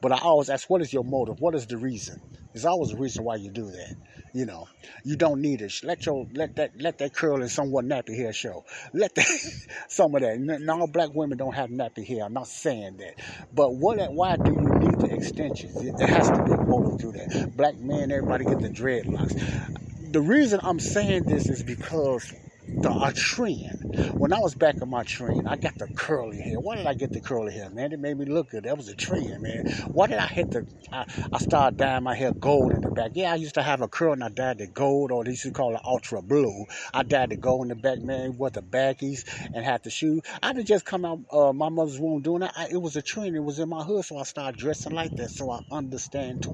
but 0.00 0.10
I 0.10 0.18
always 0.18 0.50
ask, 0.50 0.68
what 0.68 0.80
is 0.80 0.92
your 0.92 1.04
motive? 1.04 1.40
What 1.40 1.54
is 1.54 1.68
the 1.68 1.76
reason? 1.76 2.20
There's 2.52 2.64
always 2.64 2.90
a 2.90 2.96
reason 2.96 3.22
why 3.22 3.36
you 3.36 3.52
do 3.52 3.70
that. 3.70 3.94
You 4.34 4.46
know, 4.46 4.66
you 5.04 5.14
don't 5.14 5.40
need 5.40 5.62
it. 5.62 5.72
Let 5.84 6.06
your 6.06 6.26
let 6.34 6.56
that 6.56 6.72
let 6.80 6.98
that 6.98 7.14
curl 7.14 7.40
and 7.40 7.48
somewhat 7.48 7.84
nappy 7.84 8.16
hair 8.16 8.32
show. 8.32 8.64
Let 8.92 9.14
that 9.14 9.26
some 9.88 10.12
of 10.12 10.22
that. 10.22 10.40
No, 10.40 10.88
black 10.88 11.10
women 11.14 11.38
don't 11.38 11.54
have 11.54 11.70
nappy 11.70 12.04
hair. 12.04 12.24
I'm 12.24 12.32
not 12.32 12.48
saying 12.48 12.96
that, 12.96 13.14
but 13.54 13.76
what? 13.76 14.12
Why 14.12 14.36
do 14.36 14.50
you 14.50 14.60
need 14.60 14.98
the 14.98 15.14
extensions? 15.14 15.76
It, 15.76 16.00
has 16.00 16.30
to 16.30 16.44
be 16.44 16.50
a 16.50 16.56
motive 16.56 17.12
that. 17.12 17.56
Black 17.56 17.76
men, 17.76 18.10
everybody 18.10 18.44
get 18.44 18.60
the 18.60 18.70
dreadlocks. 18.70 20.12
The 20.12 20.20
reason 20.20 20.58
I'm 20.64 20.80
saying 20.80 21.22
this 21.24 21.48
is 21.48 21.62
because 21.62 22.32
the 22.66 22.90
a 22.90 23.12
trend. 23.12 23.83
When 23.94 24.32
I 24.32 24.38
was 24.38 24.54
back 24.54 24.76
in 24.80 24.88
my 24.88 25.04
train, 25.04 25.46
I 25.46 25.56
got 25.56 25.78
the 25.78 25.88
curly 25.88 26.40
hair. 26.40 26.60
Why 26.60 26.76
did 26.76 26.86
I 26.86 26.94
get 26.94 27.12
the 27.12 27.20
curly 27.20 27.52
hair, 27.52 27.70
man? 27.70 27.92
It 27.92 28.00
made 28.00 28.16
me 28.18 28.26
look 28.26 28.50
good. 28.50 28.64
That 28.64 28.76
was 28.76 28.88
a 28.88 28.94
trend, 28.94 29.40
man. 29.42 29.66
Why 29.92 30.06
did 30.06 30.18
I 30.18 30.26
hit 30.26 30.50
the? 30.50 30.66
I, 30.92 31.04
I 31.32 31.38
started 31.38 31.78
dyeing 31.78 32.04
my 32.04 32.14
hair 32.14 32.32
gold 32.32 32.72
in 32.72 32.80
the 32.80 32.90
back. 32.90 33.12
Yeah, 33.14 33.32
I 33.32 33.36
used 33.36 33.54
to 33.54 33.62
have 33.62 33.80
a 33.80 33.88
curl 33.88 34.12
and 34.12 34.24
I 34.24 34.28
dyed 34.28 34.60
it 34.60 34.74
gold, 34.74 35.12
or 35.12 35.24
they 35.24 35.30
used 35.30 35.42
to 35.44 35.50
call 35.50 35.74
it 35.74 35.80
ultra 35.84 36.22
blue. 36.22 36.66
I 36.92 37.02
dyed 37.02 37.32
it 37.32 37.40
gold 37.40 37.62
in 37.62 37.68
the 37.68 37.76
back, 37.76 38.00
man. 38.00 38.36
What 38.36 38.54
the 38.54 38.62
baggies 38.62 39.24
and 39.54 39.64
had 39.64 39.82
the 39.84 39.90
shoes. 39.90 40.22
I 40.42 40.52
didn't 40.52 40.68
just 40.68 40.84
come 40.84 41.04
out 41.04 41.20
uh, 41.32 41.52
my 41.52 41.68
mother's 41.68 41.98
womb 41.98 42.22
doing 42.22 42.40
that. 42.40 42.54
I, 42.56 42.68
it 42.70 42.80
was 42.80 42.96
a 42.96 43.02
trend. 43.02 43.36
It 43.36 43.40
was 43.40 43.58
in 43.58 43.68
my 43.68 43.82
hood, 43.82 44.04
so 44.04 44.18
I 44.18 44.24
started 44.24 44.58
dressing 44.58 44.92
like 44.92 45.14
that. 45.16 45.30
So 45.30 45.50
I 45.50 45.60
understand 45.70 46.46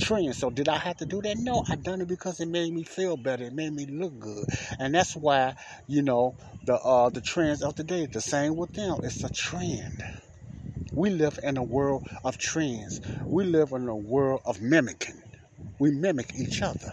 trends. 0.00 0.38
So 0.38 0.50
did 0.50 0.68
I 0.68 0.78
have 0.78 0.96
to 0.98 1.06
do 1.06 1.22
that? 1.22 1.36
No, 1.38 1.64
I 1.68 1.76
done 1.76 2.00
it 2.00 2.08
because 2.08 2.40
it 2.40 2.48
made 2.48 2.72
me 2.72 2.84
feel 2.84 3.16
better. 3.16 3.44
It 3.44 3.54
made 3.54 3.72
me 3.72 3.86
look 3.86 4.18
good, 4.18 4.46
and 4.78 4.94
that's 4.94 5.16
why 5.16 5.54
you 5.86 6.02
know, 6.02 6.36
the 6.64 6.78
uh, 6.84 7.08
the 7.08 7.20
trends 7.20 7.62
of 7.62 7.74
the 7.74 7.84
day. 7.84 8.06
The 8.06 8.20
same 8.20 8.56
with 8.56 8.72
them. 8.74 9.00
It's 9.02 9.24
a 9.24 9.32
trend. 9.32 10.02
We 10.92 11.10
live 11.10 11.40
in 11.42 11.56
a 11.56 11.62
world 11.62 12.06
of 12.24 12.38
trends. 12.38 13.00
We 13.24 13.44
live 13.44 13.72
in 13.72 13.88
a 13.88 13.96
world 13.96 14.42
of 14.44 14.60
mimicking. 14.60 15.20
We 15.78 15.90
mimic 15.90 16.34
each 16.38 16.62
other. 16.62 16.92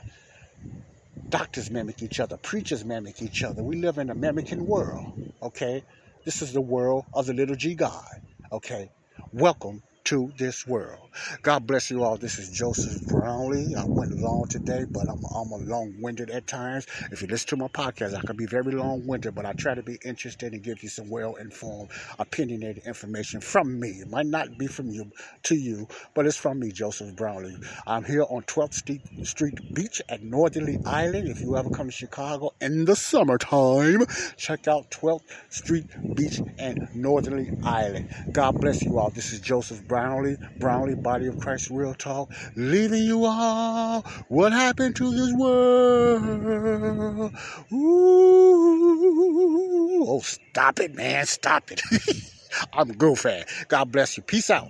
Doctors 1.30 1.69
mimic 1.69 2.01
each 2.01 2.19
other. 2.19 2.38
Preachers 2.38 2.84
mimic 2.84 3.22
each 3.22 3.43
other. 3.43 3.61
We 3.61 3.76
live 3.76 3.97
in 3.97 4.09
a 4.09 4.15
mimicking 4.15 4.65
world. 4.65 5.34
Okay? 5.41 5.84
This 6.26 6.41
is 6.41 6.53
the 6.53 6.61
world 6.61 7.05
of 7.13 7.26
the 7.26 7.34
little 7.34 7.55
G 7.55 7.76
God. 7.76 8.22
Okay? 8.51 8.89
Welcome 9.31 9.84
to 10.06 10.32
this 10.38 10.65
world. 10.65 11.10
God 11.41 11.68
bless 11.68 11.91
you 11.91 12.03
all. 12.03 12.18
This 12.18 12.40
is 12.40 12.49
Joseph 12.49 13.07
Brownlee. 13.07 13.76
I 13.76 13.84
went 13.86 14.18
long 14.18 14.48
today, 14.48 14.86
but 14.90 15.10
I'm, 15.10 15.22
I'm 15.36 15.52
a 15.52 15.57
long-winded 15.57 16.30
at 16.30 16.48
times. 16.48 16.88
If 17.11 17.22
you 17.22 17.28
listen 17.28 17.49
to 17.49 17.57
my 17.57 17.68
podcast, 17.68 18.15
I 18.15 18.22
can 18.22 18.38
be 18.38 18.45
very 18.45 18.72
long-winded, 18.72 19.36
but 19.36 19.45
I 19.45 19.53
try 19.53 19.76
to 19.76 19.84
be 19.84 19.99
interested 20.06 20.53
and 20.53 20.64
give 20.64 20.84
you 20.84 20.90
some 20.90 21.10
well-informed, 21.10 21.90
opinionated 22.19 22.84
information 22.86 23.41
from 23.41 23.80
me. 23.80 23.90
It 23.90 24.10
might 24.10 24.26
not 24.26 24.57
be 24.57 24.68
from 24.68 24.90
you 24.90 25.11
to 25.44 25.56
you, 25.56 25.88
but 26.14 26.26
it's 26.26 26.38
from 26.38 26.60
me, 26.60 26.72
Joseph 26.72 27.15
Brownlee. 27.15 27.57
I'm 27.86 28.03
here 28.03 28.23
on 28.23 28.44
12th 28.44 28.73
Street, 28.73 29.02
Street 29.23 29.73
Beach 29.73 30.02
at 30.10 30.23
Northerly 30.23 30.80
Island. 30.86 31.28
If 31.28 31.41
you 31.41 31.57
ever 31.57 31.69
come 31.69 31.88
to 31.88 31.91
Chicago 31.91 32.52
in 32.61 32.86
the 32.86 32.95
summertime, 32.95 34.06
check 34.38 34.68
out 34.68 34.90
12th 34.91 35.23
Street 35.49 35.86
Beach 36.15 36.41
and 36.57 36.88
Northerly 36.95 37.52
Island. 37.64 38.10
God 38.32 38.60
bless 38.61 38.82
you 38.82 38.98
all. 38.98 39.10
This 39.10 39.34
is 39.34 39.40
Joseph 39.40 39.88
Brownlee, 39.91 40.38
Brownlee 40.57 40.95
Body 40.95 41.27
of 41.27 41.38
Christ 41.38 41.69
Real 41.69 41.93
Talk, 41.93 42.31
leaving 42.55 43.03
you 43.03 43.26
all. 43.26 44.03
What 44.30 44.53
happened 44.53 44.95
to 44.95 45.11
this 45.11 45.34
world? 45.34 47.34
Ooh. 47.73 48.95
Oh, 50.07 50.22
stop 50.22 50.80
it, 50.80 50.95
man. 50.95 51.26
Stop 51.26 51.73
it. 51.73 51.81
I'm 52.73 52.93
goofy. 52.93 53.43
God 53.68 53.91
bless 53.91 54.15
you. 54.15 54.23
Peace 54.23 54.49
out. 54.49 54.69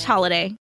holiday. 0.03 0.55